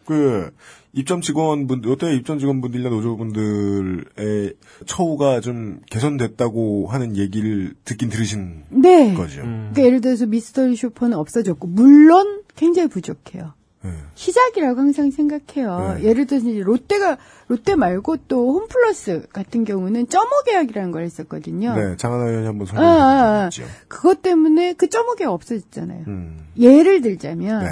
[0.05, 0.51] 그,
[0.93, 4.53] 입점 직원분들, 롯데 입점 직원분들이나 노조분들의
[4.85, 9.13] 처우가 좀 개선됐다고 하는 얘기를 듣긴 들으신 네.
[9.13, 9.41] 거죠.
[9.41, 9.69] 음.
[9.72, 13.53] 그러니까 예를 들어서 미스터리 쇼퍼는 없어졌고 물론 굉장히 부족해요.
[14.15, 15.95] 시작이라고 항상 생각해요.
[15.97, 16.03] 네.
[16.03, 17.17] 예를 들어서 롯데가
[17.47, 21.75] 롯데 말고 또 홈플러스 같은 경우는 점어 계약이라는 걸 했었거든요.
[21.75, 23.49] 네, 장하나 의원이 한번 아, 아, 아.
[23.49, 23.71] 주셨죠.
[23.87, 26.03] 그것 때문에 그 점어 계약 없어졌잖아요.
[26.07, 26.47] 음.
[26.57, 27.69] 예를 들자면 네.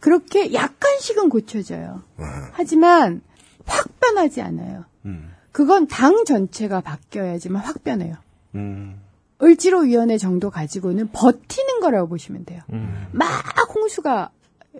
[0.00, 2.02] 그렇게 약간씩은 고쳐져요.
[2.18, 3.20] 아, 하지만
[3.66, 4.84] 확 변하지 않아요.
[5.04, 5.32] 음.
[5.52, 8.14] 그건 당 전체가 바뀌어야지만 확 변해요.
[8.54, 9.00] 음.
[9.42, 12.60] 을지로 위원회 정도 가지고는 버티는 거라고 보시면 돼요.
[12.72, 13.06] 음.
[13.12, 13.28] 막
[13.74, 14.30] 홍수가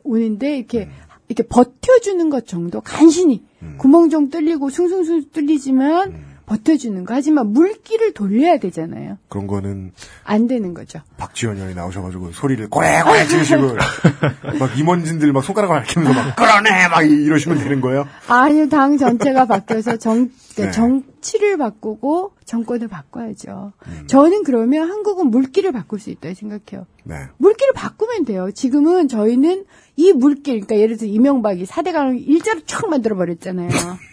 [0.04, 0.88] 오는데 이렇게
[1.28, 3.44] 이렇게 버텨주는 것 정도 간신히.
[3.78, 9.18] 구멍 좀 뚫리고 숭숭숭 뚫리지만 버텨주는 거 하지만 물기를 돌려야 되잖아요.
[9.28, 9.92] 그런 거는
[10.24, 11.00] 안 되는 거죠.
[11.16, 13.76] 박지원 의원이 나오셔가지고 소리를 꼬레꼬레 지르시고
[14.58, 18.08] 막 임원진들 막 손가락을 앓히면서 막 끌어내 막 이러시면 되는 거예요.
[18.26, 20.70] 아니요, 당 전체가 바뀌어서 정, 그러니까 네.
[20.72, 23.72] 정치를 바꾸고 정권을 바꿔야죠.
[23.86, 24.06] 음.
[24.08, 26.84] 저는 그러면 한국은 물기를 바꿀 수 있다고 생각해요.
[27.04, 27.14] 네.
[27.38, 28.50] 물기를 바꾸면 돼요.
[28.52, 33.68] 지금은 저희는 이 물길, 그러니까 예를 들어 이명박이 4대 강을 일자로 촥 만들어 버렸잖아요.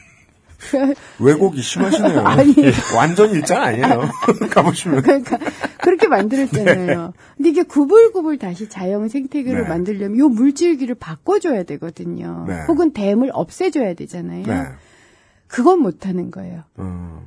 [1.19, 2.21] 왜곡이 심하시네요.
[2.25, 2.53] 아니.
[2.95, 4.09] 완전 일장 아니에요.
[4.49, 5.01] 가보시면.
[5.01, 5.37] 그러니까
[5.81, 7.13] 그렇게 만들었잖아요.
[7.35, 9.69] 근데 이게 구불구불 다시 자연 생태계를 네.
[9.69, 12.45] 만들려면 요 물질기를 바꿔줘야 되거든요.
[12.47, 12.63] 네.
[12.67, 14.45] 혹은 댐을 없애줘야 되잖아요.
[14.45, 14.63] 네.
[15.47, 16.63] 그건 못하는 거예요.
[16.79, 17.19] 음.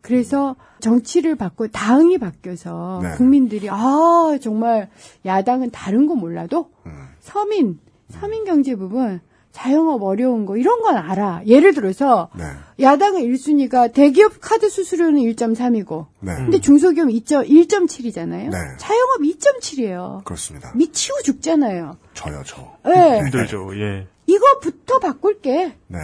[0.00, 3.10] 그래서 정치를 바꿔 당이 바뀌어서 네.
[3.16, 4.88] 국민들이 아 정말
[5.26, 7.08] 야당은 다른 거 몰라도 음.
[7.20, 7.78] 서민
[8.08, 9.20] 서민 경제 부분
[9.52, 11.42] 자영업 어려운 거 이런 건 알아.
[11.46, 12.44] 예를 들어서 네.
[12.80, 16.34] 야당의 1순위가 대기업 카드 수수료는 1.3이고 네.
[16.36, 18.50] 근데 중소기업 2.1.7이잖아요.
[18.50, 18.58] 네.
[18.78, 20.24] 자영업 2.7이에요.
[20.24, 20.72] 그렇습니다.
[20.76, 21.96] 미치고 죽잖아요.
[22.14, 22.76] 저요, 저.
[22.88, 23.18] 예.
[23.24, 23.70] 힘들죠.
[23.76, 24.06] 예.
[24.26, 25.76] 이거부터 바꿀게.
[25.88, 25.98] 네.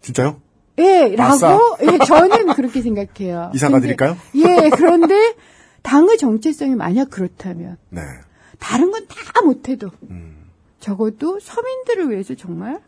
[0.00, 0.40] 진짜요?
[0.78, 1.14] 예.
[1.16, 3.50] 라고, 예, 저는 그렇게 생각해요.
[3.54, 4.16] 이사 근데- 가드릴까요?
[4.36, 5.34] 예, 그런데
[5.82, 8.00] 당의 정체성이 만약 그렇다면, 네.
[8.58, 10.39] 다른 건 다 못해도, 음.
[10.80, 12.80] 적어도 서민들을 위해서 정말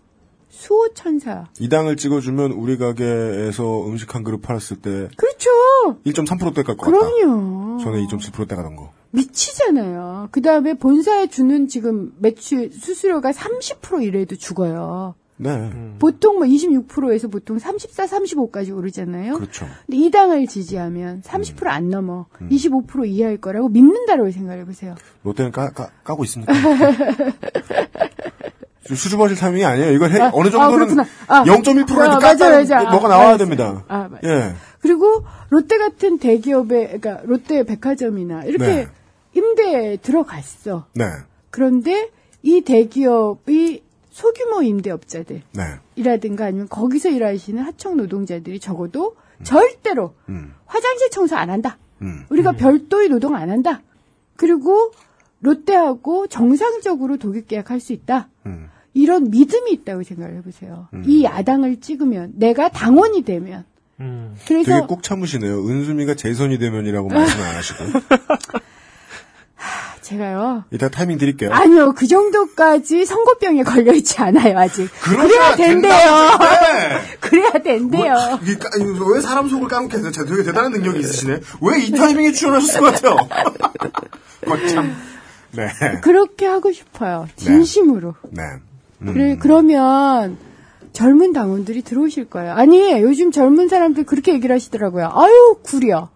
[0.49, 1.47] 수호 천사.
[1.61, 5.51] 이 당을 찍어주면 우리 가게에서 음식 한 그릇 팔았을 때 그렇죠.
[6.05, 6.91] 1.3%대 갈것 같다.
[6.91, 7.79] 그럼요.
[7.79, 8.93] 전에 2.7%대 가던 거.
[9.13, 10.29] 미치잖아요.
[10.31, 15.15] 그 다음에 본사에 주는 지금 매출, 수수료가 30% 이래도 죽어요.
[15.43, 15.71] 네.
[15.99, 19.35] 보통 뭐 26%에서 보통 34, 35까지 오르잖아요.
[19.35, 19.67] 그렇죠.
[19.87, 22.27] 근데 이 당을 지지하면 30%안 넘어.
[22.41, 22.49] 음.
[22.51, 24.95] 25% 이하일 거라고 믿는다고 생각해 보세요.
[25.25, 26.53] 롯데는 까, 까, 까 고 있습니까?
[28.85, 29.93] 수줍어질 타이밍이 아니에요.
[29.93, 31.05] 이건 해- 아, 어느 아, 정도는 그렇구나.
[31.29, 32.83] 아, 0.1%라도 아, 맞아, 맞아.
[32.91, 33.37] 뭐가 아, 나와야.
[33.37, 33.85] 됩니다.
[33.89, 34.55] 아, 맞- 예.
[34.81, 38.89] 그리고 롯데 같은 대기업에, 그러니까 롯데 백화점이나 이렇게 네.
[39.35, 40.87] 임대에 들어갔어.
[40.95, 41.05] 네.
[41.51, 42.11] 그런데
[42.43, 43.82] 이 대기업이
[44.13, 45.43] 소규모 임대업자들.
[45.53, 45.63] 네.
[45.97, 50.55] 이라든가 아니면 거기서 일하시는 하청 노동자들이 적어도 절대로 음.
[50.67, 51.79] 화장실 청소 안 한다.
[52.03, 52.25] 음.
[52.29, 53.83] 우리가 별도의 노동 안 한다.
[54.37, 54.93] 그리고
[55.41, 58.29] 롯데하고 정상적으로 독일 계약할 수 있다.
[58.47, 58.69] 음.
[58.95, 60.89] 이런 믿음이 있다고 생각을 해보세요.
[61.07, 63.65] 이 야당을 찍으면 내가 당원이 되면
[64.01, 64.37] 음.
[64.47, 65.67] 그래서 되게 꼭 참으시네요.
[65.67, 67.85] 은수미가 재선이 되면이라고 말씀 안 하시고.
[70.03, 70.65] 제가요.
[70.73, 71.51] 이따 타이밍 드릴게요.
[71.53, 74.89] 아니요, 그 정도까지 선거병에 걸려 있지 않아요, 아직.
[75.03, 76.39] 그러셔야 그래야 된대요.
[77.21, 78.15] 그래야 된대요.
[78.45, 81.41] 이거 왜 사람 속을 까놓게 해서 되게 대단한 능력이 있으시네.
[81.63, 83.17] 왜 이 타이밍에 출연하셨을 것 같아요.
[84.47, 84.93] 거참.
[85.53, 85.69] 네.
[86.03, 87.27] 그렇게 하고 싶어요.
[87.37, 88.15] 진심으로.
[88.31, 88.43] 네.
[89.03, 89.13] 음.
[89.15, 90.37] 그래, 그러면
[90.93, 92.53] 젊은 당원들이 들어오실 거예요.
[92.55, 95.11] 아니, 요즘 젊은 사람들 그렇게 얘기를 하시더라고요.
[95.15, 96.11] 아유, 구려.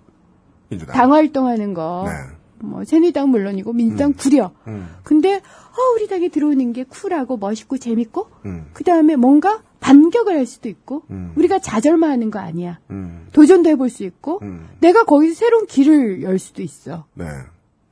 [0.68, 0.96] 민주당.
[0.96, 2.04] 당 활동하는 거.
[2.08, 2.35] 네.
[2.60, 4.52] 뭐, 새누리당 물론이고, 민주당 구려.
[4.66, 4.88] 음.
[5.02, 8.66] 근데, 어, 우리 당에 들어오는 게 쿨하고 멋있고 재밌고, 음.
[8.72, 11.32] 그 다음에 뭔가 반격을 할 수도 있고, 음.
[11.36, 12.80] 우리가 좌절만 하는 거 아니야.
[12.90, 13.28] 음.
[13.32, 14.68] 도전도 해볼 수 있고, 음.
[14.80, 17.04] 내가 거기서 새로운 길을 열 수도 있어.
[17.14, 17.26] 네.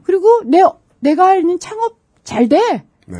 [0.02, 0.62] 그리고 내,
[1.00, 2.84] 내가 하는 창업 잘 돼.
[3.06, 3.18] 네.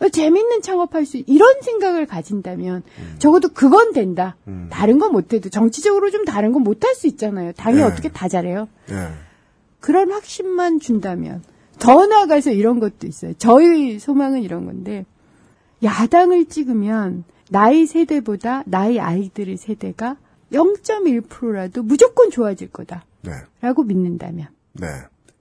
[0.00, 2.82] 어, 재밌는 창업할 수, 이런 생각을 가진다면,
[3.18, 4.36] 적어도 그건 된다.
[4.48, 4.68] 음.
[4.70, 7.52] 다른 건 못해도, 정치적으로 좀 다른 건 못할 수 있잖아요.
[7.52, 7.82] 당이 네.
[7.82, 8.68] 어떻게 다 잘해요.
[8.88, 9.08] 네.
[9.82, 11.42] 그런 확신만 준다면,
[11.78, 13.34] 더 나아가서 이런 것도 있어요.
[13.34, 15.04] 저희 소망은 이런 건데,
[15.82, 20.16] 야당을 찍으면, 나이 세대보다 나이 아이들의 세대가
[20.52, 23.04] 0.1%라도 무조건 좋아질 거다.
[23.22, 23.32] 네.
[23.60, 24.48] 라고 믿는다면.
[24.74, 24.86] 네.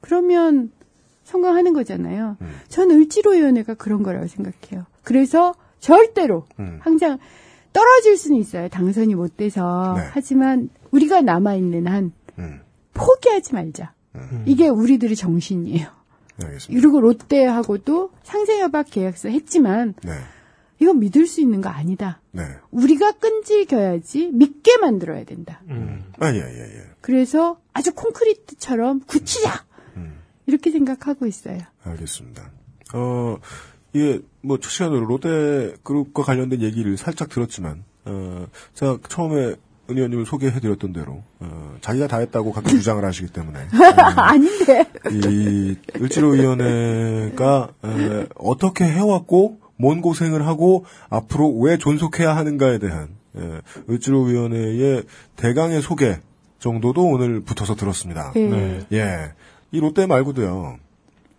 [0.01, 0.71] 그러면
[1.23, 2.37] 성공하는 거잖아요.
[2.41, 2.51] 음.
[2.67, 4.85] 저는 을지로위원회가 그런 거라고 생각해요.
[5.03, 6.79] 그래서 절대로 음.
[6.81, 7.17] 항상
[7.71, 8.67] 떨어질 수는 있어요.
[8.67, 9.93] 당선이 못 돼서.
[9.95, 10.03] 네.
[10.11, 12.59] 하지만 우리가 남아있는 한 음.
[12.93, 13.93] 포기하지 말자.
[14.45, 15.87] 이게 우리들의 정신이에요.
[16.37, 16.81] 네, 알겠습니다.
[16.81, 20.11] 그리고 롯데하고도 상생협약 계약서 했지만 네.
[20.79, 22.21] 이건 믿을 수 있는 거 아니다.
[22.31, 22.43] 네.
[22.71, 25.61] 우리가 끈질겨야지 믿게 만들어야 된다.
[26.19, 26.83] 아, 예, 예, 예.
[27.01, 29.65] 그래서 아주 콘크리트처럼 굳히자.
[29.97, 30.19] 음.
[30.47, 31.59] 이렇게 생각하고 있어요.
[31.83, 32.49] 알겠습니다.
[32.93, 33.37] 어,
[33.93, 39.55] 이게 뭐첫 시간으로 롯데 그룹과 관련된 얘기를 살짝 들었지만 어, 제가 처음에
[39.91, 43.59] 은 의원님을 소개해드렸던 대로 어, 자기가 다 했다고 가끔 주장을 하시기 때문에
[44.15, 44.85] 아닌데.
[45.11, 55.03] 이 을지로위원회가 에, 어떻게 해왔고 뭔 고생을 하고 앞으로 왜 존속해야 하는가에 대한 에, 을지로위원회의
[55.35, 56.19] 대강의 소개
[56.59, 58.31] 정도도 오늘 붙어서 들었습니다.
[58.35, 58.85] 네.
[58.93, 59.31] 예,
[59.71, 60.77] 이 롯데 말고도요.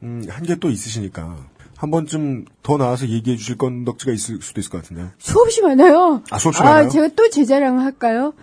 [0.02, 1.36] 음, 한 개 또 있으시니까
[1.82, 5.08] 한 번쯤 더 나와서 얘기해 주실 건덕지가 있을 수도 있을 것 같은데요.
[5.18, 6.22] 수없이 많아요.
[6.30, 6.88] 아, 수없이 많아요?
[6.88, 8.34] 제가 또 제 자랑을 할까요?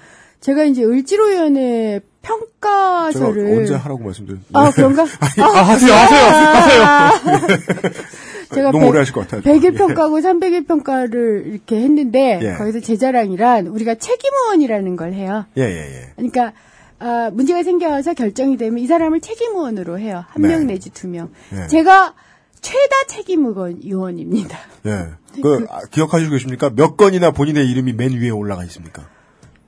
[0.41, 3.45] 제가 이제 을지로위원회 평가서를.
[3.45, 4.49] 제가 언제 하라고 말씀드렸는데.
[4.52, 5.03] 아, 그런가?
[5.41, 7.49] 아, 하세요, 하세요, 하세요.
[8.53, 9.41] 제가 너무 오래 하실 것 같아요.
[9.41, 9.72] 100일 예.
[9.72, 12.53] 평가하고 300일 평가를 이렇게 했는데, 예.
[12.56, 15.45] 거기서 제 자랑이란 우리가 책임의원이라는 걸 해요.
[15.57, 15.68] 예, 예,
[16.02, 16.11] 예.
[16.18, 16.52] 그러니까,
[16.99, 20.26] 아, 문제가 생겨서 결정이 되면 이 사람을 책임의원으로 해요.
[20.28, 20.74] 한명 네.
[20.74, 21.30] 내지 두 명.
[21.53, 21.68] 예.
[21.68, 22.16] 제가
[22.61, 24.57] 최다 책임 의원입니다.
[24.86, 25.07] 예.
[25.41, 26.69] 그, 아, 기억하시고 계십니까?
[26.76, 29.07] 몇 건이나 본인의 이름이 맨 위에 올라가 있습니까?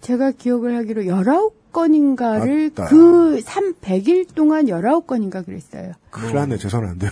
[0.02, 2.86] 제가 기억을 하기로 19건인가를 아따.
[2.90, 5.94] 그 3, 100일 동안 19건인가 그랬어요.
[6.10, 6.58] 큰일 났네.
[6.98, 7.12] 돼요.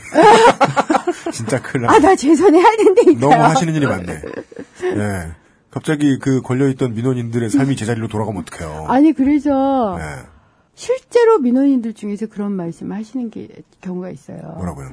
[1.31, 1.95] 진짜 큰일 났네.
[1.95, 3.13] 아, 나 죄송해 할 텐데.
[3.13, 4.21] 너무 하시는 일이 많네.
[4.83, 5.31] 예.
[5.71, 8.85] 갑자기 그 걸려있던 민원인들의 삶이 제자리로 돌아가면 어떡해요.
[8.87, 10.25] 아니, 그래서 예.
[10.73, 13.49] 실제로 민원인들 중에서 그런 말씀 하시는 게
[13.81, 14.39] 경우가 있어요.
[14.57, 14.89] 뭐라고요?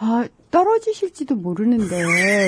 [0.00, 2.02] 아, 떨어지실지도 모르는데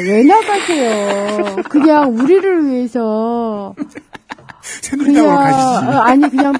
[0.08, 1.56] 왜 나가세요?
[1.68, 3.74] 그냥 우리를 위해서.
[5.86, 6.54] 어, 아니 그냥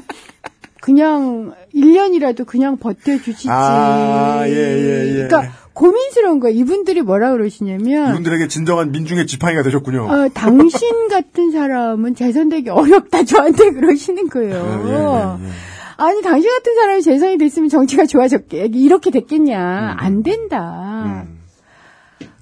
[0.81, 3.49] 그냥 1년이라도 그냥 버텨 주시지.
[3.51, 5.29] 아, 예, 예, 예.
[5.29, 6.59] 그러니까 고민스러운 거예요.
[6.59, 10.07] 이분들이 뭐라 그러시냐면 이분들에게 진정한 민중의 지팡이가 되셨군요.
[10.07, 14.85] 어, 당신 같은 사람은 재선되기 어렵다 저한테 그러시는 거예요.
[14.87, 15.70] 예, 예, 예.
[16.01, 19.93] 아니 당신 같은 사람이 재선이 됐으면 정치가 좋아졌게 이렇게 됐겠냐?
[19.93, 19.97] 음.
[19.99, 21.27] 안 된다.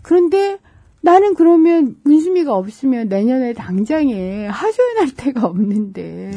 [0.03, 0.59] 그런데
[1.01, 6.33] 나는 그러면 문수미가 없으면 내년에 당장에 하소연할 데가 없는데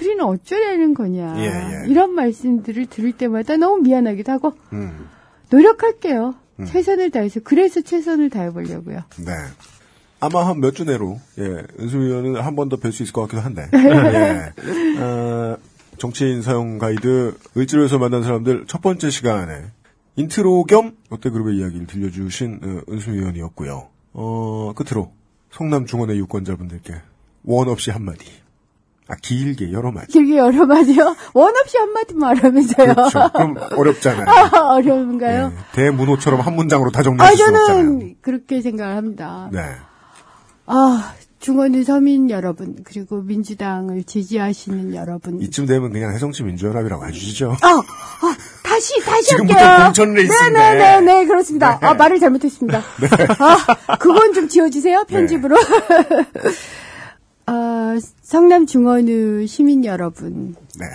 [0.00, 1.34] 우리는 어쩌려는 거냐?
[1.34, 1.44] 네.
[1.44, 1.46] 예,
[1.84, 1.90] 예.
[1.90, 5.08] 이런 말씀들을 들을 때마다 너무 미안하기도 하고 음.
[5.50, 6.34] 노력할게요.
[6.66, 9.02] 최선을 다해서 그래서 최선을 다해보려고요.
[9.24, 9.32] 네.
[10.20, 11.42] 아마 한 몇 주 내로, 예,
[11.80, 15.00] 은수미 의원은 한 번 더 뵐 수 있을 것 같기도 한데, 예.
[15.02, 15.56] 어,
[16.02, 19.66] 정치인 사용 가이드, 을지로에서 만난 사람들 첫 번째 시간에
[20.16, 23.86] 인트로 겸 롯데그룹의 이야기를 들려주신 어, 은수미 의원이었고요.
[24.14, 25.12] 어, 끝으로
[25.52, 26.94] 성남 중원의 유권자분들께
[27.44, 28.26] 원 없이 한마디.
[29.06, 30.08] 아, 길게 여러 마디.
[30.08, 31.14] 길게 여러 마디요?
[31.34, 32.94] 원 없이 한마디 말하면서요.
[32.94, 33.30] 그렇죠.
[33.32, 34.26] 그럼 어렵잖아요.
[34.56, 35.52] 아, 어려운가요?
[35.72, 37.66] 대문호처럼 한 문장으로 다 아, 정리할 수 없잖아요.
[37.76, 39.48] 저는 그렇게 생각을 합니다.
[39.52, 39.60] 네.
[40.66, 45.40] 아, 중원의 서민 여러분, 그리고 민주당을 지지하시는 여러분.
[45.42, 47.56] 이쯤 되면 그냥 새정치 민주연합이라고 해주시죠.
[47.60, 49.86] 아, 아, 다시, 다시 지금부터 할게요.
[49.86, 50.50] 공천 레이스인데.
[50.52, 51.80] 네네네, 네, 그렇습니다.
[51.80, 51.86] 네.
[51.86, 52.78] 아, 말을 잘못했습니다.
[52.78, 55.56] 아, 그건 좀 지워주세요, 편집으로.
[57.46, 60.54] 아, 성남 중원의 시민 여러분.
[60.78, 60.86] 네.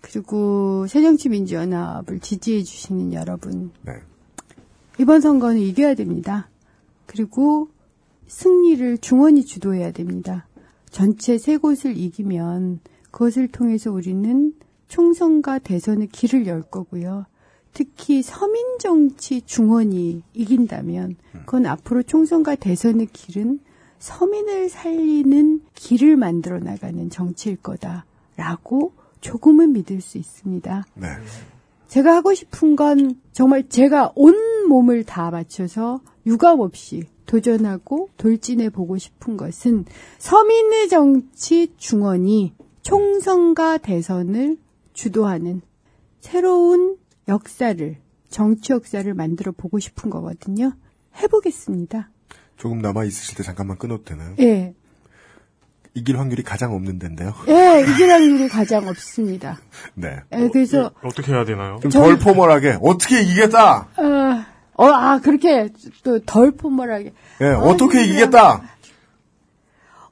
[0.00, 3.70] 그리고 새정치민주연합을 지지해 주시는 여러분.
[3.82, 3.92] 네.
[4.98, 6.48] 이번 선거는 이겨야 됩니다.
[7.06, 7.68] 그리고
[8.26, 10.46] 승리를 중원이 주도해야 됩니다.
[10.90, 12.80] 전체 세 곳을 이기면
[13.10, 14.54] 그것을 통해서 우리는
[14.88, 17.26] 총선과 대선의 길을 열 거고요.
[17.72, 23.58] 특히 서민 정치 중원이 이긴다면 그건 앞으로 총선과 대선의 길은
[23.98, 30.84] 서민을 살리는 길을 만들어 나가는 정치일 거다라고 조금은 믿을 수 있습니다.
[30.94, 31.08] 네.
[31.88, 38.98] 제가 하고 싶은 건 정말 제가 온 몸을 다 바쳐서 유감 없이 도전하고 돌진해 보고
[38.98, 39.84] 싶은 것은
[40.18, 44.58] 서민의 정치 중원이 총선과 대선을
[44.92, 45.62] 주도하는
[46.20, 46.96] 새로운
[47.28, 47.96] 역사를
[48.28, 50.72] 정치 역사를 만들어 보고 싶은 거거든요.
[51.16, 52.10] 해보겠습니다.
[52.56, 54.34] 조금 남아 있으실 때 잠깐만 끊어도 되나요?
[54.40, 54.74] 예,
[55.94, 57.32] 이길 확률이 가장 없는 데인데요.
[57.48, 59.58] 예, 이길 확률이 가장 없습니다.
[59.94, 60.20] 네.
[60.32, 61.78] 예, 그래서 어 떻게 해야 되나요?
[61.82, 63.88] 좀 덜 포멀하게 어떻게 이기겠다.
[63.96, 64.43] 어,
[64.76, 65.68] 어, 아 그렇게
[66.02, 68.62] 또 덜 포멀하게 예, 아, 어떻게 그냥 이기겠다.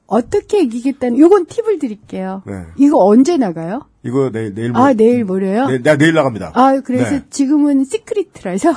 [0.05, 2.43] 어떻게 이기겠다는 요건 팁을 드릴게요.
[2.45, 2.65] 네.
[2.77, 3.87] 이거 언제 나가요?
[4.03, 5.67] 이거 내일 내일 아 내일 모레요?
[5.67, 6.51] 네, 나 내일 나갑니다.
[6.53, 7.23] 아 그래서 네.
[7.29, 8.71] 지금은 시크릿이라서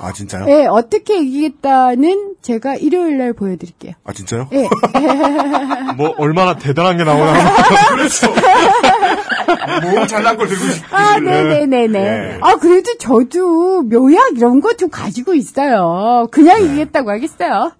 [0.00, 0.46] 아 진짜요?
[0.48, 3.92] 예 어떻게 이기겠다는 제가 일요일 날 보여드릴게요.
[4.04, 4.48] 아 진짜요?
[4.52, 4.68] 예.
[5.96, 7.32] 뭐 얼마나 대단한 게 나오나.
[9.82, 11.86] 몸 잘난 걸 들고 싶 아, 네네네네.
[11.88, 12.38] 네.
[12.40, 16.26] 아, 그래도 저도 묘약 이런 거 좀 가지고 있어요.
[16.32, 16.64] 그냥 네.
[16.64, 17.72] 이기겠다고 하겠어요.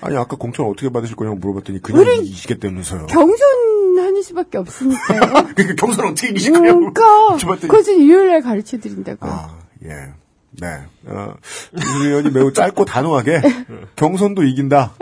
[0.00, 3.06] 아니 아까 공천 어떻게 받으실 거냐고 물어봤더니 그냥 우린 이기시겠다면서요.
[3.06, 5.20] 경선하는 수밖에 없으니까요.
[5.54, 6.92] 그러니까 경선 어떻게 이기실 거냐고.
[6.92, 7.56] 그러니까.
[7.60, 9.30] 그것은 일요일 날 가르쳐 드린다고요.
[9.30, 9.90] 아 예.
[10.60, 10.84] 네.
[11.06, 11.34] 어,
[11.76, 13.40] 윤수미 의원이 매우 짧고 단호하게
[13.96, 14.94] 경선도 이긴다.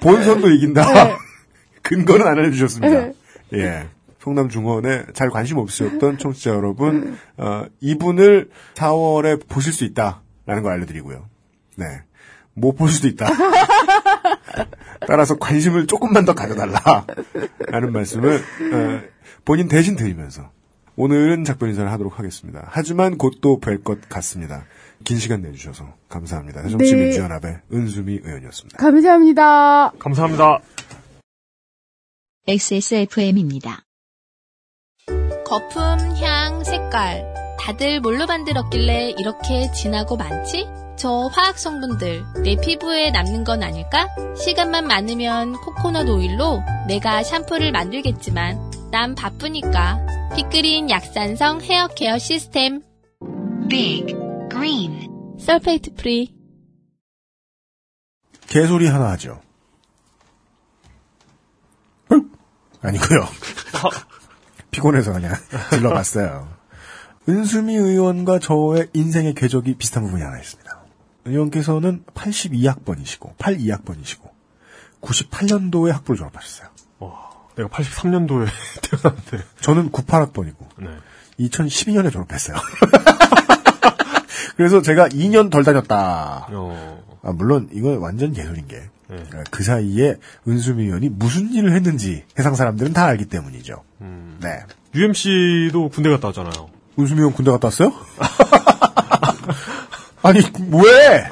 [0.00, 0.92] 본선도 이긴다.
[0.92, 1.14] 네.
[1.82, 3.10] 근거는 안 알려주셨습니다.
[3.54, 3.88] 예.
[4.20, 11.26] 성남 중원에 잘 관심 없으셨던 청취자 여러분, 어, 이분을 4월에 보실 수 있다라는 걸 알려드리고요.
[11.76, 11.84] 네.
[12.54, 13.26] 못 볼 수도 있다.
[15.06, 17.04] 따라서 관심을 조금만 더 가져달라.
[17.68, 19.00] 라는 말씀을, 어,
[19.44, 20.50] 본인 대신 드리면서
[20.96, 22.66] 오늘은 작별 인사를 하도록 하겠습니다.
[22.70, 24.64] 하지만 곧 또 뵐 것 같습니다.
[25.04, 26.62] 긴 시간 내주셔서 감사합니다.
[26.62, 26.70] 네.
[26.70, 28.78] 정치민주연합의 은수미 의원이었습니다.
[28.78, 29.92] 감사합니다.
[29.98, 30.60] 감사합니다.
[32.46, 33.82] XSFM입니다.
[35.46, 35.82] 거품,
[36.22, 37.24] 향, 색깔.
[37.60, 40.66] 다들 뭘로 만들었길래 이렇게 진하고 많지?
[40.96, 44.08] 저 화학 성분들 내 피부에 남는 건 아닐까?
[44.36, 49.98] 시간만 많으면 코코넛 오일로 내가 샴푸를 만들겠지만 난 바쁘니까.
[50.36, 52.82] 빅그린 약산성 헤어 케어 시스템.
[53.68, 54.23] Big
[54.54, 55.36] Green.
[55.38, 56.34] sulfate free.
[58.46, 59.40] 개소리 하나 하죠.
[62.80, 63.26] 아니고요.
[64.70, 65.34] 피곤해서 그냥
[65.70, 66.48] 질러봤어요.
[67.28, 70.84] 은수미 의원과 저의 인생의 궤적이 비슷한 부분이 하나 있습니다.
[71.24, 74.30] 의원께서는 82학번이시고 82학번이시고
[75.00, 76.68] 98년도에 학부를 졸업하셨어요.
[77.56, 78.48] 내가 83년도에
[78.82, 79.44] 태어났는데.
[79.60, 80.88] 저는 98학번이고 네.
[81.40, 82.56] 2012년에 졸업했어요.
[84.56, 86.48] 그래서 제가 2년 덜 다녔다.
[86.50, 87.02] 어.
[87.22, 88.82] 아, 물론 이건 완전 개소리인 게.
[89.08, 89.16] 네.
[89.50, 90.16] 그 사이에
[90.48, 93.82] 은수미 의원이 무슨 일을 했는지 해상 사람들은 다 알기 때문이죠.
[94.00, 94.38] 음.
[94.42, 94.60] 네.
[94.94, 96.68] UMC도 군대 갔다 왔잖아요.
[96.98, 97.92] 은수미 의원 군대 갔다 왔어요?
[100.22, 101.26] 아니 왜?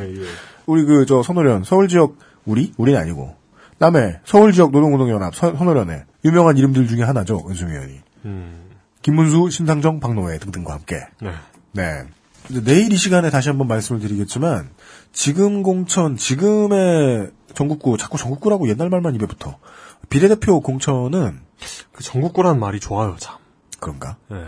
[0.00, 0.26] 예, 예.
[0.66, 2.16] 우리 그 저 선호련 서울 지역
[2.46, 3.34] 우리 우리는 아니고
[3.78, 8.00] 남해 서울 지역 노동운동연합 서- 선호련의 유명한 이름들 중에 하나죠 은수미 의원이.
[8.24, 8.62] 음.
[9.02, 11.00] 김문수, 신상정, 박노해 등등과 함께.
[11.20, 11.30] 네.
[11.72, 12.02] 네.
[12.48, 14.70] 내일 이 시간에 다시 한번 말씀을 드리겠지만
[15.12, 19.58] 지금 공천, 지금의 전국구, 자꾸 전국구라고 옛날 말만 입에 붙어.
[20.08, 21.40] 비례대표 공천은
[21.92, 23.36] 그 전국구라는 말이 좋아요, 참.
[23.80, 24.16] 그런가?
[24.30, 24.44] 네.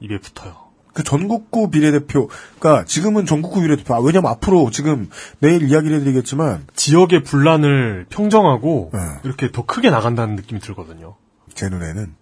[0.00, 0.70] 입에 붙어요.
[0.92, 3.94] 그 전국구 비례대표가 지금은 전국구 비례대표.
[3.94, 5.08] 아, 왜냐면 앞으로 지금
[5.38, 8.98] 내일 이야기를 해드리겠지만 지역의 분란을 평정하고 네.
[9.24, 11.16] 이렇게 더 크게 나간다는 느낌이 들거든요.
[11.54, 12.14] 제 눈에는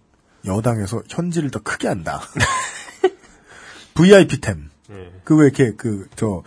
[0.45, 2.21] 여당에서 현질을 더 크게 한다.
[3.95, 4.68] VIP템.
[4.89, 5.11] 네.
[5.23, 6.43] 그왜 이렇게 그 저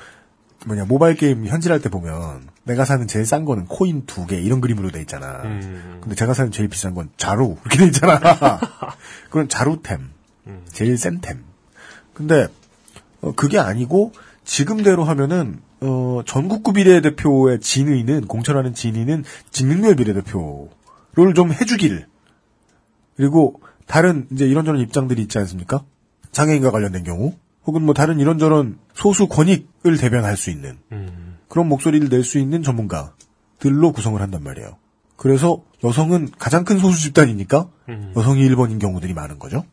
[0.66, 4.60] 뭐냐 모바일 게임 현질할 때 보면 내가 사는 제일 싼 거는 코인 두 개 이런
[4.60, 5.42] 그림으로 돼 있잖아.
[5.44, 5.98] 음.
[6.00, 8.20] 근데 제가 사는 제일 비싼 건 자루 이렇게 돼 있잖아.
[9.28, 10.10] 그건 자루템.
[10.46, 10.62] 음.
[10.70, 11.42] 제일 센 템.
[12.14, 12.46] 근데
[13.22, 14.12] 어, 그게 아니고
[14.44, 22.06] 지금대로 하면은 어, 전국구 비례대표의 진의는 공천하는 진의는 진능멸 비례대표를 좀 해주길
[23.16, 25.84] 그리고 다른 이제 이런저런 입장들이 있지 않습니까?
[26.30, 27.34] 장애인과 관련된 경우
[27.66, 31.36] 혹은 뭐 다른 이런저런 소수 권익을 대변할 수 있는 음.
[31.48, 34.76] 그런 목소리를 낼 수 있는 전문가들로 구성을 한단 말이에요.
[35.16, 38.12] 그래서 여성은 가장 큰 소수 집단이니까 음.
[38.16, 39.64] 여성이 1번인 경우들이 많은 거죠.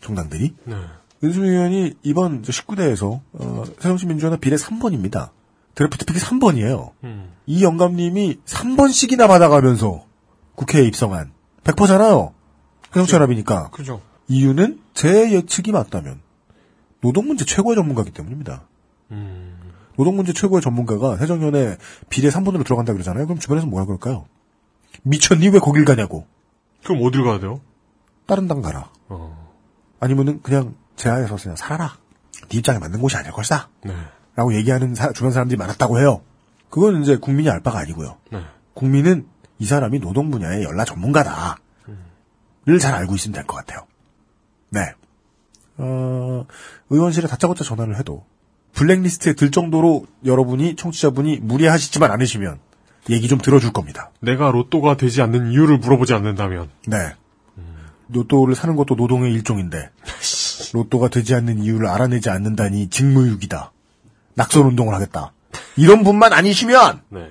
[0.00, 0.54] 정당들이.
[0.64, 0.76] 네.
[1.22, 5.30] 윤수미 의원이 이번 19대에서 어, 새정치민주연합 비례 3번입니다.
[5.74, 6.92] 드래프트 픽이 3번이에요.
[7.04, 7.32] 음.
[7.46, 10.04] 이 영감님이 3번씩이나 받아가면서
[10.54, 11.32] 국회에 입성한
[11.64, 12.32] 100%잖아요.
[12.92, 13.70] 새정치연합이니까.
[13.70, 14.00] 그죠.
[14.28, 16.20] 이유는 제 예측이 맞다면
[17.00, 18.62] 노동 문제 최고의 전문가이기 때문입니다.
[19.12, 19.58] 음.
[19.96, 21.76] 노동 문제 최고의 전문가가 새정연에
[22.08, 23.26] 비례 3번으로 들어간다 그러잖아요.
[23.26, 24.26] 그럼 주변에서 뭐라 그럴까요?
[25.02, 26.26] 미쳤니 왜 거길 가냐고.
[26.84, 27.60] 그럼 어딜 가야 돼요?
[28.26, 28.90] 다른 당 가라.
[29.08, 29.48] 어.
[30.00, 31.96] 아니면은 그냥 제 안에서 그냥 살아라.
[32.48, 33.68] 네 입장에 맞는 곳이 아닐 것이다.
[33.84, 33.94] 네.
[34.36, 36.22] 라고 얘기하는 사- 주변 사람들이 많았다고 해요.
[36.70, 38.18] 그건 이제 국민이 알 바가 아니고요.
[38.30, 38.42] 네.
[38.74, 39.26] 국민은
[39.58, 41.58] 이 사람이 노동 분야의 연라 전문가다.
[42.66, 43.86] 를 잘 알고 있으면 될 것 같아요.
[44.70, 44.92] 네.
[45.78, 46.46] 어,
[46.90, 48.24] 의원실에 다짜고짜 전화를 해도
[48.74, 52.58] 블랙리스트에 들 정도로 여러분이 청취자분이 무리하시지만 않으시면
[53.10, 54.10] 얘기 좀 들어줄 겁니다.
[54.20, 56.68] 내가 로또가 되지 않는 이유를 물어보지 않는다면.
[56.86, 57.14] 네.
[58.10, 59.90] 로또를 사는 것도 노동의 일종인데
[60.72, 63.72] 로또가 되지 않는 이유를 알아내지 않는다니 직무유기다.
[64.34, 65.32] 낙선 운동을 하겠다.
[65.76, 67.30] 이런 분만 아니시면 네.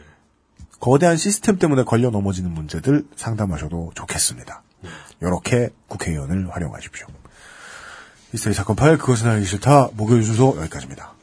[0.79, 4.63] 거대한 시스템 때문에 걸려 넘어지는 문제들 상담하셔도 좋겠습니다.
[5.21, 7.07] 이렇게 국회의원을 활용하십시오.
[8.37, 11.13] 미스터리 사건 파일 그것은 알기 싫다 목요일 순서 여기까지입니다.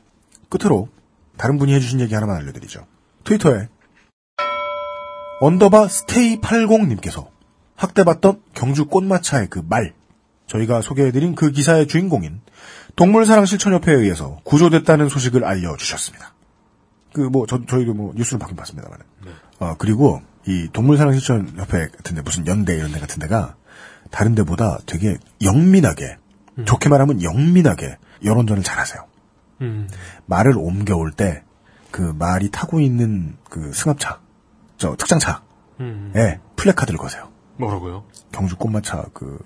[0.49, 0.89] 끝으로
[1.36, 2.86] 다른 분이 해주신 얘기 하나만 알려드리죠.
[3.23, 3.68] 트위터에
[5.41, 7.28] underbar stay 80님께서
[7.76, 9.94] 학대받던 경주 꽃마차의 그 말
[10.49, 12.41] 저희가 소개해드린 그 기사의 주인공인
[12.97, 16.34] 동물사랑 실천협회에 의해서 구조됐다는 소식을 알려주셨습니다.
[17.12, 18.99] 그 뭐 저희도 뭐 뉴스를 받긴 봤습니다만.
[19.60, 23.55] 어 그리고 이 동물사랑 실천협회 같은 데 무슨 연대 이런 데 같은 데가
[24.10, 26.18] 다른 데보다 되게 영민하게
[26.65, 29.05] 좋게 말하면 영민하게 여론전을 잘하세요.
[29.62, 29.89] 음.
[30.26, 31.42] 말을 옮겨올 때
[31.91, 34.18] 그 말이 타고 있는 그 승합차,
[34.78, 35.36] 저 특장차에
[35.78, 36.12] 음.
[36.57, 37.28] 플래카드를 거세요.
[37.57, 38.02] 뭐라고요?
[38.33, 39.39] 경주 꽃마차 그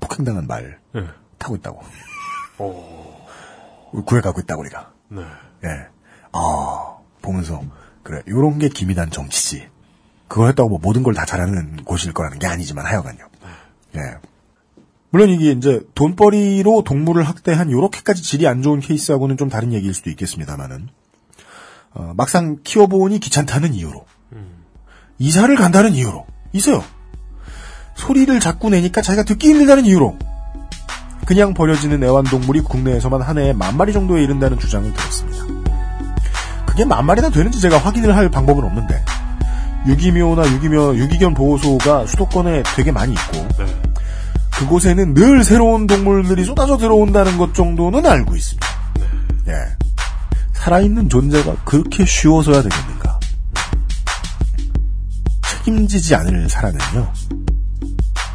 [0.00, 1.06] 폭행당한 말 예.
[1.38, 1.80] 타고 있다고.
[2.58, 4.02] 오.
[4.06, 4.92] 구해가고 있다고 우리가.
[5.10, 5.22] 네.
[5.66, 5.86] 예.
[6.32, 7.62] 아 보면서
[8.02, 9.68] 그래 요런 게 기민한 정치지.
[10.26, 13.24] 그걸 했다고 뭐 모든 걸 다 잘하는 곳일 거라는 게 아니지만 하여간요.
[13.94, 14.00] 예.
[15.14, 20.10] 물론 이게 이제 돈벌이로 동물을 학대한 요렇게까지 질이 안 좋은 케이스하고는 좀 다른 얘기일 수도
[20.10, 20.88] 있겠습니다만은
[21.92, 24.06] 어, 막상 키워보니 귀찮다는 이유로.
[25.20, 26.26] 이사를 간다는 이유로.
[26.52, 26.82] 있어요.
[27.94, 30.18] 소리를 자꾸 내니까 자기가 듣기 힘들다는 이유로.
[31.26, 35.46] 그냥 버려지는 애완동물이 국내에서만 한 해에 만 마리 정도에 이른다는 주장을 들었습니다.
[36.66, 39.04] 그게 만 마리나 되는지 제가 확인을 할 방법은 없는데.
[39.86, 43.93] 유기묘나 유기묘 유기견 보호소가 수도권에 되게 많이 있고
[44.58, 48.66] 그곳에는 늘 새로운 동물들이 쏟아져 들어온다는 것 정도는 알고 있습니다.
[49.48, 49.52] 예.
[50.52, 53.20] 살아있는 존재가 그렇게 쉬워서야 되겠는가?
[55.64, 57.12] 책임지지 않을 사람은요,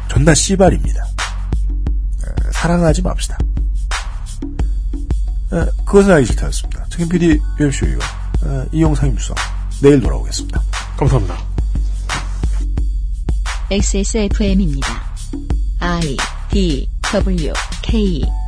[0.08, 1.04] 존나 씨발입니다.
[1.04, 3.38] 에, 사랑하지 맙시다.
[5.52, 6.84] 에, 그것은 알기 싫다였습니다.
[6.90, 7.98] 책임 PD UMC이와
[8.72, 9.36] 이용 상 임수석
[9.82, 10.62] 내일 돌아오겠습니다.
[10.96, 11.36] 감사합니다.
[13.70, 14.88] XSFM입니다.
[15.80, 16.16] I
[16.50, 17.52] D W
[17.82, 18.39] K